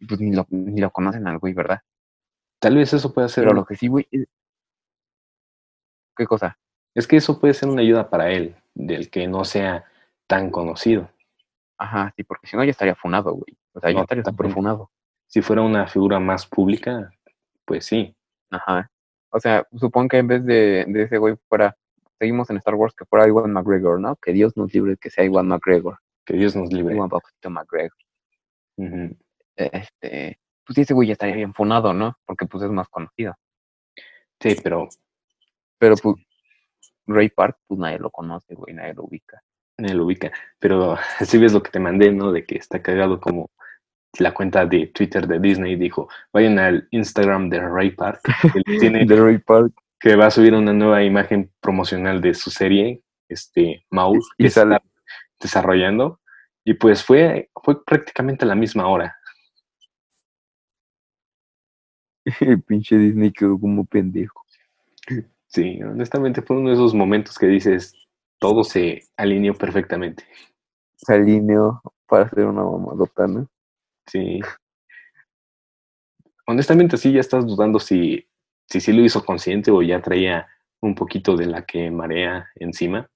Y 0.00 0.06
Pues 0.06 0.20
ni 0.20 0.34
lo, 0.34 0.46
ni 0.50 0.80
lo 0.80 0.90
conocen 0.90 1.26
al 1.26 1.38
güey, 1.38 1.54
¿verdad? 1.54 1.80
Tal 2.58 2.76
vez 2.76 2.92
eso 2.92 3.12
pueda 3.14 3.28
ser, 3.28 3.42
Pero 3.44 3.50
un- 3.52 3.56
lo 3.56 3.64
que 3.64 3.76
sí, 3.76 3.86
güey, 3.88 4.06
es- 4.10 4.26
¿qué 6.16 6.26
cosa? 6.26 6.58
es 6.94 7.06
que 7.06 7.16
eso 7.18 7.38
puede 7.38 7.52
ser 7.54 7.68
una 7.68 7.82
ayuda 7.82 8.08
para 8.08 8.30
él, 8.32 8.56
del 8.74 9.10
que 9.10 9.28
no 9.28 9.44
sea 9.44 9.84
tan 10.26 10.50
conocido. 10.50 11.10
Ajá, 11.78 12.12
sí, 12.16 12.24
porque 12.24 12.46
si 12.46 12.56
no 12.56 12.64
ya 12.64 12.70
estaría 12.70 12.94
funado, 12.94 13.32
güey. 13.32 13.56
O 13.72 13.80
sea, 13.80 13.90
ya 13.90 13.96
No, 13.96 14.02
estaría 14.02 14.24
súper 14.24 14.50
funado. 14.50 14.90
Si 15.26 15.42
fuera 15.42 15.62
una 15.62 15.86
figura 15.86 16.18
más 16.20 16.46
pública, 16.46 17.10
pues 17.64 17.84
sí. 17.86 18.16
Ajá. 18.50 18.90
O 19.30 19.40
sea, 19.40 19.66
supongo 19.76 20.08
que 20.08 20.18
en 20.18 20.26
vez 20.28 20.44
de, 20.44 20.84
de 20.88 21.02
ese 21.02 21.18
güey 21.18 21.36
fuera, 21.48 21.76
seguimos 22.18 22.48
en 22.50 22.56
Star 22.58 22.74
Wars, 22.74 22.94
que 22.94 23.04
fuera 23.04 23.26
Iwan 23.26 23.52
McGregor, 23.52 24.00
¿no? 24.00 24.16
Que 24.16 24.32
Dios 24.32 24.56
nos 24.56 24.72
libre 24.72 24.96
que 24.96 25.10
sea 25.10 25.24
Iwan 25.24 25.48
McGregor. 25.48 25.98
Que 26.24 26.34
Dios 26.34 26.56
nos 26.56 26.72
libre. 26.72 26.94
Iwan 26.94 27.08
Papito 27.08 27.50
McGregor. 27.50 27.98
Este, 29.56 30.40
pues 30.64 30.78
ese 30.78 30.94
güey 30.94 31.08
ya 31.08 31.12
estaría 31.12 31.36
bien 31.36 31.54
funado, 31.54 31.92
¿no? 31.92 32.16
Porque 32.24 32.46
pues 32.46 32.64
es 32.64 32.70
más 32.70 32.88
conocido. 32.88 33.34
Sí, 34.40 34.56
pero 34.62 34.88
Pero 35.78 35.96
pues 35.96 36.16
Ray 37.06 37.28
Park, 37.28 37.58
pues 37.66 37.78
nadie 37.78 37.98
lo 37.98 38.10
conoce, 38.10 38.54
güey, 38.54 38.74
nadie 38.74 38.94
lo 38.94 39.04
ubica. 39.04 39.42
Nadie 39.78 39.94
lo 39.94 40.04
ubica. 40.04 40.32
Pero 40.58 40.96
si 41.24 41.38
ves 41.38 41.52
lo 41.52 41.62
que 41.62 41.70
te 41.70 41.80
mandé, 41.80 42.12
¿no? 42.12 42.32
De 42.32 42.44
que 42.44 42.56
está 42.56 42.82
cagado 42.82 43.20
como 43.20 43.50
la 44.18 44.32
cuenta 44.32 44.64
de 44.64 44.86
Twitter 44.86 45.26
de 45.26 45.38
Disney 45.38 45.76
dijo, 45.76 46.08
vayan 46.32 46.58
al 46.58 46.88
Instagram 46.90 47.50
de 47.50 47.60
Ray 47.60 47.90
Park, 47.90 48.20
que 48.52 48.62
tiene 48.80 49.04
De 49.04 49.16
Ray 49.16 49.38
Park. 49.38 49.72
que 50.00 50.16
va 50.16 50.26
a 50.26 50.30
subir 50.30 50.54
una 50.54 50.72
nueva 50.72 51.02
imagen 51.02 51.50
promocional 51.60 52.20
de 52.20 52.34
su 52.34 52.50
serie, 52.50 53.02
este 53.28 53.84
Maul, 53.90 54.20
Y 54.38 54.44
que 54.44 54.48
está 54.48 54.82
desarrollando. 55.40 56.20
Y 56.64 56.74
pues 56.74 57.04
fue, 57.04 57.50
fue 57.62 57.84
prácticamente 57.84 58.44
a 58.44 58.48
la 58.48 58.54
misma 58.54 58.88
hora. 58.88 59.16
El 62.40 62.62
pinche 62.62 62.96
Disney 62.96 63.32
quedó 63.32 63.58
como 63.58 63.84
pendejo. 63.84 64.44
Sí, 65.46 65.80
honestamente 65.82 66.42
fue 66.42 66.56
uno 66.56 66.70
de 66.70 66.74
esos 66.74 66.92
momentos 66.92 67.38
que 67.38 67.46
dices, 67.46 67.94
todo 68.38 68.64
se 68.64 69.02
alineó 69.16 69.54
perfectamente. 69.54 70.24
Se 70.96 71.14
alineó 71.14 71.80
para 72.06 72.24
hacer 72.24 72.44
una 72.46 72.62
mamadota, 72.62 73.26
¿no? 73.26 73.48
Sí. 74.06 74.40
Honestamente 76.46 76.96
sí 76.96 77.12
ya 77.12 77.20
estás 77.20 77.46
dudando 77.46 77.80
si, 77.80 78.28
si 78.68 78.80
sí 78.80 78.92
lo 78.92 79.02
hizo 79.02 79.24
consciente 79.24 79.70
o 79.70 79.82
ya 79.82 80.00
traía 80.00 80.46
un 80.80 80.94
poquito 80.94 81.36
de 81.36 81.46
la 81.46 81.64
que 81.64 81.90
marea 81.90 82.48
encima. 82.56 83.08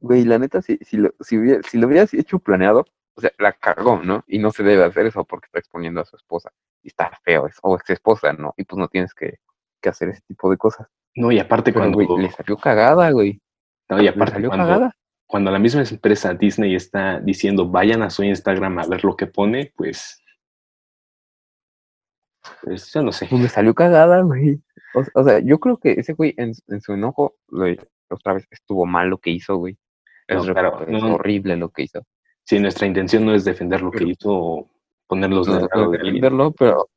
Güey, 0.00 0.24
la 0.24 0.38
neta, 0.38 0.62
si, 0.62 0.78
si, 0.78 0.96
lo, 0.96 1.12
si, 1.20 1.38
hubiera- 1.38 1.62
si 1.62 1.78
lo 1.78 1.86
hubieras 1.86 2.12
hecho 2.14 2.38
planeado, 2.38 2.84
o 3.14 3.20
sea, 3.20 3.30
la 3.38 3.52
cagó, 3.52 4.00
¿no? 4.02 4.24
Y 4.26 4.38
no 4.38 4.50
se 4.50 4.62
debe 4.62 4.84
hacer 4.84 5.06
eso 5.06 5.24
porque 5.24 5.46
está 5.46 5.58
exponiendo 5.58 6.00
a 6.00 6.04
su 6.04 6.16
esposa. 6.16 6.50
Y 6.82 6.88
está 6.88 7.10
feo 7.24 7.46
eso, 7.46 7.60
o 7.62 7.76
ex 7.76 7.90
esposa, 7.90 8.32
¿no? 8.32 8.54
Y 8.56 8.64
pues 8.64 8.78
no 8.78 8.88
tienes 8.88 9.14
que, 9.14 9.38
que 9.80 9.88
hacer 9.88 10.08
ese 10.08 10.22
tipo 10.22 10.50
de 10.50 10.56
cosas. 10.56 10.88
No, 11.14 11.30
y 11.30 11.38
aparte 11.38 11.72
Pero, 11.72 11.84
cuando, 11.84 12.04
güey, 12.04 12.22
le 12.22 12.30
salió 12.32 12.56
cagada, 12.56 13.10
güey. 13.10 13.40
No, 13.88 14.02
y 14.02 14.08
aparte 14.08 14.32
salió 14.34 14.48
cuando, 14.48 14.66
cagada. 14.66 14.96
cuando 15.26 15.50
la 15.50 15.58
misma 15.58 15.82
empresa 15.82 16.34
Disney 16.34 16.74
está 16.74 17.20
diciendo 17.20 17.68
vayan 17.68 18.02
a 18.02 18.10
su 18.10 18.22
Instagram 18.22 18.78
a 18.78 18.86
ver 18.86 19.04
lo 19.04 19.16
que 19.16 19.26
pone, 19.26 19.72
pues, 19.76 20.22
pues 22.62 22.92
yo 22.92 23.02
no 23.02 23.12
sé. 23.12 23.26
Pues 23.28 23.42
le 23.42 23.48
salió 23.48 23.74
cagada, 23.74 24.20
güey. 24.22 24.60
O, 24.94 25.20
o 25.20 25.24
sea, 25.24 25.38
yo 25.40 25.58
creo 25.60 25.78
que 25.78 25.92
ese 25.92 26.12
güey 26.12 26.34
en, 26.36 26.52
en 26.68 26.80
su 26.80 26.92
enojo, 26.92 27.36
güey, 27.48 27.78
otra 28.08 28.34
vez 28.34 28.46
estuvo 28.50 28.86
mal 28.86 29.08
lo 29.08 29.18
que 29.18 29.30
hizo, 29.30 29.56
güey. 29.56 29.78
Es, 30.26 30.44
No, 30.44 30.52
claro, 30.52 30.82
es 30.86 30.88
no. 31.02 31.14
horrible 31.14 31.56
lo 31.56 31.70
que 31.70 31.82
hizo. 31.82 32.02
Si 32.44 32.58
nuestra 32.58 32.86
intención 32.86 33.24
no 33.24 33.34
es 33.34 33.44
defender 33.44 33.82
lo 33.82 33.90
que 33.90 34.04
hizo 34.04 34.30
o 34.30 34.70
ponerlos 35.06 35.46
No, 35.46 35.60
no 35.74 35.90
de 35.90 35.98
defenderlo, 35.98 36.52
pero, 36.52 36.88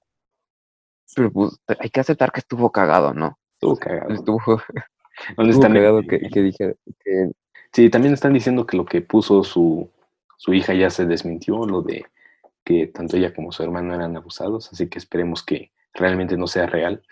pero 1.16 1.32
pues 1.32 1.60
hay 1.80 1.90
que 1.90 2.00
aceptar 2.00 2.32
que 2.32 2.40
estuvo 2.40 2.72
cagado, 2.72 3.14
¿no? 3.14 3.38
estuvo 3.54 3.78
cagado. 3.78 4.14
Estuvo, 4.14 4.40
estuvo 5.30 5.44
Honestamente, 5.44 5.80
cagado 5.80 6.02
que, 6.04 6.20
que 6.30 6.42
dije 6.42 6.76
que 7.04 7.32
Sí, 7.74 7.90
también 7.90 8.14
están 8.14 8.32
diciendo 8.34 8.66
que 8.66 8.78
lo 8.78 8.86
que 8.86 9.02
puso 9.02 9.44
su, 9.44 9.90
su 10.38 10.54
hija 10.54 10.74
ya 10.74 10.90
se 10.90 11.06
desmintió, 11.06 11.66
lo 11.66 11.82
de 11.82 12.06
que 12.64 12.88
tanto 12.88 13.18
ella 13.18 13.34
como 13.34 13.52
su 13.52 13.64
hermano 13.64 13.94
eran 13.94 14.16
abusados, 14.16 14.72
así 14.72 14.88
que 14.88 14.98
esperemos 14.98 15.44
que 15.44 15.72
realmente 15.94 16.38
no 16.38 16.48
sea 16.48 16.68
real. 16.68 17.04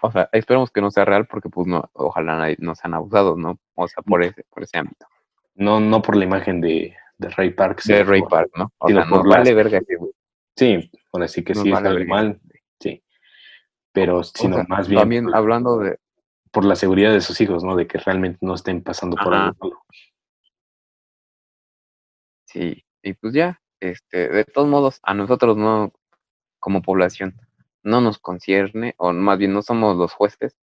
O 0.00 0.10
sea, 0.12 0.28
esperemos 0.32 0.70
que 0.70 0.80
no 0.80 0.90
sea 0.92 1.04
real 1.04 1.26
porque 1.26 1.48
pues 1.48 1.66
no, 1.66 1.90
ojalá 1.92 2.36
nadie, 2.38 2.56
no 2.60 2.74
sean 2.76 2.94
abusados, 2.94 3.36
¿no? 3.36 3.58
O 3.74 3.88
sea, 3.88 4.02
por 4.04 4.22
ese, 4.22 4.44
por 4.48 4.62
ese 4.62 4.78
ámbito. 4.78 5.06
No, 5.54 5.80
no 5.80 6.00
por 6.02 6.16
la 6.16 6.24
imagen 6.24 6.60
de, 6.60 6.94
de 7.18 7.28
Ray 7.28 7.50
Park. 7.50 7.82
De 7.84 8.04
Ray 8.04 8.20
por- 8.20 8.30
Park, 8.30 8.50
¿no? 8.56 8.72
O 8.78 8.88
sea, 8.88 9.04
por 9.08 9.26
las- 9.26 9.38
vale 9.38 9.54
verga. 9.54 9.80
Sí, 10.56 10.90
ahora 11.12 11.26
sí 11.28 11.42
que 11.42 11.52
Nos 11.54 11.62
sí 11.64 11.70
vale 11.70 11.90
está 11.90 12.04
mal, 12.04 12.40
sí. 12.78 13.02
Pero 13.92 14.18
O 14.18 14.24
sino 14.24 14.56
sea, 14.56 14.64
más 14.68 14.88
bien 14.88 15.00
También 15.00 15.24
por, 15.24 15.36
hablando 15.36 15.78
de, 15.78 15.98
por 16.52 16.64
la 16.64 16.76
seguridad 16.76 17.12
de 17.12 17.20
sus 17.22 17.40
hijos, 17.40 17.64
¿no? 17.64 17.76
De 17.76 17.86
que 17.86 17.98
realmente 17.98 18.38
no 18.42 18.54
estén 18.54 18.82
pasando 18.82 19.16
por 19.16 19.34
algo 19.34 19.56
malo. 19.60 19.82
sí, 22.46 22.84
y 23.02 23.14
pues 23.14 23.34
ya, 23.34 23.60
este, 23.80 24.28
de 24.28 24.44
todos 24.44 24.68
modos, 24.68 25.00
a 25.02 25.14
nosotros 25.14 25.56
no, 25.56 25.92
como 26.60 26.82
población, 26.82 27.34
no 27.82 28.00
nos 28.00 28.18
concierne, 28.18 28.94
o 28.98 29.12
más 29.12 29.38
bien 29.38 29.52
no 29.52 29.62
somos 29.62 29.96
los 29.96 30.12
jueces 30.12 30.56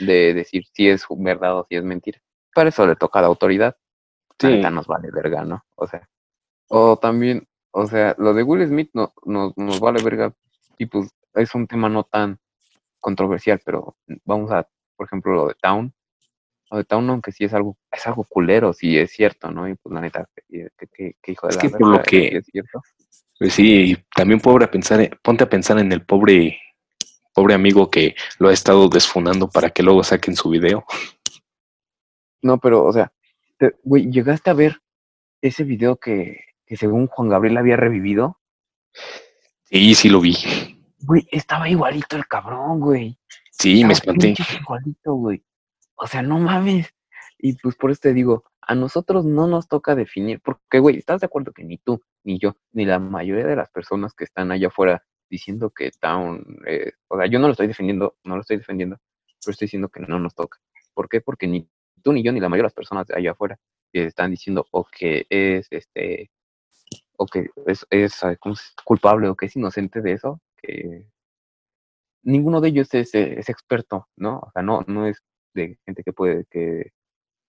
de 0.00 0.34
decir 0.34 0.64
si 0.72 0.88
es 0.88 1.04
verdad 1.10 1.58
o 1.58 1.66
si 1.68 1.76
es 1.76 1.84
mentira. 1.84 2.20
Para 2.54 2.70
eso 2.70 2.86
le 2.86 2.96
toca 2.96 3.20
a 3.20 3.22
la 3.22 3.28
autoridad. 3.28 3.76
Sí, 4.38 4.48
neta 4.48 4.70
nos 4.70 4.86
vale 4.86 5.10
verga, 5.12 5.44
¿no? 5.44 5.64
O 5.76 5.86
sea, 5.86 6.08
o 6.68 6.98
también, 6.98 7.48
o 7.72 7.86
sea, 7.86 8.14
lo 8.18 8.34
de 8.34 8.42
Will 8.42 8.66
Smith 8.66 8.90
no, 8.94 9.12
no- 9.24 9.52
nos 9.56 9.80
vale 9.80 10.02
verga 10.02 10.34
y 10.78 10.86
pues 10.86 11.10
es 11.34 11.54
un 11.54 11.66
tema 11.66 11.88
no 11.88 12.04
tan 12.04 12.38
controversial, 13.00 13.60
pero 13.64 13.96
vamos 14.24 14.50
a, 14.52 14.68
por 15.00 15.06
ejemplo, 15.06 15.32
lo 15.32 15.48
de 15.48 15.54
Town. 15.54 15.94
Lo 16.70 16.76
de 16.76 16.84
Town, 16.84 17.08
aunque 17.08 17.32
sí 17.32 17.44
es 17.44 17.54
algo, 17.54 17.78
es 17.90 18.06
algo 18.06 18.22
culero, 18.24 18.74
sí 18.74 18.98
es 18.98 19.10
cierto, 19.10 19.50
¿no? 19.50 19.66
Y 19.66 19.74
pues 19.76 19.94
la 19.94 20.02
neta, 20.02 20.28
que- 20.46 21.14
que 21.22 21.32
hijo 21.32 21.46
de 21.46 21.50
Es 21.52 21.56
la 21.56 21.62
que 21.62 21.70
por 21.70 21.80
lo 21.80 21.88
verga, 21.92 22.02
que- 22.02 22.36
es 22.36 22.44
cierto. 22.44 22.82
Pues 23.38 23.54
sí, 23.54 23.92
y 23.92 23.96
también 24.14 24.40
pobre 24.40 24.66
a 24.66 24.70
pensar, 24.70 25.00
en- 25.00 25.18
ponte 25.22 25.44
a 25.44 25.48
pensar 25.48 25.78
en 25.78 25.90
el 25.90 26.04
pobre, 26.04 26.60
pobre 27.32 27.54
amigo 27.54 27.90
que 27.90 28.14
lo 28.38 28.50
ha 28.50 28.52
estado 28.52 28.90
desfunando 28.90 29.48
para 29.48 29.70
que 29.70 29.82
luego 29.82 30.04
saquen 30.04 30.36
su 30.36 30.50
video. 30.50 30.84
No, 32.42 32.58
pero, 32.58 32.84
o 32.84 32.92
sea, 32.92 33.10
güey, 33.82 34.10
llegaste 34.10 34.50
a 34.50 34.54
ver 34.54 34.82
ese 35.40 35.64
video 35.64 35.96
que, 35.96 36.40
que 36.66 36.76
según 36.76 37.06
Juan 37.06 37.30
Gabriel 37.30 37.56
había 37.56 37.76
revivido. 37.76 38.38
Sí, 39.64 39.94
sí 39.94 40.10
lo 40.10 40.20
vi. 40.20 40.36
Güey, 40.98 41.26
estaba 41.32 41.70
igualito 41.70 42.16
el 42.16 42.26
cabrón, 42.26 42.80
güey. 42.80 43.16
Sí, 43.60 43.84
me 43.84 43.92
espanté. 43.92 44.34
güey. 45.04 45.44
O 45.94 46.06
sea, 46.06 46.22
no 46.22 46.38
mames. 46.38 46.94
Y 47.38 47.54
pues 47.58 47.76
por 47.76 47.90
eso 47.90 48.00
te 48.02 48.14
digo, 48.14 48.44
a 48.62 48.74
nosotros 48.74 49.26
no 49.26 49.46
nos 49.46 49.68
toca 49.68 49.94
definir, 49.94 50.40
porque, 50.40 50.78
güey, 50.78 50.96
¿estás 50.96 51.20
de 51.20 51.26
acuerdo 51.26 51.52
que 51.52 51.62
ni 51.62 51.76
tú, 51.76 52.02
ni 52.24 52.38
yo, 52.38 52.56
ni 52.72 52.86
la 52.86 52.98
mayoría 52.98 53.46
de 53.46 53.56
las 53.56 53.70
personas 53.70 54.14
que 54.14 54.24
están 54.24 54.50
allá 54.50 54.68
afuera 54.68 55.04
diciendo 55.28 55.70
que 55.70 55.90
Town, 55.90 56.58
eh, 56.66 56.92
o 57.08 57.18
sea, 57.18 57.26
yo 57.26 57.38
no 57.38 57.48
lo 57.48 57.52
estoy 57.52 57.66
defendiendo, 57.66 58.16
no 58.24 58.36
lo 58.36 58.40
estoy 58.40 58.56
defendiendo, 58.56 58.98
pero 59.44 59.52
estoy 59.52 59.66
diciendo 59.66 59.88
que 59.88 60.00
no 60.00 60.18
nos 60.18 60.34
toca. 60.34 60.58
¿Por 60.94 61.08
qué? 61.08 61.20
Porque 61.20 61.46
ni 61.46 61.68
tú, 62.02 62.12
ni 62.12 62.22
yo, 62.22 62.32
ni 62.32 62.40
la 62.40 62.48
mayoría 62.48 62.64
de 62.64 62.68
las 62.68 62.74
personas 62.74 63.10
allá 63.10 63.32
afuera 63.32 63.58
que 63.92 64.06
están 64.06 64.30
diciendo 64.30 64.66
o 64.70 64.84
que 64.84 65.26
es, 65.28 65.66
este, 65.70 66.30
o 67.18 67.26
que 67.26 67.50
es, 67.66 67.86
es 67.90 68.20
culpable 68.84 69.28
o 69.28 69.36
que 69.36 69.46
es 69.46 69.56
inocente 69.56 70.00
de 70.00 70.12
eso, 70.12 70.40
que 70.56 71.06
ninguno 72.22 72.60
de 72.60 72.68
ellos 72.68 72.92
es, 72.94 73.14
es, 73.14 73.48
experto, 73.48 74.08
¿no? 74.16 74.38
O 74.38 74.50
sea, 74.52 74.62
no, 74.62 74.82
no 74.86 75.06
es 75.06 75.22
de 75.54 75.78
gente 75.84 76.02
que 76.02 76.12
puede, 76.12 76.44
que 76.50 76.92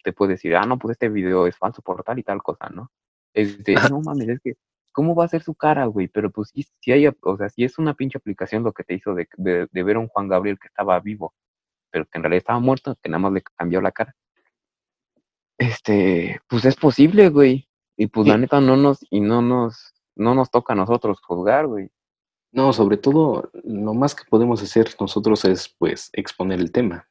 te 0.04 0.14
puede 0.14 0.34
decir, 0.34 0.56
ah, 0.56 0.66
no, 0.66 0.80
pues 0.80 0.94
este 0.94 1.10
video 1.10 1.48
es 1.48 1.58
falso 1.58 1.82
por 1.82 2.04
tal 2.04 2.20
y 2.20 2.24
tal 2.24 2.42
cosa, 2.42 2.70
¿no? 2.70 2.92
Es 3.34 3.64
de, 3.64 3.76
no 3.90 4.02
mames, 4.02 4.30
es 4.30 4.40
que, 4.42 4.56
¿cómo 4.92 5.16
va 5.16 5.26
a 5.26 5.30
ser 5.30 5.44
su 5.44 5.56
cara, 5.56 5.86
güey? 5.86 6.08
Pero 6.08 6.32
pues 6.32 6.50
si, 6.54 6.66
si 6.80 6.92
hay, 6.92 7.08
o 7.08 7.38
sea, 7.38 7.50
si 7.50 7.64
es 7.64 7.78
una 7.78 7.94
pinche 7.94 8.18
aplicación 8.18 8.64
lo 8.64 8.74
que 8.74 8.84
te 8.84 8.96
hizo 8.96 9.14
de, 9.14 9.28
de, 9.38 9.68
de, 9.72 9.84
ver 9.84 9.96
a 9.96 10.00
un 10.00 10.08
Juan 10.08 10.28
Gabriel 10.28 10.60
que 10.60 10.68
estaba 10.68 11.00
vivo, 11.00 11.34
pero 11.92 12.06
que 12.06 12.18
en 12.18 12.24
realidad 12.24 12.40
estaba 12.40 12.60
muerto, 12.60 12.98
que 13.02 13.10
nada 13.10 13.20
más 13.20 13.34
le 13.34 13.42
cambió 13.42 13.82
la 13.82 13.92
cara. 13.92 14.16
Este, 15.58 16.40
pues 16.48 16.66
es 16.66 16.76
posible, 16.76 17.30
güey. 17.30 17.68
Y 17.96 18.08
pues 18.08 18.28
la 18.28 18.38
neta 18.38 18.60
no 18.60 18.78
nos, 18.78 19.06
y 19.12 19.20
no 19.20 19.44
nos, 19.44 19.94
no 20.16 20.34
nos 20.34 20.50
toca 20.50 20.74
a 20.74 20.76
nosotros 20.76 21.22
juzgar, 21.22 21.68
güey. 21.68 21.92
No, 22.52 22.74
sobre 22.74 22.98
todo, 22.98 23.50
lo 23.64 23.94
más 23.94 24.14
que 24.14 24.24
podemos 24.30 24.62
hacer 24.62 24.90
nosotros 25.00 25.46
es, 25.46 25.70
pues, 25.78 26.10
exponer 26.14 26.60
el 26.60 26.72
tema. 26.72 27.08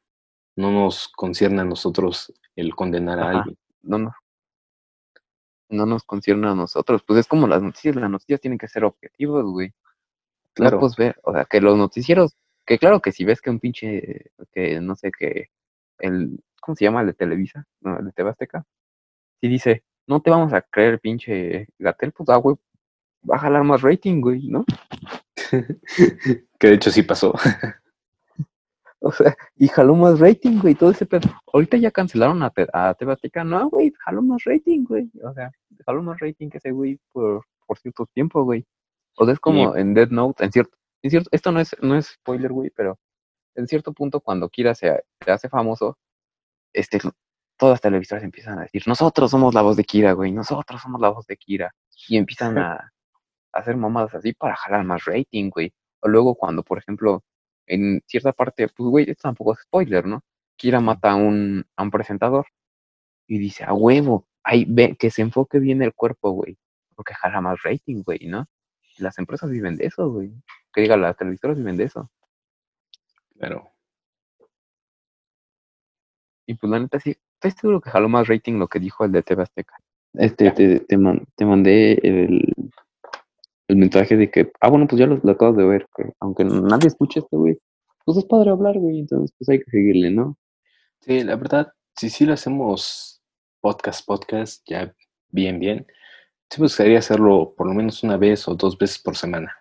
No 0.55 0.71
nos 0.71 1.07
concierne 1.09 1.61
a 1.61 1.65
nosotros 1.65 2.31
el 2.55 2.75
condenar 2.75 3.19
a 3.19 3.29
alguien. 3.29 3.57
No, 3.81 3.97
no. 3.97 4.13
No 5.69 5.85
nos 5.85 6.03
concierne 6.03 6.47
a 6.47 6.55
nosotros. 6.55 7.01
Pues 7.03 7.19
es 7.19 7.27
como 7.27 7.47
las 7.47 7.63
noticias. 7.63 7.95
Las 7.95 8.09
noticias 8.09 8.41
tienen 8.41 8.59
que 8.59 8.67
ser 8.67 8.83
objetivos, 8.83 9.45
güey. 9.45 9.73
Claro. 10.53 10.79
pues 10.79 10.95
ver, 10.95 11.17
o 11.23 11.31
sea, 11.31 11.45
que 11.45 11.61
los 11.61 11.77
noticieros, 11.77 12.35
que 12.65 12.77
claro 12.77 12.99
que 13.01 13.11
si 13.13 13.23
ves 13.23 13.41
que 13.41 13.49
un 13.49 13.59
pinche, 13.59 14.31
que 14.51 14.81
no 14.81 14.95
sé, 14.95 15.11
que 15.11 15.49
el, 15.99 16.43
¿cómo 16.61 16.75
se 16.75 16.85
llama? 16.85 17.01
El 17.01 17.07
de 17.07 17.13
Televisa, 17.13 17.65
no, 17.79 17.97
el 17.97 18.05
de 18.05 18.11
TV 18.11 18.33
Si 19.39 19.47
dice, 19.47 19.83
no 20.07 20.21
te 20.21 20.29
vamos 20.29 20.51
a 20.53 20.61
creer, 20.61 20.99
pinche 20.99 21.67
Gatel, 21.79 22.11
pues 22.11 22.27
ah, 22.29 22.35
güey, 22.35 22.57
va 23.29 23.37
a 23.37 23.39
jalar 23.39 23.63
más 23.63 23.81
rating, 23.81 24.19
güey, 24.21 24.47
¿no? 24.47 24.65
Que 26.59 26.67
de 26.67 26.73
hecho 26.73 26.91
sí 26.91 27.03
pasó. 27.03 27.33
o 28.99 29.11
sea, 29.11 29.35
y 29.55 29.67
jaló 29.67 29.95
más 29.95 30.19
rating, 30.19 30.59
güey, 30.59 30.75
todo 30.75 30.91
ese 30.91 31.05
pedo. 31.05 31.29
Ahorita 31.53 31.77
ya 31.77 31.91
cancelaron 31.91 32.41
a, 32.43 32.51
a 32.73 32.93
TV 32.93 33.15
no, 33.45 33.69
güey, 33.69 33.93
jaló 33.99 34.21
más 34.21 34.43
rating, 34.45 34.83
güey. 34.83 35.09
O 35.23 35.33
sea, 35.33 35.51
jaló 35.85 36.03
más 36.03 36.19
rating 36.19 36.49
que 36.49 36.57
ese 36.57 36.71
güey 36.71 36.99
por, 37.11 37.45
por 37.65 37.77
cierto 37.79 38.05
tiempo, 38.13 38.43
güey. 38.43 38.65
O 39.17 39.25
sea, 39.25 39.33
es 39.33 39.39
como 39.39 39.75
en 39.75 39.93
Dead 39.93 40.09
Note, 40.09 40.43
en 40.45 40.51
cierto, 40.51 40.77
en 41.01 41.11
cierto, 41.11 41.29
esto 41.31 41.51
no 41.51 41.59
es, 41.59 41.75
no 41.81 41.97
es 41.97 42.07
spoiler, 42.07 42.51
güey, 42.51 42.69
pero 42.69 42.97
en 43.55 43.67
cierto 43.67 43.93
punto 43.93 44.21
cuando 44.21 44.49
Kira 44.49 44.73
se, 44.75 45.03
se 45.23 45.31
hace 45.31 45.49
famoso, 45.49 45.97
este, 46.73 46.99
todas 47.57 47.73
las 47.73 47.81
televisoras 47.81 48.23
empiezan 48.23 48.59
a 48.59 48.63
decir, 48.63 48.83
nosotros 48.87 49.31
somos 49.31 49.53
la 49.53 49.61
voz 49.61 49.77
de 49.77 49.83
Kira, 49.83 50.13
güey, 50.13 50.31
nosotros 50.31 50.81
somos 50.81 51.01
la 51.01 51.09
voz 51.09 51.27
de 51.27 51.37
Kira. 51.37 51.73
Y 52.07 52.17
empiezan 52.17 52.57
a, 52.57 52.91
hacer 53.53 53.77
mamadas 53.77 54.15
así 54.15 54.33
para 54.33 54.55
jalar 54.55 54.83
más 54.85 55.05
rating, 55.05 55.49
güey. 55.49 55.73
O 56.01 56.07
luego 56.07 56.35
cuando, 56.35 56.63
por 56.63 56.77
ejemplo, 56.77 57.23
en 57.67 58.01
cierta 58.07 58.33
parte, 58.33 58.67
pues, 58.67 58.89
güey, 58.89 59.09
esto 59.09 59.23
tampoco 59.23 59.53
es 59.53 59.59
spoiler, 59.61 60.05
¿no? 60.05 60.23
Kira 60.57 60.79
mata 60.81 61.11
a 61.11 61.15
un, 61.15 61.65
a 61.75 61.83
un 61.83 61.91
presentador 61.91 62.47
y 63.27 63.39
dice, 63.39 63.63
a 63.63 63.73
huevo, 63.73 64.27
ahí 64.43 64.65
ve, 64.67 64.95
que 64.97 65.11
se 65.11 65.21
enfoque 65.21 65.59
bien 65.59 65.81
el 65.81 65.93
cuerpo, 65.93 66.31
güey, 66.31 66.57
porque 66.95 67.13
jala 67.13 67.41
más 67.41 67.61
rating, 67.63 68.03
güey, 68.03 68.27
¿no? 68.27 68.47
Las 68.97 69.17
empresas 69.19 69.49
viven 69.49 69.77
de 69.77 69.85
eso, 69.85 70.09
güey. 70.09 70.31
Que 70.73 70.81
diga, 70.81 70.97
las 70.97 71.17
televisoras 71.17 71.57
viven 71.57 71.77
de 71.77 71.85
eso. 71.85 72.09
Claro. 73.37 73.71
Y 76.45 76.55
pues 76.55 76.69
la 76.69 76.79
neta 76.79 76.99
sí, 76.99 77.15
estoy 77.35 77.51
seguro 77.51 77.81
que 77.81 77.89
jaló 77.89 78.09
más 78.09 78.27
rating 78.27 78.53
lo 78.53 78.67
que 78.67 78.79
dijo 78.79 79.05
el 79.05 79.11
de 79.11 79.23
TV 79.23 79.43
Azteca. 79.43 79.77
Este, 80.13 80.51
te, 80.51 80.79
te, 80.81 80.97
te, 81.35 81.45
mandé 81.45 81.93
el, 82.03 82.53
el 83.71 83.77
mensaje 83.77 84.17
de 84.17 84.29
que, 84.29 84.51
ah, 84.59 84.69
bueno, 84.69 84.85
pues 84.87 84.99
ya 84.99 85.07
lo, 85.07 85.19
lo 85.23 85.31
acabas 85.31 85.55
de 85.55 85.65
ver, 85.65 85.87
que 85.95 86.11
aunque 86.19 86.43
nadie 86.43 86.87
escuche 86.87 87.21
este 87.21 87.37
güey, 87.37 87.57
pues 88.05 88.17
es 88.17 88.25
padre 88.25 88.51
hablar, 88.51 88.77
güey, 88.77 88.99
entonces 88.99 89.33
pues 89.37 89.49
hay 89.49 89.59
que 89.59 89.71
seguirle, 89.71 90.11
¿no? 90.11 90.37
Sí, 90.99 91.23
la 91.23 91.37
verdad, 91.37 91.71
si 91.95 92.09
sí 92.09 92.25
lo 92.25 92.33
hacemos 92.33 93.21
podcast, 93.61 94.05
podcast, 94.05 94.61
ya 94.67 94.93
bien, 95.29 95.59
bien, 95.59 95.87
sí 96.49 96.59
me 96.59 96.65
gustaría 96.65 96.99
hacerlo 96.99 97.53
por 97.55 97.67
lo 97.67 97.73
menos 97.73 98.03
una 98.03 98.17
vez 98.17 98.45
o 98.47 98.55
dos 98.55 98.77
veces 98.77 98.99
por 98.99 99.15
semana. 99.15 99.55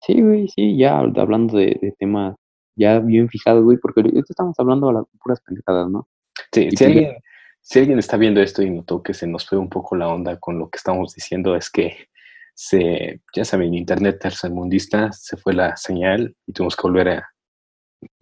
Sí, 0.00 0.20
güey, 0.20 0.48
sí, 0.48 0.76
ya 0.78 0.98
hablando 0.98 1.58
de, 1.58 1.78
de 1.80 1.94
temas 1.98 2.34
ya 2.76 2.98
bien 3.00 3.28
fijado, 3.28 3.62
güey, 3.62 3.76
porque 3.76 4.00
ahorita 4.00 4.24
estamos 4.28 4.58
hablando 4.58 4.88
a 4.88 4.94
las 4.94 5.04
puras 5.22 5.40
pendejadas, 5.42 5.90
¿no? 5.90 6.08
Sí, 6.52 6.70
si 6.70 6.84
alguien, 6.84 7.16
si 7.60 7.78
alguien 7.78 7.98
está 7.98 8.16
viendo 8.16 8.40
esto 8.40 8.62
y 8.62 8.70
notó 8.70 9.02
que 9.02 9.12
se 9.12 9.26
nos 9.26 9.46
fue 9.46 9.58
un 9.58 9.68
poco 9.68 9.96
la 9.96 10.08
onda 10.08 10.38
con 10.38 10.58
lo 10.58 10.70
que 10.70 10.78
estamos 10.78 11.14
diciendo, 11.14 11.54
es 11.54 11.70
que 11.70 12.08
se, 12.64 13.20
ya 13.34 13.44
saben, 13.44 13.74
internet 13.74 14.20
tercermundista, 14.20 15.10
se 15.10 15.36
fue 15.36 15.52
la 15.52 15.76
señal 15.76 16.36
y 16.46 16.52
tuvimos 16.52 16.76
que 16.76 16.82
volver 16.82 17.08
a... 17.08 17.28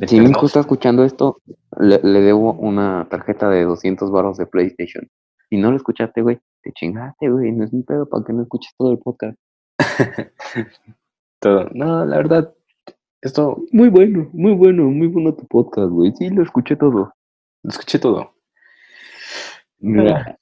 Si 0.06 0.18
mi 0.18 0.30
hijo 0.30 0.46
está 0.46 0.60
escuchando 0.60 1.04
esto, 1.04 1.42
le, 1.78 1.98
debo 1.98 2.54
una 2.54 3.06
tarjeta 3.10 3.50
de 3.50 3.64
200 3.64 4.10
baros 4.10 4.38
de 4.38 4.46
PlayStation. 4.46 5.06
Si 5.50 5.58
no 5.58 5.70
lo 5.70 5.76
escuchaste, 5.76 6.22
güey, 6.22 6.38
te 6.62 6.72
chingaste, 6.72 7.28
güey, 7.28 7.52
no 7.52 7.64
es 7.64 7.72
un 7.74 7.84
pedo 7.84 8.08
para 8.08 8.24
que 8.24 8.32
no 8.32 8.42
escuches 8.42 8.72
todo 8.78 8.92
el 8.92 8.98
podcast. 8.98 9.38
todo. 11.38 11.68
No, 11.74 12.06
la 12.06 12.16
verdad, 12.16 12.54
esto, 13.20 13.62
muy 13.72 13.90
bueno, 13.90 14.30
muy 14.32 14.54
bueno, 14.54 14.84
muy 14.84 15.08
bueno 15.08 15.34
tu 15.34 15.46
podcast, 15.46 15.90
güey. 15.90 16.12
Sí, 16.16 16.30
lo 16.30 16.42
escuché 16.42 16.76
todo. 16.76 17.12
Lo 17.62 17.70
escuché 17.70 17.98
todo. 17.98 18.34
Mira, 19.80 20.38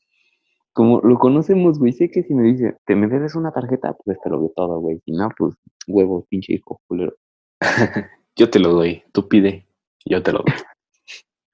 como 0.79 1.01
lo 1.01 1.19
conocemos, 1.19 1.81
güey, 1.81 1.93
sé 1.93 2.09
que 2.09 2.23
si 2.23 2.33
me 2.35 2.45
dice, 2.45 2.77
te 2.85 2.95
me 2.95 3.09
debes 3.09 3.35
una 3.35 3.51
tarjeta, 3.51 3.97
pues 4.05 4.17
te 4.23 4.31
lo 4.31 4.39
veo 4.39 4.53
todo, 4.55 4.79
güey. 4.79 5.01
Si 5.05 5.11
no, 5.11 5.29
pues 5.37 5.57
huevo, 5.89 6.25
pinche 6.31 6.53
hijo, 6.53 6.81
culero. 6.87 7.17
yo 8.37 8.49
te 8.49 8.61
lo 8.61 8.69
doy, 8.69 9.03
tú 9.11 9.27
pide, 9.27 9.67
yo 10.05 10.23
te 10.23 10.33
lo 10.33 10.45
doy. 10.45 10.55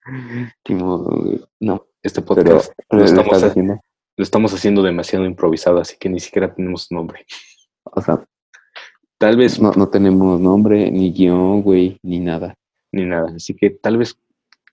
no. 1.60 1.86
Este 2.02 2.20
podcast 2.20 2.70
lo, 2.90 3.02
estamos 3.02 3.42
haciendo. 3.42 3.80
lo 4.18 4.22
estamos 4.22 4.52
haciendo 4.52 4.82
demasiado 4.82 5.24
improvisado, 5.24 5.78
así 5.78 5.96
que 5.98 6.10
ni 6.10 6.20
siquiera 6.20 6.55
tenemos 6.55 6.92
nombre. 6.92 7.24
O 7.84 8.02
sea, 8.02 8.22
Tal 9.16 9.38
vez. 9.38 9.59
No, 9.59 9.72
no 9.72 9.88
tenemos 9.88 10.38
nombre, 10.38 10.90
ni 10.90 11.14
guion, 11.14 11.62
güey, 11.62 11.98
ni 12.02 12.20
nada. 12.20 12.55
Ni 12.92 13.06
nada. 13.06 13.32
Así 13.34 13.55
que 13.55 13.70
tal 13.70 13.96
vez 13.96 14.18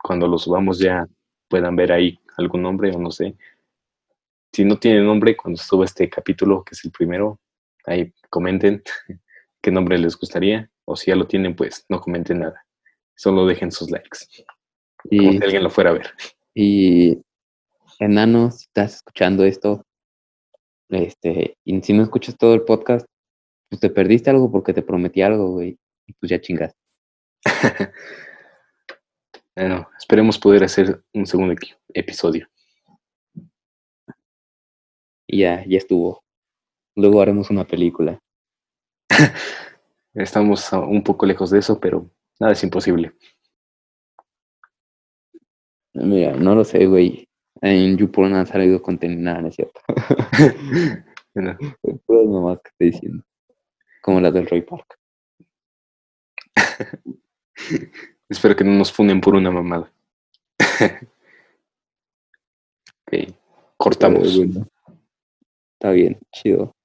cuando 0.03 0.28
lo 0.28 0.38
subamos 0.38 0.78
ya 0.78 1.07
puedan 1.48 1.78
ver 1.78 1.94
ahí 1.94 2.19
algún 2.36 2.64
nombre 2.64 2.94
o 2.94 2.99
no 2.99 3.11
sé. 3.11 3.38
Si 4.53 4.65
no 4.65 4.78
tiene 4.78 5.02
nombre, 5.02 5.38
cuando 5.38 5.61
suba 5.61 5.86
este 5.86 6.10
capítulo, 6.10 6.64
que 6.64 6.73
es 6.73 6.84
el 6.84 6.91
primero, 6.91 7.40
ahí 7.86 8.14
comenten 8.30 8.84
qué 9.61 9.72
nombre 9.72 9.98
les 9.98 10.18
gustaría. 10.18 10.69
O 10.86 10.95
si 10.95 11.11
ya 11.11 11.15
lo 11.15 11.28
tienen, 11.28 11.56
pues 11.56 11.86
no 11.90 12.02
comenten 12.02 12.40
nada. 12.40 12.65
Solo 13.15 13.45
dejen 13.45 13.72
sus 13.72 13.91
likes. 13.91 14.19
Y, 15.06 15.18
como 15.18 15.32
si 15.32 15.44
alguien 15.44 15.64
lo 15.64 15.69
fuera 15.69 15.91
a 15.91 15.94
ver. 15.94 16.11
Y 16.53 17.22
enano, 17.99 18.52
si 18.52 18.65
estás 18.65 18.95
escuchando 18.95 19.45
esto, 19.45 19.86
este, 20.90 21.57
y 21.64 21.82
si 21.82 21.94
no 21.94 22.03
escuchas 22.03 22.38
todo 22.38 22.53
el 22.53 22.64
podcast, 22.64 23.06
pues 23.69 23.80
te 23.80 23.90
perdiste 23.90 24.30
algo 24.30 24.52
porque 24.52 24.73
te 24.73 24.82
prometí 24.82 25.22
algo, 25.22 25.52
güey, 25.52 25.80
y 26.06 26.14
pues 26.14 26.30
ya 26.30 26.41
chingaste. 26.41 26.78
bueno, 29.56 29.88
esperemos 29.98 30.38
poder 30.38 30.65
hacer 30.65 31.02
un 31.14 31.26
segundo 31.26 31.56
episodio. 31.94 32.51
Y 35.32 35.40
ya, 35.40 35.64
ya 35.66 35.78
estuvo. 35.78 36.24
Luego 36.95 37.22
haremos 37.22 37.49
una 37.49 37.66
película. 37.66 38.20
Estamos 40.14 40.72
un 40.74 41.02
poco 41.03 41.26
lejos 41.26 41.49
de 41.52 41.60
eso, 41.60 41.80
pero 41.80 42.12
nada 42.38 42.52
es 42.52 42.62
imposible. 42.64 43.14
Mira, 45.94 46.34
no 46.34 46.53
lo 46.53 46.66
sé, 46.66 46.86
güey. 46.86 47.30
En 47.62 47.98
YouPorn 47.98 48.34
ha 48.34 48.45
salido 48.45 48.82
contenido, 48.82 49.22
nada, 49.22 49.41
no 49.41 49.48
es 49.48 49.56
cierto. 49.56 49.80
Puras 52.06 52.28
mamás 52.28 52.60
que 52.62 52.70
estoy 52.70 52.91
diciendo 52.91 53.24
como 54.02 54.20
la 54.20 54.32
del 54.32 54.48
Roy 54.48 54.64
Park. 54.64 54.99
Espero 58.28 58.56
que 58.56 58.66
no 58.66 58.72
nos 58.72 58.91
funden 58.91 59.22
por 59.22 59.36
una 59.36 59.52
mamada. 59.52 59.94
ok, 63.06 63.14
cortamos. 63.78 64.41
Está 65.82 65.90
bien, 65.94 66.20
chido. 66.32 66.76